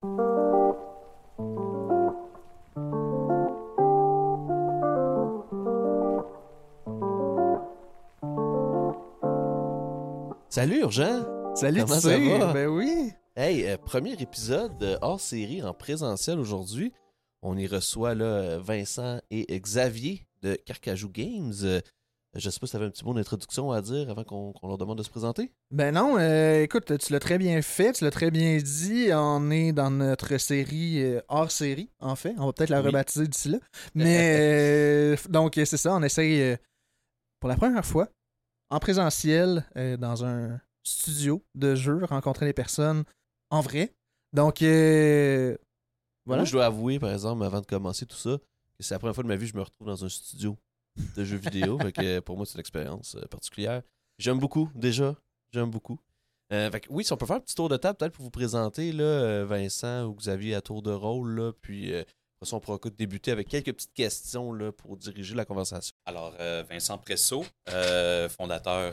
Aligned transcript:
Salut 0.00 0.12
Urgent! 10.82 11.24
Salut, 11.56 11.80
Comment 11.80 11.98
ça 11.98 12.16
va? 12.16 12.52
Ben 12.52 12.68
oui. 12.68 13.10
Hey, 13.34 13.66
euh, 13.66 13.76
premier 13.76 14.12
épisode 14.12 14.80
euh, 14.82 14.98
hors 15.02 15.18
série 15.18 15.64
en 15.64 15.74
présentiel 15.74 16.38
aujourd'hui. 16.38 16.92
On 17.42 17.56
y 17.56 17.66
reçoit 17.66 18.14
là, 18.14 18.24
euh, 18.24 18.60
Vincent 18.60 19.20
et 19.32 19.58
Xavier 19.58 20.28
de 20.42 20.54
Carcajou 20.54 21.08
Games. 21.08 21.52
Euh, 21.64 21.80
je 22.34 22.50
sais 22.50 22.60
pas 22.60 22.66
si 22.66 22.72
tu 22.72 22.76
avais 22.76 22.86
un 22.86 22.90
petit 22.90 23.04
mot 23.04 23.14
d'introduction 23.14 23.72
à 23.72 23.80
dire 23.80 24.10
avant 24.10 24.22
qu'on 24.24 24.52
leur 24.62 24.78
demande 24.78 24.98
de 24.98 25.02
se 25.02 25.10
présenter. 25.10 25.50
Ben 25.70 25.94
non, 25.94 26.16
euh, 26.18 26.62
écoute, 26.62 26.96
tu 26.98 27.12
l'as 27.12 27.20
très 27.20 27.38
bien 27.38 27.60
fait, 27.62 27.92
tu 27.94 28.04
l'as 28.04 28.10
très 28.10 28.30
bien 28.30 28.56
dit. 28.58 29.08
On 29.12 29.50
est 29.50 29.72
dans 29.72 29.90
notre 29.90 30.36
série 30.38 31.02
euh, 31.02 31.20
hors 31.28 31.50
série, 31.50 31.90
en 32.00 32.16
fait. 32.16 32.34
On 32.38 32.46
va 32.46 32.52
peut-être 32.52 32.70
la 32.70 32.80
Oui. 32.80 32.86
rebaptiser 32.88 33.26
d'ici 33.26 33.48
là. 33.48 33.58
Mais 33.94 34.36
euh, 35.14 35.16
donc, 35.30 35.54
c'est 35.54 35.76
ça, 35.76 35.94
on 35.94 36.02
essaye 36.02 36.40
euh, 36.42 36.56
pour 37.40 37.48
la 37.48 37.56
première 37.56 37.84
fois 37.84 38.08
en 38.70 38.78
présentiel 38.78 39.64
euh, 39.76 39.96
dans 39.96 40.24
un 40.24 40.60
studio 40.84 41.42
de 41.54 41.74
jeu, 41.74 42.04
rencontrer 42.04 42.44
les 42.46 42.52
personnes 42.52 43.04
en 43.50 43.62
vrai. 43.62 43.94
Donc, 44.34 44.60
euh, 44.62 45.56
voilà. 46.26 46.42
Moi, 46.42 46.44
je 46.46 46.52
dois 46.52 46.66
avouer, 46.66 46.98
par 46.98 47.10
exemple, 47.12 47.42
avant 47.42 47.60
de 47.62 47.66
commencer 47.66 48.04
tout 48.04 48.16
ça, 48.16 48.36
que 48.36 48.84
c'est 48.84 48.94
la 48.94 48.98
première 48.98 49.14
fois 49.14 49.24
de 49.24 49.28
ma 49.28 49.36
vie 49.36 49.46
que 49.46 49.52
je 49.52 49.56
me 49.56 49.62
retrouve 49.62 49.86
dans 49.88 50.04
un 50.04 50.08
studio 50.10 50.56
de 51.16 51.24
jeux 51.24 51.36
vidéo. 51.38 51.78
fait 51.78 52.20
pour 52.24 52.36
moi, 52.36 52.46
c'est 52.46 52.54
une 52.54 52.60
expérience 52.60 53.14
euh, 53.16 53.26
particulière. 53.26 53.82
J'aime 54.18 54.38
beaucoup, 54.38 54.70
déjà. 54.74 55.14
J'aime 55.52 55.70
beaucoup. 55.70 55.98
Euh, 56.52 56.70
oui, 56.88 57.04
si 57.04 57.12
on 57.12 57.16
peut 57.16 57.26
faire 57.26 57.36
un 57.36 57.40
petit 57.40 57.54
tour 57.54 57.68
de 57.68 57.76
table, 57.76 57.96
peut-être 57.98 58.12
pour 58.14 58.24
vous 58.24 58.30
présenter, 58.30 58.92
là, 58.92 59.04
euh, 59.04 59.44
Vincent 59.46 60.04
ou 60.04 60.14
Xavier 60.14 60.54
à 60.54 60.60
tour 60.62 60.80
de 60.82 60.90
rôle, 60.90 61.38
là, 61.38 61.52
puis 61.60 61.92
euh, 61.92 62.00
après 62.00 62.48
ça, 62.50 62.56
on 62.56 62.60
pourra 62.60 62.78
débuter 62.96 63.30
avec 63.32 63.48
quelques 63.48 63.72
petites 63.74 63.92
questions 63.92 64.52
là, 64.52 64.72
pour 64.72 64.96
diriger 64.96 65.34
la 65.34 65.44
conversation. 65.44 65.94
Alors, 66.06 66.32
Vincent 66.70 66.96
Presso, 66.98 67.44
fondateur 68.30 68.92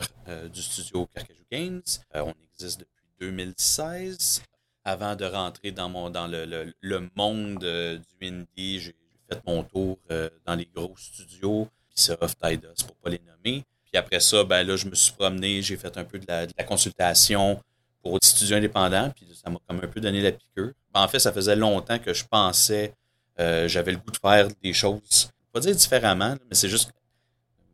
du 0.52 0.60
studio 0.62 1.06
Carcajou 1.14 1.44
Games. 1.50 1.82
On 2.14 2.34
existe 2.54 2.80
depuis 2.80 3.04
2016. 3.20 4.42
Avant 4.84 5.16
de 5.16 5.24
rentrer 5.24 5.72
dans, 5.72 5.88
mon, 5.88 6.10
dans 6.10 6.26
le, 6.28 6.44
le- 6.44 6.72
le 6.80 7.08
monde 7.16 7.58
du 7.58 8.26
indie, 8.28 8.80
j'ai 8.80 8.94
fait 9.30 9.40
mon 9.46 9.64
tour 9.64 9.98
dans 10.44 10.54
les 10.54 10.66
gros 10.66 10.94
studios, 10.96 11.68
Ubisoft, 11.96 12.38
Eidos, 12.44 12.84
pour 12.86 12.96
pas 12.96 13.10
les 13.10 13.20
nommer. 13.20 13.64
Puis 13.84 13.96
après 13.96 14.20
ça, 14.20 14.44
ben 14.44 14.66
là, 14.66 14.76
je 14.76 14.86
me 14.86 14.94
suis 14.94 15.12
promené, 15.12 15.62
j'ai 15.62 15.76
fait 15.76 15.96
un 15.96 16.04
peu 16.04 16.18
de 16.18 16.26
la, 16.28 16.46
de 16.46 16.52
la 16.56 16.64
consultation 16.64 17.60
pour 18.02 18.18
des 18.18 18.26
studios 18.26 18.56
indépendants, 18.56 19.10
puis 19.14 19.26
ça 19.34 19.50
m'a 19.50 19.58
comme 19.66 19.78
un 19.82 19.88
peu 19.88 20.00
donné 20.00 20.20
la 20.20 20.32
piqûre. 20.32 20.72
Ben, 20.92 21.02
en 21.02 21.08
fait, 21.08 21.18
ça 21.18 21.32
faisait 21.32 21.56
longtemps 21.56 21.98
que 21.98 22.12
je 22.12 22.24
pensais, 22.24 22.94
euh, 23.40 23.68
j'avais 23.68 23.92
le 23.92 23.98
goût 23.98 24.10
de 24.10 24.18
faire 24.18 24.48
des 24.62 24.72
choses, 24.72 25.30
pas 25.52 25.60
dire 25.60 25.74
différemment, 25.74 26.36
mais 26.48 26.54
c'est 26.54 26.68
juste 26.68 26.90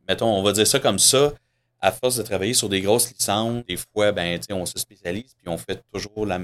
mettons, 0.08 0.28
on 0.28 0.42
va 0.42 0.52
dire 0.52 0.66
ça 0.66 0.78
comme 0.78 0.98
ça, 0.98 1.32
à 1.80 1.90
force 1.90 2.16
de 2.16 2.22
travailler 2.22 2.54
sur 2.54 2.68
des 2.68 2.80
grosses 2.80 3.10
licences, 3.12 3.64
des 3.66 3.76
fois, 3.76 4.12
ben, 4.12 4.38
tu 4.38 4.46
sais, 4.46 4.52
on 4.52 4.66
se 4.66 4.78
spécialise 4.78 5.34
puis 5.36 5.48
on 5.48 5.58
fait 5.58 5.82
toujours 5.92 6.26
la, 6.26 6.40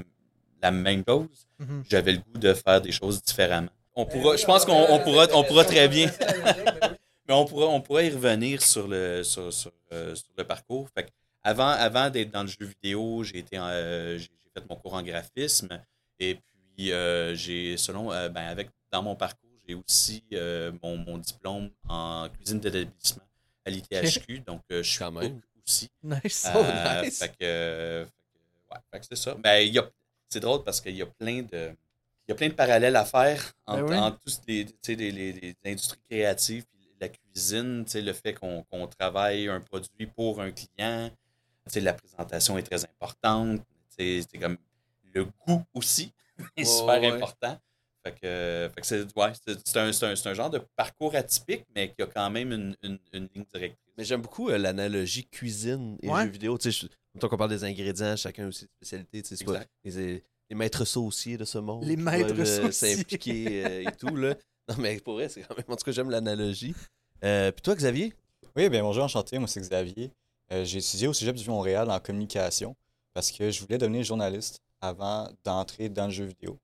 la 0.61 0.71
même 0.71 1.03
chose. 1.07 1.47
Mhm. 1.59 1.83
J'avais 1.89 2.13
le 2.13 2.17
goût 2.19 2.37
de 2.39 2.53
faire 2.53 2.81
des 2.81 2.91
choses 2.91 3.21
différemment. 3.21 3.69
On 3.95 4.05
pourra, 4.05 4.37
je 4.37 4.45
pense 4.45 4.65
qu'on 4.65 4.85
on 4.89 4.99
pourra, 4.99 5.27
on 5.33 5.43
pourra 5.43 5.65
très 5.65 5.87
bien, 5.87 6.09
mais 7.29 7.35
on 7.35 7.45
pourra, 7.45 7.67
on 7.67 7.79
y 7.99 8.09
revenir 8.09 8.61
sur 8.61 8.87
le, 8.87 9.23
sur, 9.23 9.53
sur, 9.53 9.71
euh, 9.91 10.15
sur 10.15 10.29
le 10.37 10.43
parcours. 10.43 10.89
Fait 10.95 11.03
que 11.03 11.09
avant, 11.43 11.67
avant 11.69 12.09
d'être 12.09 12.31
dans 12.31 12.41
le 12.41 12.49
jeu 12.49 12.65
vidéo, 12.65 13.23
j'ai 13.23 13.37
été, 13.37 13.57
euh, 13.57 14.17
j'ai 14.17 14.27
fait 14.53 14.67
mon 14.67 14.75
cours 14.75 14.95
en 14.95 15.03
graphisme 15.03 15.69
et 16.19 16.35
puis 16.35 16.91
euh, 16.91 17.35
j'ai, 17.35 17.77
selon, 17.77 18.07
ben, 18.07 18.35
avec 18.47 18.69
dans 18.91 19.03
mon 19.03 19.15
parcours, 19.15 19.49
j'ai 19.67 19.75
aussi 19.75 20.23
mon, 20.83 20.97
mon 20.97 21.17
diplôme 21.19 21.69
en 21.87 22.27
cuisine 22.29 22.59
d'établissement 22.59 23.23
à 23.65 23.69
l'ITHQ, 23.69 24.39
donc 24.47 24.61
je 24.69 24.81
suis 24.81 24.97
Quand 24.97 25.11
même. 25.11 25.35
cook 25.39 25.43
aussi. 25.65 25.87
Nice. 26.01 26.47
Oh, 26.55 26.63
nice. 26.63 27.19
Fait 27.19 27.27
que, 27.27 27.33
fait 27.37 27.37
que, 27.39 28.07
ouais, 28.73 28.79
fait 28.91 28.99
que 29.01 29.05
c'est 29.05 29.15
ça. 29.15 29.35
Ben, 29.35 29.59
il 29.59 29.73
y 29.73 29.77
a, 29.79 29.87
c'est 30.29 30.39
drôle 30.39 30.63
parce 30.63 30.81
qu'il 30.81 30.95
y 30.95 31.01
a 31.03 31.05
plein 31.05 31.43
de, 31.43 31.71
il 32.27 32.29
y 32.29 32.31
a 32.31 32.35
plein 32.35 32.49
de 32.49 32.53
parallèles 32.53 32.95
à 32.95 33.05
faire 33.05 33.53
entre, 33.67 33.83
Ben 33.85 33.91
oui. 33.91 33.97
entre 33.97 34.19
tous 34.25 34.41
les, 34.47 34.65
les, 34.87 35.11
les- 35.11 35.31
les 35.33 35.55
industries 35.65 35.99
créatives 36.09 36.65
la 36.99 37.09
cuisine, 37.09 37.83
tu 37.85 37.91
sais, 37.91 38.01
le 38.01 38.13
fait 38.13 38.33
qu'on, 38.33 38.63
qu'on 38.63 38.87
travaille 38.87 39.47
un 39.47 39.59
produit 39.61 40.07
pour 40.07 40.41
un 40.41 40.51
client, 40.51 41.09
tu 41.65 41.73
sais, 41.73 41.79
la 41.81 41.93
présentation 41.93 42.57
est 42.57 42.63
très 42.63 42.83
importante, 42.83 43.61
tu 43.97 44.21
sais, 44.21 44.27
c'est 44.29 44.37
comme 44.37 44.57
le 45.13 45.25
goût 45.25 45.63
aussi 45.73 46.13
est 46.57 46.63
super 46.65 47.01
ouais. 47.01 47.11
important. 47.11 47.57
Fait 48.05 48.11
que, 48.13 48.69
fait 48.73 48.81
que 48.81 48.87
c'est, 48.87 49.17
ouais, 49.17 49.25
un, 49.77 49.91
c'est 49.91 50.03
un- 50.05 50.15
c'est 50.15 50.29
un 50.29 50.33
genre 50.33 50.49
de 50.49 50.61
parcours 50.75 51.13
atypique, 51.15 51.65
mais 51.75 51.91
qui 51.93 52.01
a 52.01 52.05
quand 52.05 52.29
même 52.29 52.51
une, 52.53 52.75
une- 52.81 52.99
une 53.11 53.27
ligne 53.35 53.45
directrice. 53.53 53.77
Mais 53.97 54.05
j'aime 54.05 54.21
beaucoup 54.21 54.49
euh, 54.49 54.57
l'analogie 54.57 55.27
cuisine 55.27 55.97
et 56.01 56.07
Ouais. 56.09 56.23
jeux 56.23 56.29
vidéo. 56.29 56.57
Tu 56.57 56.71
sais, 56.71 56.87
je- 56.87 56.93
mettons 57.13 57.27
qu'on 57.27 57.35
parle 57.35 57.49
des 57.49 57.65
ingrédients, 57.65 58.15
chacun 58.15 58.45
a 58.45 58.47
aussi. 58.47 58.67
Tu 58.81 58.87
sais, 58.87 59.05
c'est 59.23 59.43
pas 59.45 59.63
les, 59.83 60.23
les 60.49 60.55
maîtres 60.55 60.85
sauciers 60.85 61.35
de 61.37 61.43
ce 61.43 61.57
monde. 61.57 61.83
Les 61.83 61.97
maîtres 61.97 62.39
euh, 62.39 62.45
sauciers. 62.71 62.95
s'impliquer 62.95 63.65
euh, 63.65 63.89
et 63.89 63.91
tout. 63.97 64.15
Là. 64.15 64.35
Non, 64.69 64.75
mais 64.77 64.99
pour 64.99 65.15
vrai, 65.15 65.29
c'est 65.29 65.41
quand 65.41 65.57
même. 65.57 65.65
En 65.67 65.75
tout 65.75 65.83
cas, 65.83 65.91
j'aime 65.91 66.11
l'analogie. 66.11 66.75
Euh, 67.23 67.51
Puis 67.51 67.61
toi, 67.63 67.75
Xavier? 67.75 68.13
Oui, 68.55 68.69
bien 68.69 68.83
bonjour, 68.83 69.03
enchanté, 69.03 69.37
moi 69.39 69.47
c'est 69.47 69.61
Xavier. 69.61 70.11
Euh, 70.51 70.63
j'ai 70.63 70.79
étudié 70.79 71.07
au 71.07 71.13
Cégep 71.13 71.35
du 71.35 71.49
Montréal 71.49 71.89
en 71.89 71.99
communication 71.99 72.75
parce 73.13 73.31
que 73.31 73.51
je 73.51 73.61
voulais 73.61 73.77
devenir 73.77 74.03
journaliste 74.03 74.61
avant 74.81 75.29
d'entrer 75.43 75.89
dans 75.89 76.05
le 76.05 76.11
jeu 76.11 76.25
vidéo. 76.25 76.57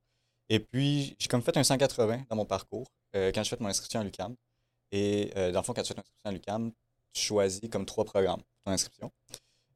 Et 0.49 0.59
puis, 0.59 1.15
j'ai 1.17 1.27
comme 1.27 1.41
fait 1.41 1.57
un 1.57 1.63
180 1.63 2.25
dans 2.29 2.35
mon 2.35 2.45
parcours 2.45 2.87
euh, 3.15 3.31
quand 3.33 3.43
j'ai 3.43 3.49
fait 3.49 3.59
mon 3.59 3.69
inscription 3.69 3.99
à 3.99 4.03
l'UCAM. 4.03 4.35
Et 4.91 5.31
dans 5.35 5.59
le 5.59 5.63
fond, 5.63 5.73
quand 5.73 5.81
tu 5.81 5.89
fais 5.89 5.93
ton 5.95 6.01
inscription 6.01 6.29
à 6.29 6.31
l'UCAM, 6.31 6.71
tu 7.11 7.21
choisis 7.21 7.69
comme 7.69 7.85
trois 7.85 8.05
programmes 8.05 8.41
pour 8.41 8.63
ton 8.65 8.71
inscription. 8.71 9.11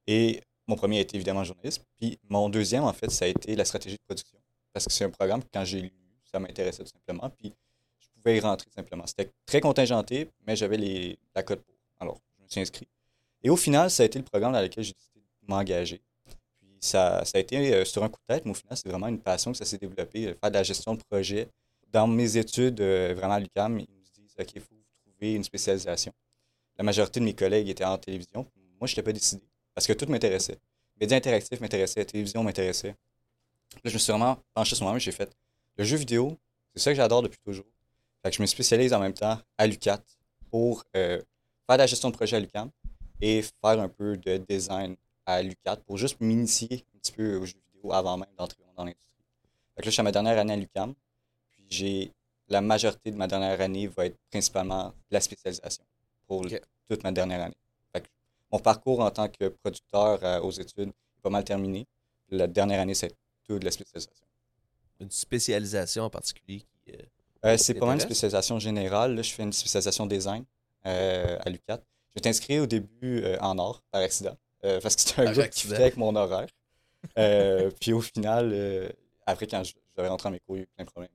Et 0.07 0.41
mon 0.67 0.75
premier 0.75 0.99
a 0.99 1.01
été 1.01 1.15
évidemment 1.17 1.43
journaliste. 1.43 1.83
Puis 1.99 2.19
mon 2.29 2.47
deuxième, 2.49 2.83
en 2.83 2.93
fait, 2.93 3.09
ça 3.09 3.25
a 3.25 3.27
été 3.27 3.55
la 3.55 3.65
stratégie 3.65 3.95
de 3.95 4.01
production. 4.05 4.37
Parce 4.71 4.85
que 4.85 4.91
c'est 4.91 5.03
un 5.03 5.09
programme 5.09 5.43
que 5.43 5.49
quand 5.51 5.65
j'ai 5.65 5.81
lu, 5.81 5.91
ça 6.31 6.39
m'intéressait 6.39 6.83
tout 6.83 6.91
simplement. 6.91 7.29
Puis 7.31 7.49
je 7.49 7.68
pouvais 8.19 8.37
y 8.37 8.39
rentrer 8.39 8.69
simplement. 8.75 9.05
C'était 9.07 9.31
très 9.45 9.61
contingenté, 9.61 10.29
mais 10.45 10.55
j'avais 10.55 10.77
les, 10.77 11.17
la 11.35 11.43
cote 11.43 11.61
pour. 11.61 11.75
Alors, 11.99 12.19
je 12.37 12.43
me 12.43 12.49
suis 12.49 12.61
inscrit. 12.61 12.87
Et 13.43 13.49
au 13.49 13.55
final, 13.55 13.89
ça 13.89 14.03
a 14.03 14.05
été 14.05 14.19
le 14.19 14.25
programme 14.25 14.53
dans 14.53 14.61
lequel 14.61 14.83
j'ai 14.83 14.93
décidé 14.93 15.19
de 15.19 15.47
m'engager. 15.47 16.01
Puis 16.59 16.69
ça, 16.81 17.23
ça 17.25 17.37
a 17.37 17.41
été 17.41 17.73
euh, 17.73 17.85
sur 17.85 18.03
un 18.03 18.09
coup 18.09 18.19
de 18.27 18.33
tête, 18.33 18.45
mais 18.45 18.51
au 18.51 18.55
final, 18.55 18.77
c'est 18.77 18.89
vraiment 18.89 19.07
une 19.07 19.19
passion 19.19 19.51
que 19.51 19.57
ça 19.57 19.65
s'est 19.65 19.77
développé, 19.77 20.27
euh, 20.27 20.33
faire 20.39 20.49
de 20.49 20.55
la 20.55 20.63
gestion 20.63 20.95
de 20.95 21.01
projet. 21.03 21.47
Dans 21.91 22.07
mes 22.07 22.37
études, 22.37 22.81
euh, 22.81 23.13
vraiment 23.15 23.33
à 23.33 23.39
l'UQAM, 23.39 23.79
ils 23.79 23.87
nous 23.89 24.23
disent 24.23 24.35
OK, 24.39 24.51
il 24.55 24.61
faut 24.61 24.75
trouver 25.05 25.33
une 25.35 25.43
spécialisation. 25.43 26.13
La 26.77 26.83
majorité 26.83 27.19
de 27.19 27.25
mes 27.25 27.33
collègues 27.33 27.69
étaient 27.69 27.85
en 27.85 27.97
télévision. 27.97 28.45
Moi, 28.79 28.87
je 28.87 28.93
n'étais 28.93 29.03
pas 29.03 29.11
décidé 29.11 29.43
parce 29.73 29.87
que 29.87 29.93
tout 29.93 30.05
m'intéressait. 30.07 30.57
Médias 30.99 31.17
interactifs 31.17 31.59
m'intéressaient, 31.61 32.03
télévision 32.05 32.43
m'intéressait. 32.43 32.89
Là, 32.89 32.95
je 33.85 33.93
me 33.93 33.99
suis 33.99 34.11
vraiment 34.11 34.37
penché 34.53 34.75
sur 34.75 34.83
moi-même, 34.83 34.99
j'ai 34.99 35.11
fait 35.11 35.31
le 35.77 35.83
jeu 35.85 35.95
vidéo, 35.95 36.37
c'est 36.73 36.81
ça 36.81 36.91
que 36.91 36.97
j'adore 36.97 37.21
depuis 37.21 37.39
toujours. 37.39 37.65
Fait 38.21 38.31
que 38.31 38.35
je 38.35 38.41
me 38.41 38.47
spécialise 38.47 38.93
en 38.93 38.99
même 38.99 39.13
temps 39.13 39.39
à 39.57 39.67
l'UCAT 39.67 40.01
pour 40.51 40.83
euh, 40.95 41.21
faire 41.65 41.77
de 41.77 41.81
la 41.81 41.87
gestion 41.87 42.09
de 42.09 42.15
projet 42.15 42.35
à 42.35 42.39
l'UCAM 42.39 42.69
et 43.21 43.41
faire 43.41 43.79
un 43.79 43.87
peu 43.87 44.17
de 44.17 44.37
design 44.37 44.95
à 45.25 45.41
l'UCAT 45.41 45.77
pour 45.85 45.97
juste 45.97 46.19
m'initier 46.19 46.85
un 46.95 46.99
petit 46.99 47.11
peu 47.11 47.37
aux 47.37 47.45
jeux 47.45 47.59
vidéo 47.73 47.93
avant 47.93 48.17
même 48.17 48.29
d'entrer 48.37 48.59
dans 48.75 48.83
l'industrie. 48.83 49.23
Fait 49.75 49.81
que 49.81 49.85
là, 49.85 49.89
je 49.89 49.91
suis 49.91 50.01
à 50.01 50.03
ma 50.03 50.11
dernière 50.11 50.37
année 50.37 50.53
à 50.53 50.57
l'UCAM, 50.57 50.93
puis 51.51 51.65
j'ai 51.69 52.11
la 52.49 52.61
majorité 52.61 53.11
de 53.11 53.15
ma 53.15 53.27
dernière 53.27 53.61
année 53.61 53.87
va 53.87 54.07
être 54.07 54.17
principalement 54.31 54.93
la 55.11 55.21
spécialisation 55.21 55.83
pour 56.27 56.45
toute 56.89 57.03
ma 57.03 57.11
dernière 57.11 57.41
année. 57.41 57.57
Fait 57.93 58.01
que 58.01 58.07
mon 58.51 58.59
parcours 58.59 58.99
en 59.01 59.11
tant 59.11 59.29
que 59.29 59.49
producteur 59.49 60.23
euh, 60.23 60.41
aux 60.41 60.51
études 60.51 60.89
est 60.89 61.21
pas 61.21 61.29
mal 61.29 61.43
terminé. 61.43 61.85
La 62.29 62.47
dernière 62.47 62.81
année, 62.81 62.95
c'est 62.95 63.15
toute 63.43 63.63
la 63.63 63.71
spécialisation. 63.71 64.25
Une 64.99 65.11
spécialisation 65.11 66.03
en 66.05 66.09
particulier 66.09 66.59
qui. 66.83 66.91
euh, 66.91 67.03
Euh, 67.45 67.57
c'est 67.57 67.73
pas 67.73 67.85
mal 67.85 67.95
une 67.95 68.01
spécialisation 68.01 68.59
générale. 68.59 69.15
Là, 69.15 69.21
je 69.21 69.31
fais 69.31 69.43
une 69.43 69.53
spécialisation 69.53 70.05
design 70.05 70.43
euh, 70.85 71.37
à 71.39 71.49
l'UCAT. 71.49 71.77
Je 72.09 72.13
m'étais 72.15 72.29
inscrit 72.29 72.59
au 72.59 72.65
début 72.65 73.23
euh, 73.23 73.37
en 73.39 73.57
or, 73.59 73.81
par 73.91 74.01
accident, 74.01 74.35
euh, 74.65 74.79
parce 74.81 74.95
que 74.95 75.01
c'était 75.01 75.21
un 75.21 75.31
groupe 75.31 75.49
qui 75.49 75.61
fitait 75.61 75.75
avec 75.75 75.97
mon 75.97 76.15
horaire. 76.15 76.47
Puis 77.79 77.93
au 77.93 78.01
final, 78.01 78.93
après, 79.25 79.47
quand 79.47 79.63
je, 79.63 79.71
je 79.71 79.95
devais 79.95 80.09
rentrer 80.09 80.29
en 80.29 80.31
mes 80.31 80.39
cours, 80.39 80.57
il 80.57 80.59
y 80.59 80.61
a 80.61 80.63
eu 80.63 80.67
plein 80.75 80.85
de 80.85 80.89
problèmes. 80.89 81.11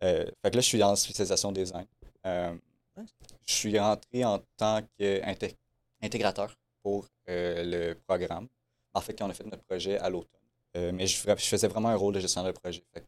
fait 0.00 0.50
que 0.50 0.56
là, 0.56 0.60
je 0.60 0.66
suis 0.66 0.82
en 0.82 0.96
spécialisation 0.96 1.52
design. 1.52 1.86
Je 2.24 3.52
suis 3.52 3.78
rentré 3.78 4.24
en 4.24 4.40
tant 4.56 4.80
qu'intégrateur 4.98 6.54
pour 6.82 7.06
le 7.26 7.94
programme. 8.06 8.48
En 8.92 9.00
fait, 9.00 9.14
quand 9.14 9.26
on 9.26 9.30
a 9.30 9.34
fait 9.34 9.44
notre 9.44 9.64
projet 9.64 9.98
à 9.98 10.10
l'automne. 10.10 10.40
Mais 10.74 11.06
je, 11.06 11.16
je 11.16 11.34
faisais 11.46 11.68
vraiment 11.68 11.88
un 11.88 11.96
rôle 11.96 12.14
de 12.14 12.20
gestionnaire 12.20 12.52
de 12.52 12.58
projet. 12.58 12.82
Fait 12.92 13.00
que, 13.00 13.06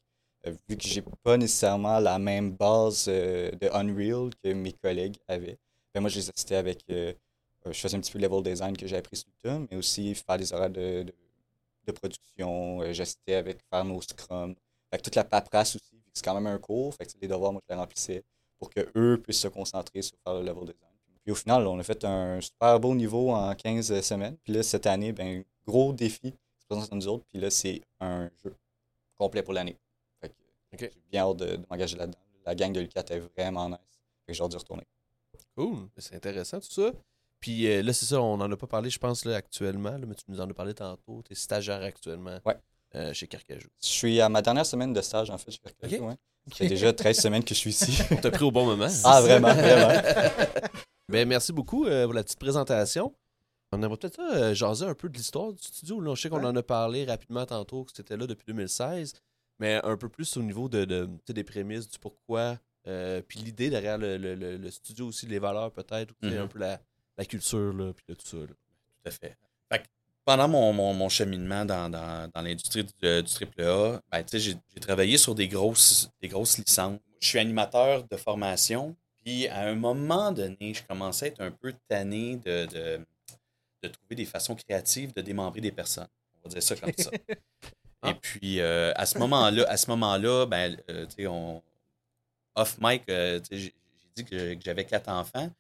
vu 0.69 0.77
que 0.77 0.87
j'ai 0.87 1.03
pas 1.23 1.37
nécessairement 1.37 1.99
la 1.99 2.19
même 2.19 2.53
base 2.53 3.07
euh, 3.09 3.51
de 3.53 3.69
Unreal 3.73 4.31
que 4.43 4.53
mes 4.53 4.73
collègues 4.73 5.17
avaient, 5.29 5.59
ben 5.95 6.01
moi, 6.01 6.11
je 6.11 6.17
les 6.17 6.29
assistais 6.31 6.57
avec. 6.57 6.85
euh, 6.91 7.13
euh, 7.67 7.73
je 7.73 7.81
faisais 7.81 7.97
un 7.97 8.01
petit 8.01 8.13
peu 8.13 8.19
le 8.19 8.27
level 8.29 8.43
design 8.43 8.77
que 8.77 8.87
j'ai 8.87 8.97
appris 8.97 9.17
sur 9.17 9.29
le 9.43 9.49
tas, 9.51 9.59
mais 9.71 9.77
aussi 9.77 10.15
faire 10.15 10.39
des 10.39 10.53
horaires 10.53 10.71
de, 10.71 11.05
de, 11.87 11.93
production. 11.93 12.83
euh, 12.83 12.93
J'assistais 12.93 13.35
avec 13.35 13.59
faire 13.71 13.85
nos 13.85 14.01
scrums, 14.03 14.55
Fait 14.91 14.99
que 14.99 15.03
toute 15.03 15.15
la 15.17 15.25
paperasse 15.25 15.77
aussi, 15.77 16.01
c'est 16.13 16.25
quand 16.25 16.35
même 16.35 16.47
un 16.47 16.59
cours. 16.59 16.95
Fait 16.95 17.07
que 17.07 17.13
les 17.21 17.29
devoirs, 17.29 17.53
moi, 17.53 17.61
je 17.69 17.75
les 17.75 17.79
remplissais 17.81 18.23
pour 18.59 18.71
qu'eux 18.71 19.21
puissent 19.23 19.41
se 19.41 19.49
concentrer 19.49 20.03
sur 20.03 20.17
faire 20.25 20.35
le 20.35 20.41
level 20.43 20.63
design. 20.65 20.93
Puis 21.25 21.33
au 21.33 21.35
final, 21.35 21.67
on 21.67 21.79
a 21.79 21.83
fait 21.83 22.05
un 22.05 22.41
super 22.41 22.79
beau 22.81 22.95
niveau 22.95 23.31
en 23.33 23.55
15 23.55 24.01
semaines. 24.01 24.37
Puis 24.45 24.53
là, 24.53 24.63
cette 24.63 24.87
année, 24.87 25.13
ben, 25.13 25.43
gros 25.67 25.93
défi 25.93 26.33
qui 26.33 26.61
se 26.61 26.67
présente 26.69 26.93
à 26.93 26.97
nous 26.97 27.09
autres. 27.09 27.25
Puis 27.29 27.39
là, 27.41 27.51
c'est 27.51 27.83
un 28.01 28.31
jeu 28.45 28.55
complet 29.17 29.43
pour 29.43 29.55
l'année. 29.55 29.77
J'ai 30.79 30.91
bien 31.11 31.23
hâte 31.23 31.37
de, 31.39 31.57
de 31.57 31.67
m'engager 31.71 31.97
là-dedans. 31.97 32.19
La 32.45 32.55
gang 32.55 32.73
de 32.73 32.81
Lucat 32.81 33.05
est 33.11 33.19
vraiment 33.37 33.69
nice. 33.69 33.79
Fait 34.27 34.33
que 34.33 34.35
j'ai 34.35 34.43
hâte 34.43 34.51
d'y 34.51 34.57
retourner. 34.57 34.85
Cool. 35.57 35.89
C'est 35.97 36.15
intéressant 36.17 36.61
tout 36.61 36.71
ça. 36.71 36.93
Puis 37.41 37.67
euh, 37.67 37.83
là, 37.83 37.93
c'est 37.93 38.07
ça, 38.07 38.21
on 38.21 38.37
n'en 38.37 38.51
a 38.51 38.57
pas 38.57 38.67
parlé, 38.67 38.91
je 38.91 38.99
pense, 38.99 39.25
là, 39.25 39.37
actuellement, 39.37 39.91
là, 39.93 40.07
mais 40.07 40.15
tu 40.15 40.25
nous 40.29 40.41
en 40.41 40.49
as 40.49 40.55
parlé 40.55 40.75
tantôt. 40.75 41.23
Tu 41.25 41.33
es 41.33 41.37
stagiaire 41.37 41.83
actuellement 41.83 42.39
Ouais. 42.45 42.57
euh, 42.95 43.13
chez 43.13 43.27
Carcajou. 43.27 43.69
Je 43.83 43.87
suis 43.89 44.21
à 44.21 44.29
ma 44.29 44.43
dernière 44.43 44.67
semaine 44.67 44.93
de 44.93 45.01
stage, 45.01 45.31
en 45.31 45.39
fait, 45.39 45.51
chez 45.51 45.59
Carcajou. 45.59 46.05
Ouais. 46.09 46.15
Ça 46.51 46.55
fait 46.57 46.69
déjà 46.69 46.93
13 46.93 47.19
semaines 47.21 47.43
que 47.45 47.55
je 47.55 47.59
suis 47.61 47.71
ici. 47.71 47.99
On 48.11 48.17
t'a 48.17 48.31
pris 48.31 48.45
au 48.45 48.51
bon 48.51 48.65
moment. 48.65 48.89
ah, 49.05 49.21
vraiment, 49.21 49.53
vraiment. 49.53 50.01
Ben, 51.09 51.27
merci 51.29 51.53
beaucoup 51.53 51.87
euh, 51.87 52.05
pour 52.05 52.15
la 52.15 52.25
petite 52.25 52.39
présentation. 52.41 53.15
On 53.71 53.81
aimerait 53.81 53.97
peut-être 53.97 54.19
euh, 54.21 54.55
jaser 54.55 54.87
un 54.87 54.95
peu 54.95 55.09
de 55.09 55.17
l'histoire 55.17 55.53
du 55.53 55.63
studio. 55.63 56.01
Là, 56.01 56.15
je 56.17 56.23
sais 56.23 56.29
qu'on 56.29 56.39
Ouais. 56.41 56.47
en 56.47 56.57
a 56.57 56.63
parlé 56.65 57.05
rapidement 57.05 57.47
tantôt, 57.47 57.85
que 57.85 57.93
c'était 57.95 58.17
là 58.17 58.27
depuis 58.27 58.45
2016, 58.47 59.13
mais 59.59 59.81
un 59.85 59.97
peu 59.97 60.09
plus 60.09 60.37
au 60.37 60.43
niveau 60.43 60.69
de, 60.69 61.09
des 61.29 61.45
prémices, 61.45 61.89
du 61.89 61.99
pourquoi, 61.99 62.59
euh, 62.87 63.23
puis 63.27 63.39
l'idée 63.41 63.71
derrière 63.71 63.99
le, 63.99 64.17
le- 64.17 64.35
le- 64.35 64.71
studio 64.71 65.07
aussi, 65.07 65.27
les 65.27 65.39
valeurs 65.39 65.73
peut-être, 65.73 66.15
Mhm. 66.23 66.39
un 66.39 66.47
peu 66.47 66.59
la, 66.59 66.81
la 67.19 67.25
culture, 67.25 67.73
là, 67.73 67.93
puis 67.93 68.05
tout 68.15 68.27
ça. 68.27 68.37
là. 68.37 68.47
Tout 68.47 69.07
à 69.07 69.11
fait. 69.11 69.37
Fait 69.73 69.79
que 69.81 69.85
pendant 70.25 70.49
mon, 70.49 70.73
mon- 70.73 70.95
mon 70.95 71.09
cheminement 71.09 71.65
dans, 71.65 71.89
dans- 71.91 72.31
dans 72.33 72.43
l'industrie 72.43 72.85
du, 72.85 72.93
du 73.01 73.07
AAA, 73.61 74.01
ben, 74.11 74.23
tu 74.23 74.29
sais, 74.31 74.39
j'ai 74.41 74.57
j'ai 74.75 74.81
travaillé 74.81 75.19
sur 75.19 75.35
des 75.35 75.49
grosses, 75.49 76.09
des 76.21 76.29
grosses 76.29 76.59
licences. 76.59 77.01
Je 77.21 77.29
suis 77.29 77.39
animateur 77.39 78.05
de 78.09 78.17
formation, 78.17 78.95
puis 79.25 79.49
à 79.49 79.61
un 79.63 79.75
moment 79.75 80.31
donné, 80.33 80.75
je 80.75 80.83
commençais 80.85 81.25
à 81.27 81.29
être 81.29 81.41
un 81.41 81.51
peu 81.51 81.73
tanné 81.89 82.37
de, 82.37 82.67
de, 82.67 83.01
de 83.83 83.89
trouver 83.89 84.15
des 84.17 84.27
façons 84.27 84.55
créatives 84.55 85.13
de 85.15 85.23
démembrer 85.23 85.61
des 85.61 85.73
personnes. 85.73 86.07
On 86.45 86.49
va 86.49 86.53
dire 86.55 86.63
ça 86.63 86.77
comme 86.77 86.93
ça. 86.97 87.11
Ah. 88.07 88.11
Et 88.11 88.15
puis, 88.15 88.61
euh, 88.61 88.93
à 88.97 89.07
ce 89.07 89.19
moment-là, 89.19 89.65
à 89.69 89.77
ce 89.77 89.91
moment-là, 89.91 90.47
ben, 90.47 90.77
euh, 90.91 91.07
tu 91.07 91.17
sais, 91.23 91.27
on... 91.27 91.63
off 92.55 92.77
mic, 92.81 93.03
euh, 93.09 93.41
j'ai 93.51 93.75
dit 94.17 94.25
que, 94.25 94.57
j'avais 94.65 94.85
quatre 94.85 95.09
enfants. 95.09 95.51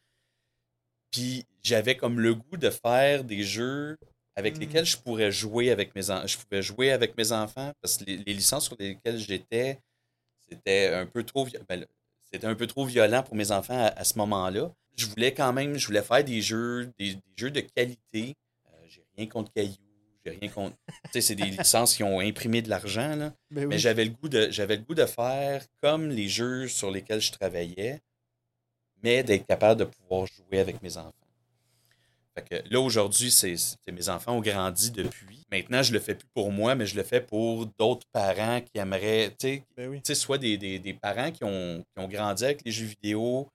Puis 1.11 1.45
j'avais 1.63 1.97
comme 1.97 2.21
le 2.21 2.35
goût 2.35 2.57
de 2.57 2.71
faire 2.71 3.25
des 3.25 3.43
jeux 3.43 3.97
avec 4.37 4.57
Mm. 4.57 4.61
lesquels 4.61 4.85
je 4.87 4.97
pourrais 4.99 5.33
jouer 5.33 5.71
avec 5.71 5.95
mes 5.95 6.11
enfants. 6.11 6.27
Je 6.27 6.37
pouvais 6.39 6.63
jouer 6.63 6.93
avec 6.93 7.17
mes 7.17 7.33
enfants 7.33 7.73
parce 7.81 7.97
que 7.99 8.05
les, 8.05 8.19
les 8.19 8.35
licences 8.35 8.67
sur 8.67 8.77
lesquelles 8.79 9.19
j'étais, 9.19 9.81
c'était 10.49 10.93
un 10.95 11.07
peu 11.07 11.23
trop 11.25 11.47
ben, 11.69 11.87
c'était 12.31 12.47
un 12.47 12.55
peu 12.55 12.67
trop 12.67 12.85
violent 12.85 13.23
pour 13.23 13.35
mes 13.37 13.51
enfants 13.51 13.79
à, 13.79 13.89
à 13.89 14.05
ce 14.05 14.19
moment-là. 14.19 14.71
Je 14.97 15.07
voulais 15.07 15.33
quand 15.33 15.53
même, 15.53 15.77
je 15.79 15.87
voulais 15.87 16.03
faire 16.03 16.25
des 16.25 16.43
jeux, 16.43 16.87
des, 16.99 17.15
des 17.15 17.23
jeux 17.37 17.51
de 17.51 17.61
qualité. 17.61 18.35
J'ai 18.89 19.05
rien 19.17 19.27
contre 19.27 19.53
Caillou, 19.53 19.75
j'ai 20.31 20.39
rien 20.39 20.49
contre. 20.51 20.77
tu 20.87 21.11
sais, 21.13 21.21
c'est 21.21 21.35
des 21.35 21.45
licences 21.45 21.95
qui 21.97 22.03
ont 22.03 22.21
imprimé 22.21 22.63
de 22.63 22.69
l'argent, 22.69 23.15
là. 23.17 23.33
Ben 23.51 23.63
oui. 23.63 23.67
Mais 23.69 23.79
j'avais 23.79 24.05
le 24.05 24.11
goût 24.11 24.29
de 24.29 24.49
j'avais 24.51 24.77
le 24.77 24.83
goût 24.83 24.95
de 24.95 25.07
faire 25.07 25.65
comme 25.83 26.09
les 26.11 26.29
jeux 26.29 26.69
sur 26.69 26.91
lesquels 26.91 27.21
je 27.21 27.33
travaillais, 27.33 28.01
mais 29.03 29.23
d'être 29.23 29.47
capable 29.47 29.81
de 29.81 29.85
pouvoir 29.85 30.27
jouer 30.27 30.59
avec 30.61 30.83
mes 30.83 30.97
enfants. 30.97 31.13
Fait 32.35 32.43
que 32.63 32.69
là 32.71 32.81
aujourd'hui, 32.81 33.31
c'est 33.31 33.57
c'est- 33.57 33.79
mes 33.93 34.09
enfants 34.09 34.37
ont 34.37 34.41
grandi 34.43 34.91
depuis. 34.91 35.45
Maintenant, 35.51 35.83
je 35.83 35.93
le 35.93 36.01
fais 36.01 36.15
plus 36.15 36.29
pour 36.35 36.51
moi, 36.53 36.75
mais 36.75 36.85
je 36.87 36.97
le 36.97 37.03
fais 37.03 37.21
pour 37.21 37.67
d'autres 37.79 38.07
parents 38.13 38.61
qui 38.61 38.79
aimeraient, 38.79 39.31
tu 39.39 39.49
sais, 39.49 39.63
Ben 39.77 39.89
oui. 39.89 40.01
soit 40.15 40.37
des, 40.39 40.59
des- 40.59 40.79
des 40.79 40.93
parents 40.93 41.31
qui 41.31 41.45
ont, 41.45 41.83
qui 41.95 42.03
ont 42.03 42.09
grandi 42.09 42.45
avec 42.45 42.63
les 42.65 42.73
jeux 42.73 42.87
vidéo, 42.87 43.49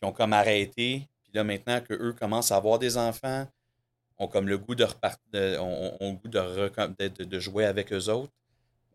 qui 0.00 0.06
ont 0.06 0.12
comme 0.12 0.32
arrêté, 0.34 1.08
puis 1.24 1.32
là 1.34 1.42
maintenant 1.42 1.80
qu'eux 1.80 2.12
commencent 2.12 2.52
à 2.52 2.56
avoir 2.56 2.78
des 2.78 2.96
enfants, 2.96 3.48
ont 4.18 4.28
comme 4.28 4.48
le 4.48 4.58
goût 4.58 4.74
de 4.74 4.84
repartir, 4.84 5.62
ont, 5.64 5.96
ont 6.00 6.12
le 6.12 6.16
goût 6.18 6.28
de, 6.28 6.38
recom- 6.38 6.94
de, 6.98 7.08
de- 7.08 7.24
de 7.24 7.38
jouer 7.40 7.64
avec 7.64 7.92
eux 7.92 8.08
autres. 8.08 8.32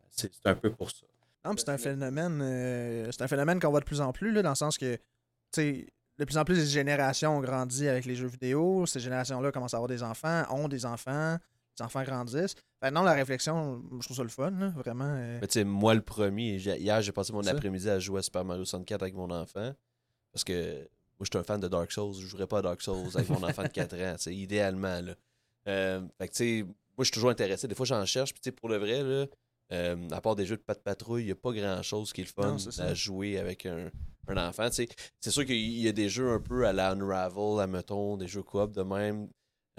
C'est 0.09 0.29
un 0.45 0.55
peu 0.55 0.71
pour 0.71 0.89
ça. 0.91 1.05
Non, 1.45 1.53
c'est 1.57 1.69
un 1.69 1.77
phénomène, 1.77 2.39
euh, 2.41 3.09
c'est 3.11 3.21
un 3.23 3.27
phénomène 3.27 3.59
qu'on 3.59 3.69
voit 3.69 3.79
de 3.81 3.85
plus 3.85 3.99
en 4.01 4.13
plus, 4.13 4.31
là, 4.31 4.41
dans 4.41 4.49
le 4.49 4.55
sens 4.55 4.77
que, 4.77 4.95
tu 4.95 5.01
sais, 5.51 5.87
de 6.19 6.25
plus 6.25 6.37
en 6.37 6.45
plus, 6.45 6.55
les 6.55 6.65
générations 6.67 7.37
ont 7.37 7.41
grandi 7.41 7.87
avec 7.87 8.05
les 8.05 8.15
jeux 8.15 8.27
vidéo. 8.27 8.85
Ces 8.85 8.99
générations-là 8.99 9.51
commencent 9.51 9.73
à 9.73 9.77
avoir 9.77 9.89
des 9.89 10.03
enfants, 10.03 10.43
ont 10.51 10.67
des 10.67 10.85
enfants, 10.85 11.37
les 11.79 11.83
enfants 11.85 12.03
grandissent. 12.03 12.55
Maintenant, 12.81 13.01
la 13.03 13.13
réflexion, 13.13 13.81
je 13.99 14.05
trouve 14.05 14.17
ça 14.17 14.23
le 14.23 14.29
fun, 14.29 14.51
là, 14.51 14.69
vraiment. 14.75 15.09
euh, 15.09 15.39
Mais 15.41 15.47
tu 15.47 15.53
sais, 15.59 15.63
moi, 15.63 15.95
le 15.95 16.01
premier, 16.01 16.57
hier, 16.57 17.01
j'ai 17.01 17.11
passé 17.11 17.33
mon 17.33 17.41
après-midi 17.47 17.89
à 17.89 17.97
jouer 17.99 18.19
à 18.19 18.21
Super 18.21 18.45
Mario 18.45 18.63
64 18.63 19.01
avec 19.01 19.15
mon 19.15 19.29
enfant. 19.31 19.73
Parce 20.31 20.43
que 20.43 20.87
moi, 21.23 21.27
je 21.31 21.37
suis 21.37 21.39
un 21.39 21.43
fan 21.43 21.61
de 21.61 21.69
Dark 21.69 21.89
Souls. 21.89 22.15
Je 22.19 22.27
jouerais 22.27 22.47
pas 22.47 22.57
à 22.57 22.61
Dark 22.61 22.81
Souls 22.81 23.07
avec 23.13 23.29
mon 23.29 23.41
enfant 23.47 23.63
de 23.63 23.69
4 23.69 23.93
ans, 23.95 24.15
tu 24.17 24.23
sais, 24.23 24.35
idéalement. 24.35 24.99
Là. 24.99 25.15
Euh, 25.69 26.01
fait 26.17 26.27
que, 26.27 26.63
moi, 26.63 26.69
je 26.99 27.03
suis 27.05 27.11
toujours 27.11 27.29
intéressé. 27.29 27.65
Des 27.67 27.75
fois, 27.75 27.85
j'en 27.85 28.05
cherche. 28.05 28.33
Puis, 28.33 28.51
pour 28.51 28.67
le 28.67 28.75
vrai, 28.77 29.01
là, 29.01 29.25
euh, 29.71 30.09
à 30.11 30.19
part 30.19 30.35
des 30.35 30.45
jeux 30.45 30.57
de 30.57 30.61
pas 30.61 30.73
de 30.73 30.79
patrouille, 30.79 31.23
il 31.23 31.25
n'y 31.27 31.31
a 31.31 31.35
pas 31.35 31.53
grand-chose 31.53 32.11
qui 32.11 32.21
est 32.21 32.25
le 32.25 32.29
fun 32.29 32.57
Non, 32.57 32.79
à 32.79 32.93
jouer 32.93 33.37
avec 33.37 33.65
un, 33.65 33.89
un 34.27 34.49
enfant. 34.49 34.67
C'est 34.69 35.31
sûr 35.31 35.45
qu'il 35.45 35.79
y 35.79 35.87
a 35.87 35.93
des 35.93 36.09
jeux 36.09 36.29
un 36.29 36.41
peu 36.41 36.67
à 36.67 36.73
la 36.73 36.91
Unravel, 36.91 37.61
à 37.61 37.67
mettons, 37.67 38.17
des 38.17 38.27
jeux 38.27 38.43
coop 38.43 38.73
de 38.73 38.83
même. 38.83 39.29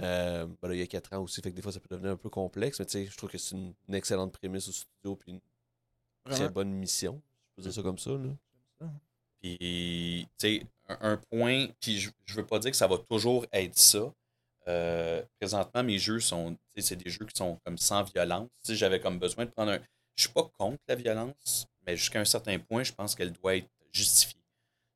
Euh, 0.01 0.47
ben 0.63 0.69
là, 0.69 0.75
il 0.75 0.81
y 0.81 0.83
a 0.83 0.87
4 0.87 1.13
ans 1.13 1.23
aussi, 1.23 1.43
fait 1.43 1.51
que 1.51 1.57
des 1.57 1.63
fois, 1.63 1.73
ça 1.73 1.79
peut 1.79 1.89
devenir 1.91 2.13
un 2.13 2.17
peu 2.17 2.31
complexe. 2.31 2.81
Mais, 2.81 3.07
je 3.07 3.17
trouve 3.17 3.29
que 3.29 3.39
c'est 3.39 3.55
une, 3.55 3.75
une 3.87 3.95
excellente 3.95 4.33
prémisse 4.33 4.67
au 4.69 4.73
studio. 4.73 5.15
Puis, 5.15 5.33
une 5.33 5.41
très 6.25 6.49
bonne 6.49 6.73
mission. 6.73 7.21
Je 7.59 7.65
dire 7.65 7.73
ça 7.75 7.83
comme 7.83 7.99
ça. 7.99 8.11
Là. 8.11 8.89
Puis, 9.45 10.27
tu 10.39 10.49
sais, 10.61 10.67
un, 10.89 11.13
un 11.13 11.17
point, 11.31 11.69
puis 11.81 11.99
je, 12.01 12.11
je 12.27 12.35
veux 12.37 12.47
pas 12.47 12.59
dire 12.59 12.71
que 12.71 12.77
ça 12.77 12.87
va 12.87 12.99
toujours 12.99 13.47
être 13.53 13.77
ça. 13.79 14.13
Euh, 14.69 15.23
présentement, 15.39 15.83
mes 15.85 15.99
jeux 15.99 16.21
sont, 16.21 16.57
c'est 16.79 16.97
des 16.97 17.11
jeux 17.11 17.27
qui 17.27 17.37
sont 17.37 17.59
comme 17.65 17.77
sans 17.79 18.03
violence. 18.05 18.49
Sais, 18.63 18.77
j'avais 18.77 19.01
comme 19.01 19.19
besoin 19.19 19.45
de 19.45 19.51
prendre 19.51 19.73
un. 19.73 19.81
Je 20.17 20.25
suis 20.25 20.33
pas 20.33 20.45
contre 20.59 20.79
la 20.89 20.95
violence, 20.95 21.67
mais 21.87 21.97
jusqu'à 21.97 22.21
un 22.21 22.25
certain 22.25 22.59
point, 22.59 22.85
je 22.85 22.93
pense 22.93 23.15
qu'elle 23.15 23.33
doit 23.33 23.57
être 23.57 23.69
justifiée. 23.93 24.39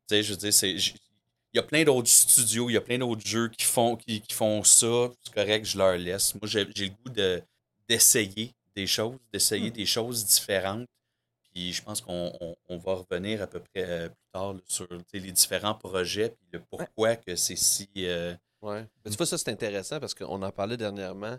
Tu 0.09 0.17
sais, 0.17 0.23
je 0.23 0.33
veux 0.33 0.39
dire, 0.39 0.53
c'est. 0.55 0.73
Il 0.75 1.57
y 1.57 1.61
a 1.61 1.63
plein 1.63 1.85
d'autres 1.85 2.09
studios, 2.09 2.71
il 2.71 2.75
y 2.75 2.77
a 2.77 2.81
plein 2.83 2.99
d'autres 2.99 3.27
jeux 3.27 3.49
qui 3.49 3.65
font, 3.65 3.97
qui, 3.97 4.21
qui 4.21 4.35
font 4.35 4.63
ça. 4.65 5.11
C'est 5.25 5.35
correct, 5.35 5.65
je 5.67 5.79
leur 5.79 5.97
laisse. 5.97 6.35
Moi, 6.35 6.43
j'ai 6.47 6.65
le 6.65 6.89
goût 6.91 7.11
de 7.11 7.43
d'essayer 7.89 8.55
des 8.77 8.87
choses, 8.87 9.19
d'essayer 9.33 9.71
Hmm. 9.71 9.75
des 9.75 9.87
choses 9.87 10.27
différentes. 10.27 10.87
Puis 11.59 11.73
je 11.73 11.83
pense 11.83 12.01
qu'on 12.01 12.33
on- 12.41 12.57
on 12.69 12.79
va 12.79 12.95
revenir 12.95 13.43
à 13.43 13.49
peu 13.49 13.59
près 13.59 13.83
euh, 13.85 14.09
plus 14.11 14.29
tard 14.33 14.53
là, 14.55 14.61
sur 14.69 14.87
les 15.13 15.33
différents 15.33 15.75
projets 15.75 16.29
puis 16.31 16.47
le 16.53 16.61
pourquoi 16.61 17.17
que 17.17 17.35
c'est 17.35 17.57
si. 17.57 17.89
euh, 17.99 18.33
Ouais. 18.63 18.87
Mais 19.05 19.11
tu 19.11 19.17
vois, 19.17 19.27
ça, 19.27 19.37
c'est 19.39 19.51
intéressant 19.51 19.99
parce 19.99 20.15
qu'on 20.15 20.41
en 20.43 20.53
parlait 20.53 20.77
dernièrement. 20.77 21.37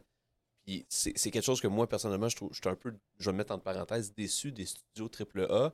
Puis 0.66 0.86
c'est 0.90 1.14
quelque 1.32 1.42
chose 1.42 1.62
que 1.62 1.68
moi, 1.68 1.88
personnellement, 1.88 2.28
je 2.28 2.36
trouve, 2.36 2.50
je 2.54 2.60
suis 2.60 2.68
un 2.70 2.76
peu, 2.76 2.94
je 3.18 3.26
vais 3.26 3.32
le 3.32 3.38
mettre 3.38 3.54
entre 3.54 3.64
parenthèses, 3.64 4.14
déçu 4.14 4.52
des 4.52 4.66
studios 4.66 5.08
AAA. 5.10 5.74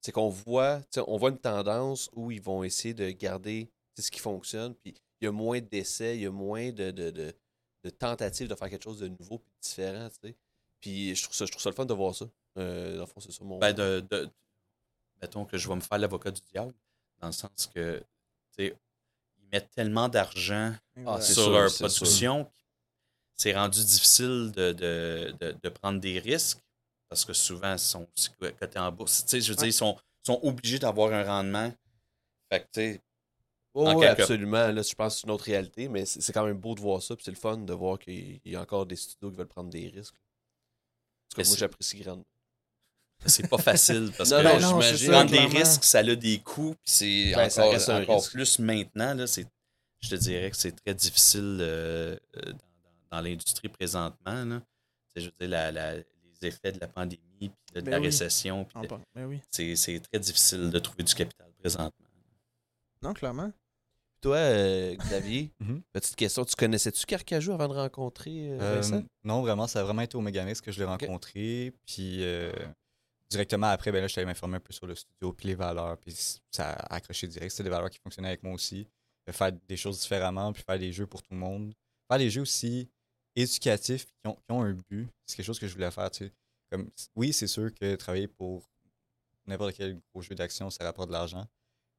C'est 0.00 0.10
qu'on 0.12 0.28
voit, 0.28 0.80
on 1.06 1.16
voit 1.16 1.30
une 1.30 1.38
tendance 1.38 2.10
où 2.14 2.32
ils 2.32 2.42
vont 2.42 2.64
essayer 2.64 2.94
de 2.94 3.10
garder 3.10 3.70
ce 3.96 4.10
qui 4.10 4.18
fonctionne. 4.18 4.74
Puis 4.74 4.94
il 5.20 5.24
y 5.26 5.28
a 5.28 5.32
moins 5.32 5.60
d'essais, 5.60 6.16
il 6.16 6.22
y 6.22 6.26
a 6.26 6.32
moins 6.32 6.72
de, 6.72 6.90
de, 6.90 7.10
de, 7.10 7.32
de 7.84 7.90
tentatives 7.90 8.48
de 8.48 8.54
faire 8.56 8.70
quelque 8.70 8.82
chose 8.84 8.98
de 8.98 9.06
nouveau 9.08 9.38
puis 9.38 9.50
de 9.52 9.60
différent. 9.68 10.08
Puis 10.80 11.14
je 11.14 11.22
trouve 11.22 11.36
ça, 11.36 11.46
je 11.46 11.50
trouve 11.52 11.62
ça 11.62 11.70
le 11.70 11.76
fun 11.76 11.86
de 11.86 11.94
voir 11.94 12.12
ça. 12.14 12.26
Euh, 12.56 12.94
dans 12.96 13.00
le 13.02 13.06
fond, 13.06 13.20
c'est 13.20 13.32
ça 13.32 13.44
mon. 13.44 13.58
ben 13.58 13.72
de, 13.72 14.04
de- 14.10 14.30
mettons 15.20 15.44
que 15.44 15.56
je 15.58 15.68
vais 15.68 15.74
me 15.74 15.80
faire 15.80 15.98
l'avocat 15.98 16.30
du 16.30 16.40
diable, 16.52 16.72
dans 17.20 17.28
le 17.28 17.32
sens 17.32 17.70
que 17.74 17.98
tu 17.98 18.04
sais, 18.66 18.76
ils 19.40 19.48
mettent 19.52 19.70
tellement 19.70 20.08
d'argent 20.08 20.74
Ah, 21.06 21.20
sur 21.20 21.34
sûr, 21.34 21.50
leur 21.50 21.72
production, 21.74 22.50
c'est 23.34 23.54
rendu 23.54 23.82
difficile 23.84 24.52
de, 24.54 24.72
de, 24.72 25.34
de, 25.40 25.56
de 25.62 25.68
prendre 25.68 26.00
des 26.00 26.18
risques 26.20 26.60
parce 27.08 27.24
que 27.24 27.32
souvent, 27.32 27.72
ils 27.72 27.78
sont 27.78 28.08
aussi 28.16 28.30
cotés 28.58 28.78
en 28.78 28.90
bourse. 28.92 29.24
Tu 29.24 29.30
sais, 29.30 29.40
je 29.40 29.52
veux 29.52 29.56
dire, 29.56 29.66
ils 29.66 29.72
sont, 29.72 29.96
sont 30.22 30.40
obligés 30.42 30.78
d'avoir 30.78 31.12
un 31.12 31.22
rendement. 31.24 31.72
Fait 32.50 32.60
que, 32.60 32.64
tu 32.66 32.70
sais, 32.74 33.02
Oh, 33.76 33.98
quelque- 34.00 34.22
absolument. 34.22 34.70
Là, 34.70 34.82
je 34.82 34.94
pense 34.94 35.14
que 35.14 35.20
c'est 35.20 35.26
une 35.26 35.32
autre 35.32 35.44
réalité, 35.44 35.88
mais 35.88 36.06
c'est 36.06 36.32
quand 36.32 36.46
même 36.46 36.58
beau 36.58 36.74
de 36.76 36.80
voir 36.80 37.02
ça. 37.02 37.16
Puis 37.16 37.24
c'est 37.24 37.32
le 37.32 37.36
fun 37.36 37.56
de 37.58 37.72
voir 37.72 37.98
qu'il 37.98 38.40
y 38.44 38.54
a 38.56 38.60
encore 38.60 38.86
des 38.86 38.94
studios 38.96 39.30
qui 39.30 39.36
veulent 39.36 39.48
prendre 39.48 39.70
des 39.70 39.88
risques. 39.88 40.14
En 40.14 41.28
tout 41.30 41.42
cas, 41.42 41.48
moi, 41.48 41.56
j'apprécie 41.56 41.98
grandement. 41.98 42.24
C'est 43.26 43.48
pas 43.48 43.58
facile 43.58 44.12
parce 44.16 44.30
Non, 44.30 44.38
que 44.42 44.60
j'imagine. 44.60 44.96
ça, 45.06 45.12
prendre 45.12 45.30
des 45.30 45.36
clairement. 45.38 45.58
risques, 45.58 45.84
ça 45.84 45.98
a 45.98 46.14
des 46.14 46.38
coûts, 46.40 46.74
puis 46.82 46.92
c'est 46.92 47.32
Ben, 47.34 47.48
encore, 47.50 47.90
encore 48.00 48.28
plus 48.30 48.58
maintenant. 48.58 49.14
Là, 49.14 49.26
c'est, 49.26 49.46
je 50.00 50.08
te 50.10 50.14
dirais 50.16 50.50
que 50.50 50.56
c'est 50.56 50.72
très 50.72 50.94
difficile 50.94 51.58
euh, 51.60 52.16
euh, 52.36 52.52
dans, 53.10 53.20
l'industrie 53.20 53.68
présentement. 53.68 54.44
Là. 54.44 54.60
Je 55.16 55.26
veux 55.26 55.32
dire, 55.40 55.48
la- 55.48 55.70
la- 55.72 55.96
les 55.96 56.48
effets 56.48 56.72
de 56.72 56.80
la 56.80 56.88
pandémie, 56.88 57.20
puis 57.38 57.50
de, 57.74 57.80
de 57.80 57.84
Ben 57.84 57.90
la 57.92 57.98
oui. 57.98 58.06
récession, 58.06 58.64
puis 58.64 58.82
de- 58.82 58.88
ben 59.14 59.26
oui. 59.26 59.40
c'est, 59.50 59.76
c'est 59.76 60.00
très 60.00 60.18
difficile 60.18 60.70
de 60.70 60.78
trouver 60.78 61.04
du 61.04 61.14
capital 61.14 61.46
présentement. 61.60 61.90
Non, 63.02 63.12
clairement. 63.14 63.52
Toi, 64.20 64.36
euh, 64.36 64.94
Xavier, 64.96 65.50
Mhm. 65.60 65.82
petite 65.92 66.16
question. 66.16 66.44
Tu 66.46 66.54
connaissais-tu 66.56 67.04
Carcajou 67.04 67.52
avant 67.52 67.68
de 67.68 67.74
rencontrer 67.74 68.48
euh, 68.48 68.58
Euh, 68.60 68.74
Vincent? 68.76 69.02
non, 69.22 69.42
vraiment, 69.42 69.66
ça 69.66 69.80
a 69.80 69.84
vraiment 69.84 70.00
été 70.02 70.16
au 70.16 70.22
Megamix 70.22 70.60
que 70.62 70.72
je 70.72 70.78
l'ai 70.78 70.86
rencontré. 70.86 71.74
Puis, 71.86 72.24
euh, 72.24 72.50
directement 73.30 73.68
après, 73.68 73.90
ben 73.92 74.00
là, 74.00 74.06
je 74.06 74.18
allé 74.18 74.26
m'informer 74.26 74.56
un 74.56 74.60
peu 74.60 74.72
sur 74.72 74.86
le 74.86 74.94
studio, 74.94 75.32
puis 75.32 75.48
les 75.48 75.54
valeurs, 75.54 75.98
puis 75.98 76.14
ça 76.50 76.70
a 76.72 76.94
accroché 76.94 77.26
direct. 77.26 77.50
C'était 77.50 77.64
des 77.64 77.70
valeurs 77.70 77.90
qui 77.90 77.98
fonctionnaient 77.98 78.28
avec 78.28 78.42
moi 78.42 78.52
aussi. 78.52 78.86
Faire 79.30 79.52
des 79.52 79.76
choses 79.76 80.00
différemment, 80.00 80.52
puis 80.52 80.62
faire 80.62 80.78
des 80.78 80.92
jeux 80.92 81.06
pour 81.06 81.22
tout 81.22 81.32
le 81.32 81.38
monde. 81.38 81.72
Faire 82.08 82.18
des 82.18 82.30
jeux 82.30 82.42
aussi 82.42 82.90
éducatifs 83.34 84.06
qui 84.06 84.28
ont, 84.28 84.34
qui 84.34 84.52
ont 84.52 84.62
un 84.62 84.72
but. 84.72 85.08
C'est 85.26 85.36
quelque 85.36 85.46
chose 85.46 85.58
que 85.58 85.66
je 85.66 85.72
voulais 85.72 85.90
faire, 85.90 86.10
tu 86.10 86.26
sais. 86.26 86.32
Comme, 86.70 86.90
oui, 87.16 87.32
c'est 87.32 87.46
sûr 87.46 87.72
que 87.72 87.94
travailler 87.96 88.28
pour 88.28 88.68
n'importe 89.46 89.74
quel 89.76 90.00
gros 90.12 90.22
jeu 90.22 90.34
d'action, 90.34 90.70
ça 90.70 90.84
rapporte 90.84 91.08
de 91.08 91.14
l'argent. 91.14 91.46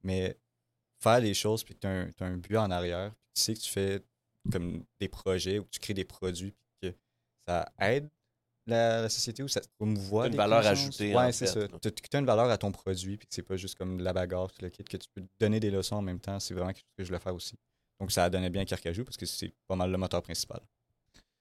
Mais 0.04 0.38
faire 1.00 1.20
les 1.20 1.34
choses, 1.34 1.64
puis 1.64 1.76
que 1.76 1.80
tu 1.80 1.88
as, 1.88 2.26
un 2.26 2.38
but 2.38 2.58
en 2.58 2.72
arrière, 2.72 3.12
puis 3.12 3.34
tu 3.36 3.42
sais 3.42 3.54
que 3.54 3.60
tu 3.60 3.72
fais 3.72 4.04
comme 4.52 4.84
des 5.00 5.08
projets 5.08 5.60
ou 5.60 5.64
que 5.64 5.70
tu 5.72 5.80
crées 5.80 5.94
des 5.94 6.06
produits, 6.06 6.52
puis 6.52 6.92
que 6.92 6.98
ça 7.48 7.72
aide 7.80 8.10
la, 8.68 9.02
la 9.02 9.10
société 9.10 9.44
ou 9.44 9.48
ça 9.48 9.62
promouvoit 9.78 10.28
Une 10.28 10.36
valeur 10.36 10.66
ajoutée, 10.66 11.16
Ouais, 11.16 11.26
en 11.26 11.32
c'est 11.32 11.46
ça. 11.48 11.60
Tu 11.82 11.90
as 12.14 12.20
une 12.20 12.26
valeur 12.26 12.50
à 12.50 12.58
ton 12.58 12.72
produit, 12.72 13.18
puis 13.18 13.28
que 13.28 13.34
c'est 13.36 13.44
pas 13.44 13.56
juste 13.58 13.76
comme 13.76 13.98
de 13.98 14.04
la 14.04 14.14
bagarre, 14.14 14.52
tout 14.52 14.62
le 14.62 14.70
kit, 14.70 14.84
que 14.84 14.98
tu 14.98 15.08
peux 15.14 15.24
donner 15.40 15.60
des 15.60 15.72
leçons 15.72 15.96
en 15.98 16.02
même 16.02 16.20
temps. 16.20 16.40
C'est 16.40 16.54
vraiment 16.54 16.72
quelque 16.74 16.86
chose 16.86 16.96
que 16.98 17.04
je 17.04 17.10
voulais 17.10 17.20
faire 17.20 17.36
aussi. 17.36 17.56
Donc 18.00 18.12
ça 18.12 18.26
a 18.26 18.30
donné 18.30 18.50
bien 18.50 18.66
Carcajou 18.66 19.04
parce 19.06 19.18
que 19.18 19.26
c'est 19.26 19.54
pas 19.68 19.76
mal 19.76 19.92
le 19.92 19.98
moteur 19.98 20.22
principal. 20.22 20.60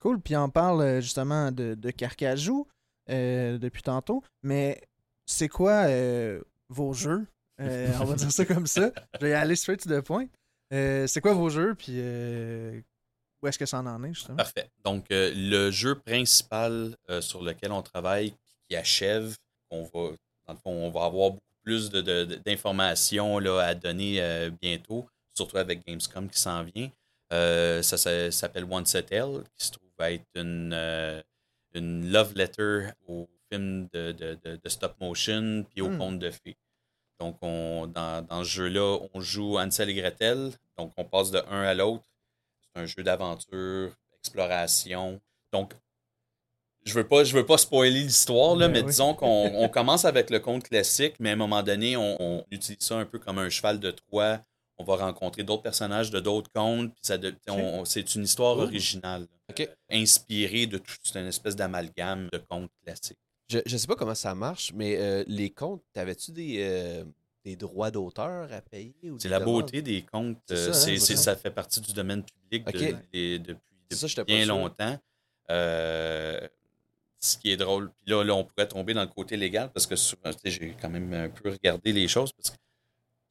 Cool. 0.01 0.21
Puis 0.21 0.37
on 0.37 0.51
parle 0.51 0.83
euh, 0.83 1.01
justement 1.01 1.51
de, 1.51 1.75
de 1.75 1.91
Carcajou 1.91 2.67
euh, 3.11 3.59
depuis 3.59 3.83
tantôt. 3.83 4.23
Mais 4.43 4.81
c'est 5.27 5.49
quoi 5.49 5.87
euh, 5.89 6.41
vos 6.69 6.93
jeux? 6.93 7.27
Euh, 7.61 7.91
On 8.01 8.05
va 8.05 8.15
dire 8.15 8.31
ça 8.31 8.45
comme 8.45 8.67
ça. 8.67 8.93
Je 9.21 9.27
vais 9.27 9.33
aller 9.33 9.57
straight 9.57 9.81
to 9.83 9.89
the 9.89 10.05
point. 10.05 10.27
Euh, 10.73 11.07
c'est 11.07 11.21
quoi 11.21 11.35
vos 11.35 11.49
jeux? 11.51 11.75
Puis 11.75 11.95
euh, 11.97 12.81
où 13.45 13.49
est-ce 13.49 13.59
que 13.59 13.67
ça 13.67 13.79
en 13.81 14.05
est, 14.05 14.15
justement? 14.15 14.37
Parfait. 14.37 14.69
Donc, 14.85 15.05
euh, 15.11 15.31
le 15.35 15.71
jeu 15.71 15.95
principal 15.97 16.97
euh, 17.11 17.21
sur 17.21 17.43
lequel 17.43 17.71
on 17.73 17.83
travaille, 17.83 18.35
qui 18.69 18.75
achève, 18.77 19.37
on 19.71 19.83
va, 19.83 20.11
dans 20.47 20.53
le 20.55 20.59
fond, 20.59 20.71
on 20.73 20.91
va 20.91 21.05
avoir 21.05 21.31
beaucoup 21.33 21.43
plus 21.63 21.91
de- 21.91 22.01
de- 22.01 22.25
de- 22.25 22.35
d'informations 22.37 23.39
là, 23.39 23.61
à 23.61 23.75
donner 23.75 24.21
euh, 24.21 24.51
bientôt, 24.61 25.07
surtout 25.35 25.59
avec 25.59 25.87
Gamescom 25.87 26.29
qui 26.29 26.39
s'en 26.41 26.63
vient. 26.65 26.91
Ça, 27.31 27.83
ça 27.99 28.31
s'appelle 28.31 28.65
One 28.71 28.87
Set 28.87 29.11
L, 29.13 29.43
qui 29.57 29.67
se 29.67 29.73
trouve 29.73 29.91
être 30.01 30.25
une, 30.37 30.73
une 31.75 32.11
love 32.13 32.33
letter 32.37 32.91
au 33.09 33.29
film 33.51 33.89
de, 33.93 34.13
de- 34.13 34.69
stop 34.69 34.95
motion 35.01 35.65
puis 35.71 35.83
au 35.83 35.89
Hmm. 35.89 35.99
conte 35.99 36.19
de 36.21 36.31
fées. 36.31 36.57
Donc, 37.21 37.37
on, 37.43 37.87
dans, 37.87 38.23
dans 38.25 38.43
ce 38.45 38.49
jeu-là, 38.51 38.99
on 39.15 39.21
joue 39.21 39.59
Hansel 39.59 39.89
et 39.91 39.95
Gretel. 39.95 40.51
Donc, 40.79 40.93
on 40.97 41.05
passe 41.05 41.31
de 41.31 41.39
un 41.51 41.63
à 41.63 41.75
l'autre. 41.75 42.05
C'est 42.75 42.83
un 42.83 42.87
jeu 42.87 43.03
d'aventure, 43.03 43.93
exploration. 44.19 45.21
Donc, 45.53 45.75
je 46.85 46.93
veux 46.95 47.07
pas, 47.07 47.25
je 47.25 47.35
veux 47.35 47.47
pas 47.47 47.57
spoiler 47.59 48.03
l'histoire, 48.03 48.57
là, 48.57 48.67
Ben 48.67 48.73
mais 48.75 48.81
oui. 48.81 48.87
disons 48.87 49.15
qu'on 49.15 49.27
on 49.55 49.69
commence 49.69 50.05
avec 50.05 50.31
le 50.31 50.41
conte 50.41 50.65
classique, 50.65 51.15
mais 51.21 51.31
à 51.31 51.33
un 51.33 51.37
moment 51.37 51.63
donné, 51.63 51.97
on, 51.97 52.17
on 52.21 52.45
utilise 52.51 52.81
ça 52.81 52.97
un 52.97 53.07
peu 53.07 53.19
comme 53.19 53.39
un 53.39 53.49
cheval 53.49 53.79
de 53.81 53.91
Troie. 53.91 54.41
On 54.77 54.83
va 54.85 54.97
rencontrer 54.97 55.45
d'autres 55.45 55.63
personnages 55.63 56.11
de 56.11 56.19
d'autres 56.19 56.51
contes. 56.53 56.91
Puis 56.93 57.01
ça, 57.03 57.17
de- 57.17 57.35
on- 57.49 57.85
c'est 57.85 58.15
une 58.17 58.25
histoire 58.25 58.59
originale, 58.59 59.29
euh, 59.61 59.67
inspirée 59.91 60.67
de 60.67 60.79
toute 60.79 61.15
une 61.15 61.27
espèce 61.29 61.55
d'amalgame 61.55 62.29
de 62.33 62.39
contes 62.39 62.71
classiques. 62.85 63.19
Je, 63.49 63.61
je 63.65 63.77
sais 63.77 63.87
pas 63.87 63.95
comment 63.95 64.17
ça 64.17 64.35
marche, 64.35 64.73
mais 64.75 64.97
euh, 64.99 65.23
les 65.29 65.51
comptes, 65.51 65.83
t'avais-tu 65.93 66.33
des, 66.33 66.57
euh, 66.61 67.05
des 67.45 67.57
droits 67.57 67.91
d'auteur 67.91 68.53
à 68.53 68.61
payer? 68.61 68.95
ou 69.11 69.19
C'est 69.19 69.29
la 69.29 69.39
demandes? 69.41 69.63
beauté 69.63 69.83
des. 69.83 70.05
C'est 70.47 70.55
euh, 70.55 70.73
ça, 70.73 70.91
hein, 70.91 71.17
ça 71.17 71.37
fait 71.37 71.51
partie 71.51 71.81
du 71.81 71.93
domaine 71.93 72.23
public 72.25 72.65
de- 72.67 73.37
depuis, 73.39 73.61
ça, 73.91 74.25
bien 74.25 74.47
longtemps. 74.47 74.99
Euh, 75.51 76.41
ce 77.21 77.39
qui 77.39 77.51
est 77.51 77.57
drôle, 77.57 77.91
puis 78.01 78.11
là, 78.13 78.23
là, 78.25 78.35
on 78.35 78.45
pourrait 78.45 78.69
tomber 78.69 78.93
dans 78.95 79.03
le 79.03 79.09
côté 79.09 79.37
légal 79.37 79.71
parce 79.73 79.87
que 79.87 79.97
souvent, 79.97 80.31
j'ai 80.45 80.75
quand 80.81 80.91
même 80.91 81.13
un 81.13 81.29
peu 81.31 81.51
regardé 81.51 81.93
les 81.93 82.07
choses 82.09 82.33
parce 82.33 82.51
que 82.51 82.57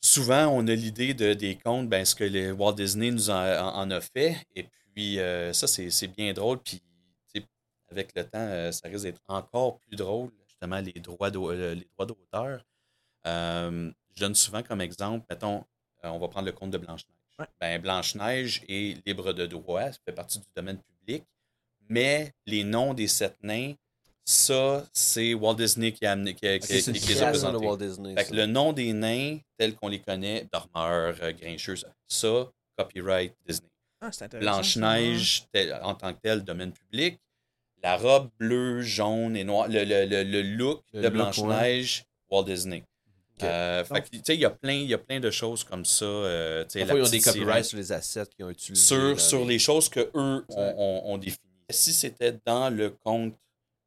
souvent, 0.02 0.48
on 0.48 0.68
a 0.68 0.74
l'idée 0.76 1.14
de, 1.14 1.34
des 1.34 1.56
contes, 1.58 1.90
ben, 1.90 2.04
ce 2.06 2.16
que 2.16 2.24
les 2.24 2.52
Walt 2.52 2.74
Disney 2.74 3.12
nous 3.12 3.30
en, 3.30 3.34
en- 3.36 3.76
en 3.82 3.92
a 3.92 4.02
fait. 4.02 4.38
Et 4.56 4.66
puis, 4.94 5.20
euh, 5.20 5.54
ça, 5.54 5.68
c'est 5.68 5.90
c'est 5.90 6.08
bien 6.08 6.34
drôle. 6.34 6.60
Puis, 6.60 6.82
avec 7.92 8.12
le 8.16 8.24
temps, 8.24 8.40
euh, 8.40 8.72
ça 8.72 8.88
risque 8.88 9.04
d'être 9.04 9.22
encore 9.28 9.78
plus 9.80 9.96
drôle, 9.96 10.32
justement, 10.48 10.80
les 10.80 10.94
droits 10.94 11.30
d'au- 11.30 11.52
les 11.52 11.88
droits 11.94 12.08
d'auteur. 12.08 12.64
Euh, 13.28 13.92
je 14.16 14.20
donne 14.22 14.36
souvent 14.36 14.64
comme 14.64 14.82
exemple, 14.82 15.26
mettons, 15.30 15.64
euh, 16.04 16.10
on 16.10 16.20
va 16.20 16.28
prendre 16.28 16.46
le 16.46 16.52
conte 16.52 16.72
de 16.72 16.78
Blanche-Neige. 16.78 17.16
Ouais. 17.40 17.46
Ben, 17.60 17.82
Blanche-Neige 17.82 18.62
est 18.68 19.06
libre 19.08 19.34
de 19.34 19.46
droit, 19.46 19.92
ça 19.92 19.98
fait 20.06 20.12
partie 20.14 20.40
du 20.40 20.46
domaine 20.56 20.78
public, 20.80 21.24
mais 21.90 22.32
les 22.46 22.64
noms 22.64 22.94
des 22.94 23.08
sept 23.08 23.36
nains, 23.42 23.74
ça, 24.26 24.86
c'est 24.94 25.34
Walt 25.34 25.56
Disney 25.56 25.92
qui, 25.92 26.06
a 26.06 26.14
amené, 26.14 26.34
qui, 26.34 26.48
a- 26.48 26.58
qui- 26.60 26.72
les 26.74 27.22
a 27.22 27.26
présentés. 27.30 27.66
Walt 27.66 27.78
Disney. 27.78 28.16
Fait 28.16 28.24
que 28.24 28.30
ça. 28.30 28.36
le 28.36 28.46
nom 28.46 28.72
des 28.72 28.94
nains, 28.94 29.38
tels 29.58 29.76
qu'on 29.76 29.90
les 29.90 30.00
connaît, 30.00 30.48
Dormeur, 30.52 31.16
euh, 31.22 31.34
Grincheux, 31.34 31.76
ça, 32.08 32.48
copyright 32.78 33.34
Disney. 33.46 33.68
Ah. 34.00 34.10
Blanche-Neige, 34.40 35.46
tel- 35.52 35.80
en 35.82 35.96
tant 35.96 36.14
que 36.14 36.20
tel, 36.22 36.44
domaine 36.44 36.72
public. 36.72 37.20
La 37.82 37.98
robe 37.98 38.30
bleue, 38.40 38.82
jaune 38.82 39.36
et 39.36 39.44
noire, 39.44 39.68
le, 39.68 39.84
le- 39.84 40.06
le- 40.06 40.24
le 40.24 40.42
look 40.42 40.82
Le 40.94 41.02
de 41.02 41.10
Blanche-Neige, 41.10 42.06
Walt 42.30 42.44
Disney. 42.46 42.84
Ok. 43.44 43.50
Euh, 43.50 43.84
fait 43.86 44.02
tu 44.10 44.20
sais, 44.26 44.34
il 44.36 44.40
y 44.42 44.46
a 44.46 44.50
plein, 44.50 44.74
il 44.74 44.88
y 44.90 44.94
a 44.94 44.98
plein 44.98 45.20
de 45.20 45.32
choses 45.32 45.64
comme 45.64 45.86
ça. 45.86 46.06
euh, 46.06 46.66
ils 46.76 46.92
ont 46.92 46.96
des 47.12 47.20
copyrights 47.32 47.66
sur 47.66 47.78
les 47.78 47.92
assets 47.92 48.26
qu'ils 48.36 48.46
ont 48.46 48.50
utilisés. 48.50 48.84
sur, 48.86 49.20
sur 49.20 49.46
les 49.46 49.60
choses 49.60 49.90
que 49.90 50.00
eux 50.02 50.12
ont, 50.14 50.44
ont- 50.50 51.02
ont 51.14 51.18
définies. 51.18 51.40
Si 51.70 51.94
c'était 51.94 52.38
dans 52.46 52.70
le 52.70 52.90
compte 52.90 53.36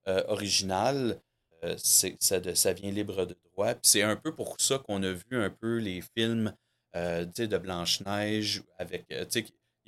euh, 0.09 0.23
original, 0.29 1.21
euh, 1.65 1.75
ça, 1.79 2.41
de- 2.41 2.55
ça 2.55 2.73
vient 2.73 2.91
libre 2.91 3.27
de 3.27 3.37
droit. 3.53 3.75
C'est 3.83 4.03
un 4.03 4.17
peu 4.17 4.35
pour 4.35 4.57
ça 4.61 4.79
qu'on 4.79 5.03
a 5.03 5.11
vu 5.13 5.25
un 5.33 5.51
peu 5.51 5.79
les 5.79 6.03
films 6.17 6.53
euh, 6.95 7.25
de 7.25 7.59
Blanche-Neige 7.59 8.63
avec. 8.79 9.05
euh, 9.13 9.25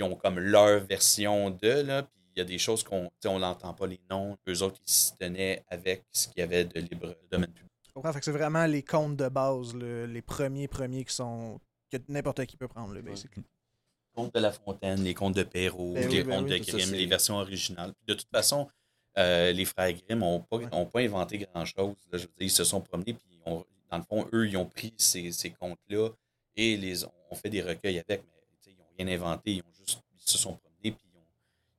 ils 0.00 0.04
ont 0.04 0.14
comme 0.14 0.38
leur 0.38 0.78
version 0.84 1.50
de, 1.50 1.68
là, 1.68 2.02
puis 2.02 2.12
il 2.36 2.38
y 2.38 2.42
a 2.42 2.44
des 2.44 2.58
choses 2.58 2.84
qu'on 2.84 3.10
on 3.24 3.38
n'entend 3.40 3.74
pas 3.74 3.86
les 3.88 4.00
noms. 4.10 4.36
Eux 4.48 4.62
autres, 4.62 4.78
ils 4.86 4.92
s'y 4.92 5.16
tenaient 5.16 5.64
avec 5.68 6.04
ce 6.12 6.28
qu'il 6.28 6.38
y 6.38 6.42
avait 6.42 6.64
de 6.64 6.78
libre 6.80 7.16
domaine 7.30 7.50
public. 7.50 7.67
Je 7.98 8.02
comprends? 8.02 8.12
Fait 8.12 8.18
que 8.20 8.24
c'est 8.24 8.30
vraiment 8.32 8.64
les 8.66 8.82
contes 8.82 9.16
de 9.16 9.28
base, 9.28 9.74
le- 9.74 10.06
les 10.06 10.22
premiers 10.22 10.68
premiers 10.68 11.04
qui 11.04 11.14
sont. 11.14 11.60
que 11.90 11.96
n'importe 12.08 12.44
qui 12.46 12.56
peut 12.56 12.68
prendre, 12.68 12.92
le 12.94 13.02
basic. 13.02 13.30
contes 14.14 14.34
de 14.34 14.40
La 14.40 14.52
Fontaine, 14.52 15.02
les 15.02 15.14
contes 15.14 15.34
de 15.36 15.42
Perrault, 15.42 15.94
Ben 15.94 16.08
les 16.08 16.18
oui, 16.18 16.22
ben 16.24 16.36
contes 16.42 16.50
oui, 16.50 16.60
de 16.60 16.64
Grimm, 16.64 16.92
les 16.92 17.06
versions 17.06 17.36
originales. 17.38 17.92
Puis 17.94 18.04
de 18.06 18.14
toute 18.14 18.28
façon, 18.30 18.68
euh, 19.16 19.52
les 19.52 19.64
frères 19.64 19.92
Grimm 19.92 20.18
n'ont 20.20 20.40
pas, 20.40 20.56
Ouais. 20.58 20.68
ont 20.72 20.86
pas 20.86 21.00
inventé 21.00 21.38
grand-chose. 21.38 21.96
là. 22.12 22.18
Je 22.18 22.24
veux 22.24 22.26
dire, 22.26 22.28
ils 22.40 22.50
se 22.50 22.64
sont 22.64 22.80
promenés, 22.80 23.14
puis 23.14 23.26
ils 23.30 23.40
ont- 23.50 23.64
dans 23.90 23.96
le 23.98 24.02
fond, 24.04 24.28
eux, 24.32 24.46
ils 24.48 24.56
ont 24.56 24.66
pris 24.66 24.92
ces, 24.98 25.32
ces 25.32 25.50
contes-là 25.50 26.10
et 26.56 26.76
les 26.76 27.04
ont 27.04 27.34
fait 27.34 27.48
des 27.50 27.62
recueils 27.62 27.98
avec, 27.98 28.22
mais 28.22 28.72
ils 28.72 28.76
n'ont 28.76 28.84
rien 28.98 29.08
inventé. 29.14 29.52
Ils, 29.54 29.60
ont 29.62 29.72
juste, 29.78 30.02
ils 30.14 30.30
se 30.30 30.36
sont 30.38 30.54
promenés, 30.56 30.92
puis 30.92 31.06
ils 31.10 31.16
ont, 31.16 31.24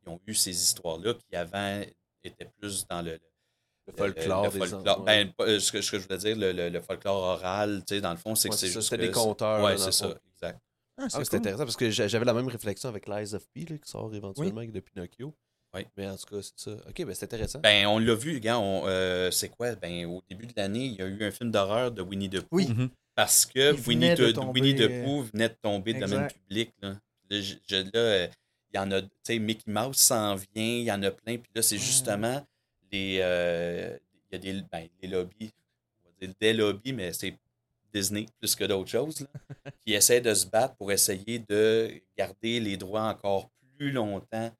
ils 0.05 0.09
ont 0.09 0.19
eu 0.25 0.33
ces 0.33 0.51
histoires-là 0.51 1.13
qui 1.13 1.35
avant 1.35 1.81
étaient 2.23 2.49
plus 2.59 2.85
dans 2.87 3.01
le, 3.03 3.11
Le 3.11 3.19
folklore 3.97 4.43
le 4.45 4.49
des 4.51 4.57
folklore. 4.67 5.03
Ben, 5.03 5.31
ce, 5.37 5.71
que, 5.71 5.81
ce 5.81 5.91
que 5.91 5.99
je 5.99 6.03
voulais 6.07 6.17
dire, 6.17 6.35
le, 6.37 6.51
le- 6.51 6.69
le 6.69 6.81
folklore 6.81 7.21
oral, 7.23 7.83
tu 7.87 7.95
sais, 7.95 8.01
dans 8.01 8.11
le 8.11 8.17
fond, 8.17 8.35
c'est 8.35 8.47
Ouais, 8.49 8.53
que 8.53 8.59
c'est 8.59 8.67
juste. 8.67 8.89
c'était 8.89 9.07
des 9.07 9.11
conteurs, 9.11 9.61
dans 9.61 9.77
c'est 9.77 9.91
ça, 9.91 10.07
exact. 10.35 10.59
Ah, 10.97 11.03
Ah, 11.05 11.07
c'est 11.09 11.29
cool. 11.29 11.39
intéressant 11.39 11.63
parce 11.63 11.77
que 11.77 11.89
j'a- 11.89 12.07
j'avais 12.07 12.25
la 12.25 12.33
même 12.33 12.47
réflexion 12.47 12.89
avec 12.89 13.07
Lies 13.07 13.33
of 13.33 13.43
P 13.53 13.65
là, 13.69 13.77
qui 13.77 13.89
sort 13.89 14.13
éventuellement 14.13 14.57
avec 14.57 14.71
de 14.71 14.79
Pinocchio. 14.81 15.33
Oui. 15.75 15.85
Mais 15.95 16.07
en 16.09 16.17
tout 16.17 16.25
cas, 16.35 16.41
c'est 16.41 16.59
ça. 16.69 16.71
Ok, 16.89 17.05
ben 17.05 17.13
c'est 17.13 17.25
intéressant. 17.25 17.59
Ben, 17.59 17.85
on 17.85 17.99
l'a 17.99 18.15
vu, 18.15 18.39
gars, 18.39 18.59
euh, 18.59 19.29
c'est 19.31 19.49
quoi? 19.49 19.75
Ben, 19.75 20.05
au 20.07 20.21
début 20.27 20.47
de 20.47 20.53
l'année, 20.57 20.85
il 20.87 20.95
y 20.95 21.01
a 21.01 21.05
eu 21.05 21.23
un 21.23 21.31
film 21.31 21.51
d'horreur 21.51 21.91
de 21.91 22.01
Winnie 22.01 22.29
the 22.29 22.41
Pooh. 22.41 22.47
Oui. 22.57 22.67
Mhm. 22.67 22.89
Parce 23.15 23.45
que 23.45 23.71
Winnie 23.87 24.09
venait 24.09 24.15
de 24.15 24.31
the, 24.31 24.33
tomber, 24.35 24.59
Winnie 24.61 24.75
the 24.75 24.81
euh, 24.89 25.03
Pooh 25.05 25.21
venait 25.31 25.49
de 25.49 25.55
tomber 25.61 25.93
de 25.93 25.99
domaine 25.99 26.23
exact. 26.25 26.39
public. 26.47 26.71
Là, 26.81 26.89
Là, 27.29 27.41
je- 27.41 27.53
je- 27.67 27.75
là, 27.75 27.89
euh, 27.95 28.27
il 28.73 28.77
y 28.77 28.79
en 28.79 28.91
a, 28.91 29.01
tu 29.03 29.07
sais, 29.23 29.37
Mickey 29.39 29.71
Mouse 29.71 29.97
s'en 29.97 30.33
vient, 30.35 30.47
il 30.55 30.83
y 30.83 30.91
en 30.91 31.03
a 31.03 31.11
plein. 31.11 31.37
Puis 31.37 31.51
là, 31.53 31.61
c'est 31.61 31.75
Ouais. 31.75 31.81
justement 31.81 32.43
les. 32.91 33.19
euh, 33.21 33.97
il 34.31 34.35
y 34.35 34.35
a 34.35 34.53
des 34.53 34.61
ben, 34.71 34.87
les 35.01 35.07
lobbies, 35.07 35.51
on 36.05 36.09
va 36.09 36.27
dire 36.27 36.35
des 36.39 36.53
lobbies, 36.53 36.93
mais 36.93 37.13
c'est 37.13 37.33
Disney 37.93 38.27
plus 38.39 38.55
que 38.55 38.63
d'autres 38.65 38.89
choses, 38.89 39.21
là, 39.21 39.27
qui 39.85 39.93
essaient 39.93 40.21
de 40.21 40.33
se 40.33 40.45
battre 40.45 40.75
pour 40.75 40.91
essayer 40.91 41.39
de 41.39 41.91
garder 42.17 42.59
les 42.59 42.77
droits 42.77 43.03
encore 43.03 43.49
plus 43.77 43.91
longtemps 43.91 44.51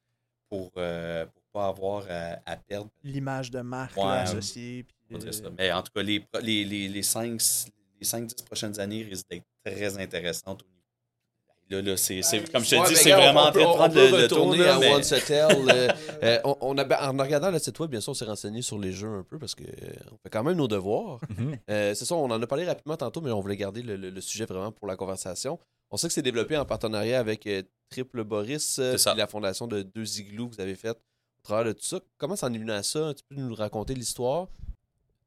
pour 0.50 0.72
ne 0.76 1.26
pas 1.54 1.68
avoir 1.68 2.06
à, 2.10 2.40
à 2.46 2.58
perdre. 2.58 2.90
L'image 3.04 3.52
de 3.52 3.62
marque 3.62 3.96
Ouais. 3.98 4.04
là, 4.06 4.22
associée. 4.22 4.84
puis, 4.84 5.18
euh. 5.24 5.50
Mais 5.58 5.72
en 5.72 5.84
tout 5.84 5.92
cas, 5.94 6.02
les, 6.02 6.26
les, 6.42 6.66
les, 6.66 6.88
les 6.88 7.02
5-10 7.04 7.68
les 8.02 8.08
5-10 8.08 8.46
prochaines 8.46 8.80
années 8.80 9.04
risquent 9.04 9.30
d'être 9.30 9.46
très 9.64 9.98
intéressantes 10.00 10.64
au 10.64 10.66
niveau. 10.66 10.79
Là, 11.72 11.82
là, 11.84 11.98
c'est, 11.98 12.22
c'est- 12.24 12.52
comme 12.52 12.64
je 12.64 12.72
te 12.72 12.76
Ouais, 12.78 12.88
dis, 12.88 12.96
c'est 12.96 13.12
vraiment 13.12 13.42
en 13.44 13.52
train 13.52 13.62
de 13.62 13.66
on 13.66 13.76
prendre 13.76 13.94
peut 13.94 14.06
le, 14.10 14.18
le 14.18 14.24
retourner 14.24 14.58
tournant, 14.58 14.74
à 14.76 14.80
mais- 14.80 14.94
One 14.96 15.04
Settle. 15.04 15.36
euh, 15.72 15.88
euh, 16.24 16.40
on, 16.44 16.58
on 16.62 16.78
a, 16.80 17.12
en 17.12 17.18
regardant 17.18 17.52
le 17.52 17.60
site 17.60 17.80
web, 17.80 17.92
bien 17.92 18.02
sûr, 18.02 18.10
on 18.12 18.14
s'est 18.16 18.26
renseigné 18.26 18.62
sur 18.64 18.80
les 18.80 18.92
jeux 18.92 19.08
un 19.10 19.24
peu 19.24 19.38
parce 19.38 19.54
qu'on 19.54 19.64
fait 19.64 20.30
quand 20.32 20.44
même 20.44 20.58
nos 20.58 20.68
devoirs. 20.68 21.20
Mhm. 21.38 21.58
Euh, 21.70 21.94
c'est 21.94 22.06
ça, 22.06 22.16
on 22.16 22.26
en 22.32 22.42
a 22.42 22.48
parlé 22.48 22.66
rapidement 22.66 22.98
tantôt, 22.98 23.22
mais 23.22 23.30
on 23.32 23.40
voulait 23.40 23.56
garder 23.58 23.84
le, 23.84 23.98
le- 23.98 24.10
le 24.10 24.22
sujet 24.22 24.46
vraiment 24.46 24.72
pour 24.72 24.88
la 24.88 24.96
conversation. 24.96 25.60
On 25.92 25.98
sait 25.98 26.08
que 26.08 26.14
c'est 26.14 26.22
développé 26.24 26.58
en 26.58 26.66
partenariat 26.66 27.20
avec 27.20 27.46
euh, 27.46 27.62
Triple 27.92 28.24
Boris, 28.24 28.78
euh, 28.80 28.96
puis 28.96 29.18
la 29.18 29.28
fondation 29.28 29.68
de 29.68 29.84
Deux 29.84 30.20
Igloos 30.20 30.50
que 30.50 30.56
vous 30.56 30.62
avez 30.62 30.76
faite 30.76 30.98
au 30.98 31.44
travers 31.44 31.66
de 31.66 31.72
tout 31.74 31.86
ça. 31.86 32.00
Comment 32.18 32.36
s'en 32.36 32.52
est 32.52 32.58
venu 32.58 32.72
à 32.72 32.82
ça? 32.84 33.14
Tu 33.16 33.24
peux 33.30 33.40
nous 33.40 33.54
raconter 33.54 33.94
l'histoire? 33.94 34.48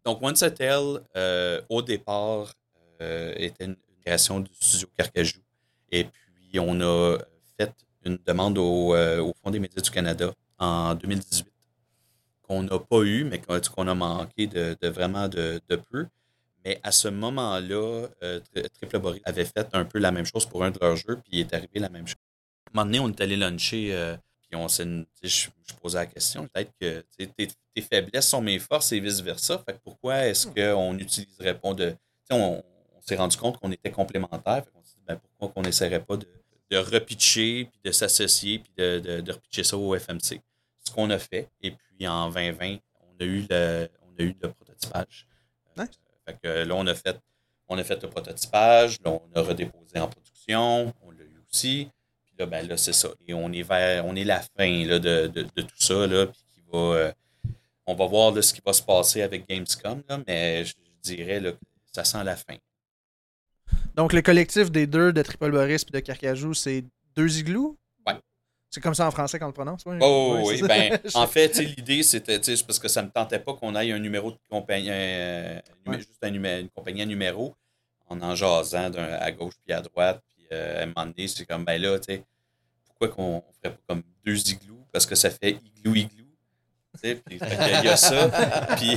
Donc, 0.04 0.20
One 0.22 0.34
Settle, 0.34 1.00
euh, 1.16 1.60
au 1.68 1.82
départ, 1.82 2.52
euh, 3.00 3.32
était 3.36 3.64
une 3.66 3.76
création 4.04 4.40
du 4.40 4.50
studio 4.58 4.88
Carcajou. 4.96 5.38
Et 5.92 6.04
puis, 6.04 6.12
on 6.60 6.80
a 6.80 7.18
fait 7.58 7.72
une 8.04 8.18
demande 8.26 8.58
au, 8.58 8.94
euh, 8.94 9.20
au 9.20 9.32
Fonds 9.42 9.50
des 9.50 9.60
médias 9.60 9.80
du 9.82 9.90
Canada 9.90 10.32
en 10.58 10.94
2018 10.94 11.48
qu'on 12.42 12.62
n'a 12.64 12.78
pas 12.78 13.00
eu, 13.02 13.24
mais 13.24 13.40
qu'on 13.40 13.86
a 13.88 13.94
manqué 13.94 14.46
de, 14.46 14.76
de 14.80 14.88
vraiment 14.88 15.28
de, 15.28 15.60
de 15.68 15.76
peu. 15.76 16.06
Mais 16.64 16.80
à 16.82 16.92
ce 16.92 17.08
moment-là, 17.08 18.06
euh, 18.22 18.40
Tri- 18.52 18.68
Triple 18.70 18.98
Boris 18.98 19.22
avait 19.24 19.44
fait 19.44 19.68
un 19.72 19.84
peu 19.84 19.98
la 19.98 20.12
même 20.12 20.26
chose 20.26 20.46
pour 20.46 20.64
un 20.64 20.70
de 20.70 20.78
leurs 20.80 20.96
jeux, 20.96 21.16
puis 21.16 21.32
il 21.32 21.40
est 21.40 21.54
arrivé 21.54 21.80
la 21.80 21.88
même 21.88 22.06
chose. 22.06 22.16
À 22.66 22.70
un 22.80 22.84
moment 22.84 22.86
donné, 22.86 23.00
on 23.00 23.08
est 23.08 23.20
allé 23.20 23.36
luncher, 23.36 23.94
euh, 23.94 24.16
puis 24.42 24.56
on 24.56 24.68
s'est, 24.68 24.84
je, 25.22 25.28
je 25.28 25.74
posais 25.80 25.98
la 25.98 26.06
question, 26.06 26.46
peut-être 26.48 26.72
que 26.80 27.04
tes, 27.16 27.48
tes 27.74 27.82
faiblesses 27.82 28.28
sont 28.28 28.40
mes 28.42 28.58
forces 28.58 28.92
et 28.92 29.00
vice-versa. 29.00 29.58
Fait 29.66 29.74
que 29.74 29.78
pourquoi 29.82 30.26
est-ce 30.26 30.46
qu'on 30.46 30.94
n'utiliserait 30.94 31.58
pas 31.58 31.74
de. 31.74 31.94
On, 32.30 32.62
on 32.96 33.00
s'est 33.00 33.16
rendu 33.16 33.36
compte 33.36 33.58
qu'on 33.58 33.72
était 33.72 33.90
complémentaires. 33.90 34.64
Fait 34.64 34.70
qu'on 34.70 34.82
s'est 34.84 34.96
dit, 34.98 35.04
ben, 35.06 35.16
pourquoi 35.38 35.48
qu'on 35.54 35.62
n'essaierait 35.62 36.04
pas 36.04 36.16
de, 36.16 36.26
de 36.72 36.78
repitcher, 36.78 37.66
puis 37.70 37.80
de 37.84 37.92
s'associer, 37.92 38.60
puis 38.60 38.72
de, 38.78 38.98
de, 38.98 39.20
de 39.20 39.32
repitcher 39.32 39.62
ça 39.62 39.76
au 39.76 39.94
FMC. 39.94 40.40
Ce 40.80 40.90
qu'on 40.90 41.10
a 41.10 41.18
fait. 41.18 41.50
Et 41.62 41.72
puis 41.72 42.08
en 42.08 42.30
2020, 42.30 42.78
on 43.00 43.20
a 43.20 43.24
eu 43.24 43.46
le, 43.48 43.88
on 44.00 44.18
a 44.18 44.22
eu 44.22 44.34
le 44.40 44.50
prototypage. 44.50 45.26
Euh. 45.78 45.84
Fait 46.24 46.38
que 46.42 46.48
là, 46.48 46.74
on 46.74 46.86
a 46.86 46.94
fait, 46.94 47.18
on 47.68 47.76
a 47.76 47.84
fait 47.84 48.02
le 48.02 48.08
prototypage, 48.08 48.96
là, 49.04 49.10
on 49.10 49.38
a 49.38 49.42
redéposé 49.42 49.98
en 49.98 50.08
production, 50.08 50.94
on 51.02 51.10
l'a 51.10 51.24
eu 51.24 51.42
aussi. 51.50 51.88
Puis 52.24 52.34
là, 52.38 52.46
ben 52.46 52.66
là, 52.66 52.78
c'est 52.78 52.94
ça. 52.94 53.10
Et 53.26 53.34
on 53.34 53.52
est 53.52 53.62
vers, 53.62 54.06
on 54.06 54.16
est 54.16 54.24
la 54.24 54.40
fin 54.40 54.86
là, 54.86 54.98
de, 54.98 55.26
de, 55.26 55.42
de 55.42 55.62
tout 55.62 55.78
ça, 55.78 56.06
là, 56.06 56.26
puis 56.26 56.40
qui 56.54 56.62
va, 56.72 56.78
euh, 56.78 57.12
on 57.84 57.94
va 57.94 58.06
voir 58.06 58.32
là, 58.32 58.40
ce 58.40 58.54
qui 58.54 58.62
va 58.64 58.72
se 58.72 58.82
passer 58.82 59.20
avec 59.20 59.46
Gamescom, 59.46 60.02
là, 60.08 60.20
mais 60.26 60.64
je, 60.64 60.72
je 60.72 61.14
dirais 61.14 61.40
là, 61.40 61.52
que 61.52 61.58
ça 61.92 62.04
sent 62.04 62.24
la 62.24 62.36
fin. 62.36 62.56
Donc, 63.94 64.12
le 64.12 64.22
collectif 64.22 64.70
des 64.70 64.86
deux, 64.86 65.12
de 65.12 65.22
Triple 65.22 65.50
Boris 65.50 65.82
et 65.88 65.92
de 65.92 66.00
Carcajou, 66.00 66.54
c'est 66.54 66.84
deux 67.14 67.38
igloos? 67.38 67.76
Ouais. 68.06 68.14
C'est 68.70 68.80
comme 68.80 68.94
ça 68.94 69.06
en 69.06 69.10
français 69.10 69.38
qu'on 69.38 69.46
le 69.48 69.52
prononce? 69.52 69.84
ouais? 69.84 69.98
Oh, 70.00 70.34
Ouais, 70.36 70.42
oui, 70.46 70.54
c'est 70.58 70.60
ça. 70.62 70.66
ben, 70.68 70.98
en 71.14 71.26
fait, 71.26 71.58
l'idée, 71.58 72.02
c'était, 72.02 72.38
parce 72.38 72.78
que 72.78 72.88
ça 72.88 73.02
ne 73.02 73.08
me 73.08 73.12
tentait 73.12 73.38
pas 73.38 73.54
qu'on 73.54 73.74
aille 73.74 73.92
un 73.92 73.98
numéro 73.98 74.30
de 74.32 74.38
compagnie, 74.48 74.88
euh, 74.90 75.58
Ouais. 75.86 75.98
juste 75.98 76.16
un 76.22 76.30
numé- 76.30 76.60
une 76.60 76.70
compagnie 76.70 77.02
à 77.02 77.06
numéro, 77.06 77.54
en 78.08 78.20
en 78.22 78.34
jasant 78.34 78.90
à 78.94 79.30
gauche 79.32 79.54
puis 79.64 79.74
à 79.74 79.80
droite. 79.82 80.22
Puis 80.34 80.46
euh, 80.52 80.80
à 80.80 80.82
un 80.84 80.86
moment 80.86 81.06
donné, 81.06 81.28
c'est 81.28 81.44
comme, 81.44 81.64
ben 81.64 81.80
là, 81.80 81.98
tu 81.98 82.14
sais, 82.14 82.24
pourquoi 82.86 83.08
qu'on 83.08 83.36
ne 83.36 83.40
ferait 83.62 83.74
pas 83.76 83.82
comme 83.88 84.02
deux 84.24 84.38
igloos? 84.50 84.86
Parce 84.92 85.04
que 85.06 85.14
ça 85.14 85.28
fait 85.30 85.58
igloo 85.76 85.94
igloo. 85.94 86.21
Puis 87.00 87.20
il 87.30 87.84
y 87.84 87.88
a 87.88 87.96
ça. 87.96 88.28
Puis 88.76 88.96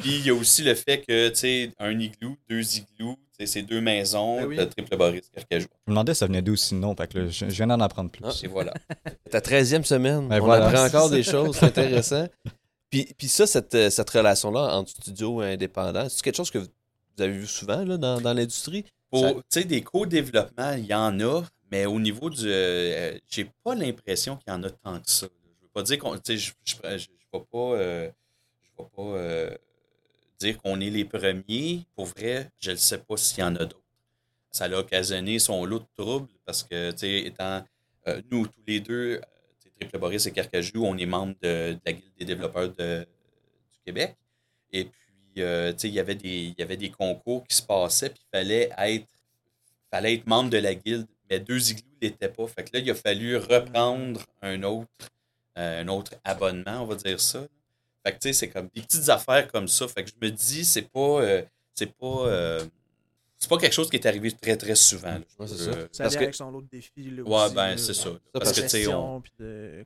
puis 0.00 0.10
il 0.18 0.26
y 0.26 0.30
a 0.30 0.34
aussi 0.34 0.62
le 0.62 0.74
fait 0.74 1.00
que, 1.02 1.28
tu 1.30 1.34
sais, 1.36 1.72
un 1.78 1.98
igloo, 1.98 2.36
deux 2.48 2.76
igloos, 2.76 3.18
c'est 3.44 3.62
deux 3.62 3.80
maisons, 3.80 4.36
Ben 4.36 4.46
oui. 4.46 4.56
de 4.56 4.64
triple 4.64 4.96
Boris 4.96 5.28
Carcajou. 5.34 5.66
Je 5.86 5.90
me 5.90 5.94
demandais 5.94 6.14
ça 6.14 6.26
venait 6.26 6.42
d'où 6.42 6.56
sinon, 6.56 6.94
fait 6.94 7.08
que 7.12 7.18
là, 7.18 7.26
je, 7.28 7.46
je 7.46 7.54
viens 7.54 7.66
d'en 7.66 7.80
apprendre 7.80 8.10
plus. 8.10 8.22
Ah. 8.24 8.32
Et 8.42 8.48
voilà. 8.48 8.72
Ta 9.30 9.40
13e 9.40 9.82
semaine. 9.84 10.28
Ben 10.28 10.40
on 10.40 10.44
voilà. 10.44 10.66
apprend 10.68 10.84
encore 10.84 11.10
des 11.10 11.22
choses, 11.22 11.56
c'est 11.58 11.66
intéressant. 11.66 12.28
Puis, 12.90 13.08
puis 13.16 13.28
ça, 13.28 13.46
cette, 13.46 13.74
euh, 13.74 13.90
cette 13.90 14.10
relation-là 14.10 14.76
entre 14.76 14.90
studio 14.90 15.42
et 15.42 15.52
indépendant, 15.54 16.08
c'est 16.08 16.22
quelque 16.22 16.36
chose 16.36 16.50
que 16.50 16.58
vous 16.58 16.68
avez 17.18 17.32
vu 17.32 17.46
souvent 17.46 17.84
là, 17.84 17.96
dans, 17.96 18.20
dans 18.20 18.32
l'industrie? 18.32 18.84
Pour, 19.10 19.22
Ça- 19.22 19.32
tu 19.34 19.40
sais, 19.50 19.64
des 19.64 19.82
co-développements, 19.82 20.72
il 20.72 20.86
y 20.86 20.94
en 20.94 21.18
a, 21.20 21.42
mais 21.70 21.86
au 21.86 21.98
niveau 22.00 22.30
du. 22.30 22.42
euh, 22.46 23.16
j'ai 23.28 23.48
pas 23.64 23.74
l'impression 23.74 24.36
qu'il 24.36 24.52
y 24.52 24.56
en 24.56 24.62
a 24.64 24.70
tant 24.70 24.98
que 24.98 25.10
ça. 25.10 25.26
Pas 25.72 25.82
dire 25.82 25.98
qu'on. 25.98 26.14
Je 26.14 26.32
je 26.34 26.76
vais 26.82 27.44
pas. 27.52 27.58
euh, 27.58 28.10
pas 28.76 29.02
euh, 29.02 29.56
dire 30.38 30.58
qu'on 30.58 30.80
est 30.80 30.90
les 30.90 31.04
premiers. 31.04 31.84
Pour 31.94 32.06
vrai, 32.06 32.48
je 32.58 32.70
ne 32.72 32.76
sais 32.76 32.98
pas 32.98 33.16
s'il 33.16 33.40
y 33.40 33.42
en 33.42 33.54
a 33.56 33.64
d'autres. 33.66 33.76
Ça 34.50 34.64
a 34.64 34.70
occasionné 34.78 35.38
son 35.38 35.64
lot 35.64 35.80
de 35.80 35.86
troubles 35.96 36.28
parce 36.44 36.62
que, 36.64 36.92
étant. 37.04 37.64
euh, 38.08 38.20
nous, 38.30 38.46
tous 38.46 38.62
les 38.66 38.80
deux, 38.80 39.20
Triple 39.78 39.98
Boris 39.98 40.26
et 40.26 40.32
Carcajou, 40.32 40.84
on 40.84 40.96
est 40.96 41.06
membres 41.06 41.34
de, 41.42 41.76
la 41.84 41.92
Guilde 41.92 42.12
des 42.18 42.24
développeurs 42.24 42.70
de- 42.70 43.06
du 43.72 43.78
Québec. 43.84 44.16
Et 44.72 44.84
puis, 44.86 44.96
il 45.36 45.90
y 45.94 45.98
avait 46.00 46.14
des- 46.14 46.90
concours 46.90 47.46
qui 47.46 47.56
se 47.56 47.62
passaient, 47.62 48.10
puis 48.10 48.20
il 48.26 48.36
fallait 48.38 48.70
être, 48.78 49.06
fallait 49.90 50.14
être 50.14 50.26
membre 50.26 50.50
de 50.50 50.58
la 50.58 50.74
guilde, 50.74 51.06
mais 51.28 51.38
deux 51.40 51.70
igloos 51.70 51.84
ne 52.02 52.08
l'étaient 52.08 52.28
pas. 52.28 52.46
Fait 52.46 52.64
que 52.64 52.70
là, 52.76 52.82
il 52.82 52.90
a 52.90 52.94
fallu 52.94 53.36
reprendre 53.36 54.20
un 54.42 54.62
autre, 54.64 54.88
un 55.60 55.88
autre 55.88 56.12
abonnement, 56.24 56.82
on 56.82 56.86
va 56.86 56.94
dire 56.96 57.20
ça. 57.20 57.46
Fait 58.04 58.12
que, 58.12 58.18
tu 58.18 58.28
sais, 58.28 58.32
c'est 58.32 58.48
comme 58.48 58.68
des 58.74 58.80
petites 58.82 59.08
affaires 59.08 59.46
comme 59.52 59.68
ça. 59.68 59.86
Fait 59.88 60.04
que 60.04 60.10
je 60.10 60.26
me 60.26 60.30
dis, 60.32 60.64
c'est 60.64 60.88
pas, 60.90 61.20
euh, 61.22 61.42
c'est 61.74 61.92
pas, 61.94 62.26
euh, 62.26 62.64
c'est 63.36 63.48
pas 63.48 63.58
quelque 63.58 63.72
chose 63.74 63.88
qui 63.90 63.96
est 63.96 64.06
arrivé 64.06 64.32
très, 64.32 64.56
très 64.56 64.74
souvent. 64.74 65.12
là. 65.14 65.20
Ouais, 65.38 65.46
c'est 65.46 65.56
ça. 65.56 65.70
Euh, 65.70 65.88
Ça 65.92 66.04
Parce 66.04 66.16
que- 66.16 66.22
avec 66.22 66.34
son 66.34 66.50
lot 66.50 66.62
de 66.62 66.68
défis. 66.68 67.10
Là, 67.10 67.22
Ouais, 67.22 67.44
aussi, 67.44 67.54
ben, 67.54 67.70
là, 67.70 67.76
c'est 67.78 67.94
ça. 67.94 68.10
Parce 68.32 68.52
que, 68.52 68.60
tu 68.62 68.68
sais, 68.68 68.86
on, 68.88 69.22
de- 69.38 69.84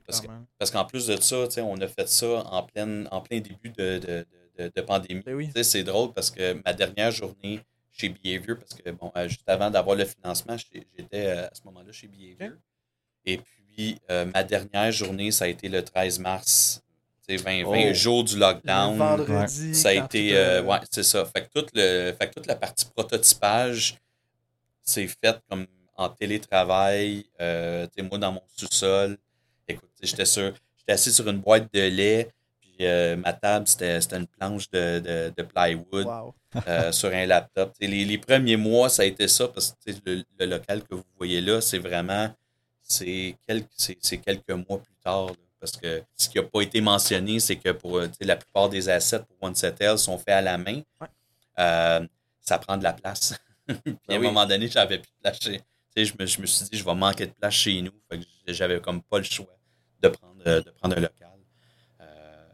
parce 0.57 0.71
qu'en 0.71 0.85
plus 0.85 1.07
de 1.07 1.15
ça, 1.21 1.45
tu 1.47 1.51
sais, 1.55 1.61
on 1.61 1.75
a 1.77 1.87
fait 1.87 2.07
ça 2.09 2.27
en, 2.45 2.63
pleine, 2.63 3.07
en 3.11 3.21
plein 3.21 3.39
début 3.39 3.69
de, 3.69 3.97
de, 3.99 4.25
de, 4.57 4.71
de 4.73 4.81
pandémie. 4.81 5.21
Ben 5.25 5.35
oui. 5.35 5.47
Tu 5.47 5.53
sais, 5.53 5.63
c'est 5.63 5.83
drôle 5.83 6.13
parce 6.13 6.31
que 6.31 6.53
ma 6.65 6.73
dernière 6.73 7.11
journée 7.11 7.59
chez 7.91 8.09
Behavior, 8.09 8.57
parce 8.59 8.73
que 8.73 8.89
bon, 8.91 9.11
euh, 9.15 9.27
juste 9.27 9.47
avant 9.47 9.69
d'avoir 9.69 9.95
le 9.95 10.03
financement, 10.05 10.55
j'étais 10.57 11.25
euh, 11.27 11.47
à 11.47 11.55
ce 11.55 11.61
moment-là 11.65 11.91
chez 11.93 12.07
Behavior. 12.07 12.51
Et 13.25 13.37
puis, 13.37 13.64
euh, 14.09 14.25
ma 14.33 14.43
dernière 14.43 14.91
journée, 14.91 15.31
ça 15.31 15.45
a 15.45 15.47
été 15.47 15.69
le 15.69 15.83
13 15.83 16.19
mars, 16.19 16.81
sais, 17.27 17.35
20, 17.37 17.63
20 17.63 17.89
Oh. 17.89 17.93
jours 17.93 18.23
du 18.23 18.35
Le 18.35 18.39
lockdown. 18.41 18.97
vendredi. 18.97 19.73
Ça 19.75 19.89
a 19.89 19.93
été. 19.93 20.35
euh, 20.37 20.61
ouais, 20.63 20.77
c'est 20.91 21.03
ça. 21.03 21.25
Fait 21.25 21.43
que, 21.43 21.49
toute 21.53 21.69
le, 21.73 22.13
fait 22.19 22.27
que 22.29 22.33
toute 22.35 22.47
la 22.47 22.55
partie 22.55 22.85
prototypage, 22.85 23.95
c'est 24.83 25.07
faite 25.07 25.39
comme 25.49 25.65
en 25.97 26.09
télétravail. 26.09 27.25
Euh, 27.41 27.87
moi, 28.09 28.17
dans 28.19 28.31
mon 28.33 28.41
sous-sol, 28.55 29.17
écoute, 29.67 29.89
j'étais 30.01 30.25
sur. 30.25 30.53
J'étais 30.77 30.93
assis 30.93 31.11
sur 31.11 31.27
une 31.27 31.39
boîte 31.39 31.73
de 31.73 31.81
lait, 31.81 32.29
puis 32.61 32.75
euh, 32.81 33.15
ma 33.15 33.33
table, 33.33 33.67
c'était 33.67 33.99
c'était 34.01 34.17
une 34.17 34.27
planche 34.27 34.69
de, 34.69 34.99
de, 34.99 35.33
de 35.35 35.41
plywood 35.43 36.05
Wow. 36.05 36.35
euh, 36.67 36.91
sur 36.99 37.09
un 37.11 37.25
laptop. 37.25 37.73
Les, 37.81 38.05
les 38.05 38.17
premiers 38.19 38.57
mois, 38.57 38.89
ça 38.89 39.01
a 39.01 39.05
été 39.05 39.27
ça, 39.27 39.47
parce 39.47 39.73
que 39.83 39.91
le, 40.05 40.23
le 40.39 40.45
local 40.45 40.83
que 40.83 40.93
vous 40.93 41.03
voyez 41.17 41.41
là, 41.41 41.59
c'est 41.61 41.79
vraiment. 41.79 42.29
C'est 42.87 43.35
quelques, 43.47 43.67
c'est- 43.75 43.97
c'est 43.99 44.17
quelques 44.19 44.51
mois 44.51 44.77
plus 44.79 44.93
tard. 45.03 45.27
là. 45.27 45.33
parce 45.59 45.77
que 45.77 46.03
ce 46.15 46.29
qui 46.29 46.37
n'a 46.37 46.43
pas 46.43 46.61
été 46.61 46.79
mentionné, 46.79 47.39
c'est 47.39 47.55
que 47.55 47.71
pour 47.71 47.97
euh, 47.97 48.07
la 48.21 48.35
plupart 48.35 48.69
des 48.69 48.87
assets 48.87 49.21
pour 49.23 49.35
OneSetL 49.41 49.97
sont 49.97 50.17
faits 50.19 50.29
à 50.35 50.41
la 50.41 50.57
main. 50.59 50.81
Ouais. 51.01 51.07
Euh, 51.57 52.05
ça 52.41 52.59
prend 52.59 52.77
de 52.77 52.83
la 52.83 52.93
place. 52.93 53.33
Puis 53.67 53.75
à 53.77 53.91
Ben 54.07 54.15
un 54.17 54.19
oui. 54.19 54.27
moment 54.27 54.45
donné, 54.45 54.67
j'avais 54.67 54.99
plus 54.99 55.09
de 55.11 55.21
place 55.23 55.39
chez. 55.41 55.57
tu 55.59 55.65
sais, 55.95 56.05
Je 56.05 56.13
me, 56.19 56.25
je 56.27 56.39
me 56.41 56.45
suis 56.45 56.65
dit, 56.69 56.77
je 56.77 56.83
vais 56.85 56.93
manquer 56.93 57.25
de 57.25 57.31
place 57.31 57.53
chez 57.55 57.81
nous. 57.81 57.91
Fait 58.11 58.19
que 58.19 58.53
j'avais 58.53 58.79
comme 58.79 59.01
pas 59.01 59.17
le 59.17 59.23
choix 59.23 59.57
de 60.01 60.09
prendre, 60.09 60.43
euh, 60.45 60.61
de 60.61 60.69
prendre 60.69 60.95
un 60.97 61.01
local. 61.01 61.39
Euh, 62.01 62.45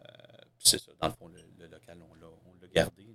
c'est 0.59 0.79
ça, 0.79 0.91
dans 1.01 1.07
le 1.07 1.13
fond, 1.13 1.27
le, 1.27 1.41
le 1.59 1.67
local, 1.67 1.97
on 2.09 2.13
l'a 2.15 2.67
gardé. 2.73 3.05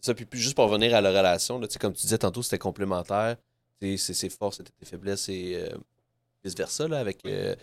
Ça, 0.00 0.14
puis, 0.14 0.24
puis 0.24 0.40
juste 0.40 0.56
pour 0.56 0.64
revenir 0.68 0.94
à 0.96 1.00
la 1.00 1.10
relation, 1.10 1.58
là, 1.60 1.68
comme 1.78 1.92
tu 1.92 2.02
disais 2.02 2.18
tantôt, 2.18 2.42
c'était 2.42 2.58
complémentaire. 2.58 3.36
C'est 3.80 3.96
ses 3.98 4.28
forces, 4.30 4.56
c'était 4.56 4.72
tes 4.78 4.86
faiblesses 4.86 5.28
et 5.28 5.54
euh, 5.56 5.76
vice-versa 6.44 6.88
là, 6.88 6.98
avec, 6.98 7.24
euh, 7.26 7.54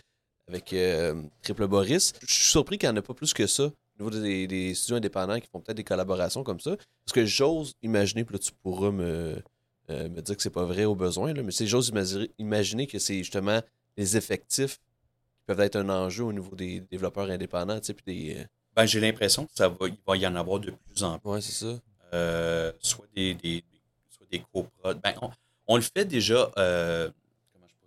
avec 0.48 0.72
euh, 0.72 1.22
Triple 1.42 1.66
Boris. 1.66 2.12
Je 2.26 2.32
suis 2.34 2.50
surpris 2.50 2.78
qu'il 2.78 2.88
n'y 2.88 2.94
en 2.94 2.96
a 2.98 3.02
pas 3.02 3.14
plus 3.14 3.32
que 3.34 3.46
ça 3.46 3.64
au 3.64 3.72
niveau 4.04 4.10
des, 4.10 4.46
des 4.46 4.74
studios 4.74 4.96
indépendants 4.96 5.40
qui 5.40 5.48
font 5.50 5.60
peut-être 5.60 5.76
des 5.76 5.84
collaborations 5.84 6.44
comme 6.44 6.60
ça. 6.60 6.76
Parce 7.04 7.12
que 7.14 7.26
j'ose 7.26 7.72
imaginer, 7.82 8.24
puis 8.24 8.34
là 8.34 8.38
tu 8.38 8.52
pourras 8.62 8.90
me, 8.92 9.42
euh, 9.90 10.08
me 10.08 10.20
dire 10.20 10.36
que 10.36 10.42
c'est 10.42 10.50
pas 10.50 10.64
vrai 10.64 10.84
au 10.84 10.94
besoin, 10.94 11.32
là, 11.32 11.42
mais 11.42 11.50
c'est 11.52 11.66
j'ose 11.66 11.92
imaginer, 12.38 12.86
que 12.86 12.98
c'est 12.98 13.18
justement 13.18 13.60
les 13.96 14.16
effectifs 14.16 14.76
qui 14.76 15.44
peuvent 15.46 15.60
être 15.60 15.76
un 15.76 15.88
enjeu 15.88 16.24
au 16.24 16.32
niveau 16.32 16.54
des 16.54 16.80
développeurs 16.80 17.28
indépendants. 17.30 17.80
tu 17.80 17.86
sais, 17.86 17.94
Puis 17.94 18.04
des, 18.06 18.46
Ben, 18.76 18.86
j'ai 18.86 19.00
l'impression 19.00 19.46
que 19.46 19.52
ça 19.54 19.68
va, 19.68 19.88
il 19.88 19.96
va 20.06 20.16
y 20.16 20.26
en 20.26 20.36
avoir 20.36 20.60
de 20.60 20.70
plus 20.70 21.02
en 21.02 21.18
plus. 21.18 21.28
ouais, 21.30 21.40
c'est 21.40 21.64
ça. 21.64 21.80
Euh, 22.14 22.72
soit 22.80 23.06
des, 23.16 23.34
des, 23.34 23.64
soit 24.10 24.26
des 24.30 24.38
coprods. 24.52 24.94
Ben, 25.02 25.14
on, 25.20 25.30
on 25.66 25.76
le 25.76 25.82
fait 25.82 26.04
déjà, 26.04 26.50
euh, 26.56 27.10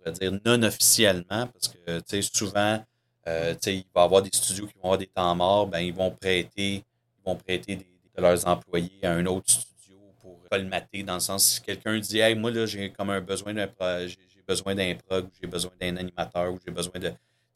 pourrais 0.02 0.12
dire, 0.12 0.32
non 0.44 0.62
officiellement, 0.62 1.46
parce 1.46 1.68
que 1.68 2.20
souvent, 2.22 2.84
euh, 3.28 3.54
il 3.66 3.84
va 3.94 4.02
y 4.02 4.04
avoir 4.04 4.22
des 4.22 4.30
studios 4.32 4.66
qui 4.66 4.74
vont 4.74 4.84
avoir 4.84 4.98
des 4.98 5.06
temps 5.06 5.34
morts, 5.34 5.66
ben, 5.66 5.80
ils 5.80 5.94
vont 5.94 6.10
prêter, 6.10 6.74
ils 6.74 7.24
vont 7.24 7.36
prêter 7.36 7.76
de 7.76 8.20
leurs 8.20 8.46
employés 8.46 9.04
à 9.04 9.12
un 9.12 9.26
autre 9.26 9.50
studio 9.50 9.98
pour 10.20 10.42
colmater, 10.50 11.02
dans 11.02 11.14
le 11.14 11.20
sens 11.20 11.46
si 11.46 11.60
quelqu'un 11.60 11.98
dit 11.98 12.18
Hey, 12.18 12.34
moi 12.34 12.50
là, 12.50 12.66
j'ai 12.66 12.90
comme 12.90 13.10
un 13.10 13.20
besoin 13.20 13.54
d'un 13.54 13.68
j'ai 14.06 14.16
besoin 14.46 14.74
d'un 14.74 14.94
prog, 14.96 15.28
j'ai 15.40 15.46
besoin 15.46 15.72
d'un 15.80 15.96
animateur, 15.96 16.52
ou 16.52 16.58
j'ai 16.64 16.72
besoin 16.72 16.98
de. 16.98 17.12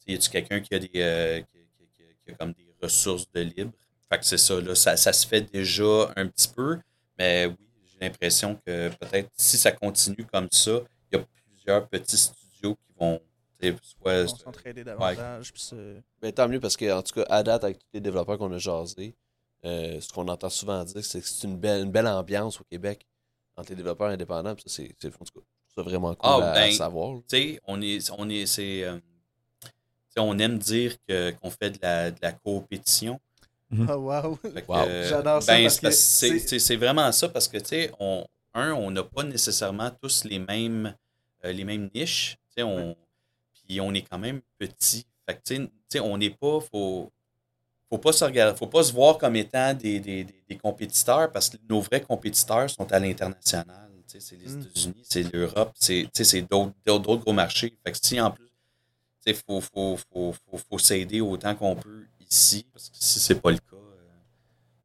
Y 0.07 0.15
a-tu 0.15 0.29
quelqu'un 0.29 0.61
qui 0.61 0.73
a 0.73 0.79
des 0.79 0.89
euh, 0.95 1.41
qui 2.25 2.31
a 2.31 2.33
comme 2.35 2.53
des 2.53 2.73
ressources 2.81 3.29
de 3.33 3.41
libre? 3.41 3.73
Fait 4.09 4.19
que 4.19 4.25
c'est 4.25 4.37
ça, 4.37 4.61
là, 4.61 4.73
ça, 4.73 4.95
ça 4.95 5.11
se 5.11 5.27
fait 5.27 5.41
déjà 5.41 6.13
un 6.15 6.27
petit 6.27 6.47
peu, 6.47 6.79
mais 7.19 7.47
oui, 7.47 7.55
j'ai 7.91 8.05
l'impression 8.05 8.55
que 8.65 8.87
peut-être 8.87 9.29
si 9.35 9.57
ça 9.57 9.73
continue 9.73 10.25
comme 10.31 10.47
ça, 10.49 10.79
il 11.11 11.17
y 11.17 11.21
a 11.21 11.25
plusieurs 11.51 11.87
petits 11.89 12.17
studios 12.17 12.36
qui 12.61 12.93
vont 12.99 13.19
tu 13.59 13.69
sais, 13.71 13.75
soit. 13.81 14.27
S'entraider 14.27 14.83
davantage. 14.83 15.51
se- 15.55 15.99
Ben, 16.21 16.31
tant 16.31 16.47
mieux 16.47 16.59
parce 16.59 16.77
que, 16.77 16.91
en 16.91 17.01
tout 17.01 17.15
cas, 17.15 17.25
à 17.29 17.41
date, 17.43 17.63
avec 17.63 17.79
tous 17.79 17.85
les 17.93 18.01
développeurs 18.01 18.37
qu'on 18.37 18.51
a 18.53 18.57
jasés, 18.59 19.15
euh, 19.65 19.99
ce 19.99 20.13
qu'on 20.13 20.27
entend 20.27 20.49
souvent 20.49 20.83
dire, 20.83 21.03
c'est 21.03 21.21
que 21.21 21.27
c'est 21.27 21.47
une 21.47 21.57
belle, 21.57 21.85
une 21.85 21.91
belle 21.91 22.07
ambiance 22.07 22.61
au 22.61 22.63
Québec 22.65 23.05
entre 23.55 23.69
les 23.71 23.75
développeurs 23.75 24.09
indépendants. 24.09 24.53
Puis 24.53 24.63
ça, 24.67 24.75
c'est, 24.75 24.95
c'est, 24.99 25.07
en 25.07 25.25
tout 25.25 25.39
cas, 25.39 25.45
je 25.67 25.73
trouve 25.73 25.83
ça 25.83 25.89
vraiment 25.89 26.13
cool 26.13 26.29
Ah, 26.43 26.51
à, 26.51 26.53
ben, 26.53 26.69
à 26.69 26.71
savoir. 26.71 27.13
là. 27.15 27.19
Tu 27.27 27.37
sais, 27.37 27.59
on 27.65 27.81
est, 27.81 28.11
on 28.15 28.29
est, 28.29 28.45
c'est, 28.45 28.83
euh, 28.83 28.97
tu 29.61 29.67
sais, 30.09 30.19
on 30.19 30.37
aime 30.37 30.59
dire 30.59 30.95
que, 31.07 31.31
qu'on 31.31 31.49
fait 31.49 31.71
de 31.71 31.79
la, 31.81 32.11
de 32.11 32.17
la 32.21 32.33
compétition. 32.33 33.19
Oh, 33.89 33.95
wow. 33.95 34.35
Fait 34.35 34.61
que, 34.61 34.71
Wow. 34.71 34.85
euh, 34.87 35.09
J'adore 35.09 35.41
ça 35.43 35.53
ben, 35.53 35.63
parce 35.63 35.75
c'est, 35.75 35.81
que 35.81 35.91
c'est, 35.91 36.39
c'est- 36.39 36.47
c'est- 36.47 36.59
c'est 36.59 36.75
vraiment 36.77 37.11
ça 37.11 37.27
parce 37.27 37.47
que, 37.47 37.57
tu 37.57 37.65
sais, 37.65 37.91
on, 37.99 38.25
un, 38.53 38.71
on 38.73 38.91
n'a 38.91 39.03
pas 39.03 39.23
nécessairement 39.23 39.89
tous 40.01 40.23
les 40.23 40.39
mêmes, 40.39 40.95
euh, 41.43 41.51
les 41.51 41.63
mêmes 41.65 41.89
niches. 41.93 42.37
On, 42.63 42.95
puis 43.53 43.79
on 43.81 43.93
est 43.93 44.01
quand 44.03 44.19
même 44.19 44.41
petit. 44.57 45.05
Fait 45.27 45.35
que, 45.93 45.99
on 45.99 46.17
n'est 46.17 46.29
pas, 46.29 46.59
faut, 46.61 47.11
faut 47.89 47.97
pas 47.97 48.13
se 48.13 48.23
regarder, 48.25 48.57
faut 48.57 48.67
pas 48.67 48.83
se 48.83 48.93
voir 48.93 49.17
comme 49.17 49.35
étant 49.35 49.73
des, 49.73 49.99
des, 49.99 50.23
des, 50.23 50.43
des 50.47 50.57
compétiteurs 50.57 51.31
parce 51.31 51.49
que 51.49 51.57
nos 51.69 51.81
vrais 51.81 52.01
compétiteurs 52.01 52.69
sont 52.69 52.91
à 52.91 52.99
l'international. 52.99 53.89
C'est 54.07 54.37
les 54.37 54.47
Mm. 54.47 54.61
États-Unis, 54.61 55.01
c'est 55.03 55.33
l'Europe, 55.33 55.73
c'est 55.75 56.09
d'autres 56.49 57.17
gros 57.17 57.33
marchés. 57.33 57.77
Fait 57.85 57.91
que 57.91 57.97
si 58.01 58.19
en 58.21 58.31
plus, 58.31 58.49
il 59.25 59.35
faut, 59.35 59.59
faut, 59.59 59.97
faut, 60.11 60.33
faut, 60.49 60.57
faut 60.57 60.79
s'aider 60.79 61.19
autant 61.19 61.53
qu'on 61.55 61.75
peut 61.75 62.05
ici, 62.29 62.65
parce 62.71 62.89
que 62.89 62.95
si 62.97 63.19
c'est 63.19 63.35
pas 63.41 63.51
le 63.51 63.57
cas. 63.57 63.75
euh, 63.75 64.07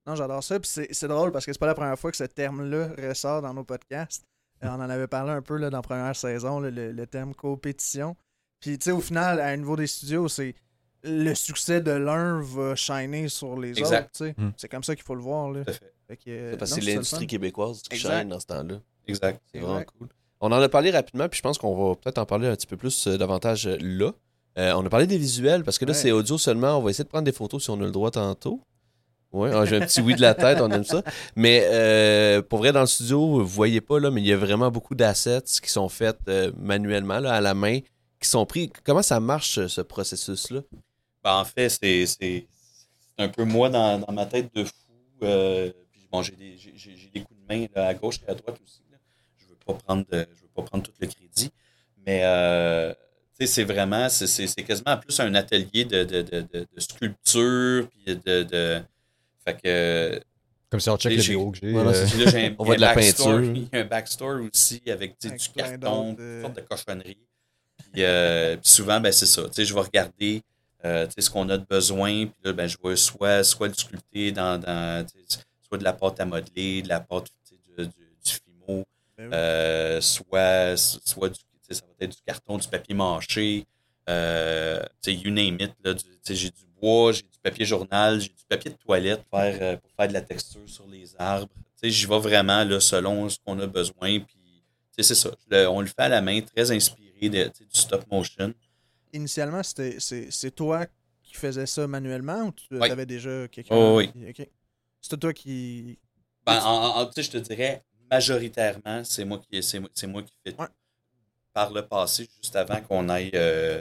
Non, 0.07 0.17
j'adore 0.17 0.43
ça. 0.43 0.59
Puis 0.59 0.69
c'est 0.91 1.07
drôle 1.09 1.31
parce 1.31 1.47
que 1.47 1.53
c'est 1.53 1.59
pas 1.61 1.67
la 1.69 1.75
première 1.75 1.97
fois 1.97 2.11
que 2.11 2.17
ce 2.17 2.25
terme-là 2.25 2.89
ressort 2.99 3.43
dans 3.43 3.55
nos 3.55 3.63
podcasts. 3.63 4.25
Euh, 4.65 4.69
on 4.69 4.75
en 4.75 4.91
avait 4.91 5.07
parlé 5.09 5.33
un 5.33 5.43
peu 5.43 5.57
là, 5.57 5.71
dans 5.71 5.79
la 5.79 5.83
première 5.83 6.15
saison, 6.17 6.61
là, 6.61 6.71
le, 6.71 6.93
le 6.93 7.07
terme 7.07 7.35
compétition. 7.35 8.17
Puis, 8.61 8.79
tu 8.79 8.85
sais, 8.85 8.91
au 8.93 9.01
final, 9.01 9.41
à 9.41 9.47
un 9.49 9.57
niveau 9.57 9.77
des 9.77 9.87
studios, 9.89 10.29
c'est 10.29 10.55
le 11.03 11.35
succès 11.35 11.81
de 11.81 11.91
l'un 11.91 12.41
va 12.41 12.77
shiner 12.77 13.29
sur 13.29 13.59
les 13.59 13.71
Exact. 13.79 14.03
autres. 14.05 14.11
tu 14.13 14.25
sais. 14.25 14.35
Mm. 14.39 14.53
C'est 14.57 14.69
comme 14.69 14.85
ça 14.85 14.95
qu'il 14.95 15.05
faut 15.05 15.17
le 15.17 15.21
voir. 15.23 15.51
Là. 15.51 15.65
tout 15.65 15.71
à 15.71 15.73
fait. 15.75 15.93
Fait 16.07 16.17
que, 16.17 16.23
euh, 16.31 16.51
C'est 16.53 16.57
parce 16.59 16.75
que 16.75 16.81
c'est 16.81 16.93
l'industrie 16.93 17.27
québécoise 17.27 17.83
qui 17.83 17.97
shine 17.99 18.29
dans 18.29 18.39
ce 18.39 18.47
temps-là. 18.47 18.77
Exact. 19.09 19.43
C'est 19.53 19.59
vraiment 19.59 19.81
Exact. 19.81 19.91
cool. 19.99 20.09
On 20.41 20.47
en 20.53 20.61
a 20.61 20.69
parlé 20.69 20.91
rapidement, 20.93 21.29
puis 21.29 21.39
je 21.39 21.43
pense 21.43 21.59
qu'on 21.59 21.75
va 21.91 21.97
peut-être 21.97 22.19
en 22.19 22.27
parler 22.27 22.47
un 22.49 22.55
petit 22.55 22.67
peu 22.69 22.77
plus 22.77 23.07
euh, 23.09 23.17
davantage 23.19 23.67
là. 23.67 24.13
Euh, 24.59 24.73
on 24.75 24.85
a 24.85 24.89
parlé 24.91 25.07
des 25.07 25.17
visuels, 25.19 25.65
parce 25.65 25.79
que 25.79 25.85
là, 25.87 25.93
Ouais. 25.93 25.99
c'est 25.99 26.13
audio 26.13 26.37
seulement. 26.39 26.77
On 26.79 26.83
va 26.83 26.91
essayer 26.91 27.05
de 27.05 27.09
prendre 27.09 27.25
des 27.25 27.33
photos 27.33 27.65
si 27.65 27.71
on 27.71 27.81
a 27.81 27.85
le 27.85 27.91
droit 27.91 28.11
tantôt. 28.11 28.61
Oui, 29.33 29.49
j'ai 29.67 29.77
un 29.77 29.81
petit 29.81 30.01
oui 30.03 30.15
de 30.15 30.21
la 30.21 30.35
tête, 30.35 30.61
on 30.61 30.71
aime 30.71 30.85
ça. 30.85 31.03
Mais 31.37 31.63
euh, 31.71 32.43
pour 32.43 32.59
vrai, 32.59 32.73
dans 32.73 32.81
le 32.83 32.87
studio, 32.87 33.19
vous 33.19 33.47
voyez 33.47 33.81
pas, 33.81 33.99
là, 33.99 34.11
mais 34.11 34.21
il 34.21 34.27
y 34.27 34.33
a 34.33 34.37
vraiment 34.37 34.71
beaucoup 34.71 34.95
d'assets 34.95 35.41
qui 35.63 35.71
sont 35.71 35.89
faits 35.89 36.19
euh, 36.29 36.53
manuellement, 36.59 37.19
là, 37.19 37.33
à 37.35 37.41
la 37.41 37.55
main, 37.55 37.79
qui 38.21 38.29
sont 38.29 38.45
pris. 38.45 38.71
Comment 38.85 39.03
ça 39.03 39.21
marche, 39.21 39.53
ce- 39.55 39.69
ce 39.69 39.81
processus-là? 39.81 40.61
Ben, 41.25 41.35
en 41.37 41.45
fait, 41.47 41.71
c'est 41.71 42.47
un 43.19 43.29
peu 43.29 43.45
moi 43.45 43.71
dans, 43.71 43.99
dans 44.01 44.13
ma 44.13 44.27
tête 44.27 44.55
de 44.55 44.65
fou. 44.65 44.73
euh, 45.23 45.73
bon, 46.11 46.23
j'ai 46.23 46.33
des, 46.37 46.57
des 47.15 47.21
coups 47.23 47.41
de 47.41 47.47
main 47.55 47.67
à 47.75 47.95
gauche 47.95 48.17
et 48.27 48.31
à 48.31 48.35
droite 48.35 48.59
aussi. 48.63 48.83
là. 48.91 48.99
Je 49.39 49.47
veux 49.49 49.57
pas 49.65 49.75
prendre 49.75 50.05
je 50.11 50.19
veux 50.19 50.49
pas 50.55 50.63
prendre 50.63 50.83
tout 50.85 50.93
le 51.01 51.07
crédit. 51.07 51.51
Mais 52.07 52.23
c'est 53.47 53.65
vraiment, 53.65 54.09
c'est- 54.09 54.63
quasiment 54.65 54.97
plus 54.99 55.19
un 55.21 55.35
atelier 55.35 55.85
de, 55.85 56.05
de, 56.05 56.23
de, 56.23 56.41
de- 56.53 56.67
sculpture. 56.77 57.89
Puis 58.05 58.17
de, 58.17 58.83
fait 59.45 59.61
que 59.63 60.21
Comme 60.71 60.81
si 60.81 60.89
on 60.91 60.97
check 60.97 61.13
Et 61.13 61.17
le 61.17 61.23
j'ai- 61.23 61.33
vidéo 61.33 61.51
que 61.51 61.59
j'ai. 61.61 61.73
Voilà, 61.73 61.91
euh, 61.91 62.51
On 62.59 62.65
voit 62.65 62.77
de 62.77 62.81
la 62.81 62.95
peinture. 62.95 63.43
Il 63.43 63.63
y 63.63 63.69
a 63.77 63.81
un 63.81 63.85
backstory 63.85 64.49
aussi 64.53 64.83
avec, 64.89 65.17
du 65.21 65.31
carton, 65.57 66.17
euh, 66.19 66.43
toutes 66.43 66.43
sortes 66.43 66.57
de 66.57 66.61
cochonneries. 66.63 67.19
Puis, 67.93 68.03
euh, 68.05 68.57
puis 68.63 68.71
souvent, 68.71 69.01
ben, 69.01 69.13
c'est 69.13 69.27
ça. 69.27 69.43
Tu 69.45 69.53
sais, 69.55 69.65
je 69.65 69.75
vais 69.75 69.81
regarder 69.81 70.43
euh, 70.85 71.07
tu 71.07 71.13
sais, 71.15 71.21
ce 71.23 71.31
qu'on 71.31 71.49
a 71.51 71.59
de 71.59 71.65
besoin. 71.69 72.27
Puis 72.27 72.35
là, 72.45 72.53
ben, 72.53 72.67
je 72.67 72.77
vais 72.83 72.97
soit, 72.97 73.45
soit 73.45 73.69
le 73.69 73.75
sculpter 73.75 74.33
dans, 74.33 74.59
dans 74.59 75.07
soit 75.69 75.79
de 75.79 75.85
la 75.85 75.93
pâte 75.93 76.21
à 76.21 76.25
modeler, 76.25 76.83
de 76.83 76.89
la 76.89 77.01
pâte 77.01 77.27
du, 77.51 77.85
du, 77.85 77.89
du 77.89 77.93
fimo, 78.25 78.85
Ben 79.17 79.27
oui. 79.27 79.31
euh, 79.35 80.01
soit, 80.01 80.77
soit 80.77 81.29
du, 81.29 81.39
ça 81.71 81.81
va 81.87 82.05
être 82.05 82.11
du 82.11 82.23
carton, 82.27 82.59
du 82.59 82.69
papier 82.69 82.95
mâché. 82.95 83.65
Euh, 84.09 84.83
tu 85.03 85.13
sais, 85.13 85.15
you 85.15 85.31
name 85.31 85.59
it. 85.61 85.73
J'ai 86.29 86.51
du 86.51 86.65
bois, 86.81 87.13
j'ai 87.13 87.23
du 87.23 87.39
papier 87.43 87.65
journal, 87.65 88.21
j'ai 88.21 88.29
du 88.29 88.45
papier 88.49 88.71
de 88.71 88.77
toilette 88.77 89.23
pour 89.25 89.39
faire, 89.41 89.59
euh, 89.63 89.77
pour 89.77 89.91
faire 89.97 90.09
de 90.09 90.13
la 90.13 90.21
texture 90.23 90.61
sur 90.67 90.87
les 90.89 91.15
arbres. 91.19 91.49
Tu 91.81 91.89
sais, 91.89 91.91
j'y 91.91 92.07
vais 92.07 92.19
vraiment 92.19 92.65
là, 92.65 92.81
selon 92.81 93.29
ce 93.29 93.39
qu'on 93.45 93.59
a 93.61 93.67
besoin. 93.67 94.19
Puis, 94.21 94.37
tu 94.97 95.03
sais, 95.03 95.03
c'est 95.03 95.15
ça. 95.15 95.31
Le- 95.51 95.69
on 95.69 95.81
le 95.81 95.87
fait 95.87 95.95
à 96.03 96.09
la 96.09 96.21
main, 96.21 96.41
très 96.41 96.71
inspiré 96.73 97.29
de, 97.29 97.45
du 97.45 97.67
stop 97.71 98.05
motion. 98.11 98.53
Initialement, 99.13 99.63
c'était- 99.63 99.99
c'est 100.01 100.51
toi 100.55 100.87
qui 101.23 101.35
faisais 101.35 101.67
ça 101.67 101.87
manuellement 101.87 102.43
ou 102.47 102.53
tu 102.53 102.67
Oui. 102.73 102.91
avais 102.91 103.07
déjà 103.07 103.47
quelqu'un? 103.49 103.75
Oh, 103.77 103.99
oui. 103.99 104.11
C'était 105.01 105.17
toi 105.17 105.33
qui. 105.33 105.99
Ben, 106.47 106.59
en, 106.61 106.71
en- 106.71 106.97
en- 107.03 107.07
tu 107.07 107.13
sais, 107.15 107.23
je 107.25 107.31
te 107.31 107.39
dirais, 107.39 107.85
majoritairement, 108.11 109.05
c'est 109.05 109.25
moi 109.25 109.39
qui 109.39 109.63
c'est 109.63 109.81
moi, 109.81 109.89
c'est 109.95 110.07
moi 110.07 110.23
qui 110.23 110.33
fais 110.45 110.53
tout. 110.53 110.61
Ouais. 110.63 110.69
Par 111.53 111.71
le 111.73 111.87
passé, 111.87 112.29
juste 112.41 112.57
avant 112.57 112.81
qu'on 112.81 113.09
aille, 113.09 113.31
euh, 113.35 113.81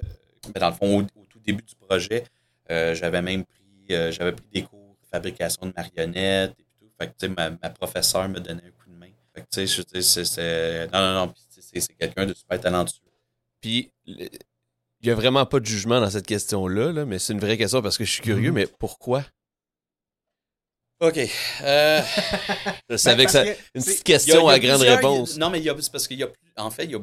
dans 0.60 0.70
le 0.70 0.76
fond, 0.76 1.00
au, 1.00 1.02
au 1.22 1.26
tout 1.26 1.40
début 1.40 1.64
du 1.64 1.76
projet, 1.76 2.26
euh, 2.70 2.94
j'avais 2.96 3.22
même 3.22 3.46
pris, 3.46 3.96
euh, 3.96 4.12
j'avais 4.12 4.34
pris 4.34 4.46
des 4.54 4.64
cours 4.64 4.98
de 5.02 5.08
fabrication 5.08 5.66
de 5.68 5.74
marionnettes 5.76 6.54
et 6.60 6.66
tout. 6.80 6.92
Fait 7.00 7.08
que, 7.08 7.12
tu 7.12 7.28
sais, 7.28 7.28
ma, 7.30 7.50
ma 7.52 7.70
professeure 7.70 8.28
me 8.28 8.40
donnait 8.40 8.64
un 8.66 8.72
coup 8.72 8.90
de 8.90 8.96
main. 8.96 9.08
Fait 9.34 9.42
que, 9.42 9.48
tu 9.52 9.66
sais, 9.66 9.68
je 9.68 9.82
dire, 9.84 10.04
c'est- 10.04 10.26
c'est- 10.26 10.88
non, 10.88 11.00
non, 11.00 11.26
non, 11.28 11.34
c'est 11.60 11.94
quelqu'un 11.98 12.26
de 12.26 12.34
super 12.34 12.60
talentueux. 12.60 13.00
Puis, 13.62 13.90
il 14.06 14.30
n'y 15.04 15.10
a 15.10 15.16
vraiment 15.16 15.46
pas 15.46 15.60
de 15.62 15.66
jugement 15.66 16.02
dans 16.02 16.10
cette 16.10 16.28
question-là, 16.28 16.92
là, 16.92 17.06
mais 17.06 17.20
c'est 17.20 17.32
une 17.34 17.40
vraie 17.40 17.58
question 17.58 17.82
parce 17.82 17.98
que 17.98 18.04
je 18.04 18.12
suis 18.12 18.22
curieux, 18.22 18.50
Mhm. 18.50 18.56
mais 18.56 18.68
pourquoi? 18.68 19.24
OK. 21.00 21.18
Euh, 21.64 22.02
Je 22.90 22.98
savais 22.98 23.26
que 23.26 23.32
ça. 23.32 23.44
Ben, 23.44 23.56
que 23.56 23.60
Une 23.76 23.82
c'est- 23.82 23.92
petite 23.92 24.04
question 24.04 24.48
à 24.48 24.60
grande 24.60 24.82
réponse. 24.82 25.38
Non, 25.38 25.50
mais 25.50 25.60
il 25.60 25.64
y 25.66 25.70
a, 25.70 25.76
c'est 25.80 25.92
parce 25.92 26.08
qu'il 26.08 26.20
y 26.20 26.24
a, 26.24 26.28
plus- 26.28 26.40
en 26.58 26.70
fait, 26.70 26.86
il 26.86 26.92
y 26.92 26.96
a, 26.96 27.00
a 27.00 27.02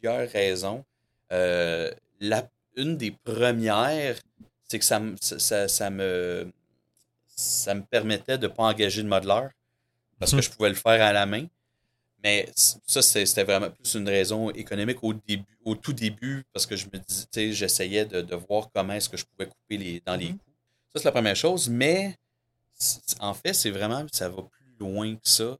plusieurs 0.00 0.28
raisons. 0.30 0.84
Euh, 1.32 1.90
la, 2.20 2.48
une 2.76 2.96
des 2.96 3.10
premières, 3.10 4.16
c'est 4.68 4.78
que 4.78 4.84
ça, 4.84 5.00
me- 5.00 5.16
ça, 5.20 5.68
ça- 5.68 5.90
me, 5.90 6.50
ça 7.28 7.74
me 7.74 7.82
permettait 7.82 8.38
de 8.38 8.46
ne 8.48 8.52
pas 8.52 8.64
engager 8.64 9.02
de 9.02 9.08
modeleur 9.08 9.50
parce 10.18 10.32
que 10.34 10.42
je 10.42 10.50
pouvais 10.50 10.70
le 10.70 10.74
faire 10.74 11.02
à 11.02 11.12
la 11.12 11.26
main. 11.26 11.46
Mais 12.24 12.48
ça, 12.54 13.02
c'était 13.02 13.44
vraiment 13.44 13.70
plus 13.70 13.94
une 13.94 14.08
raison 14.08 14.50
économique 14.50 14.98
au 15.02 15.14
début, 15.14 15.58
au 15.64 15.74
tout 15.76 15.92
début, 15.92 16.44
parce 16.52 16.66
que 16.66 16.76
je 16.76 16.86
me 16.86 16.98
disais, 16.98 17.52
j'essayais 17.52 18.06
de, 18.06 18.22
de 18.22 18.34
voir 18.36 18.70
comment 18.74 18.94
est-ce 18.94 19.08
que 19.08 19.16
je 19.16 19.24
pouvais 19.24 19.48
couper 19.48 19.76
les, 19.78 20.02
dans 20.04 20.16
les 20.16 20.30
Mhm. 20.30 20.38
coûts. 20.38 20.52
Ça, 20.94 21.00
c'est 21.00 21.04
la 21.04 21.12
première 21.12 21.36
chose, 21.36 21.68
mais 21.68 22.16
en 23.20 23.34
fait, 23.34 23.52
c'est 23.54 23.70
vraiment, 23.70 24.04
ça 24.12 24.28
va 24.28 24.42
plus 24.42 24.74
loin 24.80 25.14
que 25.14 25.28
ça. 25.28 25.56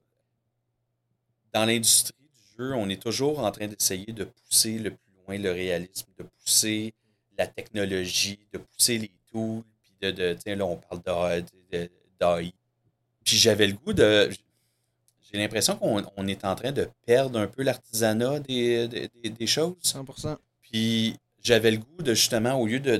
Dans 1.52 1.64
l'industrie 1.64 2.12
du 2.17 2.17
jeu, 2.58 2.74
on 2.74 2.88
est 2.88 3.00
toujours 3.02 3.38
en 3.40 3.50
train 3.52 3.66
d'essayer 3.68 4.12
de 4.12 4.24
pousser 4.24 4.78
le 4.78 4.90
plus 4.90 4.98
loin 5.26 5.38
le 5.38 5.52
réalisme, 5.52 6.06
de 6.18 6.24
pousser 6.24 6.94
la 7.38 7.46
technologie, 7.46 8.38
de 8.52 8.58
pousser 8.58 8.98
les 8.98 9.10
tools, 9.30 9.62
puis 9.82 9.92
de, 10.02 10.10
de 10.10 10.36
sais, 10.44 10.56
là, 10.56 10.66
on 10.66 10.76
parle 10.76 11.02
d'AI. 12.20 12.52
Puis 13.24 13.36
j'avais 13.36 13.66
le 13.66 13.74
goût 13.74 13.92
de. 13.92 14.30
J'ai 15.30 15.38
l'impression 15.38 15.76
qu'on 15.76 16.02
on 16.16 16.26
est 16.26 16.44
en 16.44 16.54
train 16.54 16.72
de 16.72 16.88
perdre 17.06 17.38
un 17.38 17.46
peu 17.46 17.62
l'artisanat 17.62 18.40
des, 18.40 18.88
des, 18.88 19.30
des- 19.30 19.46
choses. 19.46 19.76
100%. 19.82 20.38
Puis 20.62 21.16
j'avais 21.42 21.70
le 21.72 21.78
goût 21.78 22.02
de 22.02 22.14
justement, 22.14 22.54
au 22.60 22.66
lieu 22.66 22.80
de, 22.80 22.96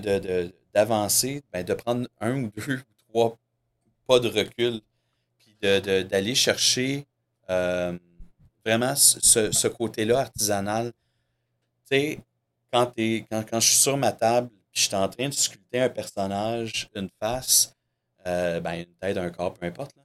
d'avancer, 0.75 1.43
ben, 1.53 1.65
de 1.65 1.75
prendre 1.75 2.07
un 2.21 2.43
ou 2.45 2.51
deux 2.55 2.77
ou 2.79 2.83
trois 3.09 3.39
pas 4.07 4.21
de 4.21 4.29
recul, 4.29 4.81
puis 5.39 5.57
de, 5.63 5.81
de- 5.81 6.03
d'aller 6.03 6.35
chercher 6.35 7.07
euh, 7.51 7.99
vraiment 8.69 8.95
ce, 8.95 9.51
ce 9.51 9.69
côté-là 9.69 10.21
artisanal. 10.21 10.93
Tu 11.91 11.97
sais, 11.97 12.19
quand, 12.73 12.93
quand, 12.97 13.45
quand 13.51 13.61
je 13.61 13.69
suis 13.69 13.79
sur 13.79 13.97
ma 13.97 14.13
table, 14.13 14.49
puis 14.71 14.83
je 14.83 14.89
suis 14.89 14.95
en 14.95 15.09
train 15.09 15.29
de 15.29 15.35
sculpter 15.35 15.81
un 15.81 15.89
personnage, 15.89 16.89
une 16.95 17.09
face, 17.19 17.75
euh, 18.27 18.61
ben, 18.61 18.75
une 18.81 18.95
tête, 19.01 19.17
un 19.17 19.31
corps, 19.31 19.55
peu 19.55 19.67
importe, 19.67 19.97
là, 19.97 20.03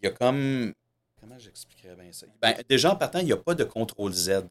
il 0.00 0.06
y 0.06 0.08
a 0.08 0.12
comme. 0.12 0.74
Comment 1.20 1.38
j'expliquerais 1.38 1.96
bien 1.96 2.12
ça? 2.12 2.26
Ben, 2.42 2.54
déjà, 2.68 2.92
en 2.92 2.96
partant, 2.96 3.20
il 3.20 3.26
n'y 3.26 3.32
a 3.32 3.36
pas 3.38 3.54
de 3.54 3.64
contrôle 3.64 4.12
Z. 4.12 4.42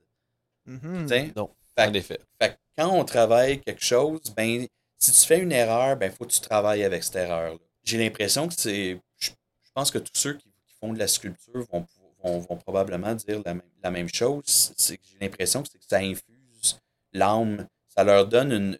Tu 0.66 0.80
sais? 1.08 1.32
Non, 1.36 1.50
Fait 1.78 1.88
en 1.88 1.94
effet. 1.94 2.20
fait 2.42 2.60
quand 2.78 2.90
on 2.90 3.06
travaille 3.06 3.62
quelque 3.62 3.84
chose, 3.84 4.22
ben, 4.36 4.68
si 4.98 5.12
tu 5.12 5.28
fais 5.28 5.40
une 5.40 5.52
erreur, 5.52 5.96
ben, 5.96 6.12
faut 6.12 6.26
que 6.26 6.32
tu 6.34 6.42
travailles 6.42 6.84
avec 6.84 7.04
cette 7.04 7.16
erreur-là. 7.16 7.58
J'ai 7.84 7.98
l'impression 7.98 8.48
que 8.48 8.54
c'est. 8.58 9.00
Je, 9.20 9.30
je 9.30 9.72
pense 9.74 9.92
que 9.92 10.00
tous 10.00 10.12
ceux 10.16 10.34
qui, 10.34 10.50
qui 10.50 10.74
font 10.82 10.92
de 10.92 11.00
la 11.00 11.08
sculpture 11.08 11.66
vont, 11.72 11.86
vont, 12.24 12.40
vont 12.40 12.58
probablement 12.58 13.14
dire 13.16 13.42
la 13.46 13.54
même, 13.54 13.64
la 13.84 13.92
même 13.92 14.10
chose. 14.14 14.74
C'est 14.78 14.98
que 14.98 15.04
j'ai 15.12 15.18
l'impression 15.26 15.64
que, 15.64 15.70
c'est 15.72 15.78
que 15.80 15.86
ça 15.88 15.98
infuse 16.00 16.80
l'âme. 17.14 17.68
Ça 17.88 18.04
leur 18.04 18.28
donne 18.28 18.52
une, 18.52 18.78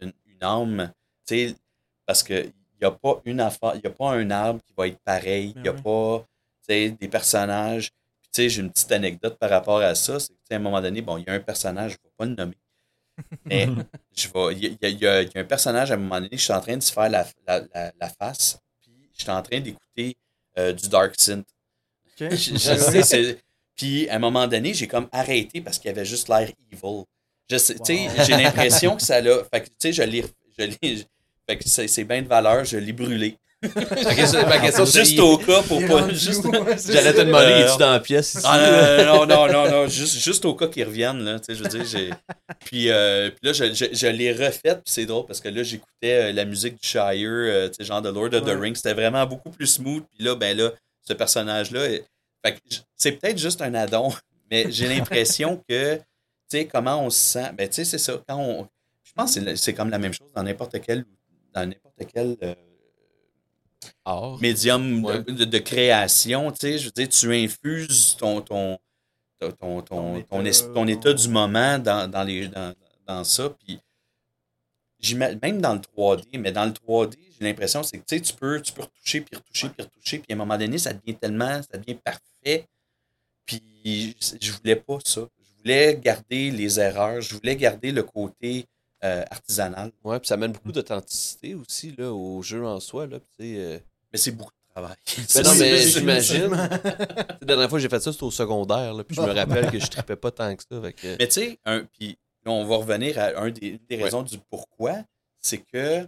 une, 0.00 0.08
une, 0.08 0.12
une 0.26 0.44
âme. 0.44 0.92
Tu 1.26 1.48
sais, 1.50 1.54
parce 2.06 2.22
qu'il 2.22 2.52
n'y 2.80 2.86
a 2.86 2.90
pas 2.90 3.20
une 3.24 3.40
affaire, 3.40 3.72
il 3.74 3.80
n'y 3.80 3.86
a 3.86 3.90
pas 3.90 4.12
un 4.12 4.30
arbre 4.30 4.60
qui 4.64 4.72
va 4.76 4.86
être 4.88 4.98
pareil. 5.00 5.52
Il 5.56 5.62
n'y 5.62 5.68
a 5.68 5.72
Ben 5.72 5.78
oui. 5.78 5.82
pas 5.82 6.26
des 6.68 7.08
personnages. 7.10 7.90
Puis, 8.20 8.30
tu 8.32 8.42
sais, 8.42 8.48
j'ai 8.48 8.62
une 8.62 8.70
petite 8.70 8.92
anecdote 8.92 9.38
par 9.38 9.50
rapport 9.50 9.80
à 9.80 9.94
ça. 9.94 10.18
C'est 10.20 10.28
que, 10.32 10.38
tu 10.38 10.44
sais, 10.48 10.54
à 10.54 10.56
un 10.58 10.60
moment 10.60 10.80
donné, 10.80 11.02
bon, 11.02 11.16
il 11.18 11.24
y 11.26 11.30
a 11.30 11.32
un 11.34 11.40
personnage, 11.40 11.92
je 11.92 11.96
ne 11.98 12.02
vais 12.04 12.14
pas 12.16 12.24
le 12.26 12.34
nommer. 12.34 12.56
Mais 13.46 13.68
je 14.14 14.28
vais, 14.28 14.54
il 14.54 14.64
y, 14.64 14.78
y 14.82 15.06
a- 15.06 15.22
il 15.22 15.30
y 15.34 15.38
a 15.38 15.40
un 15.40 15.44
personnage, 15.44 15.90
à 15.90 15.94
un 15.94 15.98
moment 15.98 16.16
donné, 16.20 16.30
je 16.32 16.36
suis 16.42 16.52
en 16.52 16.60
train 16.60 16.76
de 16.76 16.82
se 16.82 16.92
faire 16.92 17.08
la, 17.08 17.26
la, 17.46 17.60
la, 17.74 17.92
la 17.98 18.08
face. 18.10 18.58
Puis 18.82 18.92
j'étais 19.16 19.30
en 19.32 19.42
train 19.42 19.60
d'écouter 19.60 20.16
euh, 20.58 20.72
du 20.72 20.88
Dark 20.88 21.14
Synth. 21.18 21.46
Je- 22.18 22.28
je 22.30 22.56
sais, 22.58 23.02
c'est- 23.02 23.38
Puis 23.76 24.08
à 24.08 24.16
un 24.16 24.18
moment 24.18 24.46
donné, 24.46 24.72
j'ai 24.74 24.86
comme 24.86 25.08
arrêté 25.12 25.60
parce 25.60 25.78
qu'il 25.78 25.88
y 25.90 25.94
avait 25.94 26.04
juste 26.06 26.28
l'air 26.28 26.48
evil. 26.72 27.04
Je 27.50 27.58
sais- 27.58 27.74
tu 27.74 27.80
sais, 27.84 28.06
Wow. 28.08 28.24
J'ai 28.26 28.32
l'impression 28.42 28.96
que 28.96 29.02
ça 29.02 29.20
l'a. 29.20 29.38
Fait 29.52 29.60
que, 29.60 29.66
tu 29.66 29.72
sais, 29.78 29.92
je 29.92 30.02
l'ai. 30.02 30.24
Je 30.58 30.64
l'ai- 30.64 31.06
fait 31.48 31.56
que 31.58 31.68
c'est 31.68 31.86
c'est 31.86 32.04
bien 32.04 32.22
de 32.22 32.28
valeur, 32.28 32.64
je 32.64 32.78
l'ai 32.78 32.92
brûlé. 32.92 33.36
Ma 33.62 34.58
question, 34.58 34.84
juste 34.84 35.18
au 35.18 35.38
cas 35.38 35.62
pour 35.62 35.84
pas. 35.86 36.08
Juste, 36.12 36.44
J'allais 36.92 37.12
te 37.14 37.20
demander, 37.20 37.46
Euh, 37.52 37.66
es-tu 37.68 37.78
dans 37.78 37.90
la 37.92 38.00
pièce 38.00 38.34
ici? 38.34 38.42
Ah, 38.44 39.04
non, 39.04 39.26
non, 39.26 39.46
non, 39.46 39.52
non, 39.52 39.70
non, 39.70 39.88
juste, 39.88 40.18
juste 40.22 40.44
au 40.44 40.54
cas 40.54 40.68
qu'ils 40.68 40.84
reviennent, 40.84 41.22
là, 41.24 41.38
tu 41.40 41.46
sais, 41.46 41.54
je 41.54 41.62
veux 41.62 41.68
dire, 41.68 41.84
j'ai... 41.84 42.10
Puis, 42.66 42.90
euh, 42.90 43.30
puis 43.30 43.38
là, 43.42 43.52
je, 43.52 43.72
je, 43.72 43.86
je 43.92 44.06
l'ai 44.08 44.32
refait, 44.32 44.74
puis 44.74 44.82
c'est 44.84 45.06
drôle, 45.06 45.26
parce 45.26 45.40
que 45.40 45.48
là, 45.48 45.62
j'écoutais 45.62 46.12
euh, 46.28 46.32
la 46.32 46.44
musique 46.44 46.74
du 46.80 46.86
Shire, 46.86 47.02
euh, 47.30 47.68
tu 47.68 47.74
sais, 47.78 47.84
genre 47.84 48.02
de 48.02 48.10
Lord 48.10 48.34
of 48.34 48.42
the 48.42 48.46
Ouais. 48.48 48.54
Rings, 48.56 48.74
c'était 48.76 48.94
vraiment 48.94 49.24
beaucoup 49.26 49.50
plus 49.50 49.66
smooth, 49.66 50.02
puis 50.14 50.24
là, 50.24 50.34
ben 50.34 50.56
là, 50.56 50.70
ce 51.06 51.12
personnage-là, 51.14 51.88
fait 52.44 52.52
que 52.54 52.58
j- 52.68 52.80
c'est 52.96 53.12
peut-être 53.12 53.38
juste 53.38 53.62
un 53.62 53.74
addon, 53.74 54.12
mais 54.50 54.70
j'ai 54.70 54.88
l'impression 54.88 55.62
que, 55.68 55.96
tu 55.96 56.02
sais, 56.48 56.66
comment 56.66 57.02
on 57.02 57.10
se 57.10 57.18
sent, 57.18 57.52
ben, 57.56 57.68
tu 57.68 57.74
sais, 57.76 57.84
c'est 57.84 57.98
ça, 57.98 58.20
quand 58.28 58.38
on... 58.38 58.68
Je 59.04 59.12
pense 59.12 59.34
que 59.38 59.54
c'est 59.56 59.72
comme 59.74 59.90
la 59.90 59.98
même 59.98 60.12
chose 60.12 60.30
dans 60.34 60.42
n'importe 60.42 60.80
quel... 60.80 61.04
Dans 61.54 61.66
n'importe 61.66 62.02
quel... 62.12 62.36
euh, 62.42 62.54
Or. 64.04 64.40
médium 64.40 65.02
de- 65.02 65.06
Ouais. 65.06 65.22
de, 65.22 65.44
de 65.44 65.58
création, 65.58 66.50
tu 66.50 66.58
sais, 66.60 66.78
je 66.78 66.86
veux 66.86 66.90
dire, 66.92 67.08
tu 67.08 67.32
infuses 67.34 68.16
ton, 68.18 68.40
ton, 68.40 68.78
ton, 69.38 69.50
ton, 69.52 69.82
ton, 69.82 69.82
Ton 69.82 70.22
ton 70.22 70.44
état, 70.44 70.64
es- 70.66 70.72
ton 70.72 70.86
état 70.88 71.12
du 71.12 71.28
moment 71.28 71.78
dans, 71.78 72.10
dans, 72.10 72.24
les, 72.24 72.48
dans, 72.48 72.74
dans 73.06 73.22
ça, 73.24 73.50
puis 73.50 73.78
même 75.42 75.60
dans 75.60 75.74
le 75.74 75.80
3D, 75.80 76.38
mais 76.38 76.52
dans 76.52 76.64
le 76.64 76.72
3D, 76.72 77.16
j'ai 77.38 77.44
l'impression 77.46 77.82
c'est 77.82 77.98
que 77.98 78.04
tu 78.06 78.16
sais, 78.16 78.20
tu 78.22 78.32
peux, 78.34 78.60
tu 78.62 78.72
peux 78.72 78.82
retoucher, 78.82 79.20
puis 79.20 79.36
retoucher, 79.36 79.68
puis 79.68 79.82
retoucher, 79.84 80.18
puis 80.18 80.26
à 80.30 80.34
un 80.34 80.38
moment 80.38 80.56
donné, 80.58 80.78
ça 80.78 80.92
devient 80.92 81.14
tellement, 81.18 81.60
ça 81.70 81.78
devient 81.78 81.96
parfait, 82.02 82.66
puis 83.44 84.16
je- 84.40 84.52
voulais 84.52 84.76
pas 84.76 84.98
ça. 85.04 85.22
Je 85.38 85.62
voulais 85.62 85.96
garder 86.02 86.50
les 86.50 86.80
erreurs, 86.80 87.20
je 87.20 87.34
voulais 87.34 87.56
garder 87.56 87.92
le 87.92 88.02
côté 88.02 88.66
euh, 89.04 89.22
artisanal, 89.30 89.92
Ouais, 90.04 90.18
puis 90.18 90.26
ça 90.28 90.34
amène 90.34 90.52
beaucoup 90.52 90.72
d'authenticité 90.72 91.54
aussi 91.54 91.94
là, 91.98 92.10
au 92.12 92.42
jeu 92.42 92.64
en 92.66 92.80
soi. 92.80 93.06
Là, 93.06 93.18
euh, 93.40 93.78
mais 94.12 94.18
c'est 94.18 94.30
beaucoup 94.32 94.52
de 94.52 94.72
travail. 94.74 94.96
Ben 95.34 95.42
non, 95.42 95.54
mais 95.56 95.82
j'imagine. 95.86 96.50
La 97.40 97.46
dernière 97.46 97.68
fois 97.68 97.78
que 97.78 97.82
j'ai 97.82 97.88
fait 97.90 98.00
ça, 98.00 98.12
c'était 98.12 98.24
au 98.24 98.30
secondaire. 98.30 98.94
Là, 98.94 99.04
puis 99.04 99.14
je 99.14 99.20
me 99.20 99.30
rappelle 99.32 99.70
que 99.70 99.78
je 99.78 99.86
tripais 99.86 100.16
pas 100.16 100.30
tant 100.30 100.56
que 100.56 100.62
ça. 100.62 100.92
que- 100.92 101.16
Mais 101.18 101.28
tu 101.28 101.32
sais, 101.34 101.58
un- 101.66 101.84
puis 101.84 102.16
on 102.52 102.64
va 102.64 102.76
revenir 102.76 103.18
à 103.18 103.38
un 103.40 103.50
des, 103.50 103.68
une 103.68 103.78
des 103.88 103.96
Ouais. 103.96 104.04
raisons 104.04 104.22
du 104.22 104.38
pourquoi, 104.50 105.02
c'est 105.40 105.58
que, 105.58 106.00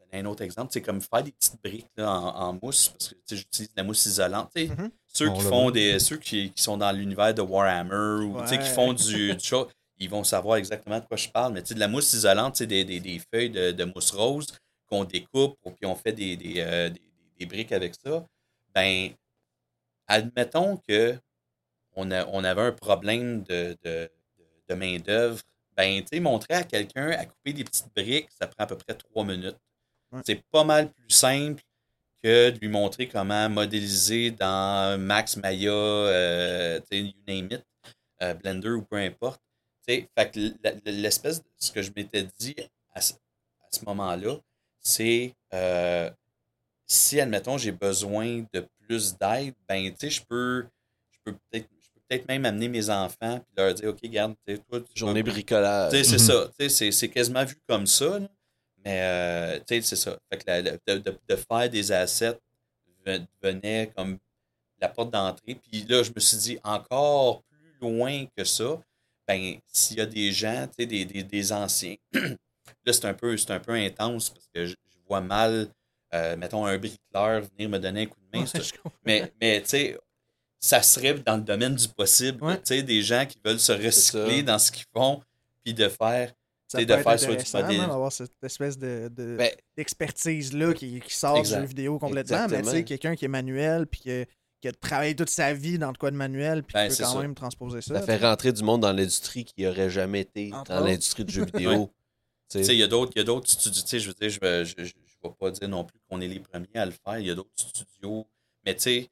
donner 0.00 0.22
un 0.22 0.26
autre 0.26 0.42
exemple, 0.42 0.70
c'est 0.72 0.82
comme 0.82 1.00
faire 1.00 1.22
des 1.22 1.32
petites 1.32 1.60
briques 1.62 1.86
là, 1.96 2.10
en, 2.10 2.48
en 2.48 2.58
mousse, 2.62 2.88
parce 2.90 3.08
que 3.10 3.14
tu 3.14 3.20
sais, 3.26 3.36
j'utilise 3.36 3.68
de 3.70 3.74
la 3.76 3.84
mousse 3.84 4.04
isolante. 4.06 4.50
tu 4.54 4.66
sais. 4.66 4.74
Mhm. 4.74 4.90
Ceux 5.06 5.32
qui 5.32 5.40
font 5.40 5.70
des. 5.70 5.98
Ceux 5.98 6.16
qui, 6.18 6.50
qui 6.52 6.62
sont 6.62 6.76
dans 6.76 6.92
l'univers 6.92 7.34
de 7.34 7.42
Warhammer 7.42 8.24
ou 8.24 8.40
tu 8.42 8.48
sais, 8.48 8.58
qui 8.58 8.68
font 8.68 8.92
du, 8.92 9.34
du 9.34 9.44
show, 9.44 9.68
ils 9.98 10.08
vont 10.08 10.24
savoir 10.24 10.56
exactement 10.56 10.98
de 11.00 11.04
quoi 11.04 11.16
je 11.16 11.28
parle. 11.28 11.52
Mais 11.52 11.62
tu 11.62 11.68
sais, 11.68 11.74
de 11.74 11.80
la 11.80 11.88
mousse 11.88 12.12
isolante, 12.12 12.54
tu 12.54 12.58
sais, 12.58 12.66
des, 12.66 12.84
des, 12.84 13.00
des 13.00 13.20
feuilles 13.32 13.50
de, 13.50 13.70
de 13.72 13.84
mousse 13.84 14.10
rose 14.12 14.46
qu'on 14.88 15.04
découpe, 15.04 15.56
puis 15.62 15.84
on 15.86 15.94
fait 15.96 16.12
des, 16.12 16.36
des, 16.36 16.54
euh, 16.58 16.88
des- 16.90 17.00
des 17.38 17.46
briques 17.46 17.72
avec 17.72 17.94
ça. 17.94 18.24
Ben, 18.74 19.10
admettons 20.06 20.76
que 20.88 21.16
on, 21.96 22.10
a- 22.10 22.26
on 22.28 22.44
avait 22.44 22.62
un 22.62 22.72
problème 22.72 23.42
de, 23.44 23.76
de, 23.82 24.10
de- 24.38 24.46
de 24.68 24.74
main-d'œuvre, 24.74 25.40
ben, 25.76 26.00
tu 26.02 26.08
sais, 26.12 26.20
montrer 26.20 26.54
à 26.54 26.64
quelqu'un 26.64 27.10
à 27.10 27.24
couper 27.24 27.52
des 27.52 27.64
petites 27.64 27.88
briques, 27.94 28.28
ça 28.38 28.46
prend 28.46 28.64
à 28.64 28.66
peu 28.66 28.76
près 28.76 28.94
trois 28.94 29.24
minutes. 29.24 29.56
Ouais. 30.12 30.20
C'est 30.24 30.42
pas 30.50 30.64
mal 30.64 30.92
plus 30.92 31.10
simple 31.10 31.62
que 32.22 32.50
de 32.50 32.58
lui 32.58 32.68
montrer 32.68 33.08
comment 33.08 33.48
modéliser 33.48 34.30
dans 34.30 35.00
Max 35.00 35.36
Maya, 35.36 35.70
euh, 35.70 36.80
you 36.90 37.12
name 37.26 37.48
it, 37.50 37.64
euh, 38.22 38.34
Blender 38.34 38.70
ou 38.70 38.82
peu 38.82 38.96
importe. 38.96 39.40
Tu 39.86 39.94
sais, 39.94 40.08
fait 40.16 40.30
que 40.30 40.90
l'espèce 40.90 41.42
de 41.42 41.48
ce 41.56 41.72
que 41.72 41.82
je 41.82 41.90
m'étais 41.96 42.26
dit 42.38 42.56
à 42.92 43.00
ce, 43.00 43.14
moment-là, 43.86 44.36
c'est 44.80 45.34
euh, 45.54 46.10
si, 46.86 47.20
admettons, 47.20 47.56
j'ai 47.56 47.72
besoin 47.72 48.44
de 48.52 48.66
plus 48.80 49.16
d'aide, 49.16 49.54
ben, 49.68 49.90
tu 49.90 49.96
sais, 49.98 50.10
je 50.10 50.22
peux, 50.22 50.66
je 51.12 51.18
peux 51.24 51.32
peut-être 51.32 51.68
peut-être 52.10 52.26
même 52.28 52.44
amener 52.44 52.68
mes 52.68 52.90
enfants 52.90 53.36
et 53.36 53.60
leur 53.60 53.72
dire, 53.72 53.88
OK, 53.90 54.00
garde, 54.06 54.34
tu 54.46 54.56
sais, 54.56 54.62
toi, 54.68 54.80
tu 54.80 54.86
Journée 54.96 55.22
bricolage. 55.22 55.92
tu 55.92 55.98
sais, 55.98 56.04
c'est 56.04 56.12
Mhm. 56.16 56.26
ça. 56.26 56.48
Tu 56.48 56.64
sais, 56.64 56.68
c'est- 56.68 56.92
c'est 56.92 57.08
quasiment 57.08 57.44
vu 57.44 57.54
comme 57.68 57.86
ça. 57.86 58.18
là. 58.18 58.28
Mais, 58.84 59.00
euh, 59.02 59.58
tu 59.60 59.64
sais, 59.76 59.82
c'est 59.82 59.96
ça. 59.96 60.18
Fait 60.30 60.38
que 60.38 60.44
la- 60.46 60.62
la- 60.62 60.72
de, 60.72 60.98
de- 60.98 61.18
de 61.28 61.36
faire 61.36 61.68
des 61.70 61.92
assets 61.92 62.38
ve- 63.06 63.26
venait 63.42 63.92
comme 63.96 64.18
la 64.80 64.88
porte 64.88 65.10
d'entrée. 65.12 65.54
Puis 65.54 65.84
là, 65.88 66.02
je 66.02 66.10
me 66.14 66.20
suis 66.20 66.36
dit, 66.38 66.58
encore 66.64 67.42
plus 67.44 67.74
loin 67.80 68.24
que 68.36 68.42
ça, 68.44 68.80
ben, 69.28 69.56
s'il 69.66 69.98
y 69.98 70.00
a 70.00 70.06
des 70.06 70.32
gens, 70.32 70.66
tu 70.66 70.82
sais, 70.82 70.86
des, 70.86 71.04
des, 71.04 71.22
des 71.22 71.52
anciens, 71.52 71.96
là, 72.14 72.92
c'est 72.92 73.04
un, 73.04 73.14
peu- 73.14 73.36
c'est 73.36 73.50
un 73.52 73.60
peu 73.60 73.72
intense 73.72 74.30
parce 74.30 74.48
que 74.52 74.66
je, 74.66 74.70
je 74.72 74.98
vois 75.06 75.20
mal, 75.20 75.68
euh, 76.14 76.36
mettons, 76.36 76.64
un 76.66 76.78
bricoleur 76.78 77.42
venir 77.42 77.68
me 77.68 77.78
donner 77.78 78.02
un 78.02 78.06
coup 78.06 78.18
de 78.32 78.38
main. 78.38 78.44
Ouais, 78.44 78.60
mais, 79.04 79.32
mais 79.40 79.60
tu 79.62 79.68
sais, 79.68 79.98
ça 80.60 80.82
serait 80.82 81.14
dans 81.14 81.36
le 81.36 81.42
domaine 81.42 81.74
du 81.74 81.88
possible. 81.88 82.42
Ouais. 82.44 82.56
Tu 82.58 82.62
sais, 82.66 82.82
des 82.82 83.02
gens 83.02 83.24
qui 83.26 83.38
veulent 83.44 83.58
se 83.58 83.72
recycler 83.72 84.42
dans 84.42 84.58
ce 84.58 84.70
qu'ils 84.70 84.84
font, 84.94 85.20
puis 85.64 85.74
de 85.74 85.88
faire. 85.88 86.32
Ça 86.68 86.84
de 86.84 86.86
faire 86.86 87.18
soit 87.18 87.62
modèle. 87.62 87.80
hein, 87.80 87.88
d'avoir 87.88 88.12
cette 88.12 88.30
espèce 88.44 88.78
de, 88.78 89.10
de- 89.12 89.36
Ben, 89.36 89.50
d'expertise-là 89.76 90.72
qui, 90.72 91.00
qui 91.00 91.14
sort 91.14 91.36
Exact. 91.38 91.56
du 91.56 91.62
jeu 91.62 91.68
vidéo 91.68 91.98
complètement. 91.98 92.36
Mais 92.42 92.46
tu 92.46 92.50
sais, 92.50 92.58
Exactement. 92.58 92.84
quelqu'un 92.84 93.16
qui 93.16 93.24
est 93.24 93.28
manuel 93.28 93.86
puis 93.88 94.00
que- 94.02 94.24
qui 94.60 94.68
a 94.68 94.72
travaillé 94.72 95.16
toute 95.16 95.30
sa 95.30 95.52
vie 95.52 95.78
dans 95.78 95.90
de 95.90 95.98
quoi 95.98 96.10
de 96.12 96.16
manuel 96.16 96.62
puis 96.62 96.74
Ben, 96.74 96.88
qui 96.88 96.96
peut 96.98 97.02
quand 97.04 97.12
ça. 97.14 97.22
même 97.22 97.34
transposer 97.34 97.80
ça. 97.80 97.94
ça 97.94 98.02
fait 98.02 98.18
rentrer 98.18 98.52
du 98.52 98.62
monde 98.62 98.82
dans 98.82 98.92
l'industrie 98.92 99.44
qui 99.44 99.66
aurait 99.66 99.90
jamais 99.90 100.20
été 100.20 100.52
Entre 100.52 100.70
dans 100.70 100.84
l'industrie 100.84 101.24
du 101.24 101.32
jeu 101.32 101.44
vidéo. 101.54 101.90
Il 102.54 102.72
y 102.74 102.82
a 102.82 102.86
d'autres, 102.86 103.12
il 103.16 103.18
y 103.18 103.22
a 103.22 103.24
d'autres 103.24 103.48
studios. 103.50 103.82
Tu 103.82 103.88
sais, 103.88 103.98
je 104.00 104.08
veux 104.08 104.14
dire, 104.14 104.28
je 104.30 104.38
ne 104.40 104.64
je, 104.64 104.74
je, 104.78 104.84
je 104.84 105.28
vais 105.28 105.34
pas 105.40 105.50
dire 105.50 105.68
non 105.68 105.84
plus 105.84 105.98
qu'on 106.08 106.20
est 106.20 106.28
les 106.28 106.40
premiers 106.40 106.68
à 106.74 106.84
le 106.86 106.92
faire. 106.92 107.18
Il 107.18 107.26
y 107.26 107.30
a 107.30 107.34
d'autres 107.34 107.50
studios, 107.56 108.26
mais 108.64 108.74
tu 108.76 108.82
sais, 108.82 109.08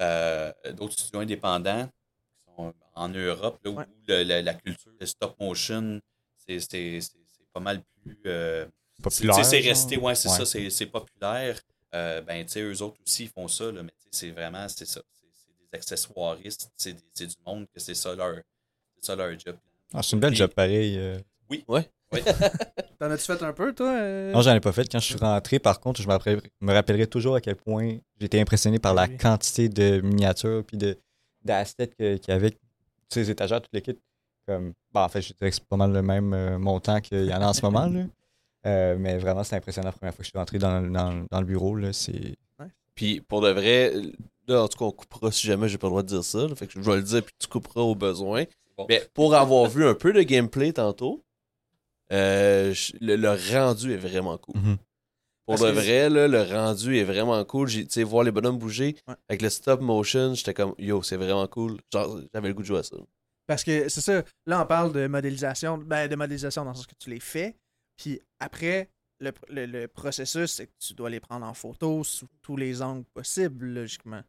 euh, 0.00 0.52
d'autres 0.74 0.92
studios 0.98 1.20
indépendants 1.20 1.86
qui 1.86 2.54
sont 2.56 2.74
en 2.94 3.08
Europe, 3.08 3.58
là, 3.64 3.70
Ouais. 3.70 3.84
où 3.84 4.02
le- 4.08 4.22
la, 4.22 4.42
la 4.42 4.54
culture, 4.54 4.92
le 4.98 5.06
stop 5.06 5.38
motion, 5.40 6.00
c'est 6.36 6.60
c'est- 6.60 7.00
c'est- 7.00 7.16
c'est 7.32 7.48
pas 7.52 7.60
mal 7.60 7.82
plus. 8.02 8.18
euh, 8.26 8.66
Populaire. 9.02 9.36
Tu 9.36 9.44
sais, 9.44 9.50
C'est 9.62 9.68
resté, 9.68 9.96
ouais, 9.96 10.14
c'est 10.14 10.28
Ouais. 10.28 10.36
ça, 10.36 10.44
c'est 10.46 10.68
c'est 10.70 10.86
populaire. 10.86 11.58
Euh, 11.94 12.20
ben, 12.20 12.44
tu 12.44 12.52
sais, 12.52 12.60
eux 12.62 12.82
autres 12.82 12.98
aussi, 13.06 13.24
ils 13.24 13.28
font 13.30 13.48
ça, 13.48 13.70
là, 13.72 13.82
mais 13.82 13.90
tu 13.92 14.02
sais, 14.04 14.08
c'est 14.12 14.30
vraiment, 14.30 14.68
c'est 14.68 14.84
ça. 14.86 15.00
C'est 15.32 15.48
des 15.72 15.78
accessoiristes, 15.78 16.70
c'est 16.76 16.92
du 17.26 17.34
monde 17.46 17.66
que 17.72 17.80
c'est 17.80 17.94
ça 17.94 18.14
leur, 18.14 18.36
ça 19.00 19.16
leur 19.16 19.36
job. 19.38 19.56
Ah, 19.94 20.02
c'est 20.02 20.12
une 20.16 20.20
belle 20.20 20.34
job 20.34 20.52
pareil. 20.54 20.98
Euh. 22.14 22.18
T'en 22.98 23.10
as-tu 23.10 23.24
fait 23.24 23.42
un 23.42 23.52
peu, 23.52 23.72
toi 23.74 23.88
euh? 23.88 24.32
Non, 24.32 24.42
j'en 24.42 24.54
ai 24.54 24.60
pas 24.60 24.72
fait. 24.72 24.90
Quand 24.90 24.98
je 24.98 25.06
suis 25.06 25.16
rentré, 25.16 25.58
par 25.58 25.80
contre, 25.80 26.00
je 26.02 26.08
me 26.08 26.72
rappellerai, 26.72 27.06
toujours 27.06 27.36
à 27.36 27.40
quel 27.40 27.56
point 27.56 27.96
j'étais 28.20 28.40
impressionné 28.40 28.78
par 28.78 28.94
la 28.94 29.04
Oui. 29.04 29.16
quantité 29.16 29.68
de 29.68 30.00
miniatures 30.00 30.64
puis 30.66 30.76
de 30.76 30.98
d'assets 31.44 31.88
qu'il 31.88 32.20
y 32.28 32.32
avait. 32.32 32.50
Tu 32.50 32.56
sais, 33.08 33.20
les 33.20 33.30
étagères, 33.30 33.62
toutes 33.62 33.72
les 33.72 33.80
kits. 33.82 33.98
Comme, 34.46 34.72
bon, 34.92 35.00
en 35.00 35.08
fait, 35.08 35.22
je 35.22 35.32
dirais 35.32 35.50
que 35.50 35.54
c'est 35.56 35.64
pas 35.64 35.76
mal 35.76 35.92
le 35.92 36.02
même 36.02 36.32
euh, 36.34 36.58
montant 36.58 37.00
qu'il 37.00 37.24
y 37.24 37.32
en 37.34 37.40
a 37.40 37.46
en 37.46 37.52
ce 37.52 37.62
moment. 37.62 37.86
Là. 37.86 38.02
Euh, 38.66 38.94
mais 38.98 39.16
vraiment, 39.16 39.42
c'est 39.42 39.56
impressionnant 39.56 39.86
la 39.88 39.92
première 39.92 40.12
fois 40.12 40.18
que 40.18 40.24
je 40.24 40.28
suis 40.28 40.38
rentré 40.38 40.58
dans, 40.58 40.82
dans- 40.82 41.24
dans 41.30 41.40
le 41.40 41.46
bureau. 41.46 41.74
Là, 41.76 41.94
c'est... 41.94 42.36
Puis 42.94 43.22
pour 43.22 43.40
de 43.40 43.48
vrai, 43.48 43.90
là, 44.46 44.64
en 44.64 44.68
tout 44.68 44.76
cas, 44.78 44.84
on 44.84 44.90
coupera 44.92 45.32
si 45.32 45.46
jamais 45.46 45.66
j'ai 45.66 45.78
pas 45.78 45.86
le 45.86 45.92
droit 45.92 46.02
de 46.02 46.08
dire 46.08 46.22
ça. 46.22 46.46
là. 46.46 46.54
fait 46.54 46.66
que 46.66 46.74
je 46.74 46.80
vais 46.80 46.96
le 46.96 47.02
dire, 47.02 47.22
puis 47.22 47.32
tu 47.38 47.48
couperas 47.48 47.80
au 47.80 47.94
besoin. 47.94 48.44
bon. 48.76 48.84
Mais 48.90 49.02
pour 49.14 49.34
avoir 49.34 49.66
vu 49.70 49.86
un 49.86 49.94
peu 49.94 50.12
de 50.12 50.20
gameplay 50.20 50.74
tantôt, 50.74 51.24
euh, 52.12 52.74
le, 53.00 53.16
le 53.16 53.30
rendu 53.52 53.92
est 53.92 53.96
vraiment 53.96 54.36
cool. 54.38 54.56
Mhm. 54.60 54.76
Pour 55.46 55.56
Parce 55.58 55.62
que- 55.62 55.74
vrai, 55.76 56.08
là, 56.10 56.28
le 56.28 56.42
rendu 56.42 56.96
est 56.96 57.04
vraiment 57.04 57.44
cool. 57.44 57.66
J'ai- 57.68 57.84
Tu 57.84 57.92
sais, 57.94 58.02
voir 58.04 58.22
les 58.24 58.30
bonhommes 58.30 58.58
bouger 58.58 58.96
Ouais. 59.08 59.14
avec 59.28 59.42
le 59.42 59.50
stop 59.50 59.80
motion, 59.80 60.34
j'étais 60.34 60.54
comme, 60.54 60.74
yo, 60.78 61.02
c'est 61.02 61.16
vraiment 61.16 61.46
cool. 61.48 61.78
J'avais 61.92 62.48
le 62.48 62.54
goût 62.54 62.62
de 62.62 62.66
jouer 62.66 62.78
à 62.78 62.82
ça. 62.82 62.96
Parce 63.46 63.64
que 63.64 63.88
c'est 63.88 64.00
ça, 64.00 64.22
là 64.46 64.62
on 64.62 64.66
parle 64.66 64.92
de 64.92 65.08
modélisation, 65.08 65.76
ben 65.76 66.06
de 66.06 66.14
modélisation 66.14 66.64
dans 66.64 66.70
le 66.70 66.76
sens 66.76 66.86
que 66.86 66.94
tu 66.96 67.10
les 67.10 67.18
fais, 67.18 67.56
puis 67.96 68.20
après, 68.38 68.88
le, 69.18 69.32
le- 69.48 69.66
le 69.66 69.88
processus, 69.88 70.52
c'est 70.52 70.66
que 70.66 70.72
tu 70.78 70.94
dois 70.94 71.10
les 71.10 71.18
prendre 71.18 71.44
en 71.44 71.52
photo 71.52 72.04
sous 72.04 72.28
tous 72.42 72.56
les 72.56 72.80
angles 72.80 73.04
possibles, 73.12 73.66
logiquement. 73.66 74.22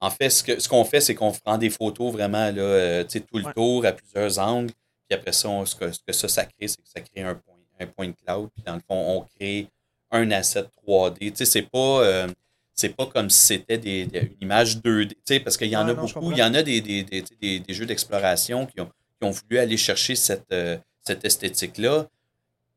En 0.00 0.08
fait, 0.10 0.30
ce 0.30 0.42
que- 0.42 0.58
ce 0.58 0.68
qu'on 0.70 0.84
fait, 0.84 1.02
c'est 1.02 1.14
qu'on 1.14 1.32
prend 1.32 1.58
des 1.58 1.68
photos 1.68 2.10
vraiment 2.12 2.50
là, 2.50 2.62
euh, 2.62 3.04
tu 3.04 3.10
sais, 3.10 3.20
tout 3.20 3.36
le 3.36 3.44
Ouais. 3.44 3.52
tour 3.52 3.84
à 3.84 3.92
plusieurs 3.92 4.38
angles. 4.38 4.72
Puis 5.12 5.18
après 5.20 5.32
ça, 5.32 5.46
on- 5.50 5.66
ce, 5.66 5.74
que, 5.74 5.92
ce 5.92 5.98
que 6.06 6.12
ça, 6.14 6.26
ça 6.26 6.44
crée, 6.46 6.68
c'est 6.68 6.78
que 6.80 6.88
ça 6.88 7.00
crée 7.02 7.22
un 7.22 7.34
point, 7.34 7.54
un 7.80 7.86
point 7.86 8.12
cloud. 8.12 8.48
Puis 8.54 8.62
dans 8.64 8.74
le 8.76 8.80
fond, 8.80 8.96
on 9.18 9.20
crée 9.36 9.68
un 10.10 10.30
asset 10.30 10.64
3D. 10.76 11.18
Tu 11.32 11.36
sais, 11.36 11.44
c'est 11.44 11.62
pas, 11.70 12.02
euh, 12.02 12.28
c'est 12.74 12.96
pas 12.96 13.04
comme 13.06 13.28
si 13.28 13.38
c'était 13.42 13.76
des, 13.76 14.06
des- 14.06 14.20
une 14.20 14.36
image 14.40 14.78
2D. 14.78 15.08
Tu 15.16 15.20
sais, 15.26 15.40
parce 15.40 15.58
qu'il 15.58 15.68
y 15.68 15.76
en 15.76 15.84
Ouais, 15.84 15.90
a 15.90 15.94
non, 15.94 16.02
beaucoup. 16.06 16.32
Il 16.32 16.38
y 16.38 16.42
en 16.42 16.54
a 16.54 16.62
des, 16.62 16.80
des, 16.80 17.02
des, 17.02 17.22
des- 17.40 17.60
des 17.60 17.74
jeux 17.74 17.84
d'exploration 17.84 18.64
qui 18.64 18.80
ont, 18.80 18.86
qui 18.86 19.24
ont 19.26 19.30
voulu 19.32 19.58
aller 19.58 19.76
chercher 19.76 20.14
cette, 20.16 20.50
euh, 20.52 20.78
cette 21.02 21.24
esthétique-là. 21.26 22.08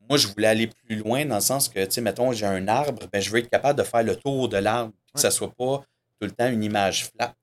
Moi, 0.09 0.17
je 0.17 0.27
voulais 0.27 0.47
aller 0.47 0.67
plus 0.67 0.97
loin 0.97 1.25
dans 1.25 1.35
le 1.35 1.41
sens 1.41 1.69
que, 1.69 1.83
tu 1.85 1.91
sais, 1.91 2.01
mettons, 2.01 2.33
j'ai 2.33 2.45
un 2.45 2.67
arbre, 2.67 3.07
ben, 3.13 3.21
je 3.21 3.29
veux 3.29 3.39
être 3.39 3.49
capable 3.49 3.79
de 3.79 3.83
faire 3.85 4.03
le 4.03 4.15
tour 4.17 4.49
de 4.49 4.57
l'arbre, 4.57 4.91
puis 5.05 5.13
que 5.13 5.19
ça 5.21 5.31
soit 5.31 5.51
pas 5.53 5.83
tout 6.19 6.27
le 6.27 6.31
temps 6.31 6.49
une 6.49 6.63
image 6.63 7.05
flat. 7.15 7.33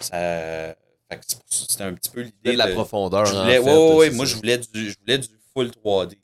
Ça, 0.00 0.74
c'était 1.48 1.84
un 1.84 1.94
petit 1.94 2.10
peu 2.10 2.20
l'idée. 2.22 2.52
de 2.52 2.58
la 2.58 2.68
de- 2.68 2.74
profondeur. 2.74 3.26
je 3.26 3.34
en 3.34 3.42
voulais, 3.42 3.54
fait, 3.62 3.70
ouais, 3.70 3.94
ouais, 3.96 4.10
moi, 4.10 4.24
je 4.26 4.36
voulais, 4.36 4.58
du, 4.58 4.90
je 4.90 4.96
voulais 5.00 5.18
du 5.18 5.28
full 5.54 5.70
3D. 5.84 6.16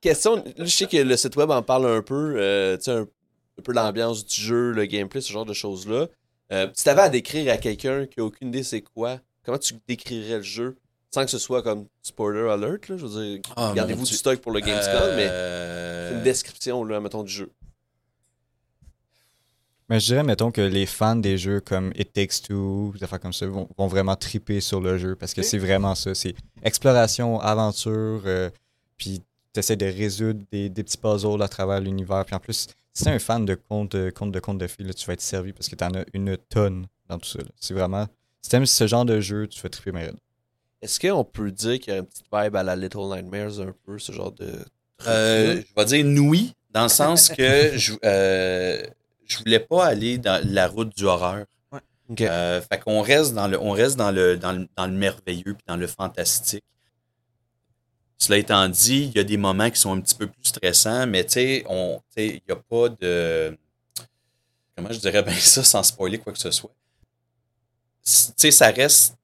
Question, 0.00 0.36
là, 0.36 0.42
je 0.58 0.64
sais 0.66 0.86
que 0.86 0.96
le 0.96 1.16
site 1.16 1.36
web 1.36 1.50
en 1.50 1.62
parle 1.62 1.86
un 1.86 2.02
peu, 2.02 2.34
euh, 2.36 2.76
tu 2.76 2.84
sais, 2.84 2.90
un, 2.92 3.00
un 3.02 3.62
peu 3.62 3.72
l'ambiance 3.72 4.24
du 4.24 4.40
jeu, 4.40 4.70
le 4.72 4.86
gameplay, 4.86 5.20
ce 5.20 5.32
genre 5.32 5.44
de 5.44 5.52
choses-là. 5.52 6.06
Euh, 6.52 6.68
si 6.74 6.84
t'avais 6.84 7.02
à 7.02 7.08
décrire 7.08 7.52
à 7.52 7.56
quelqu'un 7.58 8.06
qui 8.06 8.18
a 8.20 8.24
aucune 8.24 8.48
idée 8.48 8.62
c'est 8.64 8.80
quoi, 8.80 9.20
comment 9.44 9.58
tu 9.58 9.74
décrirais 9.86 10.38
le 10.38 10.42
jeu 10.42 10.76
sans 11.12 11.24
que 11.24 11.30
ce 11.30 11.38
soit 11.38 11.62
comme 11.62 11.86
spoiler 12.02 12.48
alert, 12.48 12.88
là, 12.88 12.96
je 12.96 13.04
veux 13.06 13.24
dire, 13.24 13.40
Ah, 13.56 13.72
gardez-vous 13.74 14.04
du 14.06 14.14
stock 14.14 14.40
pour 14.40 14.52
le 14.52 14.60
Gamescom, 14.60 15.16
mais 15.16 15.26
Euh, 15.28 16.16
une 16.16 16.22
description, 16.22 16.84
là, 16.84 17.00
mettons, 17.00 17.24
du 17.24 17.32
jeu. 17.32 17.50
Mais 19.90 19.98
je 19.98 20.06
dirais, 20.06 20.22
mettons, 20.22 20.52
que 20.52 20.60
les 20.60 20.86
fans 20.86 21.16
des 21.16 21.36
jeux 21.36 21.60
comme 21.60 21.92
It 21.96 22.12
Takes 22.12 22.42
Two, 22.46 22.92
des 22.96 23.02
affaires 23.02 23.18
comme 23.18 23.32
ça, 23.32 23.44
vont, 23.46 23.68
vont 23.76 23.88
vraiment 23.88 24.14
triper 24.14 24.60
sur 24.60 24.80
le 24.80 24.96
jeu 24.98 25.16
parce 25.16 25.34
que 25.34 25.42
c'est 25.42 25.58
vraiment 25.58 25.96
ça. 25.96 26.14
C'est 26.14 26.36
exploration, 26.62 27.40
aventure, 27.40 28.22
euh, 28.24 28.50
puis 28.96 29.20
tu 29.52 29.58
essaies 29.58 29.74
de 29.74 29.86
résoudre 29.86 30.44
des, 30.52 30.68
des 30.68 30.84
petits 30.84 30.96
puzzles 30.96 31.42
à 31.42 31.48
travers 31.48 31.80
l'univers. 31.80 32.24
Puis 32.24 32.36
en 32.36 32.38
plus, 32.38 32.68
si 32.94 33.04
t'es 33.04 33.10
un 33.10 33.18
fan 33.18 33.44
de 33.44 33.56
contes 33.56 33.96
de, 33.96 34.10
contes 34.10 34.30
de 34.30 34.38
contes 34.38 34.58
de 34.58 34.68
filles, 34.68 34.86
là, 34.86 34.94
tu 34.94 35.04
vas 35.06 35.14
être 35.14 35.20
servi 35.20 35.52
parce 35.52 35.68
que 35.68 35.74
t'en 35.74 35.92
as 35.94 36.04
une 36.14 36.36
tonne 36.36 36.86
dans 37.08 37.18
tout 37.18 37.28
ça. 37.28 37.40
C'est 37.58 37.74
vraiment. 37.74 38.06
Si 38.42 38.50
t'aimes 38.50 38.66
ce 38.66 38.86
genre 38.86 39.04
de 39.04 39.20
jeu, 39.20 39.48
tu 39.48 39.60
vas 39.60 39.70
triper 39.70 39.90
mais 39.90 40.06
raide. 40.06 40.16
Est-ce 40.82 41.00
qu'on 41.00 41.24
peut 41.24 41.50
dire 41.50 41.80
qu'il 41.80 41.92
y 41.92 41.96
a 41.96 41.98
une 41.98 42.06
petite 42.06 42.26
vibe 42.32 42.54
à 42.54 42.62
la 42.62 42.76
Little 42.76 43.08
Nightmares 43.12 43.60
un 43.60 43.74
peu, 43.84 43.98
ce 43.98 44.12
genre 44.12 44.30
de. 44.30 44.52
Euh, 45.08 45.60
je 45.60 45.74
vais 45.74 45.84
dire 45.84 46.22
oui, 46.22 46.54
dans 46.70 46.84
le 46.84 46.88
sens 46.88 47.28
que 47.28 47.76
je, 47.76 47.94
euh, 48.04 48.82
je 49.30 49.38
voulais 49.38 49.60
pas 49.60 49.86
aller 49.86 50.18
dans 50.18 50.42
la 50.46 50.66
route 50.68 50.94
du 50.96 51.04
horreur. 51.04 51.46
Ok. 52.08 52.22
Euh, 52.22 52.60
fait 52.60 52.80
qu'on 52.80 53.00
reste 53.02 53.34
dans 53.34 53.46
le, 53.46 53.60
on 53.60 53.70
reste 53.70 53.96
dans 53.96 54.10
le, 54.10 54.36
dans 54.36 54.52
le, 54.52 54.68
dans 54.76 54.86
le 54.86 54.92
merveilleux 54.92 55.54
puis 55.54 55.64
dans 55.68 55.76
le 55.76 55.86
fantastique. 55.86 56.64
Cela 58.18 58.38
étant 58.38 58.68
dit, 58.68 59.04
il 59.04 59.16
y 59.16 59.20
a 59.20 59.24
des 59.24 59.36
moments 59.36 59.70
qui 59.70 59.78
sont 59.80 59.92
un 59.96 60.00
petit 60.00 60.14
peu 60.16 60.26
plus 60.26 60.42
stressants, 60.44 61.06
mais 61.06 61.24
tu 61.24 61.32
sais, 61.34 61.64
on, 61.68 62.02
tu 62.14 62.22
sais, 62.22 62.26
il 62.28 62.42
n'y 62.46 62.52
a 62.52 62.56
pas 62.56 62.88
de, 62.90 63.56
comment 64.76 64.92
je 64.92 64.98
dirais 64.98 65.22
bien 65.22 65.34
ça 65.34 65.62
sans 65.62 65.82
spoiler 65.82 66.18
quoi 66.18 66.32
que 66.32 66.38
ce 66.38 66.50
soit? 66.50 66.74
Tu 68.04 68.10
sais, 68.36 68.50
ça 68.50 68.70
reste. 68.70 69.14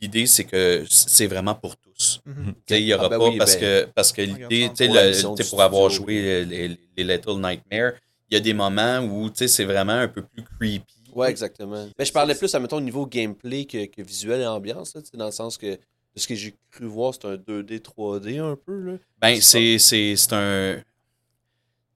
L'idée, 0.00 0.26
c'est 0.26 0.44
que 0.44 0.84
c'est 0.90 1.26
vraiment 1.26 1.54
pour 1.54 1.76
tous. 1.78 2.20
Tu 2.26 2.32
sais, 2.68 2.80
Il 2.82 2.84
n'y 2.84 2.94
aura 2.94 3.06
Ah 3.06 3.08
ben 3.08 3.18
pas 3.18 3.28
oui, 3.30 3.38
parce, 3.38 3.54
ben, 3.54 3.60
que, 3.60 3.90
parce 3.94 4.12
que 4.12 4.20
l'idée, 4.22 4.64
ça. 4.64 4.68
tu 4.68 4.76
sais, 4.76 4.86
Pour 4.86 4.94
la 4.94 5.02
le- 5.04 5.10
mission 5.10 5.34
tu 5.34 5.42
sais, 5.42 5.44
du 5.48 5.50
pour 5.50 5.62
avoir 5.62 5.88
joué 5.90 6.44
les, 6.44 6.68
les- 6.68 6.78
les 6.96 7.04
Little 7.16 7.40
Nightmares, 7.40 7.94
il 8.34 8.38
y 8.38 8.40
a 8.40 8.40
des 8.40 8.54
moments 8.54 8.98
où 8.98 9.30
tu 9.30 9.36
sais, 9.38 9.48
c'est 9.48 9.64
vraiment 9.64 9.92
un 9.92 10.08
peu 10.08 10.22
plus 10.22 10.42
creepy. 10.42 10.84
Ouais, 11.14 11.30
exactement. 11.30 11.88
Mais 11.96 12.04
je 12.04 12.12
parlais 12.12 12.34
plus, 12.34 12.52
à 12.54 12.58
mettons, 12.58 12.78
au 12.78 12.80
niveau 12.80 13.06
gameplay 13.06 13.64
que, 13.64 13.86
que 13.86 14.02
visuel 14.02 14.40
et 14.40 14.46
ambiance, 14.46 14.94
là, 14.96 15.00
dans 15.14 15.26
le 15.26 15.30
sens 15.32 15.56
que, 15.56 15.66
de 15.66 15.78
ce 16.16 16.26
que 16.26 16.34
j'ai 16.34 16.54
cru 16.72 16.86
voir, 16.86 17.14
c'est 17.14 17.24
un 17.26 17.36
2D, 17.36 17.78
3D 17.80 18.38
un 18.40 18.56
peu, 18.56 18.80
là. 18.80 18.92
Ben, 19.20 19.40
C'est 19.40 20.32
un. 20.32 20.82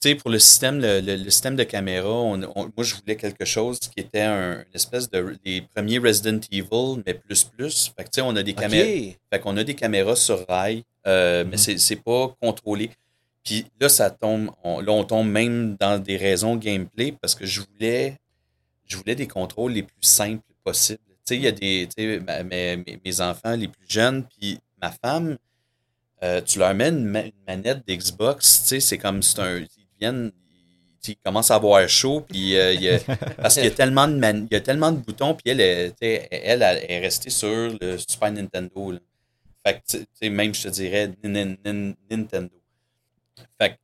Tu 0.00 0.10
sais, 0.10 0.14
pour 0.14 0.30
le 0.30 0.38
système, 0.38 0.80
le, 0.80 1.00
le- 1.00 1.16
le 1.16 1.30
système 1.30 1.56
de 1.56 1.64
caméra, 1.64 2.08
on- 2.08 2.40
on- 2.54 2.64
moi, 2.76 2.84
je 2.84 2.94
voulais 2.94 3.16
quelque 3.16 3.44
chose 3.44 3.80
qui 3.80 3.98
était 3.98 4.20
un, 4.20 4.58
une 4.60 4.64
espèce 4.74 5.10
de. 5.10 5.36
les 5.44 5.62
premiers 5.62 5.98
Resident 5.98 6.38
Evil, 6.52 7.02
mais 7.04 7.14
plus 7.14 7.42
plus. 7.42 7.92
Fait 7.96 8.04
que, 8.04 8.10
tu 8.10 8.16
sais, 8.16 8.20
on 8.20 8.36
a 8.36 8.44
des 8.44 8.54
caméras. 8.54 8.86
Fait 9.32 9.40
qu'on 9.40 9.56
a 9.56 9.64
des 9.64 9.74
caméras 9.74 10.14
sur 10.14 10.46
rail, 10.46 10.84
euh, 11.08 11.42
mais 11.44 11.52
Mhm. 11.52 11.58
c'est 11.58 11.78
c'est 11.78 11.96
pas 11.96 12.32
contrôlé. 12.40 12.90
Puis 13.48 13.64
là, 13.80 13.88
ça 13.88 14.10
tombe. 14.10 14.50
on- 14.62 14.80
là, 14.80 14.92
on 14.92 15.04
tombe 15.04 15.28
même 15.28 15.76
dans 15.80 15.98
des 15.98 16.16
raisons 16.18 16.56
gameplay 16.56 17.12
parce 17.12 17.34
que 17.34 17.46
je 17.46 17.62
voulais, 17.62 18.16
je 18.86 18.96
voulais 18.98 19.14
des 19.14 19.26
contrôles 19.26 19.72
les 19.72 19.82
plus 19.84 19.96
simples 20.02 20.42
possibles. 20.64 21.00
Tu 21.08 21.14
sais, 21.24 21.36
il 21.36 21.42
y 21.42 21.46
a 21.46 21.52
des. 21.52 21.88
Tu 21.96 22.02
sais, 22.02 22.20
mes, 22.44 22.76
mes- 22.76 23.00
mes 23.04 23.20
enfants 23.22 23.54
les 23.56 23.68
plus 23.68 23.86
jeunes, 23.88 24.24
puis 24.24 24.58
ma 24.82 24.90
femme, 24.90 25.38
euh, 26.22 26.40
tu 26.42 26.58
leur 26.58 26.74
mets 26.74 26.88
une, 26.88 27.04
ma- 27.04 27.22
une 27.24 27.32
manette 27.46 27.86
d'Xbox, 27.86 28.62
tu 28.62 28.68
sais, 28.68 28.80
c'est 28.80 28.98
comme 28.98 29.22
c'est 29.22 29.38
un. 29.40 29.58
Ils 29.58 29.68
deviennent. 29.94 30.30
Ils, 31.06 31.16
commencent 31.24 31.50
à 31.50 31.54
avoir 31.54 31.88
chaud, 31.88 32.20
puis 32.28 32.54
euh, 32.56 32.74
il 32.74 32.82
y 32.82 32.90
a- 32.90 32.98
parce 33.40 33.54
qu'il 33.54 33.64
y 33.64 33.68
a 33.68 33.70
tellement 33.70 34.06
de 34.08 34.16
man- 34.16 34.46
il 34.50 34.54
y 34.54 34.58
a 34.58 34.60
tellement 34.60 34.92
de 34.92 34.98
boutons, 34.98 35.32
puis 35.34 35.50
elle, 35.52 35.60
est- 35.62 35.94
sais, 35.98 36.28
elle, 36.30 36.60
elle 36.62 36.84
est 36.90 36.98
restée 37.00 37.30
sur 37.30 37.48
le 37.80 37.96
Super 37.96 38.30
Nintendo. 38.32 38.92
là. 38.92 38.98
Fait 39.64 39.74
que, 39.80 39.98
tu 39.98 40.06
sais, 40.20 40.28
même, 40.28 40.52
je 40.54 40.64
te 40.64 40.68
dirais, 40.68 41.10
nin- 41.24 41.56
nin- 41.64 41.94
Nintendo. 42.10 42.50
Fait 43.60 43.70
que 43.70 43.74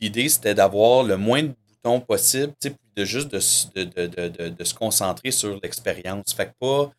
l'idée, 0.00 0.28
c'était 0.28 0.54
d'avoir 0.54 1.02
le 1.02 1.16
moins 1.16 1.42
de 1.42 1.48
boutons 1.68 2.00
possible, 2.00 2.52
tu 2.60 2.68
sais, 2.68 2.70
puis 2.70 2.78
de 2.96 3.04
juste 3.04 3.28
de, 3.28 3.38
de, 3.74 3.84
de, 3.84 4.06
de, 4.06 4.28
de- 4.28 4.48
de 4.50 4.64
se 4.64 4.74
concentrer 4.74 5.30
sur 5.30 5.58
l'expérience. 5.62 6.32
Fait 6.32 6.46
que 6.46 6.52
pas. 6.58 6.90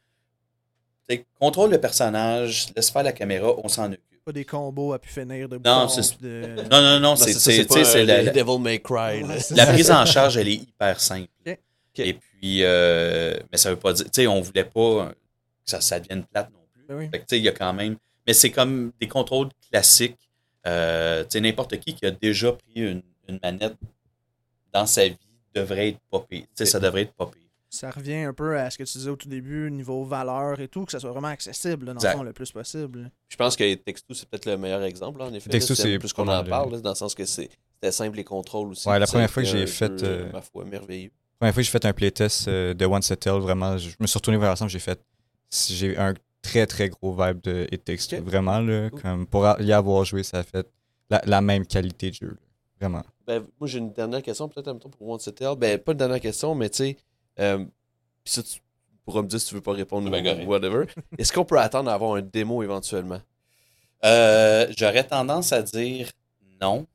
tu 1.10 1.16
sais, 1.16 1.26
Contrôle 1.40 1.72
le 1.72 1.80
personnage, 1.82 2.68
laisse 2.76 2.90
faire 2.90 3.04
la 3.04 3.12
caméra, 3.14 3.54
on 3.64 3.68
s'en 3.68 3.86
occupe. 3.92 4.04
Pas 4.26 4.32
des 4.34 4.46
combos 4.46 4.94
à 4.94 5.00
pu 5.00 5.10
finir 5.10 5.50
de 5.50 5.58
Non, 5.66 5.88
de... 6.22 6.56
Non, 6.70 6.82
non, 6.82 7.00
non, 7.00 7.16
c'est 7.16 7.34
c'est- 7.34 7.68
c'est 7.68 7.98
un 8.00 8.04
la, 8.04 8.22
la- 8.24 8.32
Devil 8.32 8.60
May 8.60 8.80
Cry. 8.80 9.24
Ouais, 9.24 9.38
la 9.52 9.66
prise 9.66 9.90
en 9.92 10.06
charge, 10.06 10.38
elle 10.38 10.50
est 10.50 10.56
hyper 10.56 11.00
simple. 11.00 11.30
Et 11.98 12.14
puis, 12.14 12.64
euh, 12.64 13.38
mais 13.52 13.58
ça 13.58 13.72
veut 13.72 13.76
pas 13.80 13.92
dire, 13.92 14.06
tu 14.06 14.12
sais, 14.14 14.28
on 14.28 14.40
voulait 14.40 14.64
pas 14.64 15.08
que 15.10 15.16
ça, 15.66 15.82
ça 15.82 16.00
devienne 16.00 16.24
plate 16.24 16.50
non 16.54 16.60
plus. 16.74 16.84
Ben 16.88 16.96
oui. 16.98 17.10
Fait 17.12 17.18
que, 17.20 17.24
tu 17.24 17.26
sais, 17.32 17.38
il 17.40 17.44
y 17.44 17.50
a 17.50 17.52
quand 17.52 17.74
même, 17.74 17.98
mais 18.26 18.32
c'est 18.34 18.52
comme 18.52 18.94
des 19.02 19.08
contrôles 19.10 19.50
classiques. 19.70 20.29
Euh, 20.68 21.24
tu 21.24 21.30
sais, 21.32 21.42
n'importe 21.42 21.78
qui 21.80 21.94
qui 21.96 22.06
a 22.06 22.12
déjà 22.12 22.52
pris 22.52 22.82
une, 22.82 23.02
une 23.28 23.40
manette 23.42 23.76
dans 24.74 24.86
sa 24.86 25.08
vie 25.08 25.18
devrait 25.54 25.90
être 25.90 26.00
popé. 26.10 26.42
Tu 26.42 26.48
sais, 26.56 26.66
ça 26.66 26.80
devrait 26.80 27.04
être 27.04 27.14
popé. 27.14 27.38
Ça 27.72 27.92
revient 27.92 28.16
un 28.24 28.34
peu 28.34 28.58
à 28.58 28.70
ce 28.72 28.78
que 28.80 28.84
tu 28.84 28.98
disais 28.98 29.10
au 29.12 29.16
tout 29.16 29.30
début, 29.30 29.70
niveau 29.70 30.04
valeur 30.04 30.60
et 30.60 30.68
tout, 30.68 30.86
que 30.86 30.92
ça 30.92 31.00
soit 31.00 31.12
vraiment 31.12 31.28
accessible, 31.28 31.86
là, 31.86 31.94
dans 31.94 32.00
Exact. 32.00 32.14
le 32.14 32.18
fond, 32.18 32.24
le 32.24 32.34
plus 32.34 32.52
possible. 32.52 33.12
Je 33.28 33.36
pense 33.38 33.56
que 33.56 33.74
Textu, 33.76 34.16
c'est 34.16 34.28
peut-être 34.28 34.48
le 34.48 34.58
meilleur 34.58 34.82
exemple, 34.84 35.20
là, 35.20 35.26
en 35.26 35.34
effet. 35.34 35.50
Textu, 35.52 35.74
là, 35.74 35.76
c'est 35.76 36.00
plus 36.00 36.12
qu'on 36.12 36.28
en 36.28 36.44
parle, 36.44 36.72
là, 36.72 36.80
dans 36.82 36.90
le 36.90 36.96
sens 36.96 37.14
que 37.14 37.26
c'est- 37.26 37.50
c'était 37.76 37.92
simple 37.92 38.18
les 38.18 38.24
contrôles 38.24 38.70
aussi. 38.70 38.90
Ouais, 38.90 38.98
la 38.98 39.06
première 39.06 39.30
fois 39.30 39.44
que 39.44 39.50
j'ai 39.50 39.68
fait, 39.68 40.02
euh, 40.04 40.32
ma 40.32 40.42
foi, 40.42 40.66
merveilleux. 40.66 41.12
La 41.42 41.46
première 41.48 41.54
fois 41.54 41.62
que 41.62 41.66
j'ai 41.66 41.72
fait 41.72 41.86
un 41.86 41.94
playtest 41.94 42.48
euh, 42.48 42.74
de 42.74 42.86
One 42.86 43.04
Settle, 43.04 43.40
vraiment, 43.40 43.78
je 43.78 43.90
me 44.00 44.08
suis 44.08 44.18
retourné 44.18 44.38
vers 44.40 44.50
l'ensemble, 44.50 44.72
j'ai 44.72 44.80
fait. 44.80 45.00
J'ai 45.70 45.96
un 45.98 46.14
très 46.42 46.66
très 46.66 46.90
gros 46.90 47.14
vibe 47.14 47.42
de 47.42 47.68
It 47.72 47.84
Takes 47.86 48.08
Two. 48.08 48.18
Ok. 48.20 48.24
Vraiment, 48.26 48.60
là, 48.60 48.90
Cool. 48.90 49.02
comme 49.02 49.28
pour 49.28 49.46
y 49.60 49.72
avoir 49.74 50.04
joué, 50.06 50.24
ça 50.24 50.40
a 50.40 50.44
fait 50.44 50.68
la, 51.10 51.22
la 51.26 51.42
même 51.42 51.66
qualité 51.66 52.10
de 52.10 52.16
jeu. 52.16 52.28
là. 52.28 52.36
Vraiment. 52.82 53.04
Ben, 53.28 53.44
moi, 53.60 53.68
j'ai 53.68 53.80
une 53.80 53.92
dernière 53.92 54.22
question, 54.24 54.48
peut-être, 54.48 54.74
pour 54.90 55.10
One 55.10 55.20
Settle. 55.20 55.56
Ben, 55.58 55.78
pas 55.78 55.92
une 55.92 55.98
dernière 55.98 56.20
question, 56.22 56.56
mais 56.56 56.70
tu 56.70 56.78
sais, 56.78 56.98
euh, 57.40 57.64
ça, 58.26 58.42
tu 58.42 58.60
pourras 59.06 59.22
me 59.22 59.28
dire 59.28 59.40
si 59.42 59.50
tu 59.50 59.56
veux 59.56 59.62
pas 59.62 59.74
répondre 59.74 60.10
Ben, 60.10 60.46
ou 60.46 60.50
whatever. 60.50 60.86
Est-ce 61.18 61.34
qu'on 61.34 61.44
peut 61.46 61.60
attendre 61.60 61.90
à 61.92 61.94
avoir 61.94 62.16
un 62.16 62.22
démo 62.22 62.64
éventuellement? 62.64 63.22
Euh, 64.06 64.68
J'aurais 64.78 65.04
tendance 65.04 65.52
à 65.52 65.62
dire 65.62 66.10
non, 66.62 66.86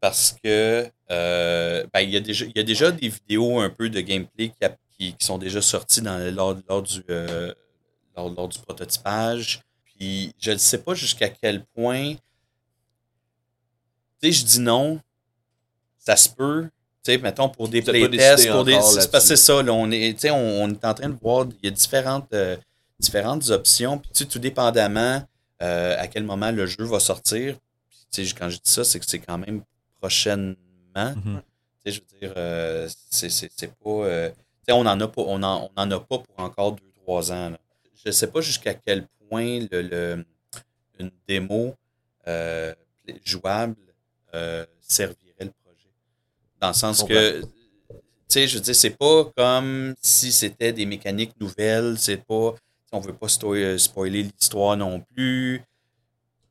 parce 0.00 0.36
que 0.42 0.86
euh, 1.10 1.86
ben, 1.92 2.00
il, 2.00 2.10
y 2.10 2.16
a 2.16 2.20
déjà, 2.20 2.44
il 2.44 2.52
y 2.56 2.60
a 2.60 2.62
déjà 2.62 2.90
des 2.92 3.08
vidéos 3.08 3.58
un 3.60 3.70
peu 3.70 3.88
de 3.90 4.00
gameplay 4.00 4.48
qui, 4.50 4.64
a- 4.64 4.76
qui, 4.96 5.14
qui 5.14 5.26
sont 5.26 5.38
déjà 5.38 5.60
sorties 5.60 6.02
dans, 6.02 6.18
lors, 6.34 6.56
lors 6.68 6.82
du, 6.82 7.02
euh, 7.10 7.52
lors, 8.16 8.30
lors 8.30 8.48
du 8.48 8.58
prototypage. 8.58 9.60
Puis 9.84 10.34
je 10.38 10.50
ne 10.52 10.56
sais 10.58 10.78
pas 10.78 10.94
jusqu'à 10.94 11.28
quel 11.28 11.64
point. 11.64 12.14
Tu 14.20 14.32
sais, 14.32 14.32
je 14.32 14.44
dis 14.44 14.60
non, 14.60 15.00
ça 15.98 16.16
se 16.16 16.28
peut. 16.28 16.68
Tu 17.04 17.12
sais, 17.12 17.18
mettons 17.18 17.48
pour 17.48 17.68
des 17.68 17.82
playtests, 17.82 18.50
pour 18.50 18.64
des. 18.64 18.78
C'est 19.20 19.36
ça, 19.36 19.62
là, 19.62 19.72
on, 19.72 19.90
est, 19.90 20.14
tu 20.14 20.20
sais, 20.20 20.30
on, 20.30 20.62
on 20.62 20.70
est 20.70 20.84
en 20.84 20.94
train 20.94 21.08
de 21.08 21.18
voir, 21.20 21.46
il 21.62 21.66
y 21.66 21.68
a 21.68 21.70
différentes, 21.72 22.32
euh, 22.32 22.56
différentes 23.00 23.48
options. 23.50 23.98
Puis, 23.98 24.26
tout 24.26 24.38
dépendamment 24.38 25.22
euh, 25.62 25.96
à 25.98 26.06
quel 26.06 26.22
moment 26.24 26.50
le 26.52 26.66
jeu 26.66 26.84
va 26.84 27.00
sortir. 27.00 27.56
Puis, 27.88 27.98
tu 28.12 28.26
sais, 28.26 28.34
quand 28.38 28.48
je 28.48 28.56
dis 28.56 28.70
ça, 28.70 28.84
c'est 28.84 29.00
que 29.00 29.06
c'est 29.06 29.18
quand 29.18 29.38
même 29.38 29.62
prochainement. 30.00 30.54
Tu 31.84 31.90
sais, 31.90 31.90
je 31.90 32.00
veux 32.00 32.20
dire, 32.20 32.32
euh, 32.36 32.88
c'est, 33.10 33.28
pas. 33.66 33.90
euh, 33.90 34.28
tu 34.30 34.34
sais, 34.68 34.72
on 34.72 34.80
en 34.86 35.00
a 35.00 35.08
pas, 35.08 35.22
on 35.26 35.42
en, 35.42 35.70
on 35.76 35.80
en 35.80 35.90
a 35.90 35.98
pas 35.98 36.18
pour 36.18 36.34
encore 36.38 36.76
2-3 37.06 37.32
ans. 37.32 37.50
là. 37.50 37.58
Je 38.04 38.10
sais 38.10 38.26
pas 38.26 38.40
jusqu'à 38.40 38.74
quel 38.74 39.06
point 39.28 39.60
le, 39.70 39.82
le- 39.82 40.24
une 40.98 41.10
démo 41.26 41.74
euh, 42.26 42.74
jouable 43.24 43.76
euh, 44.34 44.64
servirait 44.80 45.16
le 45.40 45.50
projet. 45.64 45.88
Dans 46.60 46.68
le 46.68 46.74
sens 46.74 47.02
que, 47.08 47.40
tu 47.40 47.46
sais, 48.28 48.46
je 48.46 48.56
veux 48.56 48.62
dire, 48.62 48.74
c'est 48.76 48.90
pas 48.96 49.24
comme 49.36 49.94
si 50.00 50.32
c'était 50.32 50.72
des 50.72 50.86
mécaniques 50.86 51.32
nouvelles, 51.40 51.96
c'est 51.98 52.24
pas. 52.24 52.54
On 52.92 53.00
veut 53.00 53.14
pas 53.14 53.28
sto- 53.28 53.78
spoiler 53.78 54.22
l'histoire 54.24 54.76
non 54.76 55.00
plus. 55.00 55.62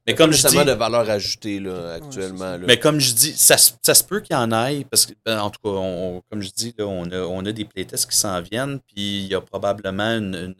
Mais 0.08 0.16
comme 0.16 0.32
je 0.32 0.42
dis, 0.48 0.56
de 0.66 0.72
valeur 0.72 1.08
ajoutée, 1.10 1.60
là, 1.60 1.94
actuellement. 1.94 2.58
là. 2.58 2.66
mais 2.66 2.80
comme 2.80 3.00
je 3.00 3.14
dis, 3.14 3.34
ça, 3.38 3.56
se- 3.58 3.74
ça 3.84 3.94
se 3.94 4.04
peut 4.04 4.20
qu'il 4.22 4.36
y 4.36 4.40
en 4.40 4.52
aille, 4.52 4.84
parce 4.86 5.06
que, 5.06 5.14
ben, 5.24 5.40
en 5.40 5.52
tout 5.52 5.60
cas, 5.64 5.70
on- 5.70 6.18
on- 6.18 6.22
comme 6.32 6.42
je 6.42 6.50
dis, 6.50 6.74
là, 6.80 6.88
on, 6.88 7.10
a, 7.12 7.20
on 7.20 7.46
a 7.46 7.52
des 7.52 7.66
playtests 7.66 8.10
qui 8.10 8.18
s'en 8.18 8.42
viennent, 8.42 8.80
puis 8.80 9.20
il 9.20 9.28
y 9.28 9.36
a 9.36 9.42
probablement 9.42 10.18
une, 10.18 10.56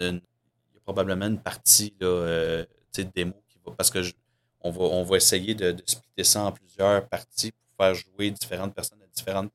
probablement 0.84 1.28
une 1.28 1.40
partie 1.40 1.94
là, 2.00 2.08
euh, 2.08 2.66
de 2.98 3.04
démo 3.04 3.34
qui 3.50 3.58
va, 3.66 3.74
parce 3.78 3.90
que 3.90 4.02
je- 4.04 4.14
on, 4.62 4.72
va, 4.72 4.82
on 4.84 5.04
va 5.04 5.18
essayer 5.18 5.56
de, 5.56 5.72
de 5.72 5.84
splitter 5.86 6.24
ça 6.24 6.44
en 6.44 6.52
plusieurs 6.52 7.08
parties 7.08 7.52
pour 7.52 7.86
faire 7.86 7.96
jouer 7.96 8.32
différentes 8.32 8.74
personnes 8.76 9.00
à, 9.02 9.08
différentes, 9.16 9.52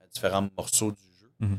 à 0.00 0.06
différents 0.12 0.48
morceaux 0.56 0.92
du 0.92 1.02
jeu. 1.20 1.30
Mhm. 1.40 1.58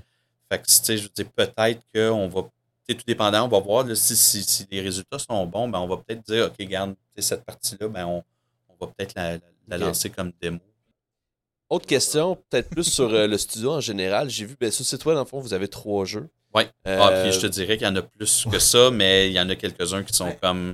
Fait 0.52 0.60
que, 0.62 0.66
tu 0.68 0.74
sais, 0.74 0.98
je 0.98 1.04
veux 1.04 1.10
dire, 1.10 1.30
peut-être 1.32 1.82
qu'on 1.94 2.28
va, 2.30 2.42
tout 2.88 2.96
dépendant, 3.08 3.46
on 3.46 3.48
va 3.50 3.60
voir 3.60 3.84
là, 3.86 3.96
si, 3.96 4.16
si, 4.16 4.44
si 4.44 4.68
les 4.72 4.80
résultats 4.82 5.20
sont 5.20 5.46
bons, 5.48 5.68
ben, 5.68 5.80
on 5.80 5.88
va 5.88 5.98
peut-être 5.98 6.24
dire, 6.26 6.46
OK, 6.48 6.66
garde, 6.68 6.96
cette 7.18 7.44
partie-là, 7.44 7.88
ben, 7.90 8.06
on, 8.06 8.24
on 8.70 8.86
va 8.86 8.92
peut-être 8.94 9.14
la, 9.16 9.34
la- 9.34 9.40
la 9.68 9.76
Ok. 9.78 9.82
lancer 9.82 10.10
comme 10.12 10.32
démo. 10.40 10.60
Autre 11.70 11.88
question, 11.88 12.36
peut-être 12.50 12.70
plus 12.70 12.84
sur 12.84 13.12
euh, 13.12 13.26
le 13.26 13.38
studio 13.40 13.72
en 13.74 13.80
général. 13.82 14.30
J'ai 14.30 14.46
vu, 14.46 14.56
ben, 14.60 14.70
sur 14.72 14.84
le 14.84 14.86
site 14.86 15.04
web, 15.06 15.16
dans 15.16 15.24
le 15.24 15.28
fond, 15.28 15.40
vous 15.40 15.54
avez 15.54 15.68
trois 15.68 16.06
jeux. 16.06 16.30
Ouais. 16.56 16.70
Euh, 16.88 17.00
Ah, 17.02 17.22
puis 17.22 17.32
je 17.34 17.40
te 17.42 17.48
dirais 17.48 17.78
qu'il 17.78 17.86
y 17.86 17.90
en 17.90 17.96
a 17.96 18.02
plus 18.02 18.48
que 18.50 18.58
ça, 18.60 18.90
mais 18.92 19.28
il 19.30 19.34
y 19.34 19.40
en 19.40 19.50
a 19.50 19.56
quelques-uns 19.56 20.04
qui 20.04 20.14
sont 20.14 20.26
Ouais. 20.26 20.40
comme, 20.42 20.74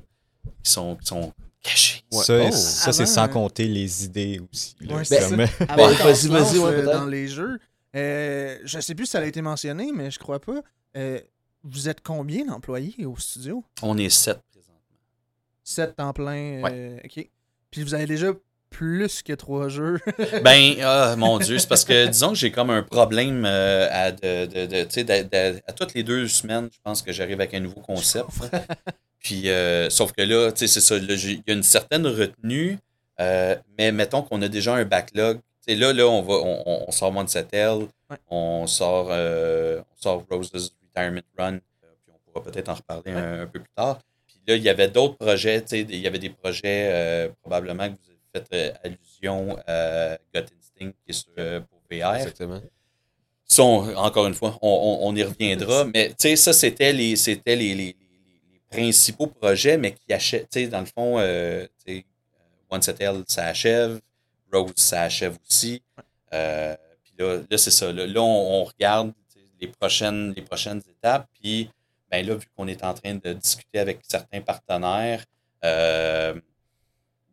qui 0.63 0.71
sont, 0.71 0.95
qui 0.95 1.07
sont 1.07 1.33
cachés. 1.63 2.03
Ouais. 2.11 2.23
Ça, 2.23 2.39
Oh. 2.47 2.51
ça, 2.51 2.93
c'est 2.93 3.05
sans 3.05 3.25
euh, 3.25 3.27
compter 3.27 3.65
les 3.67 4.05
idées 4.05 4.39
aussi. 4.51 4.75
Ouais, 4.81 4.87
qu'on 4.87 4.95
vas-y, 4.95 6.27
vas-y, 6.27 6.57
euh, 6.59 6.71
peut-être. 6.71 6.91
dans 6.93 7.05
les 7.05 7.27
jeux, 7.27 7.59
euh, 7.95 8.57
je 8.63 8.79
sais 8.79 8.95
plus 8.95 9.05
si 9.05 9.11
ça 9.11 9.19
a 9.19 9.25
été 9.25 9.41
mentionné, 9.41 9.91
mais 9.93 10.11
je 10.11 10.19
crois 10.19 10.39
pas. 10.39 10.61
Euh, 10.97 11.19
vous 11.63 11.89
êtes 11.89 12.01
combien 12.01 12.45
d'employés 12.45 13.05
au 13.05 13.15
studio? 13.17 13.63
On 13.81 13.97
est 13.97 14.09
sept 14.09 14.39
présentement. 14.51 14.77
7 15.63 15.95
temps 15.95 16.13
plein. 16.13 16.63
euh, 16.71 16.97
OK. 17.05 17.29
Puis 17.69 17.83
vous 17.83 17.93
avez 17.93 18.05
déjà 18.05 18.33
plus 18.71 19.21
que 19.21 19.33
trois 19.33 19.67
jeux. 19.69 19.99
Ben, 20.43 20.75
ah, 20.81 21.15
mon 21.17 21.37
Dieu, 21.37 21.59
c'est 21.59 21.69
parce 21.69 21.85
que 21.85 22.07
disons 22.07 22.29
que 22.29 22.35
j'ai 22.35 22.51
comme 22.51 22.71
un 22.71 22.81
problème 22.81 23.45
euh, 23.45 23.87
à, 23.91 24.11
de, 24.11 24.45
de, 24.47 25.61
à 25.67 25.73
toutes 25.73 25.93
les 25.93 26.01
deux 26.01 26.27
semaines, 26.27 26.69
je 26.71 26.79
pense 26.83 27.03
que 27.03 27.11
j'arrive 27.11 27.39
avec 27.39 27.53
un 27.53 27.59
nouveau 27.59 27.81
concept. 27.81 28.29
Puis, 29.19 29.49
euh, 29.49 29.89
sauf 29.91 30.13
que 30.13 30.23
là, 30.23 30.51
tu 30.51 30.59
sais, 30.59 30.67
c'est 30.67 30.81
ça, 30.81 30.97
il 30.97 31.43
y 31.47 31.51
a 31.51 31.53
une 31.53 31.61
certaine 31.61 32.07
retenue, 32.07 32.79
euh, 33.19 33.55
mais 33.77 33.91
mettons 33.91 34.23
qu'on 34.23 34.41
a 34.41 34.47
déjà 34.47 34.73
un 34.73 34.85
backlog. 34.85 35.39
Là, 35.67 35.93
là, 35.93 36.07
on 36.07 36.21
va, 36.23 36.33
on, 36.33 36.91
sort 36.91 37.15
One 37.15 37.27
Settle, 37.27 37.87
Ouais. 38.09 38.17
on 38.29 38.67
sort, 38.67 39.07
on 39.09 39.95
sort 39.95 40.25
Rose's 40.29 40.71
Retirement 40.81 41.21
Run, 41.37 41.59
puis 41.59 42.13
on 42.13 42.31
pourra 42.31 42.43
peut-être 42.51 42.67
en 42.69 42.73
reparler 42.73 43.11
un, 43.11 43.41
un 43.43 43.45
peu 43.45 43.59
plus 43.59 43.71
tard. 43.75 43.99
Puis 44.27 44.37
là, 44.47 44.55
il 44.55 44.63
y 44.63 44.69
avait 44.69 44.89
d'autres 44.89 45.15
projets, 45.15 45.63
il 45.71 45.95
y 45.95 46.07
avait 46.07 46.19
des 46.19 46.29
projets 46.31 47.31
probablement 47.41 47.87
que 47.87 47.93
vous 47.93 48.09
avez 48.09 48.10
fait 48.33 48.45
euh, 48.53 48.71
allusion 48.83 49.57
à 49.67 50.17
Gut 50.33 50.39
Instinct 50.59 50.91
qui 51.03 51.09
est 51.09 51.13
sur, 51.13 51.31
euh, 51.37 51.59
pour 51.61 51.79
VR. 51.89 52.15
Exactement. 52.15 52.61
On- 53.59 53.95
encore 53.97 54.27
une 54.27 54.33
fois, 54.33 54.57
on, 54.61 54.69
on- 55.01 55.07
on 55.09 55.15
y 55.15 55.23
reviendra. 55.23 55.85
mais 55.93 56.09
tu 56.09 56.15
sais, 56.19 56.35
ça, 56.35 56.53
c'était 56.53 56.93
les, 56.93 57.15
c'était 57.15 57.55
les, 57.55 57.73
les- 57.75 57.75
les- 57.75 57.95
les 58.53 58.61
principaux 58.69 59.27
projets, 59.27 59.77
mais 59.77 59.91
qui 59.93 60.13
achètent, 60.13 60.49
tu 60.49 60.61
sais, 60.61 60.67
dans 60.67 60.79
le 60.79 60.85
fond, 60.85 61.19
euh, 61.19 61.67
One 62.69 62.81
Settle, 62.81 63.23
ça 63.27 63.47
achève. 63.47 63.99
Rose, 64.51 64.71
ça 64.77 65.03
achève 65.03 65.37
aussi. 65.49 65.81
Euh, 66.33 66.75
puis 67.03 67.13
là, 67.19 67.41
là 67.49 67.57
c'est 67.57 67.71
ça. 67.71 67.91
Là, 67.91 68.05
Là, 68.07 68.21
on, 68.21 68.61
on 68.61 68.63
regarde 68.63 69.11
les 69.59 69.67
prochaines, 69.67 70.33
les 70.33 70.41
prochaines 70.41 70.81
étapes. 70.89 71.27
Puis, 71.41 71.69
ben 72.09 72.25
là, 72.25 72.35
vu 72.35 72.45
qu'on 72.55 72.67
est 72.67 72.83
en 72.83 72.93
train 72.93 73.15
de 73.15 73.33
discuter 73.33 73.79
avec 73.79 73.99
certains 74.07 74.41
partenaires, 74.41 75.23
euh, 75.65 76.39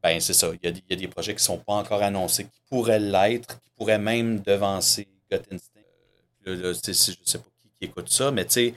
ben 0.02 0.20
c'est 0.20 0.32
ça. 0.34 0.48
Il 0.54 0.64
y, 0.64 0.68
a 0.68 0.72
des, 0.72 0.82
il 0.88 0.94
y 0.94 0.96
a 0.96 1.00
des 1.00 1.08
projets 1.08 1.32
qui 1.34 1.40
ne 1.42 1.46
sont 1.46 1.58
pas 1.58 1.74
encore 1.74 2.02
annoncés, 2.02 2.44
qui 2.44 2.60
pourraient 2.68 3.00
l'être, 3.00 3.60
qui 3.62 3.70
pourraient 3.76 3.98
même 3.98 4.40
devancer 4.40 5.08
Gut 5.30 5.38
Instinct. 5.52 5.80
Euh, 6.46 6.54
là, 6.56 6.68
là, 6.68 6.74
tu 6.74 6.80
sais, 6.82 6.94
si- 6.94 7.12
je 7.12 7.20
ne 7.20 7.26
sais 7.26 7.38
pas 7.38 7.44
qui, 7.60 7.68
qui 7.68 7.84
écoute 7.86 8.08
ça, 8.08 8.30
mais 8.30 8.44
tu 8.44 8.52
sais, 8.52 8.74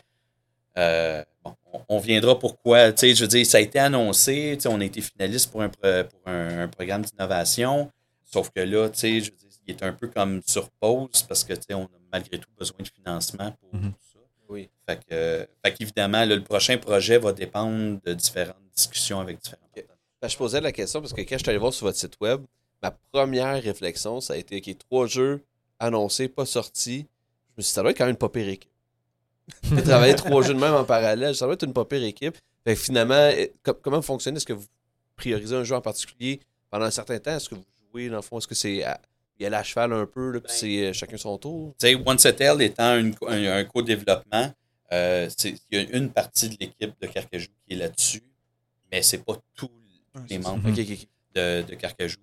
euh, 0.78 1.24
bon, 1.44 1.56
on, 1.74 1.82
on 1.90 2.00
viendra 2.00 2.38
pourquoi. 2.40 2.92
Tu 2.94 3.00
sais, 3.00 3.16
je 3.16 3.22
veux 3.24 3.28
dire, 3.28 3.46
ça 3.46 3.58
a 3.58 3.62
été 3.62 3.80
annoncé, 3.80 4.54
tu 4.56 4.62
sais, 4.64 4.70
on 4.70 4.80
a 4.80 4.86
été 4.86 5.02
finaliste 5.02 5.52
pour 5.52 5.62
un, 5.62 5.70
pour 5.70 5.82
un, 6.26 6.62
un 6.62 6.68
programme 6.68 7.02
d'innovation. 7.04 7.92
Sauf 8.24 8.50
que 8.50 8.62
là, 8.62 8.90
tu 8.90 9.00
sais, 9.00 9.20
je 9.22 9.32
veux 9.32 9.38
dire, 9.38 9.48
il 9.68 9.76
est 9.76 9.84
un 9.84 9.94
peu 9.94 10.08
comme 10.08 10.42
sur 10.48 10.70
pause 10.72 11.24
parce 11.28 11.44
que, 11.44 11.54
tu 11.54 11.62
sais, 11.70 11.74
on 11.74 11.84
a 11.84 11.90
malgré 12.12 12.40
tout 12.40 12.50
besoin 12.58 12.78
de 12.80 12.88
financement 12.88 13.52
pour 13.60 13.76
Mhm. 13.80 13.92
tout 13.92 14.00
ça. 14.14 14.20
Oui. 14.50 14.70
Fait 14.88 14.98
que, 14.98 15.02
euh, 15.14 15.46
fait 15.64 15.74
qu'évidemment, 15.74 16.26
là, 16.26 16.36
le 16.36 16.44
prochain 16.44 16.78
projet 16.78 17.18
va 17.18 17.32
dépendre 17.32 18.00
de 18.04 18.14
différentes 18.14 18.56
discussions 18.76 19.20
avec 19.20 19.40
différents. 19.42 19.58
Ben, 20.22 20.28
je 20.28 20.38
posais 20.38 20.62
la 20.62 20.72
question 20.72 21.02
parce 21.02 21.14
que 21.14 21.22
quand 21.22 21.38
je 21.38 21.44
suis 21.44 21.50
allé 21.50 21.58
voir 21.58 21.74
sur 21.74 21.88
votre 21.88 21.98
site 21.98 22.16
web, 22.22 22.42
ma 22.82 22.92
première 23.12 23.62
réflexion, 23.62 24.22
ça 24.22 24.34
a 24.34 24.38
été 24.38 24.58
OK, 24.58 24.78
trois 24.78 25.08
jeux 25.08 25.44
annoncés, 25.80 26.28
pas 26.28 26.46
sortis. 26.46 27.08
Je 27.50 27.54
me 27.58 27.62
suis 27.64 27.70
dit, 27.70 27.74
ça 27.74 27.82
doit 27.82 27.92
être 27.92 27.98
quand 27.98 28.06
même 28.06 28.12
une 28.12 28.18
pas 28.18 28.30
pire 28.30 28.48
équipe. 28.48 28.70
J'ai 29.64 29.84
travaillé 29.84 30.16
trois 30.16 30.42
jeux 30.44 30.54
de 30.54 30.60
même 30.60 30.74
en 30.76 30.84
parallèle, 30.86 31.36
ça 31.36 31.46
doit 31.46 31.56
être 31.56 31.64
une 31.66 31.74
pas 31.74 31.86
pire 31.86 32.04
équipe. 32.04 32.38
Fait 32.64 32.76
que 32.76 32.80
finalement, 32.80 33.30
eh, 33.36 33.52
com- 33.64 33.76
comment 33.82 33.98
vous 33.98 34.04
fonctionnez? 34.04 34.38
Est-ce 34.38 34.46
que 34.46 34.54
vous 34.54 34.68
priorisez 35.16 35.56
un 35.56 35.64
jeu 35.64 35.76
en 35.76 35.82
particulier 35.82 36.40
pendant 36.70 36.86
un 36.86 36.92
certain 36.92 37.18
temps? 37.20 37.36
Est-ce 37.36 37.50
que 37.50 37.56
vous 37.56 37.66
jouez, 37.92 38.10
dans 38.10 38.18
le 38.18 38.22
fond, 38.22 38.38
est-ce 38.38 38.48
que 38.48 38.56
c'est 38.56 38.86
il 39.40 39.44
y 39.44 39.46
a 39.48 39.50
la 39.50 39.64
cheval 39.64 39.92
un 39.92 40.06
peu, 40.06 40.30
là, 40.34 40.40
puis 40.40 40.52
Ben- 40.54 40.56
c'est 40.60 40.86
euh, 40.90 40.94
chacun 40.94 41.18
son 41.18 41.36
tour? 41.40 41.74
Tu 41.80 41.88
sais, 41.88 41.96
One 41.96 42.20
Settle 42.20 42.62
étant 42.62 42.96
une 42.96 43.16
un, 43.28 43.58
un 43.58 43.64
co-développement, 43.66 44.54
euh, 44.94 45.28
il 45.44 45.58
y 45.72 45.78
a 45.78 45.82
une 45.98 46.12
partie 46.12 46.50
de 46.50 46.58
l'équipe 46.60 46.94
de 47.02 47.08
Carcajou 47.08 47.48
qui 47.68 47.74
est 47.74 47.78
là-dessus, 47.78 48.22
mais 48.92 49.02
c'est 49.02 49.26
pas 49.26 49.36
tous 50.14 50.22
les 50.30 50.40
membres 50.40 50.70
ok. 50.70 51.08
de, 51.36 51.62
de 51.64 51.76
Carcajou. 51.76 52.18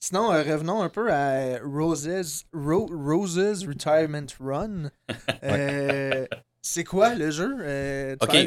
Sinon, 0.00 0.32
euh, 0.32 0.42
revenons 0.44 0.82
un 0.82 0.88
peu 0.88 1.12
à 1.12 1.58
Rose's, 1.64 2.44
Ro- 2.52 2.88
Rose's 2.92 3.66
Retirement 3.66 4.26
Run. 4.40 4.90
Euh, 5.44 6.26
c'est 6.60 6.84
quoi 6.84 7.14
le 7.14 7.30
jeu? 7.30 7.56
Euh, 7.60 8.16
OK, 8.20 8.30
fait 8.32 8.46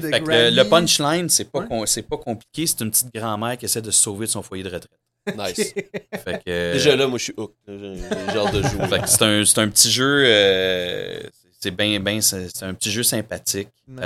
le, 0.51 0.63
punchline, 0.63 1.27
c'est 1.29 1.45
pas, 1.51 1.61
Ouais. 1.61 1.67
com- 1.67 2.03
pas 2.09 2.17
compliqué. 2.17 2.67
C'est 2.67 2.81
une 2.81 2.91
petite 2.91 3.13
grand-mère 3.13 3.57
qui 3.57 3.65
essaie 3.65 3.81
de 3.81 3.89
se 3.91 4.01
sauver 4.01 4.25
de 4.27 4.31
son 4.31 4.41
foyer 4.43 4.63
de 4.63 4.69
retraite. 4.69 4.91
Nice. 5.37 5.73
Fait 6.23 6.43
que, 6.43 6.49
euh, 6.49 6.73
Déjà 6.73 6.95
là, 6.95 7.07
moi, 7.07 7.17
je 7.17 7.23
suis 7.25 7.33
hook. 7.37 7.53
J'ai 7.67 8.37
hâte 8.37 8.53
de 8.53 8.61
jouer. 8.63 8.87
fait 8.87 9.01
que 9.01 9.07
c'est 9.09 9.21
un, 9.23 9.45
c'est 9.45 9.59
un 9.59 9.69
petit 9.69 9.91
jeu. 9.91 10.23
euh, 10.25 11.19
c'est 11.59 11.71
bien, 11.71 11.99
bien, 11.99 12.21
c'est 12.21 12.49
c'est 12.53 12.65
un 12.65 12.73
petit 12.73 12.91
jeu 12.91 13.03
sympathique. 13.03 13.69
Ouais. 13.87 14.03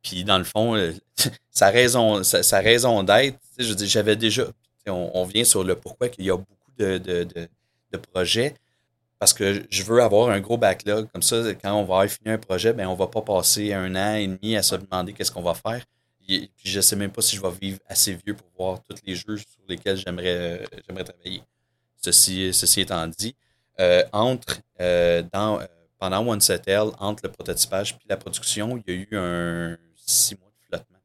Euh, 0.00 0.02
Puis 0.02 0.24
dans 0.24 0.38
le 0.38 0.44
fond, 0.44 0.76
euh, 0.76 0.92
sa 1.50 1.70
raison, 1.70 2.22
sa, 2.22 2.60
raison 2.60 3.02
d'être, 3.02 3.38
je 3.58 3.74
j'avais 3.86 4.16
déjà. 4.16 4.44
On, 4.86 5.24
vient 5.24 5.44
sur 5.44 5.62
le 5.62 5.76
pourquoi 5.76 6.08
qu'il 6.08 6.24
y 6.24 6.30
a 6.30 6.36
beaucoup 6.36 6.72
de, 6.78 6.98
de, 6.98 7.24
de, 7.92 7.98
projets. 7.98 8.54
Parce 9.18 9.32
que 9.34 9.62
je 9.70 9.82
veux 9.84 10.02
avoir 10.02 10.30
un 10.30 10.40
gros 10.40 10.56
backlog. 10.56 11.08
Comme 11.12 11.22
ça, 11.22 11.36
quand 11.62 11.74
on 11.74 11.84
va 11.84 11.96
avoir 11.96 12.08
fini 12.08 12.30
un 12.30 12.38
projet, 12.38 12.72
ben, 12.72 12.88
on 12.88 12.94
va 12.94 13.06
pas 13.06 13.20
passer 13.20 13.72
un 13.72 13.94
an 13.94 14.14
et 14.14 14.26
demi 14.26 14.56
à 14.56 14.62
se 14.62 14.74
demander 14.74 15.12
qu'est-ce 15.12 15.30
qu'on 15.30 15.42
va 15.42 15.54
faire. 15.54 15.84
Et 16.28 16.48
puis 16.56 16.70
je 16.70 16.80
sais 16.80 16.96
même 16.96 17.10
pas 17.10 17.22
si 17.22 17.36
je 17.36 17.42
vais 17.42 17.50
vivre 17.60 17.78
assez 17.88 18.14
vieux 18.24 18.34
pour 18.34 18.46
voir 18.56 18.80
tous 18.88 18.96
les 19.04 19.14
jeux 19.14 19.36
sur 19.36 19.60
lesquels 19.68 19.96
j'aimerais 19.96 20.64
j'aimerais 20.86 21.04
travailler. 21.04 21.42
Ceci, 22.02 22.52
ceci 22.54 22.80
étant 22.80 23.06
dit, 23.08 23.34
euh, 23.80 24.04
entre 24.12 24.60
euh, 24.80 25.22
dans, 25.32 25.60
euh, 25.60 25.64
pendant 25.98 26.26
One 26.26 26.40
Settle, 26.40 26.90
entre 26.98 27.24
le 27.24 27.32
prototypage 27.32 27.96
puis 27.96 28.06
la 28.08 28.16
production, 28.16 28.76
il 28.76 28.92
y 28.92 28.96
a 28.96 29.00
eu 29.00 29.08
un 29.12 29.76
six 30.10 30.34
mois 30.36 30.50
de 30.50 30.66
flottement. 30.66 30.98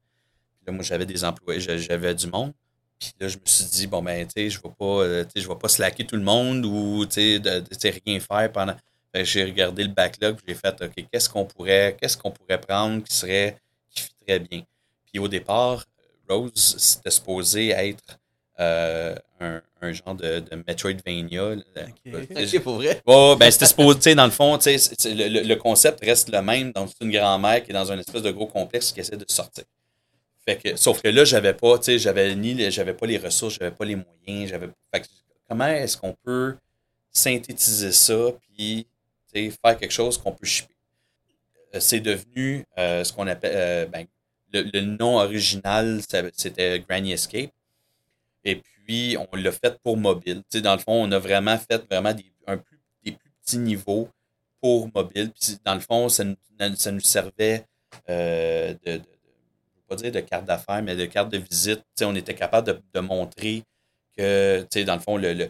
Puis 0.58 0.66
là, 0.68 0.74
moi, 0.74 0.84
j'avais 0.84 1.06
des 1.06 1.24
employés, 1.24 1.60
j'a- 1.62 1.78
j'avais 1.78 2.16
du 2.16 2.28
monde. 2.28 2.54
Puis 3.00 3.14
là, 3.20 3.28
je 3.28 3.38
me 3.38 3.42
suis 3.46 3.66
dit, 3.66 3.88
bon, 3.88 4.02
ben, 4.02 4.26
tu 4.28 4.34
sais, 4.34 4.50
je 4.50 4.60
ne 4.60 4.64
euh, 5.04 5.26
vais 5.36 5.56
pas 5.60 5.70
slacker 5.70 6.06
tout 6.06 6.16
le 6.16 6.24
monde 6.24 6.66
ou, 6.66 7.06
tu 7.06 7.42
sais, 7.42 8.02
rien 8.06 8.20
faire 8.20 8.52
pendant. 8.52 8.76
J'ai 9.14 9.46
regardé 9.46 9.84
le 9.84 9.94
backlog, 9.94 10.38
j'ai 10.46 10.56
fait, 10.56 10.76
OK, 10.82 11.08
qu'est-ce 11.12 11.30
qu'on 11.30 11.46
pourrait, 11.46 11.96
qu'est-ce 12.00 12.18
pourrait 12.32 12.60
prendre 12.60 13.02
qui 13.04 13.14
serait, 13.16 13.58
qui 13.90 14.02
fitterait 14.04 14.40
bien? 14.40 14.64
Puis 15.06 15.20
au 15.20 15.28
départ, 15.30 15.86
Rose, 16.28 16.76
c'était 16.78 17.12
supposé 17.12 17.70
être 17.70 18.20
euh, 18.60 19.16
un, 19.40 19.62
un 19.86 19.94
genre 19.94 20.16
de, 20.16 20.40
de 20.40 20.64
Metroidvania. 20.68 21.54
Ok, 21.54 22.60
pour 22.64 22.76
vrai? 22.76 23.02
Ouais, 23.06 23.36
ben 23.38 23.52
c'était 23.52 23.66
supposé, 23.66 23.96
tu 23.98 24.04
sais, 24.04 24.16
dans 24.16 24.26
le 24.26 24.32
fond, 24.32 24.60
c'est- 24.60 24.78
c'est- 24.78 25.14
le, 25.14 25.56
concept 25.56 26.04
reste 26.04 26.30
le 26.30 26.42
même. 26.42 26.72
Donc, 26.72 26.90
c'est 26.90 27.06
une 27.06 27.12
grand-mère 27.12 27.64
qui 27.64 27.72
est 27.72 27.74
dans 27.74 27.92
un 27.92 28.00
espèce 28.00 28.22
de 28.22 28.32
gros 28.32 28.48
complexe 28.48 28.92
qui 28.92 29.00
essaie 29.00 29.18
de 29.18 29.26
sortir. 29.28 29.64
Fait 30.48 30.58
que, 30.58 30.76
sauf 30.76 31.02
que 31.02 31.08
là, 31.08 31.26
j'avais 31.26 31.54
pas, 31.54 31.78
tu 31.80 31.86
sais, 31.86 32.00
j'avais 32.00 32.36
ni, 32.36 32.54
les- 32.54 32.72
j'avais 32.72 32.94
pas 32.94 33.08
les 33.08 33.18
ressources, 33.18 33.56
j'avais 33.60 33.72
pas 33.76 33.86
les 33.86 33.96
moyens, 33.96 34.50
j'avais, 34.50 34.70
comment 35.50 35.68
est-ce 35.68 35.98
qu'on 35.98 36.14
peut 36.24 36.56
synthétiser 37.12 37.92
ça, 37.92 38.32
puis, 38.56 38.88
faire 39.34 39.78
quelque 39.78 39.92
chose 39.92 40.18
qu'on 40.18 40.32
peut 40.32 40.46
shipper? 40.46 40.74
Euh, 41.74 41.80
C'est 41.80 42.00
devenu 42.00 42.66
euh, 42.78 43.04
ce 43.04 43.12
qu'on 43.14 43.28
appelle, 43.28 43.54
euh, 43.56 43.86
ben, 43.88 44.06
le, 44.54 44.62
le 44.74 44.82
nom 44.82 45.18
original, 45.18 46.02
c'était 46.36 46.80
Granny 46.88 47.12
Escape. 47.14 47.52
Et 48.44 48.56
puis, 48.58 48.75
on 49.18 49.36
l'a 49.36 49.52
fait 49.52 49.80
pour 49.84 49.98
mobile. 49.98 50.42
Tu 50.50 50.58
sais, 50.58 50.62
dans 50.62 50.74
le 50.74 50.80
fond, 50.80 51.04
on 51.08 51.12
a 51.12 51.20
vraiment 51.20 51.58
fait 51.58 51.84
vraiment 51.90 52.14
des, 52.14 52.26
un 52.48 52.58
plus, 52.58 52.80
des 53.04 53.12
plus 53.12 53.32
petits 53.44 53.58
niveaux 53.58 54.10
pour 54.62 54.90
mobile. 54.94 55.32
Puis, 55.40 55.58
dans 55.64 55.74
le 55.76 55.80
fond, 55.82 56.10
ça 56.10 56.24
nous, 56.24 56.36
ça 56.76 56.92
nous 56.92 57.00
servait 57.00 57.66
euh, 58.10 58.74
de, 58.86 58.92
de- 58.94 58.98
de- 58.98 59.04
je 59.04 59.78
veux 59.80 59.84
pas 59.88 59.96
dire 59.96 60.12
de 60.12 60.20
carte 60.20 60.46
d'affaires, 60.46 60.82
mais 60.84 60.96
de 60.96 61.06
carte 61.06 61.30
de 61.32 61.38
visite. 61.38 61.80
Tu 61.80 61.86
sais, 61.96 62.06
on 62.06 62.16
était 62.16 62.34
capable 62.36 62.68
de, 62.68 62.80
de 62.94 63.00
montrer 63.00 63.64
que, 64.18 64.62
tu 64.62 64.80
sais, 64.80 64.84
dans 64.86 64.96
le 64.96 65.02
fond, 65.02 65.18
le- 65.18 65.34
le- 65.34 65.50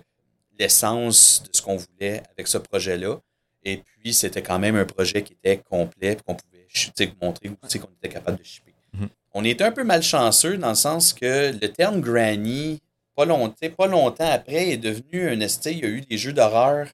l'essence 0.59 1.43
de 1.43 1.49
ce 1.51 1.61
qu'on 1.61 1.75
voulait 1.77 2.23
avec 2.31 2.47
ce 2.47 2.57
projet-là. 2.57 3.19
Et 3.63 3.77
puis, 3.77 4.13
c'était 4.13 4.41
quand 4.43 4.59
même 4.59 4.75
un 4.75 4.85
projet 4.85 5.23
qui 5.23 5.33
était 5.33 5.57
complet, 5.57 6.15
puis 6.15 6.23
qu'on 6.25 6.35
pouvait 6.35 7.13
montrer 7.21 7.51
aussi 7.63 7.79
qu'on 7.79 7.89
était 7.97 8.09
capable 8.09 8.37
de 8.37 8.43
shipper. 8.43 8.73
Mhm. 8.93 9.09
On 9.33 9.43
était 9.43 9.63
un 9.63 9.71
peu 9.71 9.83
malchanceux 9.83 10.57
dans 10.57 10.69
le 10.69 10.75
sens 10.75 11.13
que 11.13 11.51
le 11.51 11.67
terme 11.71 11.99
granny, 11.99 12.79
pas 13.15 13.25
longtemps, 13.25 13.69
pas 13.77 13.87
longtemps 13.87 14.29
après, 14.31 14.69
est 14.69 14.77
devenu 14.77 15.29
un 15.29 15.39
ST. 15.47 15.67
Il 15.71 15.79
y 15.79 15.85
a 15.85 15.89
eu 15.89 16.01
des 16.01 16.17
jeux 16.17 16.33
d'horreur 16.33 16.87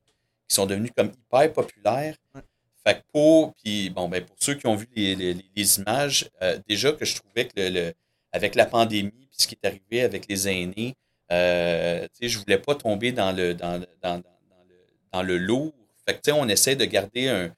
qui 0.47 0.55
sont 0.55 0.65
devenus 0.65 0.91
comme 0.95 1.07
hyper 1.11 1.53
populaires. 1.53 2.15
Ouais. 2.35 2.41
Fait 2.85 2.95
que 2.95 3.01
pour, 3.13 3.53
puis 3.55 3.89
bon, 3.91 4.09
ben 4.09 4.23
pour 4.25 4.35
ceux 4.39 4.55
qui 4.55 4.65
ont 4.67 4.75
vu 4.75 4.87
les, 4.95 5.15
les- 5.15 5.45
les 5.55 5.79
images, 5.79 6.29
euh, 6.41 6.57
déjà 6.67 6.91
que 6.93 7.05
je 7.05 7.15
trouvais 7.15 7.45
que 7.47 7.53
le, 7.59 7.69
le- 7.69 7.93
avec 8.31 8.55
la 8.55 8.65
pandémie, 8.65 9.11
puis 9.11 9.29
ce 9.37 9.47
qui 9.47 9.57
est 9.61 9.67
arrivé 9.67 10.01
avec 10.01 10.27
les 10.27 10.47
aînés, 10.47 10.95
euh, 11.31 12.07
je 12.19 12.37
voulais 12.39 12.57
pas 12.57 12.75
tomber 12.75 13.11
dans 13.11 13.31
le, 13.31 13.53
dans, 13.53 13.77
le- 13.79 13.87
dans, 14.01 14.15
dans, 14.17 14.21
dans 14.49 14.63
le, 14.67 14.75
dans 15.13 15.23
le 15.23 15.37
lourd. 15.37 15.73
Fait 16.07 16.13
que, 16.15 16.21
tu 16.21 16.31
sais, 16.31 16.31
on 16.31 16.47
essaie 16.47 16.75
de 16.75 16.85
garder 16.85 17.27
un, 17.29 17.53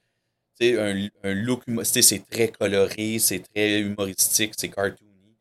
un, 0.62 1.08
un 1.24 1.34
look, 1.34 1.64
c'est 1.84 2.26
très 2.30 2.50
coloré, 2.50 3.20
c'est 3.20 3.40
très 3.40 3.80
humoristique, 3.80 4.54
c'est 4.58 4.70
cartoony. 4.70 5.36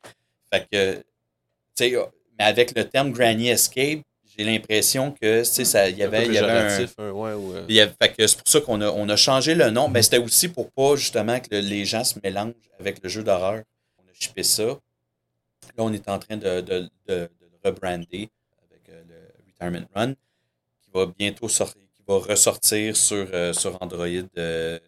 Fait 0.53 0.67
que, 0.71 0.95
tu 0.97 1.03
sais, 1.77 1.97
mais 2.43 2.49
avec 2.49 2.77
le 2.77 2.89
terme 2.89 3.13
Granny 3.13 3.49
Escape, 3.49 4.01
j'ai 4.37 4.45
l'impression 4.45 5.13
que, 5.13 5.41
tu 5.41 5.45
sais, 5.45 5.65
ça, 5.65 5.89
il 5.89 5.97
y 5.99 6.03
avait, 6.03 6.27
il 6.27 6.33
y 6.35 6.39
avait 6.39 6.53
un, 6.59 6.87
un- 6.99 7.11
ouais, 7.13 7.33
ou, 7.35 7.55
euh, 7.55 7.67
y 7.69 7.81
avait- 7.81 7.93
fait 8.01 8.13
que 8.15 8.27
c'est 8.27 8.37
pour 8.39 8.49
ça 8.49 8.61
qu'on 8.61 8.81
a, 8.81 8.89
on 8.91 9.09
a 9.09 9.17
changé 9.17 9.55
le 9.55 9.71
nom. 9.71 9.89
Mais 9.89 10.03
c'était 10.03 10.19
aussi 10.19 10.49
pour 10.49 10.71
pas 10.73 10.97
justement 10.97 11.39
que 11.39 11.49
le- 11.55 11.61
les 11.61 11.85
gens 11.85 12.03
se 12.05 12.19
mélangent 12.23 12.55
avec 12.81 13.03
le 13.03 13.09
jeu 13.09 13.23
d'horreur. 13.23 13.63
On 13.99 14.03
a 14.11 14.15
chippé 14.19 14.43
ça. 14.43 14.65
Là, 14.65 14.79
on 15.79 15.93
est 15.93 16.09
en 16.09 16.19
train 16.19 16.37
de, 16.37 16.61
de, 16.63 16.79
de- 16.81 16.89
de 17.09 17.29
le 17.41 17.59
rebrander 17.71 18.31
avec 18.71 18.89
euh, 18.89 19.03
le 19.09 19.45
Retirement 19.53 19.87
Run, 19.95 20.13
qui 20.15 20.91
va 20.95 21.07
bientôt 21.07 21.49
sortir, 21.49 21.81
qui 21.97 22.03
va 22.09 22.17
ressortir 22.19 22.97
sur, 22.97 23.27
euh, 23.33 23.53
sur 23.53 23.77
Android 23.83 24.07
euh, 24.39 24.79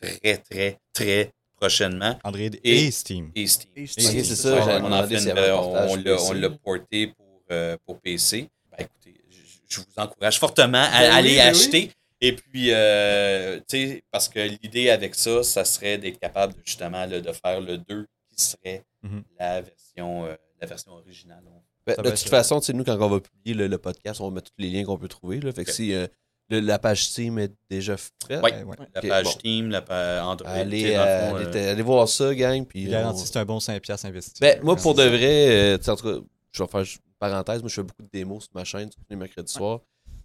très, 0.00 0.36
très, 0.38 0.78
très 0.92 1.30
prochainement. 1.58 2.18
Android 2.24 2.42
Et- 2.64 2.86
et, 2.86 2.90
Steam. 2.90 3.30
Et 3.34 3.46
Steam. 3.46 3.68
Et 3.76 3.86
c'est 3.86 4.36
ça, 4.36 4.54
Ouais, 4.54 4.80
on, 4.82 4.92
en 4.92 5.06
fait 5.06 5.14
une- 5.22 5.30
un 5.30 5.54
on- 5.54 5.96
l'a- 5.96 6.02
PC. 6.16 6.26
on 6.28 6.32
l'a 6.32 6.50
porté 6.50 7.06
pour, 7.08 7.42
euh, 7.50 7.76
pour 7.84 8.00
PC. 8.00 8.48
Ben, 8.70 8.84
écoutez, 8.84 9.14
je, 9.30 9.36
je 9.76 9.80
vous 9.80 9.86
encourage 9.96 10.38
fortement 10.38 10.78
à 10.82 10.90
Ben 10.90 11.00
oui, 11.10 11.16
aller 11.16 11.28
ben 11.36 11.42
oui. 11.54 11.60
acheter. 11.60 11.90
Et 12.20 12.32
puis, 12.34 12.70
euh, 12.72 13.58
tu 13.68 13.76
sais, 13.76 14.02
parce 14.10 14.28
que 14.28 14.40
l'idée 14.40 14.90
avec 14.90 15.14
ça, 15.14 15.42
ça 15.44 15.64
serait 15.64 15.98
d'être 15.98 16.18
capable 16.18 16.54
de, 16.54 16.58
justement 16.64 17.06
là, 17.06 17.20
de 17.20 17.32
faire 17.32 17.60
le 17.60 17.78
2 17.78 18.06
qui 18.36 18.42
serait 18.42 18.82
Mhm. 19.02 19.22
la, 19.38 19.60
version, 19.60 20.26
euh, 20.26 20.34
la 20.60 20.66
version 20.66 20.92
originale. 20.92 21.42
Ben, 21.86 21.94
de 22.02 22.10
toute 22.10 22.28
façon, 22.28 22.58
tu 22.60 22.66
sais, 22.66 22.72
nous, 22.72 22.84
quand 22.84 23.00
on 23.00 23.08
va 23.08 23.20
publier 23.20 23.54
le, 23.54 23.66
le 23.68 23.78
podcast, 23.78 24.20
on 24.20 24.28
va 24.28 24.34
mettre 24.34 24.50
tous 24.50 24.60
les 24.62 24.68
liens 24.68 24.84
qu'on 24.84 24.98
peut 24.98 25.08
trouver. 25.08 25.40
Là. 25.40 25.52
Fait 25.52 25.64
que 25.64 25.72
si 25.72 25.94
euh, 25.94 26.06
le- 26.50 26.60
la 26.60 26.78
page 26.78 27.04
Steam 27.06 27.38
est 27.38 27.52
déjà 27.70 27.96
faite, 27.96 28.42
Ouais. 28.42 28.62
Ouais. 28.62 28.76
La 28.94 29.00
page 29.02 29.24
bon. 29.24 29.30
Steam, 29.30 29.70
la 29.70 29.82
page 29.82 30.22
Android. 30.22 30.50
allez, 30.50 30.94
euh, 30.96 31.30
fond, 31.30 31.36
allez, 31.36 31.56
euh, 31.56 31.72
allez 31.72 31.82
voir 31.82 32.08
ça, 32.08 32.34
gang. 32.34 32.64
Puis 32.66 32.88
on- 32.94 33.16
c'est 33.16 33.36
un 33.38 33.44
bon 33.44 33.60
5$ 33.60 33.80
piastres 33.80 34.06
investi. 34.06 34.40
Ben, 34.40 34.60
moi, 34.62 34.76
pour 34.76 34.94
de 34.94 35.02
Ouais. 35.02 35.08
vrai, 35.08 35.48
euh, 35.74 35.78
tu 35.78 35.84
sais, 35.84 35.90
en 35.90 35.96
tout 35.96 36.04
cas, 36.20 36.24
je 36.52 36.62
vais 36.62 36.68
faire 36.68 36.80
une 36.80 36.86
parenthèse. 37.18 37.60
Moi, 37.60 37.68
je 37.68 37.74
fais 37.74 37.82
beaucoup 37.82 38.02
de 38.02 38.08
démos 38.12 38.44
sur 38.44 38.52
ma 38.54 38.64
chaîne, 38.64 38.88
tous 38.90 39.00
les 39.10 39.16
mercredis 39.16 39.52
soirs. 39.52 39.80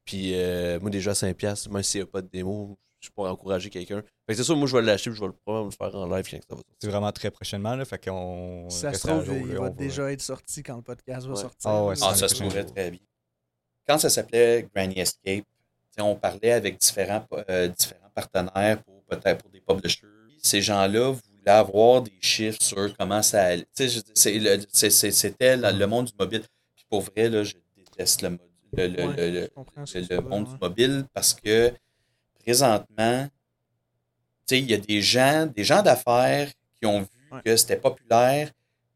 Puis, 0.06 0.32
euh, 0.36 0.80
moi, 0.80 0.90
déjà, 0.90 1.14
5$, 1.14 1.68
même 1.70 1.84
s'il 1.84 2.02
n'y 2.02 2.04
a 2.04 2.08
pas 2.08 2.22
de 2.22 2.28
démo, 2.28 2.78
je 3.00 3.10
pourrais 3.10 3.30
encourager 3.30 3.70
quelqu'un. 3.70 4.02
Fait 4.02 4.34
que 4.34 4.36
c'est 4.36 4.44
sûr, 4.44 4.56
moi, 4.56 4.68
je 4.68 4.76
vais 4.78 4.82
l'acheter 4.82 5.10
puis 5.10 5.18
je 5.18 5.22
vais 5.22 5.28
le 5.28 5.34
probablement 5.34 5.70
le 5.70 5.92
faire 5.92 5.96
en 6.00 6.06
live 6.16 6.26
quand 6.30 6.38
ça 6.50 6.56
va 6.56 6.62
C'est 6.82 6.88
vraiment 6.90 7.12
très 7.12 7.32
prochainement, 7.32 7.76
là, 7.76 7.84
fait 7.84 8.02
qu'on... 8.04 8.66
Si 8.70 8.80
ça 8.80 8.94
se 8.94 9.06
trouve, 9.08 9.26
jour, 9.26 9.36
il 9.36 9.54
là, 9.54 9.60
va 9.62 9.70
déjà 9.70 10.10
être 10.12 10.22
sorti 10.22 10.64
quand 10.64 10.76
le 10.78 10.82
podcast 10.82 11.26
va 11.28 11.34
Ouais. 11.34 11.42
sortir. 11.42 11.70
Ah 11.70 11.84
ouais, 11.86 11.96
Ah, 12.02 12.16
ça 12.16 12.28
se 12.30 12.36
jour. 12.36 12.50
très 12.74 12.92
bien. 12.92 13.00
Quand 13.88 13.98
ça 13.98 14.10
s'appelait 14.10 14.66
Granny 14.74 15.00
Escape, 15.00 15.44
on 16.02 16.16
parlait 16.16 16.52
avec 16.52 16.78
différents, 16.80 17.26
euh, 17.50 17.68
différents 17.68 18.10
partenaires 18.14 18.82
pour 18.84 19.04
peut-être 19.04 19.42
pour 19.44 19.52
des 19.52 19.62
publishers. 19.62 20.08
Ces 20.42 20.62
gens-là 20.62 21.12
voulaient 21.12 21.52
avoir 21.52 22.02
des 22.02 22.18
chiffres 22.22 22.62
sur 22.62 22.96
comment 22.98 23.22
ça 23.22 23.44
allait. 23.44 23.66
C'était 23.74 25.56
le, 25.58 25.72
le 25.78 25.86
monde 25.86 26.06
du 26.08 26.14
mobile. 26.20 26.44
Puis 26.76 26.86
pour 26.90 27.02
vrai, 27.02 27.30
là, 27.30 27.44
je 27.44 27.54
déteste 27.76 28.22
le, 28.22 28.38
le, 28.74 28.88
le- 28.88 29.04
Ouais, 29.08 29.16
le- 29.32 29.50
le- 30.10 30.22
monde 30.22 30.46
du 30.46 30.58
mobile 30.60 31.06
parce 31.14 31.34
que 31.34 31.72
présentement, 32.40 33.28
tu 34.48 34.56
sais, 34.56 34.60
il 34.60 34.70
y 34.70 34.74
a 34.74 34.78
des 34.78 35.02
gens, 35.02 35.46
des 35.46 35.64
gens 35.64 35.82
d'affaires 35.82 36.50
qui 36.80 36.86
ont 36.86 37.02
vu 37.02 37.08
Ouais. 37.32 37.42
que 37.44 37.56
c'était 37.58 37.78
populaire. 37.78 38.52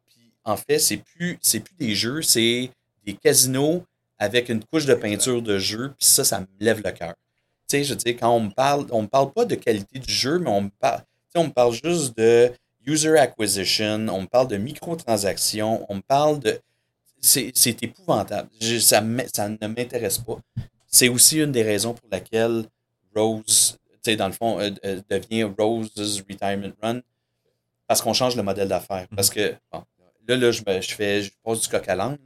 Puis 0.07 0.31
en 0.43 0.55
fait, 0.57 0.77
c'est 0.77 0.97
plus, 0.97 1.39
c'est 1.41 1.59
plus 1.61 1.73
des 1.75 1.95
jeux, 1.95 2.21
c'est 2.21 2.69
des 3.03 3.13
casinos 3.13 3.83
avec 4.19 4.49
une 4.49 4.63
couche 4.63 4.85
de 4.85 4.93
peinture 4.93 5.41
de 5.41 5.57
jeu. 5.59 5.89
Puis 5.97 6.07
ça, 6.07 6.23
ça 6.23 6.39
me 6.39 6.47
lève 6.59 6.81
le 6.83 6.91
cœur. 6.91 7.13
Tu 7.69 7.77
sais, 7.77 7.83
je 7.83 7.93
dire, 7.93 8.15
quand 8.19 8.29
on 8.31 8.39
me 8.41 8.49
parle, 8.49 8.85
on 8.91 9.01
me 9.03 9.07
parle 9.07 9.31
pas 9.33 9.45
de 9.45 9.55
qualité 9.55 9.99
du 9.99 10.11
jeu, 10.13 10.39
mais 10.39 10.49
on 10.49 10.61
me 10.61 10.69
parle, 10.79 11.01
on 11.35 11.45
me 11.45 11.51
parle 11.51 11.73
juste 11.83 12.17
de 12.17 12.51
user 12.85 13.17
acquisition, 13.17 14.07
on 14.09 14.21
me 14.21 14.27
parle 14.27 14.47
de 14.47 14.57
microtransactions, 14.57 15.85
on 15.89 15.95
me 15.95 16.01
parle 16.01 16.39
de. 16.39 16.59
C'est 17.19 17.83
épouvantable. 17.83 18.49
Je- 18.61 18.79
ça, 18.79 19.03
ça 19.33 19.49
ne 19.49 19.67
m'intéresse 19.67 20.19
pas. 20.19 20.37
C'est 20.87 21.09
aussi 21.09 21.39
une 21.39 21.51
des 21.51 21.63
raisons 21.63 21.93
pour 21.93 22.07
laquelle 22.11 22.63
Rose, 23.15 23.77
tu 23.91 23.97
sais, 24.11 24.15
dans 24.15 24.27
le 24.27 24.33
fond, 24.33 24.59
euh, 24.59 24.69
euh, 24.85 25.01
devient 25.09 25.43
Rose's 25.57 26.21
Retirement 26.29 26.71
Run. 26.81 27.01
Parce 27.87 28.01
qu'on 28.01 28.13
change 28.13 28.35
le 28.35 28.43
modèle 28.43 28.67
d'affaires. 28.67 29.07
Parce 29.15 29.29
que, 29.29 29.55
bon, 29.71 29.83
là, 30.27 30.35
là, 30.37 30.51
je, 30.51 30.61
me- 30.65 30.81
je 30.81 30.93
fais, 30.93 31.21
je 31.23 31.31
passe 31.43 31.61
du 31.61 31.67
coq 31.67 31.87
à 31.87 31.95
l'âne. 31.95 32.17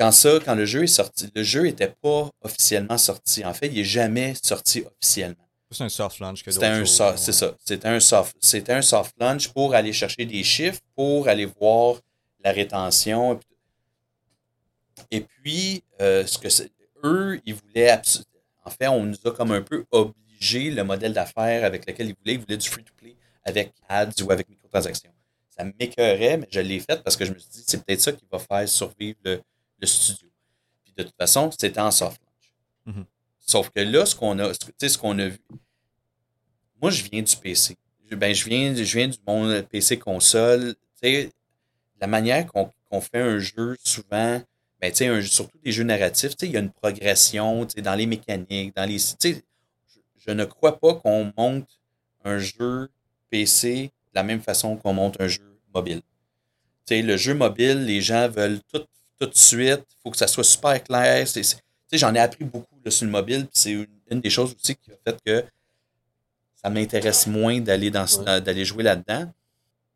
Quand 0.00 0.12
ça, 0.12 0.38
quand 0.42 0.54
le 0.54 0.64
jeu 0.64 0.84
est 0.84 0.86
sorti, 0.86 1.28
le 1.34 1.42
jeu 1.42 1.64
n'était 1.64 1.94
pas 2.00 2.30
officiellement 2.40 2.96
sorti. 2.96 3.44
En 3.44 3.52
fait, 3.52 3.66
il 3.66 3.74
n'est 3.74 3.84
jamais 3.84 4.32
sorti 4.42 4.82
officiellement. 4.82 5.46
C'est 5.70 5.84
un 5.84 5.90
soft 5.90 6.20
launch 6.20 6.42
que 6.42 6.50
C'était 6.50 6.64
un 6.64 6.80
ouais. 6.80 6.86
c'est 7.16 7.32
ça. 7.32 7.54
C'était 7.62 7.86
un 7.86 8.00
soft, 8.00 8.34
c'était 8.40 8.72
un 8.72 8.80
soft 8.80 9.14
launch 9.20 9.48
pour 9.48 9.74
aller 9.74 9.92
chercher 9.92 10.24
des 10.24 10.42
chiffres, 10.42 10.80
pour 10.96 11.28
aller 11.28 11.44
voir 11.44 11.96
la 12.42 12.50
rétention. 12.50 13.38
Et 15.10 15.20
puis, 15.20 15.84
euh, 16.00 16.24
ce 16.24 16.38
que 16.38 16.48
eux, 17.04 17.38
ils 17.44 17.54
voulaient 17.54 18.00
en 18.64 18.70
fait, 18.70 18.88
on 18.88 19.04
nous 19.04 19.18
a 19.26 19.32
comme 19.32 19.52
un 19.52 19.60
peu 19.60 19.84
obligé 19.90 20.70
le 20.70 20.82
modèle 20.82 21.12
d'affaires 21.12 21.62
avec 21.62 21.86
lequel 21.86 22.08
ils 22.08 22.14
voulaient. 22.14 22.34
Ils 22.36 22.40
voulaient 22.40 22.56
du 22.56 22.70
free-to-play 22.70 23.16
avec 23.44 23.74
ads 23.86 24.22
ou 24.22 24.32
avec 24.32 24.48
microtransactions. 24.48 25.12
Ça 25.50 25.62
m'écœurait, 25.64 26.38
mais 26.38 26.48
je 26.50 26.60
l'ai 26.60 26.80
fait 26.80 27.02
parce 27.02 27.18
que 27.18 27.26
je 27.26 27.32
me 27.32 27.38
suis 27.38 27.50
dit, 27.50 27.64
c'est 27.66 27.84
peut-être 27.84 28.00
ça 28.00 28.12
qui 28.12 28.24
va 28.32 28.38
faire 28.38 28.66
survivre 28.66 29.18
le, 29.24 29.42
le 29.80 29.86
studio. 29.86 30.28
Puis 30.84 30.92
de 30.96 31.02
toute 31.04 31.16
façon, 31.16 31.50
c'était 31.50 31.78
en 31.80 31.90
soft 31.90 32.20
launch. 32.86 32.96
Mhm. 32.96 33.04
Sauf 33.38 33.70
que 33.70 33.80
là, 33.80 34.06
ce 34.06 34.14
qu'on 34.14 34.38
a, 34.38 34.52
ce 34.54 34.98
qu'on 34.98 35.18
a 35.18 35.28
vu, 35.28 35.38
moi, 36.80 36.90
je 36.90 37.02
viens 37.04 37.22
du 37.22 37.36
PC. 37.36 37.76
Je- 38.10 38.16
Ben, 38.16 38.34
je 38.34 38.44
viens, 38.48 38.74
je 38.74 38.96
viens 38.98 39.08
du 39.08 39.18
monde 39.26 39.62
PC 39.70 39.98
console. 39.98 40.74
La 42.00 42.06
manière 42.06 42.46
qu'on 42.46 43.00
fait 43.00 43.20
un 43.20 43.38
jeu, 43.38 43.76
souvent, 43.84 44.40
ben, 44.80 44.92
un- 45.00 45.22
surtout 45.22 45.58
des 45.62 45.72
jeux 45.72 45.84
narratifs, 45.84 46.32
il 46.42 46.50
y 46.52 46.56
a 46.56 46.60
une 46.60 46.70
progression, 46.72 47.66
dans 47.78 47.94
les 47.94 48.06
mécaniques, 48.06 48.74
dans 48.74 48.84
les. 48.88 48.98
je, 48.98 49.34
je 50.18 50.30
ne 50.30 50.44
crois 50.44 50.78
pas 50.78 50.94
qu'on 50.94 51.32
monte 51.36 51.68
un 52.24 52.38
jeu 52.38 52.88
PC 53.30 53.84
de 53.84 53.90
la 54.14 54.22
même 54.22 54.40
façon 54.42 54.76
qu'on 54.76 54.92
monte 54.92 55.20
un 55.20 55.28
jeu 55.28 55.60
mobile. 55.74 56.02
Le 56.90 57.16
jeu 57.16 57.34
mobile, 57.34 57.84
les 57.84 58.00
gens 58.00 58.28
veulent 58.28 58.60
tout, 58.72 58.84
tout 59.20 59.26
de 59.26 59.36
suite, 59.36 59.82
il 59.90 59.96
faut 60.02 60.10
que 60.10 60.16
ça 60.16 60.26
soit 60.26 60.44
super 60.44 60.82
clair. 60.82 61.26
tu 61.30 61.42
sais, 61.44 61.56
j'en 61.92 62.14
ai 62.14 62.18
appris 62.18 62.44
beaucoup 62.44 62.76
là, 62.84 62.90
sur 62.90 63.04
le 63.06 63.10
mobile, 63.12 63.46
c'est 63.52 63.72
une, 63.72 63.86
une 64.10 64.20
des 64.20 64.30
choses 64.30 64.54
aussi 64.54 64.74
qui 64.76 64.90
a 64.90 64.94
fait 65.04 65.18
que 65.24 65.44
ça 66.62 66.70
m'intéresse 66.70 67.26
moins 67.26 67.60
d'aller 67.60 67.90
dans 67.90 68.06
ce- 68.06 68.20
Ouais. 68.20 68.40
d'aller 68.40 68.64
jouer 68.64 68.82
là-dedans. 68.82 69.30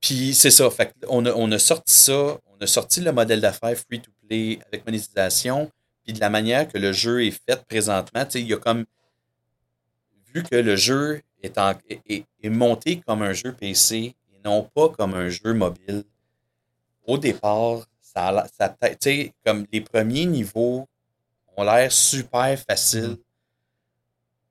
Puis 0.00 0.34
c'est 0.34 0.50
ça, 0.50 0.70
fait 0.70 0.94
on 1.08 1.24
a, 1.26 1.32
on 1.32 1.50
a 1.52 1.58
sorti 1.58 1.92
ça, 1.94 2.38
on 2.46 2.60
a 2.62 2.66
sorti 2.66 3.00
le 3.00 3.12
modèle 3.12 3.40
d'affaires 3.40 3.76
free 3.76 4.00
to 4.00 4.10
play 4.28 4.58
avec 4.68 4.84
monétisation, 4.86 5.70
puis 6.04 6.12
de 6.12 6.20
la 6.20 6.28
manière 6.30 6.68
que 6.68 6.76
le 6.78 6.92
jeu 6.92 7.24
est 7.24 7.30
fait 7.30 7.64
présentement, 7.66 8.24
tu 8.24 8.32
sais, 8.32 8.40
il 8.42 8.48
y 8.48 8.52
a 8.54 8.58
comme 8.58 8.84
vu 10.34 10.42
que 10.42 10.56
le 10.56 10.76
jeu 10.76 11.22
est, 11.42 11.56
en- 11.58 11.74
est- 11.88 12.24
est 12.42 12.48
monté 12.50 13.00
comme 13.06 13.22
un 13.22 13.32
jeu 13.32 13.52
PC 13.52 13.96
et 13.96 14.14
non 14.44 14.62
pas 14.74 14.88
comme 14.90 15.14
un 15.14 15.28
jeu 15.28 15.54
mobile. 15.54 16.04
Au 17.06 17.18
départ, 17.18 17.86
ça, 18.14 18.28
a 18.28 18.32
l'air- 18.32 18.46
ça 18.58 18.68
peut- 18.68 18.88
tu 18.90 18.96
sais, 19.00 19.32
comme 19.44 19.66
les 19.72 19.80
premiers 19.80 20.26
niveaux 20.26 20.86
ont 21.56 21.64
l'air 21.64 21.90
super 21.92 22.58
faciles. 22.58 23.16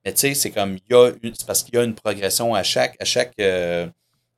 Mais 0.06 0.14
tu 0.14 0.20
sais, 0.20 0.34
c'est 0.34 0.52
comme 0.52 0.76
il 0.78 0.84
y 0.90 0.94
a 0.96 1.12
une, 1.22 1.34
c'est 1.34 1.46
parce 1.48 1.64
qu'il 1.64 1.76
y 1.76 1.78
a 1.78 1.84
une 1.84 1.96
progression 1.96 2.54
à 2.54 2.64
chaque 2.64 2.96
à 3.02 3.06
chaque 3.06 3.34
euh, 3.40 3.88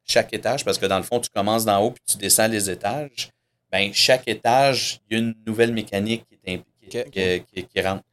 chaque 0.06 0.32
étage 0.34 0.64
parce 0.64 0.78
que 0.78 0.86
dans 0.86 0.98
le 0.98 1.04
fond 1.04 1.20
tu 1.20 1.30
commences 1.30 1.66
d'en 1.66 1.82
haut 1.84 1.92
puis 1.92 2.04
tu 2.06 2.18
descends 2.18 2.48
les 2.48 2.70
étages. 2.70 3.32
Ben 3.72 3.92
chaque 3.94 4.28
étage, 4.28 5.02
il 5.10 5.18
y 5.18 5.20
a 5.20 5.24
une 5.24 5.36
nouvelle 5.48 5.74
mécanique 5.74 6.24
qui 6.30 6.36
est 6.44 6.54
imp- 6.56 6.66
qui, 6.88 7.00
Ok. 7.00 7.10
qui- 7.12 7.44
qui- 7.62 7.68
qui 7.68 7.82
rentre. 7.82 8.04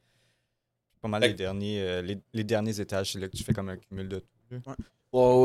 Pas 1.01 1.07
mal 1.09 1.21
Fait 1.21 1.27
les 1.27 1.33
derniers, 1.35 1.79
euh, 1.81 2.01
les, 2.01 2.17
les 2.33 2.43
derniers 2.43 2.79
étages, 2.79 3.11
c'est 3.11 3.19
là 3.19 3.27
que 3.27 3.35
tu 3.37 3.43
fais 3.43 3.53
comme 3.53 3.69
un 3.69 3.77
cumul 3.77 4.07
de 4.09 4.19
tout. 4.19 4.27
Ouais, 4.51 4.75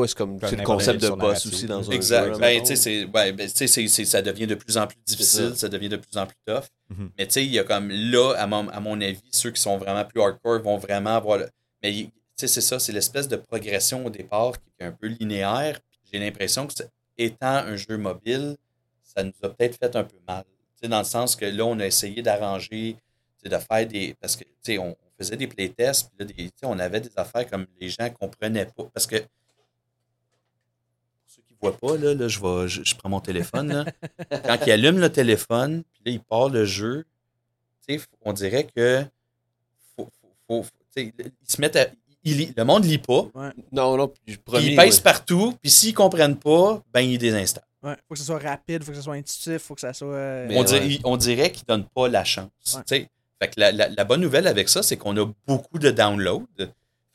c'est 0.07 0.17
comme 0.17 0.39
Comme 0.39 0.49
c'est 0.49 0.55
le 0.55 0.63
concept 0.63 1.01
de 1.01 1.09
boss 1.09 1.45
aussi 1.45 1.65
dans 1.65 1.87
un 1.87 1.93
Exact. 1.93 2.33
jeu. 2.33 2.39
Ben, 2.39 2.53
mettons. 2.53 2.59
tu 2.61 2.67
sais, 2.67 2.75
c'est- 2.75 3.05
ouais, 3.05 3.31
ben, 3.31 3.47
c'est- 3.47 4.05
ça 4.05 4.21
devient 4.21 4.47
de 4.47 4.55
plus 4.55 4.77
en 4.77 4.87
plus 4.87 4.97
difficile, 5.05 5.49
ça. 5.49 5.55
ça. 5.55 5.69
devient 5.69 5.89
de 5.89 5.97
plus 5.97 6.17
en 6.17 6.25
plus 6.25 6.37
tough. 6.45 6.63
Mhm. 6.89 7.11
Mais 7.17 7.27
tu 7.27 7.33
sais, 7.33 7.45
il 7.45 7.51
y 7.51 7.59
a 7.59 7.63
comme 7.63 7.89
là, 7.89 8.33
à 8.37 8.47
mon, 8.47 8.67
à 8.69 8.79
mon 8.79 8.99
avis, 8.99 9.21
ceux 9.31 9.51
qui 9.51 9.61
sont 9.61 9.77
vraiment 9.77 10.03
plus 10.05 10.21
hardcore 10.21 10.61
vont 10.61 10.77
vraiment 10.77 11.15
avoir. 11.15 11.37
le- 11.37 11.49
Mais 11.83 11.91
tu 11.93 12.09
sais, 12.35 12.47
c'est 12.47 12.61
ça, 12.61 12.79
c'est 12.79 12.91
l'espèce 12.91 13.27
de 13.27 13.35
progression 13.35 14.05
au 14.05 14.09
départ 14.09 14.53
qui 14.53 14.69
est 14.79 14.85
un 14.85 14.91
peu 14.91 15.07
linéaire. 15.07 15.79
J'ai 16.11 16.19
l'impression 16.19 16.65
que 16.65 16.73
étant 17.17 17.47
un 17.57 17.75
jeu 17.75 17.97
mobile, 17.97 18.55
ça 19.03 19.23
nous 19.23 19.33
a 19.43 19.49
peut-être 19.49 19.77
fait 19.77 19.95
un 19.95 20.03
peu 20.03 20.17
mal. 20.27 20.43
Tu 20.75 20.81
sais, 20.81 20.87
dans 20.87 20.99
le 20.99 21.03
sens 21.05 21.35
que 21.35 21.45
là, 21.45 21.65
on 21.65 21.79
a 21.79 21.85
essayé 21.85 22.21
d'arranger, 22.21 22.95
tu 22.95 23.43
sais, 23.43 23.49
de 23.49 23.57
faire 23.61 23.85
des. 23.87 24.15
Parce 24.19 24.35
que, 24.35 24.43
tu 24.45 24.49
sais, 24.63 24.77
on, 24.77 24.95
faisait 25.19 25.35
des 25.35 25.47
playtests, 25.47 26.09
puis 26.09 26.15
là, 26.19 26.25
des, 26.25 26.33
tu 26.33 26.43
sais, 26.55 26.65
on 26.65 26.79
avait 26.79 27.01
des 27.01 27.11
affaires 27.17 27.45
comme 27.49 27.65
les 27.81 27.89
gens 27.89 28.09
comprenaient 28.09 28.65
pas. 28.67 28.85
Parce 28.93 29.05
que, 29.05 29.17
ne 31.61 31.69
voient 31.69 31.77
pas, 31.77 31.97
là, 31.97 32.13
là, 32.13 32.27
je, 32.27 32.39
vais, 32.39 32.67
je, 32.67 32.81
je 32.83 32.95
prends 32.95 33.09
mon 33.09 33.19
téléphone. 33.19 33.73
là. 33.73 33.85
Quand 34.45 34.57
il 34.65 34.71
allume 34.71 34.99
le 34.99 35.11
téléphone, 35.11 35.83
puis 35.93 36.01
là, 36.05 36.11
il 36.13 36.19
part 36.19 36.49
le 36.49 36.65
jeu, 36.65 37.05
tu 37.87 37.97
sais, 37.97 38.05
on 38.21 38.33
dirait 38.33 38.67
que 38.75 39.03
faut, 39.95 40.07
faut, 40.47 40.63
faut- 40.63 40.69
tu 40.95 41.03
sais, 41.03 41.13
ils 41.19 41.31
se 41.51 41.59
mettent 41.61 41.75
à. 41.75 41.87
ils 42.23 42.37
lit- 42.37 42.53
le 42.55 42.63
monde 42.63 42.85
lit 42.85 42.97
pas, 42.97 43.27
Non, 43.71 43.97
non, 43.97 44.11
premier, 44.45 44.67
ils 44.71 44.75
pèsent 44.75 44.97
ouais. 44.97 45.03
partout, 45.03 45.53
puis 45.61 45.69
s'ils 45.71 45.93
comprennent 45.93 46.37
pas, 46.37 46.81
ben 46.93 47.01
ils 47.01 47.17
désinstallent. 47.17 47.63
Ouais. 47.81 47.95
Faut 48.07 48.13
que 48.15 48.19
ce 48.19 48.25
soit 48.25 48.39
rapide, 48.39 48.83
faut 48.83 48.91
que 48.91 48.97
ce 48.97 49.03
soit 49.03 49.13
intuitif, 49.15 49.57
faut 49.59 49.75
que 49.75 49.81
ça 49.81 49.93
soit. 49.93 50.07
euh, 50.13 50.47
on, 50.51 50.59
ouais. 50.59 50.63
dirait, 50.65 50.99
on 51.05 51.15
dirait 51.17 51.51
qu'ils 51.51 51.63
ne 51.69 51.75
donnent 51.75 51.87
pas 51.87 52.07
la 52.09 52.23
chance. 52.25 52.49
Ouais. 52.75 52.81
tu 52.87 52.95
sais. 52.95 53.09
Fait 53.41 53.47
que 53.47 53.59
la, 53.59 53.71
la- 53.71 53.87
la 53.87 54.03
bonne 54.03 54.19
nouvelle 54.19 54.47
avec 54.47 54.67
ça, 54.67 54.83
c'est 54.83 54.97
qu'on 54.97 55.15
a 55.15 55.25
beaucoup 55.47 55.79
de 55.79 55.91
downloads. 55.91 56.45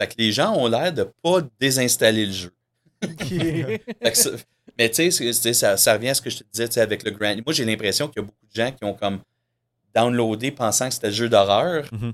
Fait 0.00 0.06
que 0.08 0.14
les 0.16 0.32
gens 0.32 0.54
ont 0.56 0.66
l'air 0.68 0.90
de 0.92 1.04
pas 1.22 1.40
désinstaller 1.60 2.24
le 2.26 2.32
jeu. 2.32 2.52
Ça- 4.14 4.30
mais 4.78 4.90
tu 4.90 5.10
sais, 5.12 5.52
ça, 5.52 5.76
ça 5.76 5.92
revient 5.94 6.08
à 6.08 6.14
ce 6.14 6.22
que 6.22 6.30
je 6.30 6.38
te 6.38 6.44
disais 6.52 6.68
tu 6.68 6.74
sais, 6.74 6.80
avec 6.80 7.04
le 7.04 7.10
Grand. 7.12 7.34
Moi, 7.44 7.52
j'ai 7.54 7.64
l'impression 7.64 8.08
qu'il 8.08 8.22
y 8.22 8.24
a 8.24 8.26
beaucoup 8.26 8.46
de 8.50 8.54
gens 8.54 8.72
qui 8.72 8.84
ont 8.84 8.94
comme 8.94 9.20
downloadé 9.94 10.50
pensant 10.50 10.88
que 10.88 10.94
c'était 10.94 11.08
le 11.08 11.12
jeu 11.12 11.28
d'horreur. 11.28 11.86
Mhm. 11.92 12.12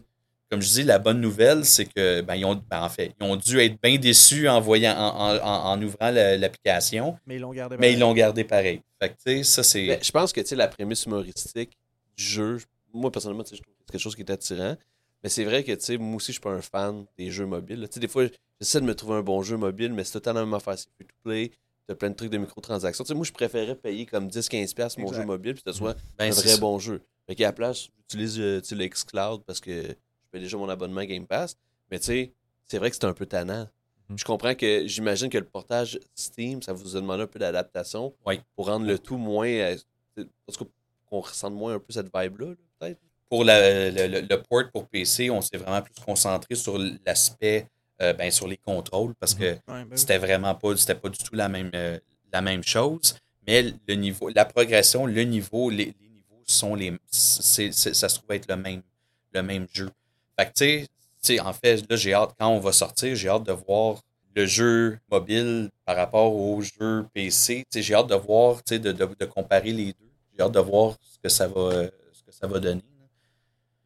Comme 0.51 0.61
je 0.61 0.69
dis, 0.69 0.83
la 0.83 0.99
bonne 0.99 1.21
nouvelle, 1.21 1.65
c'est 1.65 1.85
que 1.87 2.23
ben, 2.23 2.35
ils 2.35 2.45
ont, 2.45 2.57
ben, 2.69 2.83
en 2.83 2.89
fait, 2.89 3.15
ils 3.21 3.25
ont 3.25 3.37
dû 3.37 3.61
être 3.61 3.81
bien 3.81 3.97
déçus 3.99 4.49
en 4.49 4.61
voyant, 4.61 4.97
en, 4.99 5.37
en- 5.37 5.39
en- 5.39 5.71
en 5.73 5.83
ouvrant 5.83 6.11
la- 6.11 6.37
l'application, 6.37 7.17
Mais 7.25 7.37
ils 7.37 7.41
l'ont 7.41 7.53
gardé. 7.53 7.77
mais 7.79 7.91
ils 7.93 7.93
pareil. 7.93 8.01
l'ont 8.01 8.15
gardé 8.15 8.45
pareil. 8.45 8.83
Fait 9.01 9.11
que 9.11 9.15
tu 9.15 9.21
sais, 9.39 9.43
ça 9.45 9.63
c'est. 9.63 10.01
Je 10.03 10.11
pense 10.11 10.33
que 10.33 10.41
tu 10.41 10.49
sais, 10.49 10.57
la 10.57 10.67
prémisse 10.67 11.05
humoristique 11.05 11.71
du 12.17 12.25
jeu, 12.25 12.59
moi 12.93 13.13
personnellement, 13.13 13.45
tu 13.45 13.51
sais, 13.51 13.57
je 13.57 13.63
trouve 13.63 13.75
que 13.75 13.81
c'est 13.87 13.93
quelque 13.93 14.03
chose 14.03 14.17
qui 14.17 14.23
est 14.23 14.31
attirant. 14.31 14.77
Mais 15.23 15.29
c'est 15.29 15.45
vrai 15.45 15.63
que 15.63 15.73
tu 15.73 15.85
sais, 15.85 15.97
moi 15.99 16.17
aussi, 16.17 16.27
je 16.29 16.33
suis 16.33 16.41
pas 16.41 16.51
un 16.51 16.63
fan 16.63 17.05
des 17.17 17.31
jeux 17.31 17.47
mobiles. 17.47 17.81
là. 17.83 17.87
Tu 17.89 17.95
sais, 17.95 18.01
des 18.01 18.09
fois, 18.09 18.25
j'essaie 18.61 18.81
de 18.81 18.87
me 18.87 18.95
trouver 18.95 19.15
un 19.17 19.23
bon 19.23 19.43
jeu 19.43 19.57
mobile, 19.57 19.93
mais 19.93 20.05
c'est 20.05 20.13
totalement 20.13 20.41
la 20.41 20.47
même 20.47 20.55
affaire. 20.55 20.79
C'est 20.79 20.87
to 20.99 21.15
play. 21.25 21.51
T'as 21.87 21.95
plein 21.97 22.11
de 22.11 22.15
trucs 22.15 22.31
de 22.31 22.39
microtransactions. 22.39 23.03
Tu 23.05 23.09
sais, 23.09 23.15
moi, 23.15 23.25
je 23.25 23.33
préférais 23.33 23.75
payer 23.75 24.07
comme 24.07 24.29
10-15$ 24.29 24.99
mon 24.99 25.07
Exact. 25.09 25.21
jeu 25.23 25.27
mobile, 25.27 25.55
puis 25.55 25.63
que 25.65 25.73
ce 25.73 25.79
soit 25.79 25.95
ben, 26.19 26.27
un 26.31 26.35
vrai 26.35 26.49
ça. 26.49 26.57
bon 26.59 26.79
jeu. 26.79 27.01
Fait 27.27 27.35
qu'à 27.35 27.47
la 27.47 27.53
place, 27.53 27.89
j'utilise 27.99 28.39
euh, 28.39 28.61
le 28.71 28.87
xCloud 28.87 29.43
parce 29.45 29.61
que 29.61 29.71
je 29.83 29.95
paye 30.31 30.41
déjà 30.41 30.57
mon 30.57 30.69
abonnement 30.69 31.05
Game 31.05 31.27
Pass. 31.27 31.57
Mais 31.91 31.99
tu 31.99 32.07
sais, 32.07 32.33
c'est 32.67 32.79
vrai 32.79 32.91
que 32.91 32.97
c'est 32.97 33.05
un 33.07 33.13
peu 33.13 33.27
tannant. 33.27 33.67
Mhm. 34.09 34.19
Je 34.19 34.25
comprends 34.25 34.55
que 34.55 34.87
j'imagine 34.87 35.29
que 35.31 35.39
le 35.39 35.45
portage 35.45 35.99
Steam, 36.15 36.63
ça 36.63 36.73
vous 36.73 36.97
a 36.97 37.01
demandé 37.01 37.23
un 37.25 37.27
peu 37.27 37.39
d'adaptation 37.41 38.15
Oui. 38.27 38.41
pour 38.55 38.67
rendre 38.67 38.87
le 38.87 38.99
tout 38.99 39.17
moins. 39.17 39.49
euh, 39.49 39.77
en 40.19 40.53
tout 40.53 40.65
cas, 40.65 40.71
qu'on 41.07 41.21
ressente 41.21 41.55
moins 41.55 41.75
un 41.75 41.79
peu 41.81 41.93
cette 41.93 42.07
vibe-là, 42.15 42.47
là, 42.51 42.55
peut-être. 42.79 43.01
Pour 43.29 43.43
la- 43.45 43.91
le, 43.91 44.07
le- 44.07 44.21
le 44.29 44.43
port 44.43 44.65
pour 44.73 44.87
PC, 44.89 45.29
on 45.31 45.41
s'est 45.41 45.57
vraiment 45.57 45.83
plus 45.83 45.95
concentré 46.05 46.55
sur 46.57 46.79
l'aspect, 47.07 47.67
euh, 48.03 48.13
ben, 48.13 48.31
sur 48.31 48.47
les 48.49 48.57
contrôles, 48.57 49.15
parce 49.19 49.35
que 49.35 49.53
Ouais, 49.69 49.85
ben 49.85 49.97
c'était 49.97 50.19
vraiment 50.19 50.55
pas, 50.55 50.77
c'était 50.77 50.95
pas 50.95 51.09
du 51.09 51.19
tout 51.19 51.35
la 51.35 51.49
même, 51.49 51.71
euh, 51.75 51.99
la 52.33 52.41
même 52.41 52.63
chose. 52.63 53.17
Mais 53.47 53.63
le 53.89 53.95
niveau, 53.95 54.29
la 54.29 54.45
progression, 54.45 55.07
le 55.07 55.23
niveau, 55.23 55.71
les, 55.71 55.87
les 56.01 56.09
niveaux 56.09 56.43
sont 56.47 56.75
les, 56.75 56.93
c'est- 57.11 57.73
ça 57.73 58.09
se 58.09 58.19
trouve 58.19 58.33
être 58.33 58.49
le 58.49 58.57
même, 58.57 58.83
le 59.33 59.43
même 59.43 59.67
jeu. 59.73 59.91
Fait 60.39 60.47
que 60.47 60.53
tu 60.83 60.87
sais, 61.21 61.41
en 61.41 61.53
fait, 61.53 61.85
là, 61.91 61.97
j'ai 61.97 62.15
hâte, 62.15 62.35
quand 62.39 62.49
on 62.49 62.61
va 62.61 62.73
sortir, 62.73 63.15
j'ai 63.17 63.29
hâte 63.29 63.45
de 63.45 63.53
voir 63.53 64.01
le 64.35 64.47
jeu 64.47 64.99
mobile 65.11 65.69
par 65.85 65.97
rapport 65.97 66.35
au 66.35 66.61
jeu 66.63 67.05
PC. 67.13 67.65
J'ai 67.75 67.95
hâte 67.95 68.07
de 68.09 68.15
voir, 68.15 68.63
tu 68.63 68.75
sais, 68.75 68.79
de, 68.79 68.93
de, 68.93 69.09
de 69.19 69.25
comparer 69.27 69.73
les 69.73 69.87
deux. 69.93 70.11
J'ai 70.37 70.43
hâte 70.43 70.53
de 70.53 70.61
voir 70.61 70.97
ce 71.03 71.19
que 71.19 71.29
ça 71.29 71.49
va, 71.49 71.85
ce 72.13 72.23
que 72.23 72.33
ça 72.33 72.47
va 72.47 72.61
donner. 72.61 72.83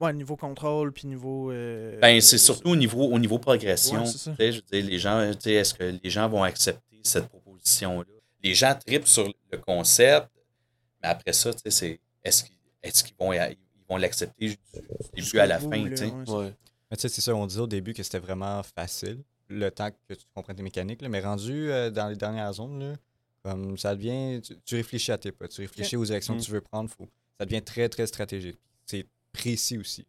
Ouais, 0.04 0.12
niveau 0.12 0.36
contrôle, 0.36 0.92
puis 0.92 1.06
niveau. 1.06 1.50
euh, 1.50 1.98
Ben, 2.00 2.20
c'est 2.20 2.38
surtout 2.38 2.68
au 2.70 2.76
niveau, 2.76 3.04
au 3.04 3.18
niveau 3.18 3.38
progression. 3.38 4.00
Ouais, 4.00 4.06
ça. 4.06 4.34
Je 4.38 4.44
veux 4.44 4.62
dire, 4.70 4.84
les 4.90 4.98
gens, 4.98 5.20
est-ce 5.22 5.74
que 5.74 5.98
les 6.02 6.10
gens 6.10 6.28
vont 6.28 6.42
accepter 6.42 6.98
cette 7.02 7.28
proposition-là? 7.28 8.04
Les 8.42 8.54
gens 8.54 8.74
tripent 8.86 9.06
sur 9.06 9.26
le 9.50 9.58
concept, 9.58 10.28
mais 11.02 11.08
après 11.08 11.32
ça, 11.32 11.52
tu 11.54 11.60
sais, 11.64 11.70
c'est 11.70 12.00
est-ce 12.22 12.44
qu'ils 12.44 12.54
est-ce 12.82 13.02
qu'ils 13.02 13.16
vont, 13.18 13.32
ils 13.32 13.56
vont 13.88 13.96
l'accepter 13.96 14.48
du 14.50 14.58
début 15.14 15.38
à 15.38 15.46
la 15.46 15.58
fin, 15.58 15.70
là, 15.88 16.06
ouais. 16.34 16.52
Mais 16.90 16.96
tu 16.98 17.00
sais, 17.02 17.08
c'est 17.08 17.22
ça, 17.22 17.34
on 17.34 17.46
disait 17.46 17.60
au 17.62 17.66
début 17.66 17.94
que 17.94 18.02
c'était 18.02 18.18
vraiment 18.18 18.62
facile, 18.62 19.22
le 19.48 19.70
temps 19.70 19.88
que 19.90 20.14
tu 20.14 20.24
comprennes 20.34 20.56
tes 20.56 20.62
mécaniques, 20.62 21.00
là, 21.00 21.08
mais 21.08 21.20
rendu 21.20 21.70
euh, 21.70 21.88
dans 21.90 22.08
les 22.08 22.16
dernières 22.16 22.52
zones, 22.52 22.78
là, 22.80 22.94
comme 23.42 23.78
ça 23.78 23.94
devient, 23.94 24.40
tu, 24.42 24.54
tu 24.64 24.74
réfléchis 24.76 25.12
à 25.12 25.16
tes 25.18 25.32
pas, 25.32 25.48
tu 25.48 25.62
réfléchis 25.62 25.96
aux 25.96 26.12
actions 26.12 26.34
Mm. 26.34 26.38
que 26.38 26.42
tu 26.44 26.50
veux 26.50 26.60
prendre, 26.60 26.90
faut, 26.90 27.08
ça 27.38 27.46
devient 27.46 27.62
très, 27.62 27.88
très 27.88 28.06
stratégique. 28.06 28.58
C'est 28.84 29.06
précis 29.34 29.76
aussi. 29.76 30.06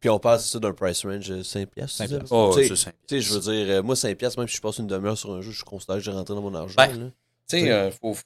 Puis 0.00 0.10
on 0.10 0.18
passe 0.18 0.50
ça 0.50 0.58
d'un 0.58 0.72
price 0.72 1.04
range 1.04 1.28
de 1.28 1.42
5$. 1.42 1.66
piastres, 1.66 1.96
5 1.96 2.04
tu 2.06 2.10
sais. 2.12 2.18
piastres. 2.18 2.32
Oh, 2.36 2.50
Tu 2.54 2.62
sais, 2.62 2.68
c'est 2.68 2.76
simple. 2.76 2.96
Tu 3.06 3.14
sais, 3.14 3.20
je 3.22 3.32
veux 3.32 3.40
dire, 3.40 3.76
euh, 3.76 3.82
moi, 3.82 3.94
5$, 3.94 4.14
piastres, 4.14 4.38
même 4.38 4.48
si 4.48 4.56
je 4.56 4.60
passe 4.60 4.78
une 4.78 4.86
demi-heure 4.86 5.16
sur 5.16 5.32
un 5.32 5.40
jeu, 5.40 5.52
je 5.52 5.64
considère 5.64 5.96
que 5.96 6.02
j'ai 6.02 6.10
rentré 6.10 6.34
dans 6.34 6.42
mon 6.42 6.54
argent. 6.54 6.74
Ben. 6.76 7.12
Tu 7.48 7.58
sais, 7.60 7.70
euh, 7.70 7.90
faut, 7.90 8.12
faut- 8.12 8.24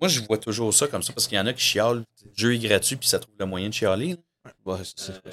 Moi, 0.00 0.08
je 0.08 0.20
vois 0.22 0.38
toujours 0.38 0.72
ça 0.74 0.88
comme 0.88 1.02
ça 1.02 1.12
parce 1.12 1.28
qu'il 1.28 1.36
y 1.36 1.40
en 1.40 1.46
a 1.46 1.52
qui 1.52 1.62
chialent. 1.62 2.04
Le 2.24 2.30
jeu 2.34 2.54
est 2.54 2.58
gratuit 2.58 2.96
puis 2.96 3.08
ça 3.08 3.18
trouve 3.18 3.34
le 3.38 3.46
moyen 3.46 3.68
de 3.68 3.74
chialer. 3.74 4.16
Ouais, 4.64 4.78
c'est. 4.96 5.10
Euh, 5.12 5.18
tu 5.24 5.30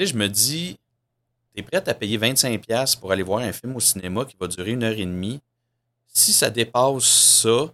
sais, 0.00 0.06
je 0.06 0.16
me 0.16 0.28
dis, 0.28 0.78
t'es 1.54 1.62
prête 1.62 1.86
à 1.86 1.94
payer 1.94 2.18
25$ 2.18 2.98
pour 2.98 3.12
aller 3.12 3.22
voir 3.22 3.40
un 3.40 3.52
film 3.52 3.76
au 3.76 3.80
cinéma 3.80 4.24
qui 4.24 4.36
va 4.40 4.48
durer 4.48 4.72
une 4.72 4.82
heure 4.82 4.98
et 4.98 5.06
demie. 5.06 5.40
Si 6.08 6.32
ça 6.32 6.50
dépasse 6.50 7.04
ça, 7.04 7.72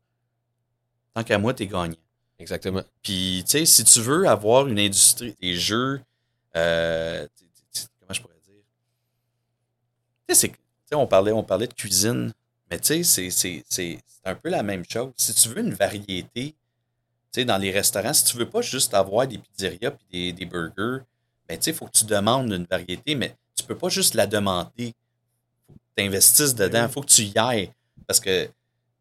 tant 1.15 1.25
qu'à 1.25 1.39
moi, 1.39 1.55
t'es 1.55 1.67
gagnant. 1.67 1.97
Exactement. 2.39 2.83
Puis, 3.03 3.43
tu 3.45 3.51
sais, 3.53 3.67
si 3.67 3.85
tu 3.85 4.01
veux 4.01 4.29
avoir 4.29 4.67
une 4.69 4.79
industrie 4.79 5.35
des 5.41 5.55
jeux, 5.57 6.01
euh, 6.57 7.27
comment 8.01 8.13
je 8.15 8.23
pourrais 8.23 8.35
dire? 8.47 8.63
Tu 10.29 10.35
sais, 10.35 10.41
c'est- 10.41 10.49
tu 10.53 10.57
sais, 10.87 10.95
on 10.95 11.07
parlait, 11.07 11.33
on 11.33 11.43
parlait 11.43 11.67
de 11.67 11.75
cuisine, 11.75 12.33
mais 12.71 12.79
tu 12.79 13.03
sais, 13.05 13.31
c'est- 13.31 13.99
un 14.25 14.35
peu 14.35 14.51
la 14.51 14.63
même 14.63 14.85
chose. 14.89 15.13
Si 15.17 15.33
tu 15.35 15.49
veux 15.49 15.61
une 15.61 15.73
variété, 15.73 16.53
tu 16.53 16.55
sais, 17.33 17.45
dans 17.47 17.59
les 17.59 17.71
restaurants, 17.73 18.15
si 18.15 18.25
tu 18.25 18.37
veux 18.39 18.49
pas 18.51 18.63
juste 18.63 18.95
avoir 18.95 19.27
des 19.29 19.39
pizzerias 19.39 19.93
puis 19.93 20.07
des, 20.13 20.33
des 20.33 20.47
burgers, 20.47 21.05
ben, 21.49 21.59
tu 21.59 21.65
sais, 21.65 21.71
il 21.73 21.75
faut 21.77 21.87
que 21.87 21.93
tu 21.99 22.07
demandes 22.07 22.53
une 22.53 22.67
variété, 22.67 23.15
mais 23.17 23.37
tu 23.57 23.65
peux 23.65 23.77
pas 23.79 23.89
juste 23.91 24.15
la 24.15 24.27
demander. 24.27 24.95
faut 25.69 25.75
que 25.75 26.03
tu 26.03 26.05
investisses 26.05 26.55
dedans, 26.55 26.85
il 26.85 26.93
faut 26.93 27.01
que 27.03 27.07
tu 27.09 27.23
y 27.23 27.39
ailles. 27.39 27.73
Parce 28.07 28.21
que 28.21 28.49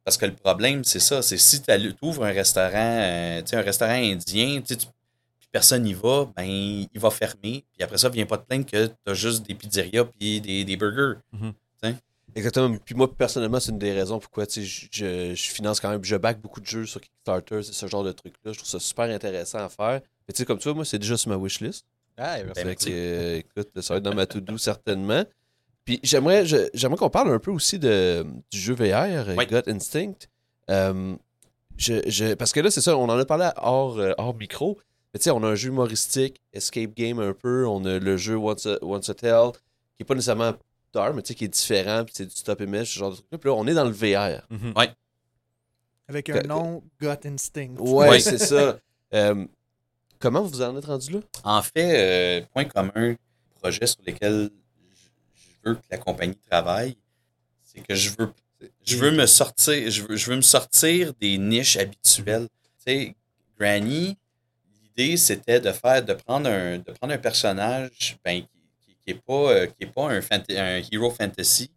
parce 0.08 0.16
que 0.16 0.26
le 0.26 0.34
problème, 0.36 0.86
c'est 0.86 1.02
ça, 1.02 1.22
c'est 1.22 1.36
si 1.38 1.62
tu 1.62 1.70
ouvres 2.02 2.24
un 2.24 2.32
restaurant, 2.32 2.72
euh, 2.76 3.42
tu 3.42 3.48
sais, 3.50 3.56
un 3.58 3.62
restaurant 3.62 3.92
indien, 3.92 4.62
tu 4.66 4.78
tu- 4.78 4.86
puis 4.86 5.50
personne 5.52 5.84
n'y 5.84 5.94
va, 5.94 6.32
ben 6.34 6.46
il 6.46 6.88
va 7.00 7.10
fermer. 7.12 7.66
Puis 7.74 7.84
après 7.84 7.98
ça, 7.98 8.08
viens 8.08 8.26
pas 8.26 8.38
te 8.38 8.46
plaindre 8.48 8.66
que 8.66 8.86
tu 8.88 8.94
as 9.06 9.14
juste 9.14 9.46
des 9.46 9.54
pizzerias 9.54 10.06
puis 10.06 10.40
des, 10.40 10.64
des 10.64 10.78
burgers. 10.78 11.16
Exactement. 12.36 12.78
Puis 12.86 12.94
moi, 12.96 13.14
personnellement, 13.14 13.60
c'est 13.60 13.72
une 13.72 13.80
des 13.80 13.92
raisons 13.94 14.20
pourquoi 14.20 14.46
tu 14.46 14.64
je, 14.64 14.86
je, 14.92 15.34
je 15.36 15.44
finance 15.52 15.80
quand 15.82 15.90
même, 15.90 16.04
je 16.04 16.16
back 16.16 16.40
beaucoup 16.40 16.62
de 16.62 16.66
jeux 16.68 16.86
sur 16.86 17.02
Kickstarter, 17.02 17.64
c'est 17.64 17.74
ce 17.74 17.88
genre 17.88 18.04
de 18.04 18.12
truc-là. 18.12 18.52
Je 18.54 18.58
trouve 18.60 18.70
ça 18.70 18.80
super 18.80 19.06
intéressant 19.06 19.58
à 19.60 19.70
faire. 19.70 20.02
Mais 20.28 20.34
tu 20.34 20.38
sais, 20.38 20.46
comme 20.46 20.60
toi, 20.60 20.74
moi, 20.74 20.86
c'est 20.86 21.00
déjà 21.00 21.18
sur 21.18 21.30
ma 21.32 21.38
wishlist. 21.38 21.86
Ah, 22.18 22.38
merci. 22.38 22.46
Ben, 22.46 22.54
Fait 22.56 22.64
merci. 22.66 22.86
que, 22.86 22.92
euh, 22.94 23.38
écoute, 23.40 23.82
ça 23.82 23.94
va 23.94 23.98
être 23.98 24.04
dans 24.04 24.14
ma 24.16 24.26
to-do 24.26 24.58
certainement. 24.58 25.24
Puis 25.88 26.00
j'aimerais 26.04 26.46
je- 26.46 26.70
j'aimerais 26.76 26.98
qu'on 26.98 27.10
parle 27.10 27.32
un 27.34 27.40
peu 27.40 27.50
aussi 27.50 27.80
de, 27.80 28.24
du 28.52 28.60
jeu 28.60 28.74
VR, 28.76 29.30
euh, 29.30 29.36
Oui. 29.38 29.48
Gut 29.48 29.68
Instinct. 29.68 30.28
Euh, 30.70 31.16
je, 31.78 31.94
je- 32.08 32.34
parce 32.36 32.52
que 32.52 32.60
là, 32.60 32.70
c'est 32.70 32.82
ça, 32.82 32.96
on 32.98 33.06
en 33.06 33.18
a 33.18 33.26
parlé 33.26 33.50
hors, 33.56 33.98
euh, 33.98 34.12
hors 34.18 34.36
micro. 34.36 34.78
Mais 35.14 35.20
tu 35.20 35.24
sais, 35.24 35.32
on 35.32 35.42
a 35.44 35.48
un 35.48 35.56
jeu 35.56 35.70
humoristique, 35.70 36.42
escape 36.52 36.94
game 36.94 37.20
un 37.22 37.32
peu. 37.34 37.66
On 37.66 37.86
a 37.86 37.98
le 38.00 38.18
jeu 38.18 38.36
Once 38.36 38.66
a, 38.66 38.78
Once 38.84 39.10
a 39.10 39.14
Tale, 39.14 39.54
qui 39.96 40.02
est 40.02 40.06
pas 40.06 40.14
nécessairement 40.14 40.54
d'art, 40.94 41.14
mais 41.14 41.22
tu 41.22 41.30
sais, 41.30 41.36
qui 41.36 41.46
est 41.46 41.48
différent. 41.48 42.04
Puis 42.04 42.14
c'est 42.18 42.26
du 42.26 42.36
stop 42.36 42.60
image, 42.60 42.92
ce 42.94 43.00
genre 43.00 43.12
de 43.12 43.16
truc. 43.16 43.40
Puis 43.40 43.50
là, 43.50 43.56
on 43.56 43.66
est 43.66 43.74
dans 43.74 43.86
le 43.86 43.92
VR. 43.92 44.46
Mhm. 44.50 44.74
Avec 46.10 46.30
un 46.30 46.42
nom, 46.44 46.84
Gut 47.02 47.26
Instinct. 47.26 47.76
Ouais, 47.80 48.10
Oui. 48.10 48.22
c'est 48.22 48.38
ça. 48.38 48.78
Euh, 49.14 49.46
comment 50.20 50.42
vous 50.42 50.62
en 50.62 50.76
êtes 50.78 50.84
rendu 50.84 51.14
là? 51.14 51.20
En 51.46 51.62
fait, 51.62 52.42
euh, 52.42 52.46
point 52.54 52.66
commun, 52.66 53.16
projet 53.62 53.88
sur 53.88 54.00
lesquels 54.06 54.50
veux 55.70 55.76
que 55.76 55.82
la 55.92 55.98
compagnie 55.98 56.36
travaille, 56.50 56.98
c'est 57.64 57.82
que 57.82 57.96
je 57.96 58.12
veux, 58.18 58.34
je 58.86 58.98
veux 58.98 59.12
me 59.12 59.26
sortir, 59.26 59.90
je 59.92 60.04
veux, 60.04 60.16
je 60.16 60.30
veux 60.30 60.36
me 60.38 60.42
sortir 60.42 61.14
des 61.16 61.38
niches 61.38 61.78
habituelles. 61.78 62.48
Tu 62.86 62.94
sais, 62.94 63.16
Granny, 63.60 64.18
l'idée 64.98 65.18
c'était 65.18 65.60
de 65.60 65.72
faire, 65.72 66.04
de 66.04 66.14
prendre 66.14 66.50
un, 66.50 66.78
de 66.80 66.92
prendre 66.92 67.14
un 67.14 67.18
personnage, 67.18 68.18
ben, 68.24 68.42
qui, 68.42 68.48
qui, 68.86 68.96
qui 69.06 69.12
est 69.12 69.22
pas, 69.26 69.52
euh, 69.52 69.68
qui 69.68 69.84
est 69.86 69.94
pas 69.94 70.10
un, 70.12 70.22
un 70.22 70.82
hero 70.92 71.10
fantasy. 71.12 71.72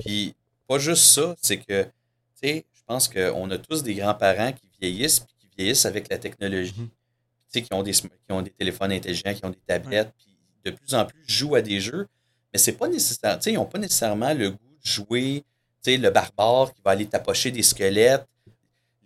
Puis 0.00 0.34
pas 0.66 0.78
juste 0.78 1.04
ça, 1.04 1.34
c'est 1.40 1.58
que, 1.58 1.84
tu 1.84 1.90
sais, 2.34 2.66
je 2.74 2.80
pense 2.86 3.08
qu'on 3.08 3.50
a 3.50 3.58
tous 3.58 3.82
des 3.82 3.94
grands-parents 3.94 4.52
qui 4.52 4.68
vieillissent, 4.80 5.20
puis 5.20 5.34
qui 5.40 5.48
vieillissent 5.56 5.86
avec 5.86 6.08
la 6.10 6.18
technologie 6.18 6.74
Mhm. 6.76 6.88
tu 6.88 7.60
sais, 7.60 7.62
qui 7.62 7.72
ont 7.74 7.82
des 7.82 7.92
qui 7.92 8.08
ont 8.30 8.42
des 8.42 8.50
téléphones 8.50 8.92
intelligents, 8.92 9.34
qui 9.34 9.44
ont 9.44 9.50
des 9.50 9.60
tablettes, 9.66 10.12
puis 10.16 10.36
de 10.64 10.70
plus 10.72 10.94
en 10.94 11.04
plus 11.06 11.22
jouent 11.26 11.54
à 11.54 11.62
des 11.62 11.80
jeux, 11.80 12.06
mais 12.52 12.58
c'est 12.58 12.72
pas 12.72 12.88
nécessaire, 12.88 13.36
tu 13.38 13.44
sais, 13.44 13.52
ils 13.52 13.56
n'ont 13.56 13.64
pas 13.66 13.78
nécessairement 13.78 14.32
le 14.34 14.50
goût 14.50 14.56
de 14.56 14.88
jouer, 14.90 15.44
tu 15.82 15.92
sais, 15.92 15.96
le 15.96 16.10
barbare 16.10 16.72
qui 16.74 16.80
va 16.84 16.92
aller 16.92 17.06
tapocher 17.06 17.50
des 17.50 17.62
squelettes, 17.62 18.24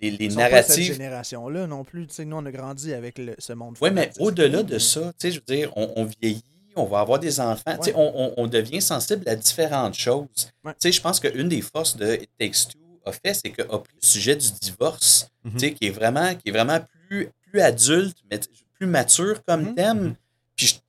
les, 0.01 0.11
les 0.11 0.25
Ils 0.27 0.33
sont 0.33 0.39
pas 0.39 0.49
de 0.51 0.57
cette 0.57 0.69
narratives. 0.69 0.93
génération-là 0.95 1.67
non 1.69 1.85
plus. 1.85 2.07
Tu 2.09 2.15
sais, 2.15 2.25
nous, 2.25 2.37
on 2.37 2.45
a 2.47 2.51
grandi 2.51 2.93
avec 2.93 3.19
le- 3.19 3.37
ce 3.39 3.53
monde 3.53 3.77
Oui, 3.81 3.91
mais 3.93 4.11
au-delà 4.19 4.63
de 4.65 4.79
ça, 4.79 5.01
tu 5.19 5.29
sais, 5.29 5.31
je 5.31 5.39
veux 5.39 5.55
dire, 5.57 5.73
on, 5.77 5.93
on 5.97 6.05
vieillit, 6.05 6.43
on 6.75 6.85
va 6.85 7.01
avoir 7.01 7.19
des 7.21 7.39
enfants. 7.39 7.77
Tu 7.79 7.85
sais, 7.91 7.93
On, 7.95 8.13
on- 8.21 8.35
on 8.37 8.47
devient 8.49 8.83
sensible 8.83 9.29
à 9.29 9.37
différentes 9.37 9.95
choses. 9.95 10.27
Ouais. 10.65 10.73
Tu 10.73 10.79
sais, 10.81 10.93
Je 10.93 11.01
pense 11.01 11.21
qu'une 11.21 11.49
des 11.49 11.61
forces 11.63 11.97
de 11.97 12.15
It 12.15 12.31
Takes 12.39 12.73
Two 12.73 12.81
a 13.07 13.13
fait, 13.13 13.35
c'est 13.35 13.51
qu'a 13.51 13.65
pris 13.65 13.95
le 14.01 14.07
sujet 14.07 14.35
du 14.35 14.49
divorce, 14.61 15.29
Mhm. 15.45 15.53
tu 15.53 15.59
sais, 15.61 15.73
qui 15.75 15.87
est 15.87 15.91
vraiment, 15.91 16.35
qui 16.35 16.49
est 16.49 16.53
vraiment 16.53 16.81
plus, 17.09 17.29
plus 17.51 17.61
adulte, 17.61 18.17
mais 18.31 18.41
plus 18.75 18.87
mature 18.87 19.41
comme 19.47 19.63
Mhm. 19.69 19.75
thème. 19.77 20.15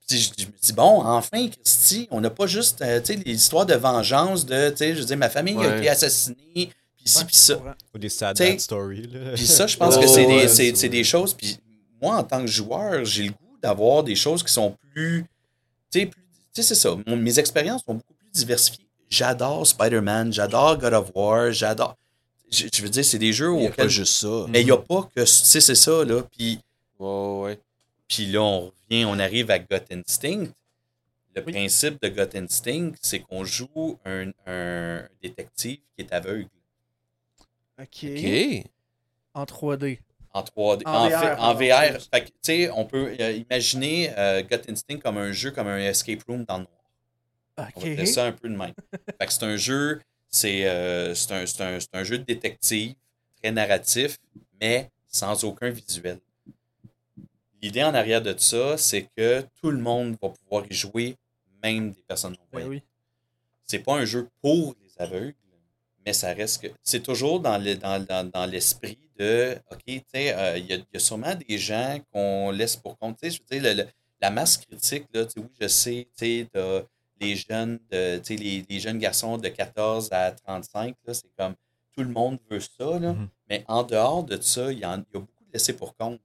Puis 0.08 0.20
je, 0.20 0.32
je- 0.38 0.45
me 0.47 0.51
dis, 0.62 0.74
bon, 0.74 1.01
enfin, 1.06 1.47
Christy, 1.49 2.08
on 2.12 2.20
n'a 2.22 2.30
pas 2.30 2.45
juste 2.47 2.82
euh, 2.82 2.99
tu 2.99 3.14
sais, 3.14 3.20
les 3.26 3.34
histoires 3.34 3.66
de 3.66 3.74
vengeance 3.76 4.45
de, 4.45 4.70
tu 4.72 4.78
sais, 4.78 4.93
je 4.95 4.99
veux 4.99 5.06
dire, 5.06 5.18
ma 5.18 5.30
famille 5.30 5.58
a 5.58 5.78
été 5.78 5.89
assassinée, 5.89 6.36
puis 6.56 6.72
ci, 7.06 7.18
Ouais, 7.20 7.26
puis 7.26 7.36
ça. 7.36 7.60
Ou 7.93 7.97
des 7.97 8.10
sad 8.10 8.60
stories. 8.60 9.08
Puis 9.36 9.47
ça, 9.47 9.66
je 9.68 9.78
pense 9.78 9.95
Oh, 9.97 10.01
que 10.01 10.08
c'est 10.08 10.26
ouais, 10.26 10.72
des, 10.74 10.89
des 10.89 11.04
choses. 11.04 11.34
Puis 11.34 11.58
moi, 12.01 12.18
en 12.18 12.24
tant 12.24 12.41
que 12.41 12.47
joueur, 12.47 13.06
j'ai 13.06 13.24
le 13.24 13.30
goût 13.32 13.58
d'avoir 13.62 14.04
des 14.04 14.16
choses 14.16 14.43
qui 14.43 14.51
sont 14.51 14.76
plus. 14.93 15.26
Tu 15.91 15.99
sais, 16.01 16.06
plus- 16.08 16.22
tu 16.54 16.62
sais, 16.62 16.64
c'est 16.64 16.76
ça. 16.76 16.95
Mon- 17.08 17.16
mes 17.18 17.39
expériences 17.39 17.82
sont 17.86 17.93
beaucoup 17.95 18.14
plus 18.14 18.30
diversifiées. 18.34 18.86
J'adore 19.10 19.66
Spider-Man, 19.66 20.34
j'adore 20.34 20.78
God 20.78 20.93
of 20.93 21.12
War, 21.16 21.51
j'adore. 21.51 21.95
Je, 22.51 22.66
je 22.74 22.82
veux 22.84 22.89
dire, 22.89 23.04
c'est 23.06 23.18
des 23.20 23.32
jeux 23.34 23.51
Il 23.54 23.58
n'y 23.60 23.66
a 23.66 23.70
auxquels. 23.70 23.86
pas 23.86 23.88
juste 23.89 24.14
ça. 24.16 24.45
Mais 24.49 24.62
il 24.62 24.66
n'y 24.66 24.72
a 24.72 24.78
pas 24.78 25.10
que. 25.16 25.22
Tu 25.22 25.28
sais, 25.28 25.62
c'est 25.62 25.76
ça, 25.76 26.04
là. 26.04 26.22
Puis, 26.38 26.60
Ouais, 26.99 27.39
ouais. 27.43 27.60
Puis 28.08 28.26
là, 28.28 28.41
on 28.41 28.72
revient, 28.89 29.06
on 29.06 29.20
arrive 29.20 29.49
à 29.51 29.60
Gut 29.60 29.82
Instinct. 29.91 30.47
Le 31.36 31.43
Oui. 31.45 31.51
principe 31.54 31.99
de 32.01 32.10
Gut 32.10 32.36
Instinct, 32.38 32.91
c'est 33.01 33.20
qu'on 33.20 33.43
joue 33.43 33.97
un, 34.06 34.32
un 34.45 35.08
détective 35.22 35.80
qui 35.95 36.01
est 36.04 36.14
aveugle. 36.14 36.47
OK. 37.80 38.06
Ok. 38.06 38.66
En 39.34 39.45
3D. 39.45 39.99
En 40.32 40.41
3D. 40.43 40.84
En 40.86 40.91
En, 41.06 41.10
VR, 41.10 41.20
fait- 41.20 41.36
en. 41.39 41.54
VR. 41.56 41.97
Tu 42.22 42.32
sais, 42.41 42.70
on 42.72 42.86
peut 42.86 43.16
euh, 43.20 43.32
imaginer 43.32 44.12
euh, 44.18 44.41
Gut 44.43 44.70
Instinct 44.70 44.99
comme 44.99 45.18
un 45.18 45.32
jeu, 45.32 45.51
comme 45.51 45.68
un 45.68 45.78
escape 45.80 46.22
room 46.28 46.43
dans 46.45 46.58
le 46.60 46.64
noir. 46.66 47.72
On 47.76 47.80
va 47.82 47.95
dire 47.95 48.08
ça 48.08 48.26
un 48.26 48.32
peu 48.32 48.49
de 48.49 48.56
même. 48.56 48.74
fait 49.20 49.26
que 49.28 49.34
c'est 49.34 49.43
un 49.43 49.58
jeu, 49.58 50.01
c'est 50.30 50.68
euh, 50.68 51.14
c'est 51.16 51.32
un, 51.34 51.45
c'est 51.45 51.62
un- 51.64 51.80
c'est 51.80 51.93
un 51.95 52.04
jeu 52.04 52.18
de 52.20 52.24
détective, 52.24 52.95
très 53.41 53.51
narratif, 53.51 54.18
mais 54.62 54.89
sans 55.08 55.43
aucun 55.43 55.70
visuel. 55.70 56.20
L'idée 57.64 57.84
en 57.84 57.93
arrière 57.95 58.22
de 58.22 58.36
ça, 58.38 58.78
c'est 58.78 59.07
que 59.18 59.41
tout 59.61 59.72
le 59.72 59.78
monde 59.80 60.18
va 60.22 60.30
pouvoir 60.30 60.66
y 60.70 60.74
jouer, 60.76 61.16
même 61.64 61.93
des 61.93 62.01
personnes 62.03 62.34
non 62.34 62.59
Ben 62.59 62.68
oui. 62.68 62.84
c'est 63.66 63.80
pas 63.80 63.95
un 63.95 64.05
jeu 64.05 64.28
pour 64.41 64.76
les 64.84 64.91
aveugles, 65.01 65.34
mais 66.05 66.11
ça 66.14 66.34
reste 66.34 66.61
que. 66.61 66.68
C'est 66.84 67.01
toujours 67.01 67.39
dans 67.39 67.57
le- 67.57 67.76
dans, 67.76 68.03
dans, 68.05 68.30
dans 68.30 68.45
l'esprit 68.45 68.99
de 69.18 69.55
OK, 69.72 69.80
tu 69.86 70.01
sais, 70.14 70.34
euh, 70.36 70.57
il 70.57 70.66
y, 70.66 70.74
a, 70.74 70.76
il 70.76 70.86
y 70.93 70.97
a 70.97 70.99
sûrement 70.99 71.34
des 71.47 71.57
gens 71.57 71.99
qu'on 72.11 72.51
laisse 72.51 72.76
pour 72.76 72.97
compte. 72.97 73.18
Je 73.24 73.30
veux 73.30 73.59
dire, 73.59 73.64
le- 73.76 73.84
le- 73.84 73.88
la 74.22 74.30
masse 74.30 74.57
critique, 74.57 75.05
là, 75.14 75.26
oui, 75.38 75.43
je 75.61 75.68
sais, 75.70 76.07
tu 76.18 76.47
sais, 76.53 76.86
les 77.22 77.36
jeunes, 77.38 77.80
de, 77.91 78.22
les, 78.30 78.66
les 78.70 78.80
jeunes 78.82 78.97
garçons 78.99 79.38
de 79.38 79.47
14 79.47 80.09
à 80.11 80.32
35, 80.32 80.95
là, 81.05 81.14
c'est 81.14 81.32
comme 81.38 81.55
tout 81.95 82.01
le 82.03 82.09
monde 82.09 82.39
veut 82.49 82.59
ça, 82.59 82.99
là. 82.99 83.14
Mhm. 83.14 83.30
Mais 83.49 83.64
en 83.70 83.84
dehors 83.84 84.24
de 84.26 84.41
ça, 84.41 84.70
il 84.72 84.80
y, 84.80 84.82
y 84.82 84.84
a 84.84 84.97
beaucoup 84.97 85.28
de 85.47 85.53
laissés 85.53 85.74
pour 85.74 85.95
compte. 85.95 86.20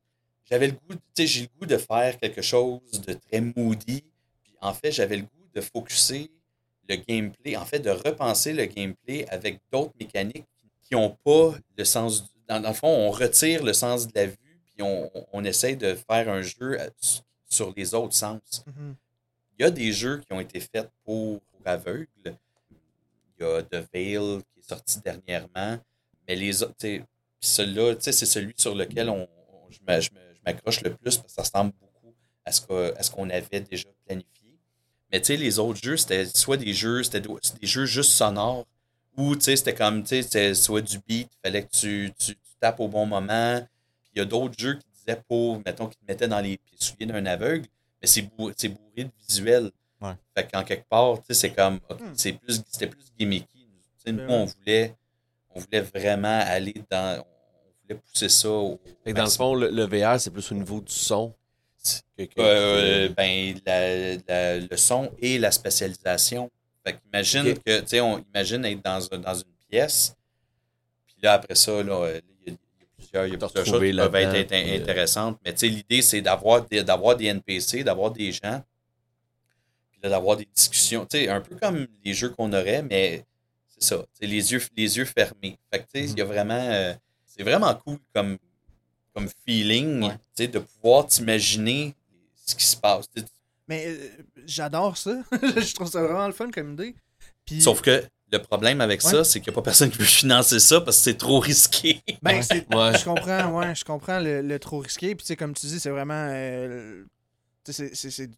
J'avais 0.50 0.68
le 0.68 0.72
goût, 0.72 0.94
tu 0.94 0.98
sais, 1.14 1.26
j'ai 1.26 1.40
le 1.42 1.48
goût 1.58 1.66
de 1.66 1.76
faire 1.76 2.18
quelque 2.18 2.42
chose 2.42 2.80
de 3.06 3.12
très 3.14 3.40
moody. 3.40 4.02
Puis 4.44 4.54
en 4.60 4.72
fait, 4.72 4.90
j'avais 4.92 5.16
le 5.16 5.22
goût 5.22 5.48
de 5.54 5.60
focuser 5.60 6.30
le 6.88 6.96
gameplay, 6.96 7.56
en 7.56 7.66
fait, 7.66 7.80
de 7.80 7.90
repenser 7.90 8.52
le 8.54 8.64
gameplay 8.64 9.26
avec 9.28 9.60
d'autres 9.70 9.92
mécaniques 10.00 10.46
qui 10.82 10.94
n'ont 10.94 11.16
pas 11.24 11.54
le 11.76 11.84
sens. 11.84 12.22
du- 12.24 12.28
Dans, 12.48 12.60
dans 12.60 12.68
le 12.70 12.74
fond, 12.74 12.88
on 12.88 13.10
retire 13.10 13.62
le 13.62 13.74
sens 13.74 14.06
de 14.06 14.12
la 14.14 14.26
vue, 14.26 14.36
puis 14.64 14.82
on, 14.82 15.10
on 15.34 15.44
essaye 15.44 15.76
de 15.76 15.94
faire 15.94 16.30
un 16.30 16.40
jeu 16.40 16.80
à- 16.80 16.88
sur 17.46 17.74
les 17.76 17.92
autres 17.94 18.14
sens. 18.14 18.64
Mhm. 18.66 18.94
Il 19.58 19.62
y 19.62 19.66
a 19.66 19.70
des 19.70 19.92
jeux 19.92 20.18
qui 20.26 20.32
ont 20.32 20.40
été 20.40 20.60
faits 20.60 20.88
pour, 21.04 21.40
pour 21.42 21.60
aveugles. 21.66 22.06
Il 22.24 22.32
y 23.40 23.44
a 23.44 23.62
The 23.62 23.84
Veil 23.92 24.14
qui 24.52 24.60
est 24.60 24.68
sorti 24.68 25.00
dernièrement. 25.00 25.78
Mais 26.26 26.36
les 26.36 26.62
autres, 26.62 26.74
tu 26.78 26.86
sais, 26.86 26.98
puis 27.40 27.48
celui-là, 27.50 27.94
tu 27.96 28.02
sais, 28.04 28.12
c'est 28.12 28.26
celui 28.26 28.54
sur 28.56 28.74
lequel 28.74 29.10
on, 29.10 29.22
on- 29.22 29.70
je 29.70 29.78
me- 29.86 30.27
m'accroche 30.52 30.80
le 30.82 30.94
plus 30.94 31.16
parce 31.16 31.26
que 31.26 31.32
ça 31.32 31.42
ressemble 31.42 31.72
beaucoup 31.80 32.14
à 32.44 32.52
ce 32.52 32.60
que- 32.60 32.94
à 32.96 33.02
ce 33.02 33.10
qu'on 33.10 33.28
avait 33.30 33.60
déjà 33.60 33.88
planifié. 34.06 34.58
Mais 35.12 35.20
tu 35.20 35.26
sais, 35.26 35.36
les 35.36 35.58
autres 35.58 35.80
jeux, 35.82 35.96
c'était 35.96 36.26
soit 36.26 36.56
des 36.56 36.72
jeux, 36.74 37.02
c'était 37.02 37.20
des 37.20 37.66
jeux 37.66 37.86
juste 37.86 38.12
sonores, 38.12 38.66
ou 39.16 39.34
tu 39.36 39.42
sais, 39.44 39.56
c'était 39.56 39.74
comme, 39.74 40.02
tu 40.02 40.08
sais, 40.08 40.22
c'était 40.22 40.54
soit 40.54 40.80
du 40.82 40.98
beat, 41.06 41.28
il 41.32 41.38
fallait 41.44 41.64
que 41.64 41.70
tu, 41.76 42.12
tu, 42.18 42.34
tu 42.36 42.54
tapes 42.60 42.80
au 42.80 42.88
bon 42.88 43.06
moment. 43.06 43.60
Puis 44.02 44.10
il 44.14 44.18
y 44.18 44.22
a 44.22 44.24
d'autres 44.24 44.54
jeux 44.58 44.74
qui 44.74 44.86
disaient 44.94 45.22
pour, 45.28 45.60
mettons, 45.64 45.86
qui 45.88 45.96
te 45.96 46.04
mettaient 46.06 46.28
dans 46.28 46.40
les 46.40 46.56
pieds 46.58 46.76
souliers 46.78 47.06
d'un 47.06 47.24
aveugle, 47.26 47.66
mais 48.00 48.06
c'est 48.08 48.22
bourré, 48.22 48.52
c'est 48.56 48.68
bourré 48.68 49.04
de 49.04 49.10
visuels. 49.28 49.70
Ouais. 50.00 50.12
Fait 50.36 50.48
qu'en 50.50 50.62
quelque 50.62 50.86
part, 50.88 51.18
tu 51.18 51.24
sais, 51.28 51.34
c'est 51.34 51.50
comme, 51.52 51.80
ok, 51.88 52.00
Hmm. 52.00 52.12
c'est 52.14 52.32
plus, 52.34 52.62
c'était 52.70 52.86
plus 52.86 53.04
gimmicky. 53.18 53.46
Nous, 54.06 54.16
Ben 54.16 54.30
on 54.30 54.44
voulait, 54.46 54.94
on 55.50 55.60
voulait 55.60 55.80
vraiment 55.82 56.38
aller 56.44 56.74
dans, 56.90 57.22
pousser 57.94 58.28
ça 58.28 58.48
au 58.50 58.78
Fait 59.04 59.12
que 59.12 59.16
dans 59.16 59.24
le 59.24 59.30
fond, 59.30 59.54
le, 59.54 59.70
le 59.70 59.84
VR, 59.84 60.20
c'est 60.20 60.30
plus 60.30 60.50
au 60.52 60.54
niveau 60.54 60.80
du 60.80 60.92
son. 60.92 61.34
que- 62.16 62.24
que- 62.24 62.32
Euh, 62.38 63.08
ben, 63.16 63.54
la- 63.64 64.16
la- 64.28 64.58
le 64.58 64.76
son 64.76 65.10
et 65.20 65.38
la 65.38 65.50
spécialisation. 65.50 66.50
Fait 66.84 66.98
qu'imagine 66.98 67.48
Ok. 67.52 67.62
que, 67.64 67.80
tu 67.80 67.86
sais, 67.86 68.00
on 68.00 68.18
imagine 68.34 68.64
être 68.64 68.82
dans, 68.84 69.08
un- 69.12 69.18
dans 69.18 69.34
une 69.34 69.44
pièce, 69.70 70.14
puis 71.06 71.16
là, 71.22 71.34
après 71.34 71.54
ça, 71.54 71.82
là, 71.82 71.94
euh, 72.04 72.20
il 72.46 72.52
y, 72.52 72.56
a- 72.56 72.58
plusieurs, 72.96 73.26
il 73.26 73.32
y 73.32 73.34
a 73.34 73.38
plusieurs 73.38 73.64
choses 73.66 73.80
qui 73.90 73.96
peuvent 73.96 74.14
être 74.16 74.52
int- 74.52 74.52
euh, 74.52 74.82
intéressantes, 74.82 75.38
mais 75.44 75.52
tu 75.52 75.60
sais, 75.60 75.68
l'idée, 75.68 76.02
c'est 76.02 76.20
d'avoir 76.20 76.66
des, 76.66 76.82
des 76.82 77.26
NPC, 77.26 77.84
d'avoir 77.84 78.10
des 78.10 78.32
gens, 78.32 78.62
puis 79.90 80.00
là, 80.02 80.10
d'avoir 80.10 80.36
des 80.36 80.48
discussions, 80.54 81.06
tu 81.06 81.18
sais, 81.18 81.28
un 81.28 81.40
peu 81.40 81.56
comme 81.56 81.86
les 82.04 82.12
jeux 82.12 82.30
qu'on 82.30 82.52
aurait, 82.52 82.82
mais 82.82 83.24
c'est 83.68 83.84
ça, 83.94 84.04
les 84.20 84.52
yeux, 84.52 84.60
les 84.76 84.96
yeux 84.98 85.04
fermés. 85.04 85.58
Fait 85.72 85.78
que, 85.80 85.84
tu 85.84 86.00
sais, 86.00 86.04
il 86.12 86.18
y 86.18 86.22
a 86.22 86.24
vraiment, 86.24 86.54
euh, 86.60 86.92
c'est 87.38 87.44
vraiment 87.44 87.74
cool 87.76 87.98
comme, 88.14 88.36
comme 89.14 89.28
feeling, 89.46 90.02
Ouais. 90.04 90.10
tu 90.14 90.18
sais, 90.44 90.48
de 90.48 90.58
pouvoir 90.58 91.06
t'imaginer 91.06 91.94
ce 92.44 92.54
qui 92.54 92.64
se 92.66 92.76
passe. 92.76 93.08
Tu 93.14 93.20
sais, 93.22 93.26
Mais 93.68 93.86
euh, 93.86 94.08
j'adore 94.46 94.96
ça. 94.96 95.22
je 95.32 95.74
trouve 95.74 95.88
ça 95.88 96.02
vraiment 96.02 96.26
le 96.26 96.32
fun 96.32 96.50
comme 96.50 96.72
idée. 96.72 96.94
Puis, 97.44 97.60
Sauf 97.60 97.80
que 97.80 98.04
le 98.30 98.38
problème 98.42 98.80
avec 98.82 99.00
ça, 99.00 99.24
c'est 99.24 99.40
qu'il 99.40 99.50
n'y 99.50 99.54
a 99.54 99.56
pas 99.56 99.62
personne 99.62 99.90
qui 99.90 99.98
veut 99.98 100.04
financer 100.04 100.58
ça 100.58 100.80
parce 100.82 100.98
que 100.98 101.04
c'est 101.04 101.16
trop 101.16 101.38
risqué. 101.40 102.02
ben, 102.22 102.36
Ouais. 102.36 102.42
c'est- 102.42 102.74
Ouais. 102.74 102.98
je 102.98 103.04
comprends, 103.04 103.58
ouais, 103.58 103.74
je 103.74 103.84
comprends 103.84 104.18
le, 104.20 104.42
le 104.42 104.58
trop 104.58 104.80
risqué. 104.80 105.14
Puis, 105.14 105.24
tu 105.24 105.28
sais, 105.28 105.36
comme 105.36 105.54
tu 105.54 105.66
dis, 105.66 105.80
c'est 105.80 105.90
vraiment. 105.90 106.26
euh, 106.30 107.04
tu 107.64 107.72
sais, 107.72 107.90
c'est- 107.94 108.30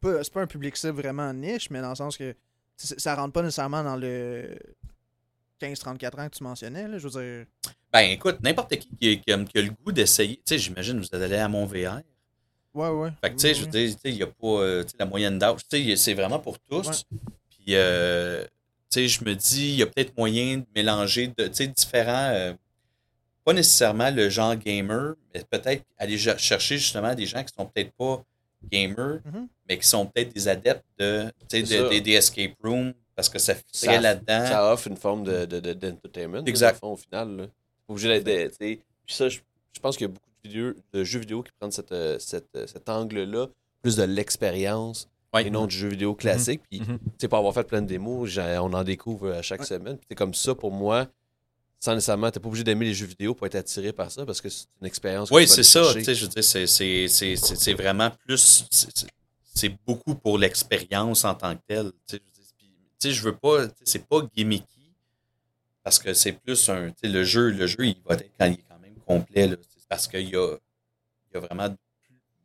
pas, 0.00 0.22
c'est 0.24 0.32
pas 0.32 0.42
un 0.42 0.46
public 0.46 0.76
cible 0.76 0.92
vraiment 1.00 1.32
niche, 1.32 1.70
mais 1.70 1.80
dans 1.80 1.90
le 1.90 1.94
sens 1.96 2.16
que 2.16 2.34
ça 2.76 3.14
rentre 3.14 3.32
pas 3.32 3.42
nécessairement 3.42 3.84
dans 3.84 3.96
le 3.96 4.58
15-34 5.66 6.20
ans 6.20 6.28
que 6.28 6.36
tu 6.36 6.42
mentionnais. 6.42 6.88
Là, 6.88 6.98
je 6.98 7.08
veux 7.08 7.22
dire. 7.22 7.46
Ben 7.92 8.00
écoute, 8.10 8.38
n'importe 8.42 8.76
qui 8.76 8.88
qui 9.00 9.10
a, 9.10 9.16
qui 9.16 9.32
a- 9.32 9.44
qui 9.44 9.58
a 9.58 9.62
le 9.62 9.70
goût 9.70 9.92
d'essayer. 9.92 10.36
Tu 10.36 10.42
sais, 10.46 10.58
j'imagine 10.58 10.98
vous 11.00 11.08
allez 11.14 11.36
à 11.36 11.48
mon 11.48 11.66
VR. 11.66 12.00
Ouais, 12.74 12.88
ouais. 12.88 13.10
Fait 13.22 13.30
que 13.30 13.34
tu 13.34 13.40
sais, 13.40 13.48
Ouais, 13.48 13.54
je 13.54 13.60
veux 13.60 13.66
dire, 13.70 13.88
tu 13.90 13.92
sais, 13.92 14.08
il 14.10 14.14
n'y 14.16 14.22
a 14.22 14.26
pas 14.26 14.46
euh, 14.46 14.82
tu 14.82 14.90
sais, 14.90 14.96
la 14.98 15.04
moyenne 15.06 15.38
d'âge. 15.38 15.60
Tu 15.70 15.84
sais, 15.84 15.96
c'est 15.96 16.14
vraiment 16.14 16.38
pour 16.38 16.58
tous. 16.58 17.04
Puis, 17.50 17.74
euh, 17.74 18.44
tu 18.90 19.00
sais, 19.00 19.08
je 19.08 19.22
me 19.24 19.34
dis, 19.34 19.70
il 19.72 19.76
y 19.76 19.82
a 19.82 19.86
peut-être 19.86 20.16
moyen 20.16 20.58
de 20.58 20.66
mélanger 20.74 21.28
de, 21.36 21.48
tu 21.48 21.54
sais, 21.54 21.66
différents. 21.66 22.30
euh, 22.32 22.54
pas 23.44 23.52
nécessairement 23.52 24.08
le 24.10 24.28
genre 24.30 24.54
gamer, 24.54 25.16
mais 25.34 25.42
peut-être 25.50 25.84
aller 25.98 26.16
chercher 26.16 26.78
justement 26.78 27.12
des 27.12 27.26
gens 27.26 27.42
qui 27.42 27.52
sont 27.52 27.66
peut-être 27.66 27.90
pas 27.98 28.22
gamers, 28.70 29.18
Mhm. 29.24 29.48
mais 29.68 29.78
qui 29.78 29.88
sont 29.88 30.06
peut-être 30.06 30.32
des 30.32 30.46
adeptes 30.46 30.84
de, 30.96 31.32
des 31.50 32.12
escape 32.12 32.52
rooms 32.62 32.94
parce 33.14 33.28
que 33.28 33.38
ça 33.38 33.54
là-dedans. 34.00 34.46
Ça 34.46 34.72
offre 34.72 34.88
une 34.88 34.96
forme 34.96 35.24
de, 35.24 35.44
de, 35.44 35.60
de- 35.60 35.72
d'entertainment. 35.72 36.38
là, 36.38 36.74
fond, 36.74 36.92
au 36.92 36.96
final. 36.96 37.36
Là. 37.36 37.46
Obligé 37.88 38.20
d'être. 38.20 38.24
de- 38.26 38.48
tu 38.48 38.54
sais. 38.74 38.80
Puis 39.06 39.14
ça, 39.16 39.28
je, 39.28 39.38
je 39.74 39.80
pense 39.80 39.96
qu'il 39.96 40.06
y 40.06 40.10
a 40.10 40.12
beaucoup 40.12 40.26
de, 40.44 40.48
vidéos, 40.48 40.72
de 40.92 41.04
jeux 41.04 41.18
vidéo 41.20 41.42
qui 41.42 41.52
prennent 41.58 41.72
cette, 41.72 41.92
euh, 41.92 42.18
cette, 42.18 42.48
euh, 42.56 42.66
cet 42.66 42.88
angle-là, 42.88 43.48
plus 43.82 43.96
de 43.96 44.02
l'expérience 44.04 45.08
Ouais. 45.34 45.46
et 45.46 45.50
non 45.50 45.66
du 45.66 45.74
jeu 45.76 45.88
vidéo 45.88 46.14
classique. 46.14 46.60
Puis, 46.70 46.80
Mhm. 46.80 46.98
tu 46.98 47.04
sais, 47.22 47.28
pour 47.28 47.38
avoir 47.38 47.54
fait 47.54 47.64
plein 47.64 47.80
de 47.82 47.86
démos, 47.86 48.36
on 48.38 48.72
en 48.74 48.84
découvre 48.84 49.32
à 49.32 49.42
chaque 49.42 49.60
Ouais. 49.60 49.66
semaine. 49.66 49.96
Puis, 49.96 50.06
c'est 50.10 50.14
comme 50.14 50.34
ça, 50.34 50.54
pour 50.54 50.70
moi, 50.70 51.06
sans 51.80 51.94
nécessairement, 51.94 52.30
t'es 52.30 52.38
pas 52.38 52.48
obligé 52.48 52.62
d'aimer 52.64 52.84
les 52.84 52.94
jeux 52.94 53.06
vidéo 53.06 53.34
pour 53.34 53.46
être 53.46 53.54
attiré 53.56 53.92
par 53.92 54.10
ça 54.10 54.24
parce 54.26 54.40
que 54.40 54.48
c'est 54.48 54.66
une 54.80 54.86
expérience. 54.86 55.30
Oui, 55.30 55.48
c'est 55.48 55.62
ça. 55.64 55.82
Tu 55.94 56.04
sais, 56.04 56.14
je 56.14 56.26
veux 56.26 56.30
dire, 56.30 56.44
c'est- 56.44 56.66
vraiment 57.74 58.10
plus. 58.26 58.66
c'est- 58.70 59.74
beaucoup 59.86 60.14
pour 60.14 60.38
l'expérience 60.38 61.24
en 61.24 61.34
tant 61.34 61.54
que 61.56 61.60
telle. 61.66 61.92
Tu 62.06 62.16
sais, 62.16 62.22
tu 63.02 63.08
sais, 63.08 63.12
je 63.12 63.22
veux 63.22 63.36
pas. 63.36 63.66
C'est 63.84 64.06
pas 64.06 64.20
gimmicky 64.34 64.94
parce 65.82 65.98
que 65.98 66.14
c'est 66.14 66.32
plus 66.32 66.68
un. 66.68 66.90
tu 66.90 66.94
sais, 67.02 67.08
Le 67.08 67.24
jeu, 67.24 67.50
le 67.50 67.66
jeu, 67.66 67.86
il 67.86 68.00
va 68.04 68.14
être 68.14 68.30
quand 68.38 68.46
il 68.46 68.52
est 68.54 68.64
quand 68.68 68.78
même 68.78 68.94
complet. 69.06 69.48
là. 69.48 69.56
Parce 69.88 70.06
qu'il 70.08 70.28
y 70.28 70.36
a, 70.36 70.56
il 70.56 71.34
y 71.34 71.36
a 71.36 71.40
vraiment 71.40 71.74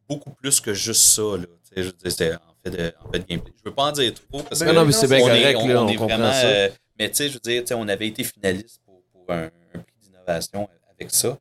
beaucoup 0.10 0.32
plus 0.32 0.60
que 0.60 0.74
juste 0.74 1.02
ça. 1.02 1.22
Là. 1.38 1.46
Tu 1.46 1.76
sais, 1.76 1.84
Je 1.84 1.88
veux 1.88 1.94
dire, 1.94 2.12
c'est 2.12 2.36
en 2.36 2.56
fait, 2.64 2.70
de, 2.72 2.94
en 3.00 3.12
fait 3.12 3.20
de 3.20 3.26
gameplay. 3.26 3.54
Je 3.58 3.70
veux 3.70 3.74
pas 3.76 3.84
en 3.86 3.92
dire 3.92 4.14
trop 4.14 4.44
parce 4.44 4.60
Ben 4.60 4.68
que 4.68 4.72
non, 4.74 4.86
mais 4.86 4.92
c'est 4.92 5.08
bien 5.08 5.20
on 5.22 5.28
est- 5.30 5.42
correct, 5.42 5.60
on, 5.62 5.68
là, 5.68 5.82
on 5.82 5.86
on 5.86 5.88
est 5.90 5.96
comprend 5.96 6.18
vraiment. 6.18 6.32
ça. 6.34 6.46
euh, 6.48 6.70
mais 7.00 7.10
tu 7.10 7.16
sais, 7.18 7.30
je 7.30 7.34
veux 7.36 7.40
dire, 7.40 7.62
tu 7.62 7.68
sais, 7.68 7.74
on 7.76 7.88
avait 7.88 8.08
été 8.08 8.24
finaliste 8.24 8.82
pour, 8.84 9.02
pour 9.12 9.32
un, 9.32 9.46
un 9.74 9.80
prix 9.80 9.96
d'innovation 10.02 10.68
avec 10.90 11.12
ça. 11.12 11.38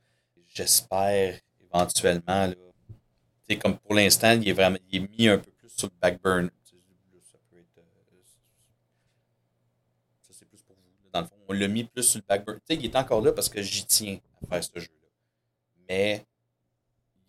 J'espère 0.54 1.40
éventuellement, 1.64 2.46
là, 2.46 2.54
tu 2.54 2.94
sais, 3.48 3.56
comme 3.58 3.78
pour 3.78 3.94
l'instant, 3.94 4.32
il 4.32 4.48
est 4.48 4.52
vraiment 4.52 4.78
il 4.90 5.02
est 5.04 5.08
mis 5.18 5.28
un 5.28 5.38
peu 5.38 5.50
plus 5.50 5.70
sur 5.70 5.88
le 5.88 5.92
back 6.00 6.20
burner. 6.22 6.50
Tu 6.64 6.76
sais, 10.32 10.44
dans 11.16 11.22
le 11.22 11.26
fond, 11.28 11.36
on 11.48 11.52
l'a 11.52 11.68
mis 11.68 11.84
plus 11.84 12.02
sur 12.02 12.18
le 12.20 12.24
back 12.26 12.44
burner. 12.44 12.60
Tu 12.68 12.74
sais, 12.74 12.80
il 12.80 12.84
est 12.86 12.96
encore 12.96 13.20
là 13.20 13.32
parce 13.32 13.48
que 13.48 13.62
j'y 13.62 13.84
tiens 13.86 14.18
à 14.42 14.46
faire 14.46 14.64
ce 14.64 14.78
jeu-là. 14.80 15.08
Mais 15.88 16.24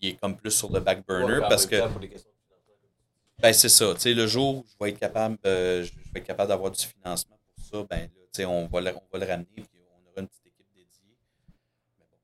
il 0.02 0.10
est 0.10 0.14
comme 0.20 0.36
plus 0.38 0.52
sur 0.52 0.72
le 0.72 0.80
back 0.80 1.06
burner 1.08 1.40
parce 1.50 1.66
que. 1.66 1.76
Ben, 3.40 3.54
c'est 3.54 3.70
ça. 3.70 3.94
Tu 3.94 4.00
sais, 4.02 4.14
le 4.16 4.26
jour 4.26 4.58
où 4.58 4.66
je 4.68 4.84
vais 4.84 4.92
être 4.92 5.00
capable, 5.00 5.38
euh, 5.46 5.84
je 5.84 5.94
vais 6.12 6.20
être 6.20 6.26
capable 6.26 6.50
d'avoir 6.50 6.72
du 6.72 6.84
financement 6.84 7.38
pour 7.56 7.64
ça, 7.64 7.84
ben 7.88 8.02
là, 8.02 8.08
tu 8.08 8.18
sais, 8.32 8.46
on 8.46 8.66
va 8.68 8.82
le, 8.82 8.96
on 8.96 9.04
va 9.14 9.20
le 9.26 9.32
ramener 9.32 9.46
puis 9.56 9.66
on 9.92 10.10
aura 10.12 10.22
une 10.22 10.28
petite 10.28 10.48
équipe 10.48 10.66
dédiée. 10.74 11.16
Mais 12.00 12.06
bon, 12.10 12.18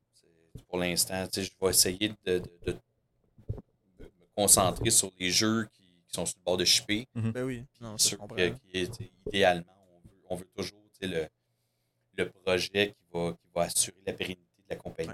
c'est- 0.55 0.63
pour 0.65 0.79
l'instant, 0.79 1.27
tu 1.27 1.43
sais, 1.43 1.51
je 1.51 1.51
vais 1.65 1.69
essayer 1.69 2.09
de, 2.25 2.39
de- 2.39 2.43
de 2.65 2.71
me 3.99 4.05
me 4.05 4.09
concentrer 4.35 4.89
sur 4.89 5.11
les 5.19 5.29
jeux 5.29 5.67
qui, 5.71 5.83
qui 5.83 6.13
sont 6.15 6.25
sur 6.25 6.39
le 6.39 6.43
bord 6.43 6.57
de 6.57 6.65
shipper. 6.65 7.07
Ben 7.13 7.43
oui. 7.43 7.63
Non, 7.79 7.95
Sûr 7.99 8.17
comprends. 8.17 8.35
que, 8.35 8.47
qui 8.49 8.77
est- 8.79 9.11
idéalement, 9.27 9.65
on 9.91 9.99
veut, 9.99 10.15
on 10.31 10.35
veut 10.37 10.49
toujours 10.57 10.79
tu 10.99 11.07
sais, 11.07 11.13
le, 11.13 11.27
le 12.17 12.29
projet 12.29 12.89
qui 12.93 13.05
va, 13.13 13.31
qui 13.31 13.47
va 13.53 13.61
assurer 13.63 13.97
la 14.05 14.13
pérennité 14.13 14.41
de 14.57 14.69
la 14.69 14.75
compagnie. 14.75 15.11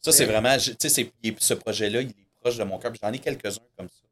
Ça, 0.00 0.12
c'est 0.12 0.26
Mais- 0.26 0.32
vraiment, 0.32 0.56
tu 0.58 0.88
sais, 0.88 1.12
ce 1.38 1.54
projet-là, 1.54 2.02
il 2.02 2.10
est 2.10 2.26
proche 2.40 2.56
de 2.56 2.64
mon 2.64 2.78
cœur. 2.78 2.92
J'en 3.00 3.12
ai 3.12 3.18
quelques-uns 3.18 3.60
comme 3.76 3.88
ça. 3.88 4.04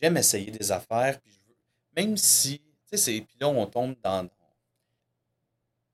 J'aime 0.00 0.16
essayer 0.18 0.50
des 0.50 0.72
affaires, 0.72 1.18
puis 1.20 1.32
je 1.32 1.38
veux- 1.48 1.56
même 1.96 2.16
si, 2.16 2.58
tu 2.58 2.64
sais, 2.86 2.96
c'est- 2.98 3.20
puis 3.22 3.36
là, 3.40 3.48
on 3.48 3.66
tombe 3.66 3.96
dans. 4.02 4.28
Tu 4.28 4.32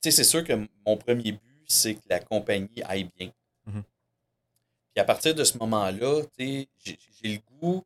sais, 0.03 0.11
c'est 0.11 0.25
sûr 0.25 0.43
que 0.43 0.53
mon 0.85 0.97
premier 0.97 1.33
but, 1.33 1.65
c'est 1.69 1.95
que 1.95 2.01
la 2.09 2.19
compagnie 2.19 2.83
aille 2.85 3.09
bien. 3.17 3.31
Mhm. 3.67 3.85
Puis 4.93 5.01
à 5.01 5.05
partir 5.05 5.35
de 5.35 5.45
ce 5.45 5.57
moment-là, 5.59 6.23
tu 6.37 6.45
sais, 6.45 6.69
j'ai 6.85 6.99
j'ai 7.23 7.35
le 7.37 7.41
goût, 7.61 7.85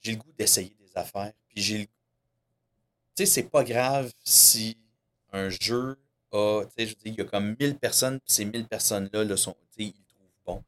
j'ai 0.00 0.12
le 0.12 0.18
goût 0.18 0.32
d'essayer 0.36 0.74
des 0.80 0.90
affaires. 0.96 1.32
Puis 1.48 1.62
j'ai 1.62 1.78
le 1.78 1.84
Tu 1.84 3.24
sais, 3.24 3.26
c'est 3.26 3.42
pas 3.48 3.62
grave 3.64 4.12
si 4.24 4.76
un 5.32 5.48
jeu 5.50 5.96
a, 6.32 6.62
tu 6.64 6.70
sais, 6.76 6.86
je 6.86 6.94
veux 6.96 7.02
dire, 7.02 7.12
il 7.12 7.18
y 7.18 7.20
a 7.20 7.24
comme 7.24 7.56
1000 7.58 7.76
personnes, 7.78 8.18
puis 8.20 8.32
ces 8.32 8.44
1000 8.44 8.66
personnes-là, 8.66 9.24
là, 9.24 9.36
sont, 9.36 9.56
tu 9.76 9.84
sais, 9.84 9.94
ils 9.96 10.04
trouvent 10.04 10.28
bon. 10.46 10.64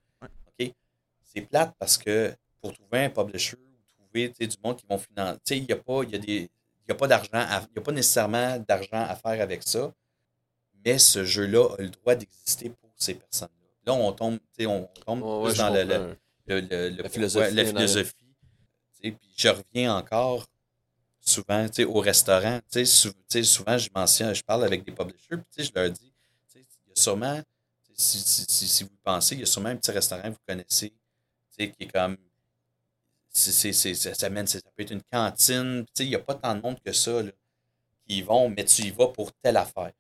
OK? 0.59 0.73
C'est 1.23 1.41
plate 1.43 1.75
parce 1.79 1.97
que 1.99 2.35
pour 2.61 2.73
trouver 2.73 3.05
un 3.05 3.11
publisher 3.11 3.57
ou 3.57 4.03
trouver, 4.05 4.31
tu 4.31 4.37
sais, 4.39 4.47
du 4.47 4.57
monde 4.63 4.77
qui 4.77 4.87
vont 4.89 4.99
financer, 4.99 5.39
tu 5.45 5.55
sais, 5.55 5.59
il 5.59 5.67
n'y 5.67 5.73
a 5.73 5.77
pas, 5.77 6.03
il 6.05 6.11
y 6.11 6.15
a 6.15 6.19
des, 6.19 6.37
il 6.43 6.89
y 6.89 6.93
a 6.93 6.95
pas 6.95 7.07
d'argent, 7.07 7.31
il 7.33 7.73
n'y 7.75 7.79
a 7.79 7.83
pas 7.83 7.93
nécessairement 7.93 8.59
d'argent 8.59 9.05
à 9.09 9.15
faire 9.17 9.41
avec 9.43 9.63
ça, 9.63 9.93
mais 10.85 10.99
ce 10.99 11.25
jeu-là 11.25 11.75
a 11.79 11.83
le 11.83 11.91
droit 11.91 12.15
d'exister 12.15 12.71
pour 12.71 12.91
ces 12.97 13.15
personnes-là. 13.15 13.69
Là, 13.87 13.93
on 13.95 14.13
tombe, 14.13 14.39
tu 14.39 14.45
sais, 14.65 14.67
on 14.67 14.87
tombe 15.07 15.23
plus 15.45 15.57
dans 15.59 15.71
le- 15.85 16.17
La 17.03 17.09
philosophie 17.09 17.55
la 17.55 17.63
philosophie. 17.81 18.15
Puis 19.01 19.17
je 19.37 19.49
reviens 19.49 19.95
encore 19.97 20.47
souvent 21.21 21.67
tu 21.69 21.75
sais, 21.75 21.85
au 21.85 22.01
restaurant. 22.01 22.59
Tu 22.71 22.81
sais, 22.81 22.85
sou- 22.85 23.13
tu 23.13 23.19
sais, 23.29 23.43
souvent, 23.43 23.77
je 23.79 23.89
mentionne, 23.95 24.35
je 24.35 24.43
parle 24.43 24.65
avec 24.65 24.85
des 24.85 24.93
publishers, 24.93 25.37
puis 25.37 25.45
tu 25.57 25.63
sais, 25.63 25.65
je 25.65 25.73
leur 25.81 25.91
dis, 25.91 26.13
tu 26.53 26.59
sais, 26.61 26.67
il 26.87 26.89
y 26.91 26.93
a 26.93 27.01
sûrement, 27.01 27.41
si, 27.95 28.19
si, 28.21 28.45
si, 28.49 28.69
si 28.69 28.85
vous 28.85 28.91
pensez, 29.05 29.35
il 29.35 29.41
y 29.41 29.43
a 29.43 29.47
sûrement 29.47 29.69
un 29.71 29.77
petit 29.77 29.91
restaurant 29.91 30.23
que 30.23 30.29
vous 30.31 30.45
connaissez, 30.47 30.91
tu 30.91 30.97
sais, 31.59 31.71
qui 31.71 31.85
est 31.85 31.93
comme. 31.93 32.17
c'est- 33.33 33.53
c'est- 33.53 33.73
c'est- 33.73 33.95
ça, 33.95 34.13
ça 34.15 34.29
mène- 34.29 34.47
ça 34.47 34.59
peut 34.77 34.83
être 34.83 34.91
une 34.91 35.03
cantine. 35.13 35.85
Tu 35.87 35.91
sais, 35.95 36.05
il 36.05 36.09
n'y 36.09 36.17
a 36.17 36.19
pas 36.19 36.35
tant 36.35 36.55
de 36.55 36.61
monde 36.63 36.81
que 36.85 36.93
ça 36.93 37.23
là, 37.23 37.31
qui 38.07 38.23
vont, 38.23 38.49
mais 38.49 38.65
tu 38.65 38.83
y 38.83 38.91
vas 38.91 39.07
pour 39.09 39.33
telle 39.41 39.57
affaire. 39.57 39.93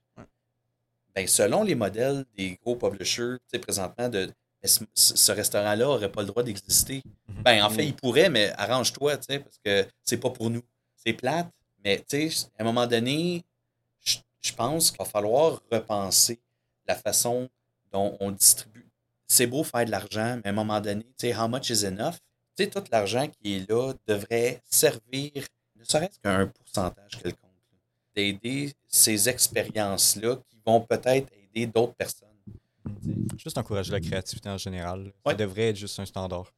Ben, 1.14 1.27
selon 1.27 1.62
les 1.64 1.75
modèles 1.75 2.25
des 2.37 2.57
gros 2.64 2.77
publishers, 2.77 3.37
tu 3.41 3.49
sais, 3.53 3.59
présentement, 3.59 4.09
de, 4.09 4.33
ce, 4.64 4.81
ce 4.95 5.33
restaurant-là 5.33 5.77
n'aurait 5.85 6.11
pas 6.12 6.21
le 6.23 6.29
droit 6.29 6.43
d'exister. 6.43 7.03
Mhm. 7.29 7.43
Ben, 7.43 7.62
en 7.64 7.71
fait, 7.71 7.83
Mhm. 7.83 7.89
il 7.89 7.95
pourrait, 7.97 8.31
mais 8.31 8.53
arrange-toi, 8.57 9.16
tu 9.18 9.25
sais, 9.29 9.39
parce 9.41 9.59
que 9.64 9.87
c'est 10.05 10.18
pas 10.18 10.31
pour 10.31 10.51
nous. 10.51 10.62
C'est 11.05 11.14
plate, 11.14 11.48
mais 11.82 12.05
tu 12.07 12.30
sais, 12.30 12.46
à 12.59 12.62
un 12.62 12.64
moment 12.64 12.86
donné, 12.86 13.42
je, 14.03 14.53
pense 14.55 14.90
qu'il 14.90 14.98
va 14.98 15.05
falloir 15.07 15.62
repenser 15.70 16.38
la 16.86 16.94
façon 16.94 17.48
dont 17.92 18.16
on 18.20 18.30
distribue. 18.30 18.86
C'est 19.26 19.46
beau 19.46 19.64
faire 19.64 19.86
de 19.86 19.90
l'argent, 19.90 20.36
mais 20.36 20.46
à 20.46 20.51
un 20.51 20.55
moment 20.55 20.80
donné, 20.80 21.05
tu 21.05 21.28
sais, 21.28 21.34
how 21.34 21.48
much 21.48 21.70
is 21.70 21.84
enough? 21.86 22.16
Tu 22.57 22.64
sais, 22.64 22.70
tout 22.70 22.84
l'argent 22.92 23.26
qui 23.28 23.57
est 23.57 23.70
là 23.70 23.92
devrait 24.07 24.61
servir, 24.66 25.32
ne 25.76 25.84
serait-ce 25.84 26.18
qu'un 26.20 26.46
pourcentage 26.48 27.12
quelconque, 27.22 27.51
d'aider 28.14 28.74
ces 28.88 29.28
expériences-là 29.28 30.36
qui 30.48 30.59
vont 30.66 30.80
peut-être 30.82 31.28
aider 31.32 31.66
d'autres 31.66 31.94
personnes. 31.94 32.28
Juste 33.38 33.57
encourager 33.57 33.92
la 33.92 34.01
créativité 34.01 34.48
en 34.51 34.59
général. 34.59 35.12
Ça 35.24 35.30
Ouais. 35.30 35.34
devrait 35.34 35.68
être 35.70 35.76
juste 35.76 35.98
un 35.98 36.05
standard. 36.05 36.53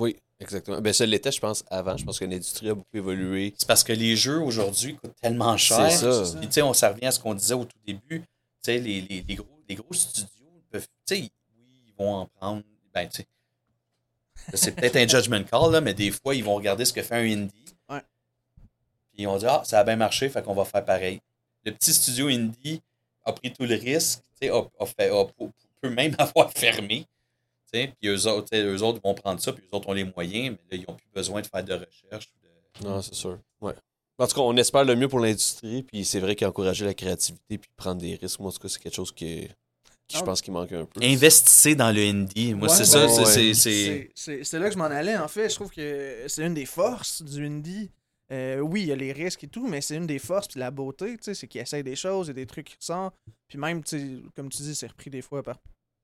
Oui, 0.00 0.16
exactement. 0.40 0.80
Ben, 0.80 0.92
ça 0.92 1.06
l'était, 1.06 1.30
je 1.30 1.40
pense, 1.40 1.64
avant. 1.70 1.96
Je 1.96 2.04
pense 2.04 2.18
que 2.18 2.24
l'industrie 2.24 2.70
a 2.70 2.74
beaucoup 2.74 2.96
évolué. 2.96 3.54
C'est 3.58 3.68
parce 3.68 3.84
que 3.84 3.92
les 3.92 4.16
jeux 4.16 4.40
aujourd'hui 4.40 4.96
coûtent 4.96 5.14
tellement 5.20 5.56
cher. 5.56 5.90
C'est 5.90 5.98
ça. 6.24 6.38
Puis, 6.38 6.46
tu 6.48 6.54
sais, 6.54 6.62
on 6.62 6.72
s'en 6.72 6.88
revient 6.92 7.06
à 7.06 7.12
ce 7.12 7.20
qu'on 7.20 7.34
disait 7.34 7.54
au 7.54 7.64
tout 7.64 7.78
début. 7.86 8.20
Tu 8.20 8.26
sais, 8.62 8.78
les, 8.78 9.00
les, 9.02 9.24
les 9.28 9.34
gros, 9.34 9.46
les 9.68 9.74
gros 9.76 9.92
studios 9.92 10.26
peuvent. 10.70 10.86
Tu 11.06 11.14
sais, 11.16 11.20
oui, 11.22 11.28
ils 11.86 11.94
vont 11.98 12.14
en 12.14 12.26
prendre. 12.26 12.62
Ben, 12.94 13.08
tu 13.08 13.18
sais. 13.22 13.26
C'est 14.54 14.72
peut-être 14.74 14.96
un 14.96 15.06
judgment 15.06 15.44
call, 15.44 15.70
là, 15.70 15.80
mais 15.80 15.94
des 15.94 16.10
fois, 16.10 16.34
ils 16.34 16.42
vont 16.42 16.54
regarder 16.54 16.84
ce 16.84 16.92
que 16.92 17.02
fait 17.02 17.14
un 17.16 17.24
indie. 17.42 17.52
Ouais. 17.88 18.00
Puis 19.12 19.22
ils 19.22 19.26
vont 19.26 19.36
dire, 19.36 19.50
ah, 19.52 19.62
ça 19.64 19.80
a 19.80 19.84
bien 19.84 19.96
marché, 19.96 20.28
fait 20.30 20.42
qu'on 20.42 20.54
va 20.54 20.64
faire 20.64 20.84
pareil. 20.84 21.20
Le 21.64 21.72
petit 21.72 21.92
studio 21.92 22.28
indie 22.28 22.80
a 23.24 23.32
pris 23.34 23.52
tout 23.52 23.64
le 23.64 23.74
risque, 23.74 24.20
tu 24.40 24.46
sais, 24.46 24.50
a, 24.50 24.62
a 24.80 24.86
fait, 24.86 25.10
a- 25.10 25.26
peut 25.82 25.90
même 25.90 26.14
avoir 26.18 26.50
fermé. 26.52 27.06
Puis 27.72 28.08
eux 28.08 28.26
autres, 28.26 28.48
tu 28.50 28.56
sais, 28.56 28.62
eux 28.64 28.82
autres 28.82 29.00
vont 29.02 29.14
prendre 29.14 29.40
ça, 29.40 29.52
puis 29.52 29.64
eux 29.64 29.74
autres 29.76 29.88
ont 29.88 29.92
les 29.92 30.04
moyens, 30.04 30.56
mais 30.70 30.76
là, 30.76 30.82
ils 30.82 30.90
n'ont 30.90 30.96
plus 30.96 31.10
besoin 31.14 31.40
de 31.40 31.46
faire 31.46 31.64
de 31.64 31.72
recherche. 31.74 32.28
de- 32.80 32.86
Non, 32.88 33.00
c'est 33.02 33.14
sûr. 33.14 33.38
Ouais. 33.60 33.74
En 34.18 34.26
tout 34.26 34.34
cas, 34.34 34.40
on 34.42 34.56
espère 34.56 34.84
le 34.84 34.94
mieux 34.96 35.08
pour 35.08 35.18
l'industrie, 35.20 35.82
puis 35.82 36.04
c'est 36.04 36.20
vrai 36.20 36.36
qu'encourager 36.36 36.84
la 36.84 36.94
créativité 36.94 37.56
puis 37.58 37.70
prendre 37.76 38.00
des 38.00 38.14
risques, 38.16 38.38
moi, 38.40 38.50
en 38.50 38.52
tout 38.52 38.58
cas, 38.60 38.68
c'est 38.68 38.80
quelque 38.82 38.94
chose 38.94 39.12
qui, 39.12 39.48
qui 40.06 40.16
je 40.16 40.22
Ah. 40.22 40.24
pense 40.24 40.42
qu'il 40.42 40.52
manque 40.52 40.72
un 40.72 40.84
peu. 40.84 41.00
Investissez 41.02 41.74
dans 41.74 41.90
le 41.90 42.02
indie. 42.02 42.52
Moi, 42.54 42.68
Ouais, 42.68 42.74
c'est 42.74 42.84
ça. 42.84 43.06
ouais, 43.06 43.54
c'est- 43.54 44.58
là 44.58 44.66
que 44.68 44.72
je 44.74 44.78
m'en 44.78 44.84
allais, 44.84 45.16
en 45.16 45.28
fait. 45.28 45.48
Je 45.48 45.54
trouve 45.54 45.70
que 45.70 46.24
c'est 46.28 46.44
une 46.44 46.54
des 46.54 46.66
forces 46.66 47.22
du 47.22 47.46
indie. 47.46 47.90
Euh, 48.32 48.60
oui, 48.60 48.82
il 48.82 48.86
y 48.88 48.92
a 48.92 48.96
les 48.96 49.12
risques 49.12 49.42
et 49.44 49.48
tout, 49.48 49.66
mais 49.66 49.80
c'est 49.80 49.96
une 49.96 50.06
des 50.06 50.18
forces 50.20 50.46
puis 50.48 50.60
la 50.60 50.70
beauté, 50.70 51.16
tu 51.16 51.24
sais, 51.24 51.34
c'est 51.34 51.48
qu'ils 51.48 51.62
essayent 51.62 51.82
des 51.82 51.96
choses, 51.96 52.26
il 52.26 52.30
y 52.30 52.32
a 52.32 52.34
des 52.34 52.46
trucs 52.46 52.66
qui 52.68 52.76
ressortent. 52.78 53.16
Puis 53.48 53.58
même, 53.58 53.82
comme 54.36 54.48
tu 54.50 54.62
dis, 54.62 54.74
c'est 54.76 54.86
repris 54.86 55.10
des 55.10 55.22
fois 55.22 55.42
par 55.42 55.56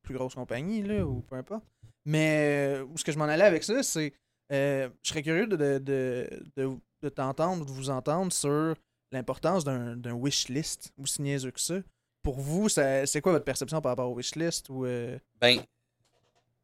plus 0.06 0.14
grosses 0.14 0.34
compagnies, 0.34 0.82
là, 0.82 1.04
ou 1.04 1.20
peu 1.20 1.36
importe. 1.36 1.64
Mais 2.06 2.76
euh, 2.78 2.84
où 2.84 2.96
ce 2.96 3.04
que 3.04 3.12
je 3.12 3.18
m'en 3.18 3.24
allais 3.24 3.44
avec 3.44 3.62
ça, 3.64 3.82
c'est. 3.82 4.12
euh, 4.52 4.88
je 5.02 5.08
serais 5.10 5.22
curieux 5.22 5.46
de, 5.46 5.56
de, 5.56 5.78
de, 6.56 6.70
de- 7.02 7.08
t'entendre, 7.10 7.64
de 7.66 7.70
vous 7.70 7.90
entendre 7.90 8.32
sur 8.32 8.74
l'importance 9.12 9.62
d'un 9.64 9.96
d'un 9.96 10.12
wish 10.14 10.48
list, 10.48 10.92
aussi 10.98 11.20
niaiseux 11.22 11.50
que 11.50 11.60
ça. 11.60 11.74
Pour 12.22 12.40
vous, 12.40 12.68
ça- 12.68 13.06
c'est 13.06 13.20
quoi 13.20 13.32
votre 13.32 13.44
perception 13.44 13.80
par 13.80 13.90
rapport 13.92 14.10
au 14.10 14.14
wish 14.14 14.34
list 14.34 14.68
ou 14.70 14.84
euh, 14.86 15.18
Ben, 15.40 15.58
tu 15.58 15.64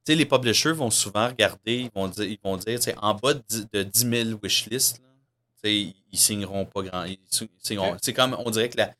sais, 0.05 0.15
les 0.17 0.27
publishers 0.27 0.73
vont 0.73 0.91
souvent 0.91 1.29
regarder, 1.29 1.83
ils 1.83 1.91
vont 1.95 2.09
dire, 2.09 2.25
ils 2.25 2.39
vont 2.43 2.57
dire 2.57 2.79
tu 2.79 2.85
sais, 2.91 2.97
en 3.01 3.15
bas 3.15 3.35
de 3.35 3.43
10 3.49 3.67
de 3.73 3.83
10 3.85 4.25
000 4.25 4.39
wishlists, 4.43 5.01
ils 5.65 5.95
signeront 6.13 6.65
pas 6.67 6.83
grand. 6.83 7.05
C'est 8.01 8.13
comme, 8.13 8.37
on 8.45 8.51
dirait 8.51 8.69
que 8.69 8.79
la, 8.79 8.93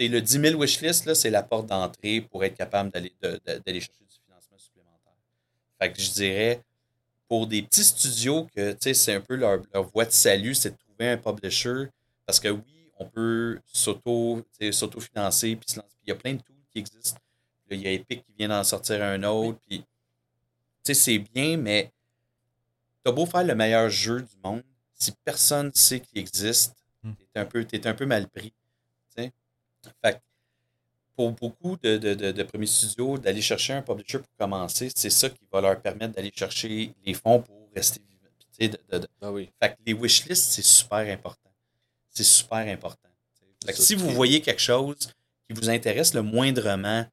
le 0.00 0.20
10 0.20 0.40
000 0.40 0.60
wishlist, 0.60 1.14
c'est 1.14 1.30
la 1.30 1.42
porte 1.42 1.66
d'entrée 1.66 2.20
pour 2.20 2.44
être 2.44 2.56
capable 2.56 2.90
d'aller 2.90 3.80
chercher 3.80 4.04
du 4.04 4.16
financement 4.26 4.58
supplémentaire. 4.58 5.12
Fait 5.80 5.92
que 5.92 6.00
je 6.00 6.10
dirais, 6.10 6.62
pour 7.28 7.46
des 7.46 7.62
petits 7.62 7.84
studios 7.84 8.46
que 8.54 8.76
c'est 8.80 9.14
un 9.14 9.20
peu 9.20 9.36
leur, 9.36 9.62
leur 9.72 9.84
voie 9.84 10.04
de 10.04 10.10
salut, 10.10 10.54
c'est 10.54 10.70
de 10.70 10.76
trouver 10.76 11.10
un 11.10 11.16
publisher. 11.16 11.86
Parce 12.26 12.40
que 12.40 12.48
oui, 12.48 12.90
on 12.98 13.06
peut 13.06 13.60
s'auto-financer, 13.72 15.56
puis 15.56 15.76
il 16.04 16.08
y 16.08 16.12
a 16.12 16.14
plein 16.16 16.34
de 16.34 16.40
tools 16.40 16.56
qui 16.72 16.78
existent. 16.78 17.20
Il 17.70 17.80
y 17.80 17.86
a 17.86 17.92
Epic 17.92 18.24
qui 18.24 18.32
vient 18.38 18.48
d'en 18.48 18.62
sortir 18.62 19.02
un 19.02 19.22
autre. 19.24 19.58
Puis, 19.66 19.84
c'est 20.84 21.18
bien, 21.18 21.56
mais 21.56 21.92
t'as 23.02 23.10
beau 23.10 23.26
faire 23.26 23.42
le 23.42 23.54
meilleur 23.54 23.88
jeu 23.88 24.20
du 24.20 24.36
monde, 24.44 24.62
si 24.94 25.12
personne 25.24 25.72
sait 25.74 26.00
qu'il 26.00 26.18
existe, 26.18 26.74
Hmm. 27.04 27.12
t'es 27.34 27.40
un 27.40 27.44
peu, 27.44 27.64
t'es 27.64 27.86
un 27.86 27.94
peu 27.94 28.06
mal 28.06 28.28
pris. 28.28 28.52
Fait 30.04 30.14
que 30.14 30.18
pour 31.16 31.30
beaucoup 31.32 31.76
de, 31.82 31.96
de, 31.96 32.14
de, 32.14 32.32
de 32.32 32.42
premiers 32.42 32.66
studios, 32.66 33.18
d'aller 33.18 33.40
chercher 33.42 33.72
un 33.74 33.82
publisher 33.82 34.18
pour 34.18 34.28
commencer, 34.38 34.90
c'est 34.94 35.10
ça 35.10 35.30
qui 35.30 35.38
va 35.52 35.60
leur 35.60 35.80
permettre 35.80 36.14
d'aller 36.14 36.32
chercher 36.34 36.92
les 37.06 37.14
fonds 37.14 37.40
pour 37.40 37.68
rester 37.74 38.00
vivant. 38.00 38.28
Puis, 38.38 38.46
tu 38.58 38.64
sais, 38.64 38.68
de- 38.68 38.78
de- 38.92 38.98
de- 39.02 39.08
Ah 39.22 39.30
oui. 39.32 39.50
fait 39.62 39.70
que 39.70 39.74
les 39.86 39.92
wishlists, 39.92 40.52
c'est 40.52 40.64
super 40.64 40.98
important. 41.12 41.50
C'est 42.10 42.24
super 42.24 42.58
important. 42.66 43.08
Fait 43.64 43.72
que 43.72 43.78
si 43.80 43.94
vous 43.94 44.10
voyez 44.10 44.40
quelque 44.40 44.60
chose 44.60 44.96
qui 45.48 45.54
vous 45.54 45.70
intéresse 45.70 46.14
le 46.14 46.22
moindrement, 46.22 47.04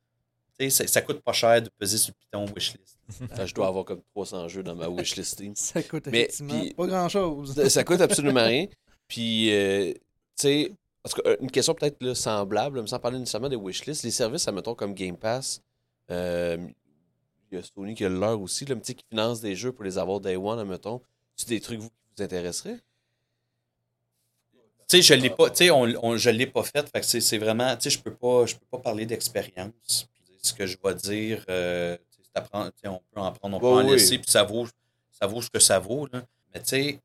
tu 0.60 0.66
sais, 0.66 0.70
ça, 0.70 0.88
ça 0.88 1.02
coûte 1.02 1.22
pas 1.22 1.34
cher 1.34 1.62
de 1.62 1.70
peser 1.78 1.98
sur 1.98 2.14
le 2.14 2.20
piton 2.26 2.46
wishlist. 2.56 2.98
Enfin, 3.32 3.46
je 3.46 3.54
dois 3.54 3.68
avoir 3.68 3.86
comme 3.86 4.02
300 4.16 4.48
jeux 4.48 4.64
dans 4.64 4.76
ma 4.76 4.88
wishlist 4.90 5.42
ça 5.56 5.82
coûte 5.84 6.08
Mais, 6.08 6.22
effectivement 6.22 6.60
puis- 6.60 6.74
pas 6.74 6.88
grand-chose. 6.88 7.54
Ça- 7.56 7.70
ça 7.70 7.84
coûte 7.84 8.02
absolument 8.02 8.46
rien. 8.46 8.66
Puis, 9.08 9.52
euh, 9.54 9.92
tu 9.94 10.00
sais, 10.38 10.72
en 11.04 11.10
tout 11.10 11.22
cas, 11.22 11.36
une 11.39 11.49
question 11.52 11.74
peut-être 11.74 12.14
semblable, 12.14 12.88
sans 12.88 12.99
parler 12.99 13.18
nécessairement 13.20 13.49
des 13.49 13.56
wishlists, 13.56 14.04
les 14.04 14.12
services, 14.12 14.47
admettons, 14.47 14.76
comme 14.76 14.93
Game 14.93 15.18
Pass, 15.18 15.62
euh, 16.12 16.58
il 17.52 17.58
y 17.58 17.62
a 17.62 17.64
Sony 17.64 17.95
qui 17.95 18.06
a 18.06 18.10
le 18.10 18.20
leur 18.20 18.39
aussi, 18.41 18.66
tu 18.66 18.74
sais, 18.84 18.93
qui 18.93 19.04
finance 19.10 19.41
des 19.41 19.56
jeux 19.56 19.72
pour 19.72 19.84
les 19.84 19.97
avoir 19.97 20.20
Day 20.20 20.36
One, 20.36 20.60
admettons. 20.60 21.02
C'est 21.36 21.49
des 21.49 21.60
trucs 21.60 21.80
vous, 21.80 21.89
qui 21.89 21.95
vous 22.18 22.24
intéresseraient? 22.24 22.80
Tu 24.88 24.97
sais, 24.97 25.02
je 25.02 25.14
l'ai 25.14 25.30
pas, 25.30 25.49
tu 25.49 25.58
sais, 25.58 25.72
on, 25.72 25.84
on- 26.04 26.18
je 26.18 26.30
l'ai 26.30 26.47
pas 26.47 26.64
fait. 26.64 26.88
Fait 26.89 26.99
que 27.02 27.06
c'est 27.20 27.38
vraiment, 27.38 27.76
tu 27.78 27.84
sais, 27.84 27.89
je 27.89 27.99
peux 28.02 28.14
pas, 28.14 28.45
je 28.45 28.56
peux 28.56 28.66
pas 28.70 28.78
parler 28.80 29.06
d'expérience. 29.06 30.08
Ce 30.41 30.54
que 30.54 30.66
je 30.66 30.78
vais 30.84 30.95
dire, 30.95 31.45
euh, 31.49 31.97
on 32.36 32.41
peut 33.14 33.20
en 33.22 33.32
prendre, 33.32 33.58
on 33.58 33.60
peut 33.60 33.66
Ouais, 33.68 33.72
en 33.74 33.86
oui. 33.86 33.91
laisser, 33.91 34.18
puis 34.18 34.30
ça 34.30 34.43
vaut, 34.43 34.68
ça 35.12 35.28
vaut 35.28 35.41
ce 35.41 35.49
que 35.49 35.60
ça 35.60 35.80
vaut. 35.80 36.08
Là. 36.12 36.24
Mais 36.54 36.62
tu 36.62 36.68
sais, 36.70 36.99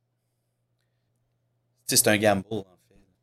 c'est 1.86 2.08
un 2.08 2.16
gamble. 2.18 2.44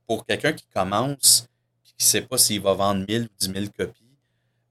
Pour 0.08 0.26
quelqu'un 0.26 0.54
qui 0.54 0.66
commence, 0.74 1.48
puis 1.84 1.94
qui 1.98 2.06
sait 2.06 2.22
pas 2.22 2.38
s'il 2.38 2.62
va 2.62 2.74
vendre 2.74 3.06
1000 3.08 3.24
ou 3.24 3.30
10 3.40 3.50
000 3.50 3.72
copies, 3.78 4.18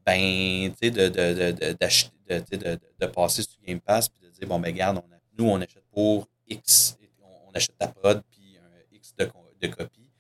ben, 0.07 0.71
tu 0.73 0.77
sais, 0.89 0.91
de, 0.91 1.09
de, 1.09 1.53
de, 1.53 2.79
de, 3.01 3.07
passer 3.07 3.43
sur 3.43 3.61
Game 3.67 3.81
Pass, 3.81 4.09
puis 4.09 4.27
de 4.27 4.33
dire, 4.33 4.49
bon, 4.49 4.59
ben, 4.61 4.69
regarde, 4.73 4.99
on 4.99 5.15
a- 5.15 5.19
nous, 5.39 5.45
on 5.51 5.61
achète 5.61 5.85
pour 5.93 6.29
X, 6.49 6.97
on, 7.23 7.53
achète 7.55 7.77
ta 7.79 7.89
prod, 7.89 8.23
puis 8.31 8.57
un 8.59 8.97
X 8.97 9.15
de, 9.19 9.27
co- 9.27 9.53
de 9.61 9.67
copies, 9.69 10.11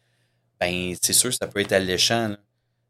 ben, 0.60 0.94
c'est 1.02 1.12
sûr, 1.12 1.32
ça 1.34 1.46
peut 1.48 1.60
être 1.60 1.72
alléchant. 1.72 2.36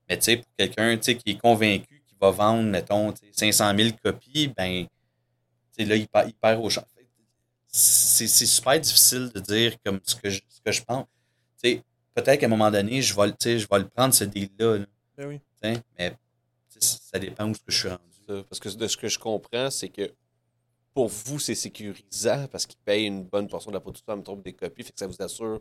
Mais, 0.08 0.18
tu 0.18 0.24
sais, 0.24 0.36
pour 0.38 0.48
quelqu'un, 0.58 0.96
qui 0.98 1.30
est 1.32 1.38
convaincu 1.38 2.02
qu'il 2.08 2.18
va 2.20 2.30
vendre, 2.30 2.64
mettons, 2.70 3.12
tu 3.12 3.26
sais, 3.26 3.32
500 3.32 3.74
000 3.74 3.96
copies, 4.02 4.48
ben, 4.56 4.86
tu 4.86 4.90
sais, 5.72 5.84
là, 5.86 5.96
il, 5.96 6.08
perd- 6.08 6.28
il 6.28 6.34
perd 6.34 6.60
au 6.64 6.70
champ. 6.70 6.84
C'est 7.68 8.26
c'est 8.28 8.46
super 8.46 8.78
difficile 8.80 9.30
de 9.34 9.40
dire 9.40 9.76
comme 9.84 10.00
ce 10.04 10.14
que 10.16 10.30
je, 10.30 10.40
ce 10.48 10.60
que 10.60 10.72
je 10.72 10.82
pense. 10.82 11.06
Tu 11.62 11.70
sais, 11.70 11.82
peut-être 12.14 12.40
qu'à 12.40 12.46
un 12.46 12.48
moment 12.50 12.70
donné, 12.70 13.02
je 13.02 13.14
vais, 13.14 13.26
le- 13.26 13.32
tu 13.32 13.36
sais, 13.40 13.58
je 13.58 13.66
vais 13.70 13.78
le 13.78 13.88
prendre, 13.88 14.12
ce 14.14 14.24
deal-là, 14.24 14.78
là, 14.78 14.84
Ben 15.18 15.28
oui. 15.28 15.40
mais 15.98 16.14
ça 16.78 17.18
dépend 17.18 17.48
où 17.48 17.52
que 17.52 17.58
je 17.68 17.78
suis 17.78 17.88
rendu. 17.88 18.44
Parce 18.48 18.60
que 18.60 18.68
de 18.70 18.86
ce 18.86 18.96
que 18.96 19.08
je 19.08 19.18
comprends, 19.18 19.70
c'est 19.70 19.88
que 19.88 20.10
pour 20.94 21.08
vous, 21.08 21.38
c'est 21.38 21.54
sécurisant 21.54 22.46
parce 22.50 22.66
qu'ils 22.66 22.78
payent 22.84 23.06
une 23.06 23.24
bonne 23.24 23.48
portion 23.48 23.70
de 23.70 23.76
la 23.76 23.80
production, 23.80 24.16
me 24.16 24.22
trompe 24.22 24.42
des 24.44 24.52
copies, 24.52 24.82
fait 24.84 24.92
que 24.92 24.98
ça 24.98 25.06
vous 25.06 25.16
assure 25.20 25.60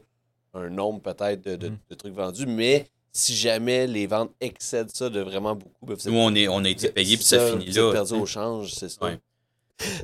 un 0.54 0.70
nombre 0.70 1.02
peut-être 1.02 1.42
de, 1.42 1.56
de- 1.56 1.70
Mhm. 1.70 1.78
de 1.90 1.96
trucs 1.96 2.14
vendus. 2.14 2.46
Mais 2.46 2.88
si 3.14 3.36
jamais 3.36 3.88
les 3.88 4.08
ventes 4.08 4.32
excèdent 4.40 4.94
ça 4.94 5.10
de 5.10 5.20
vraiment 5.22 5.56
beaucoup, 5.56 5.86
ben 5.86 5.94
vous 5.96 6.02
êtes- 6.08 6.14
Nous, 6.14 6.20
on, 6.20 6.34
est, 6.36 6.48
on 6.48 6.64
a 6.64 6.70
été 6.70 6.90
payé, 6.90 7.16
puis 7.18 7.26
ça 7.26 7.52
finit 7.52 7.72
là. 7.72 7.92
perdu 7.92 8.14
au 8.14 8.26
change, 8.26 8.74
c'est 8.74 8.90
ça. 8.90 9.04
Ouais. 9.06 9.20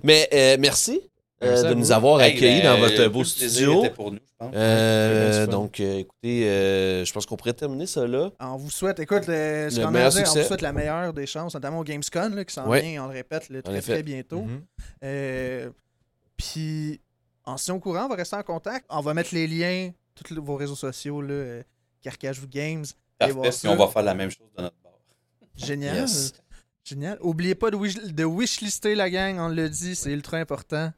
Mais 0.04 0.28
euh, 0.34 0.58
merci, 0.60 1.02
euh, 1.44 1.70
de 1.70 1.74
nous 1.76 1.92
avoir 1.92 2.20
Hey, 2.22 2.36
accueillis 2.36 2.62
ben, 2.62 2.74
dans 2.74 2.80
votre 2.80 3.08
beau 3.08 3.24
studio. 3.24 3.80
était 3.84 3.94
pour 3.94 4.12
nous, 4.12 4.18
je 4.26 4.34
pense. 4.38 4.52
Euh, 4.56 5.46
donc, 5.48 5.80
euh, 5.80 6.00
écoutez, 6.00 6.50
euh, 6.50 7.06
je 7.06 7.14
pense 7.14 7.26
qu'on 7.26 7.36
pourrait 7.38 7.54
terminer 7.54 7.86
ça 7.86 8.08
là. 8.08 8.32
On 8.40 8.56
vous 8.58 8.72
souhaite, 8.72 9.00
écoute, 9.00 9.28
le, 9.28 9.70
ce 9.72 9.80
Le 9.80 9.92
meilleur 9.92 10.10
dire, 10.12 10.24
on 10.28 10.34
vous 10.40 10.44
souhaite 10.44 10.62
la 10.62 10.74
meilleure 10.74 11.14
des 11.14 11.26
chances, 11.28 11.54
notamment 11.54 11.80
au 11.80 11.84
Gamescom, 11.84 12.36
là, 12.36 12.44
qui 12.46 12.54
s'en 12.54 12.68
Ouais. 12.68 12.82
vient, 12.82 13.04
on 13.04 13.08
le 13.08 13.14
répète, 13.14 13.50
le 13.50 13.62
très, 13.62 13.82
très 13.82 14.04
bientôt. 14.04 14.42
Mhm. 14.42 14.62
Euh, 15.04 15.70
Puis, 16.38 17.00
en 17.46 17.58
si 17.58 17.72
au 17.72 17.80
courant, 17.80 18.06
on 18.06 18.10
va 18.10 18.16
rester 18.16 18.36
en 18.36 18.44
contact. 18.44 18.86
On 18.90 19.02
va 19.02 19.14
mettre 19.14 19.34
les 19.34 19.48
liens, 19.48 19.92
tous 20.16 20.34
vos 20.42 20.56
réseaux 20.56 20.76
sociaux, 20.76 21.22
là, 21.22 21.34
euh, 21.34 21.64
Carcajou 22.02 22.48
Games. 22.48 22.86
Parfait, 23.18 23.68
on 23.68 23.76
va 23.76 23.88
faire 23.88 24.04
la 24.04 24.14
même 24.14 24.30
chose 24.30 24.48
de 24.56 24.62
notre 24.64 24.76
bord. 24.84 25.00
Génial. 25.56 25.98
Yes. 25.98 26.34
Génial. 26.84 27.18
Oubliez 27.22 27.56
pas 27.56 27.72
de, 27.72 27.76
wish, 27.76 27.96
de 27.96 28.24
wishlister 28.24 28.94
la 28.96 29.10
gang, 29.10 29.40
on 29.40 29.50
le 29.50 29.68
dit, 29.70 29.96
c'est 29.96 30.12
ultra 30.12 30.38
important. 30.38 30.92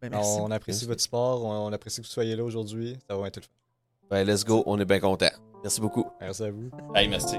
Ben, 0.00 0.10
merci. 0.10 0.38
On 0.40 0.50
apprécie 0.50 0.86
votre 0.86 1.00
sport, 1.02 1.44
on, 1.44 1.66
on 1.68 1.72
apprécie 1.72 2.00
que 2.00 2.06
vous 2.06 2.12
soyez 2.12 2.36
là 2.36 2.44
aujourd'hui. 2.44 2.98
Ça 3.08 3.16
va 3.16 3.28
être 3.28 3.36
le 3.36 3.42
fun. 3.42 3.48
Ben, 4.10 4.24
let's 4.26 4.44
go, 4.44 4.62
on 4.66 4.78
est 4.78 4.84
bien 4.84 5.00
content. 5.00 5.30
Merci 5.62 5.80
beaucoup. 5.80 6.06
Merci 6.20 6.44
à 6.44 6.50
vous. 6.50 6.70
Hey, 6.94 7.08
merci. 7.08 7.38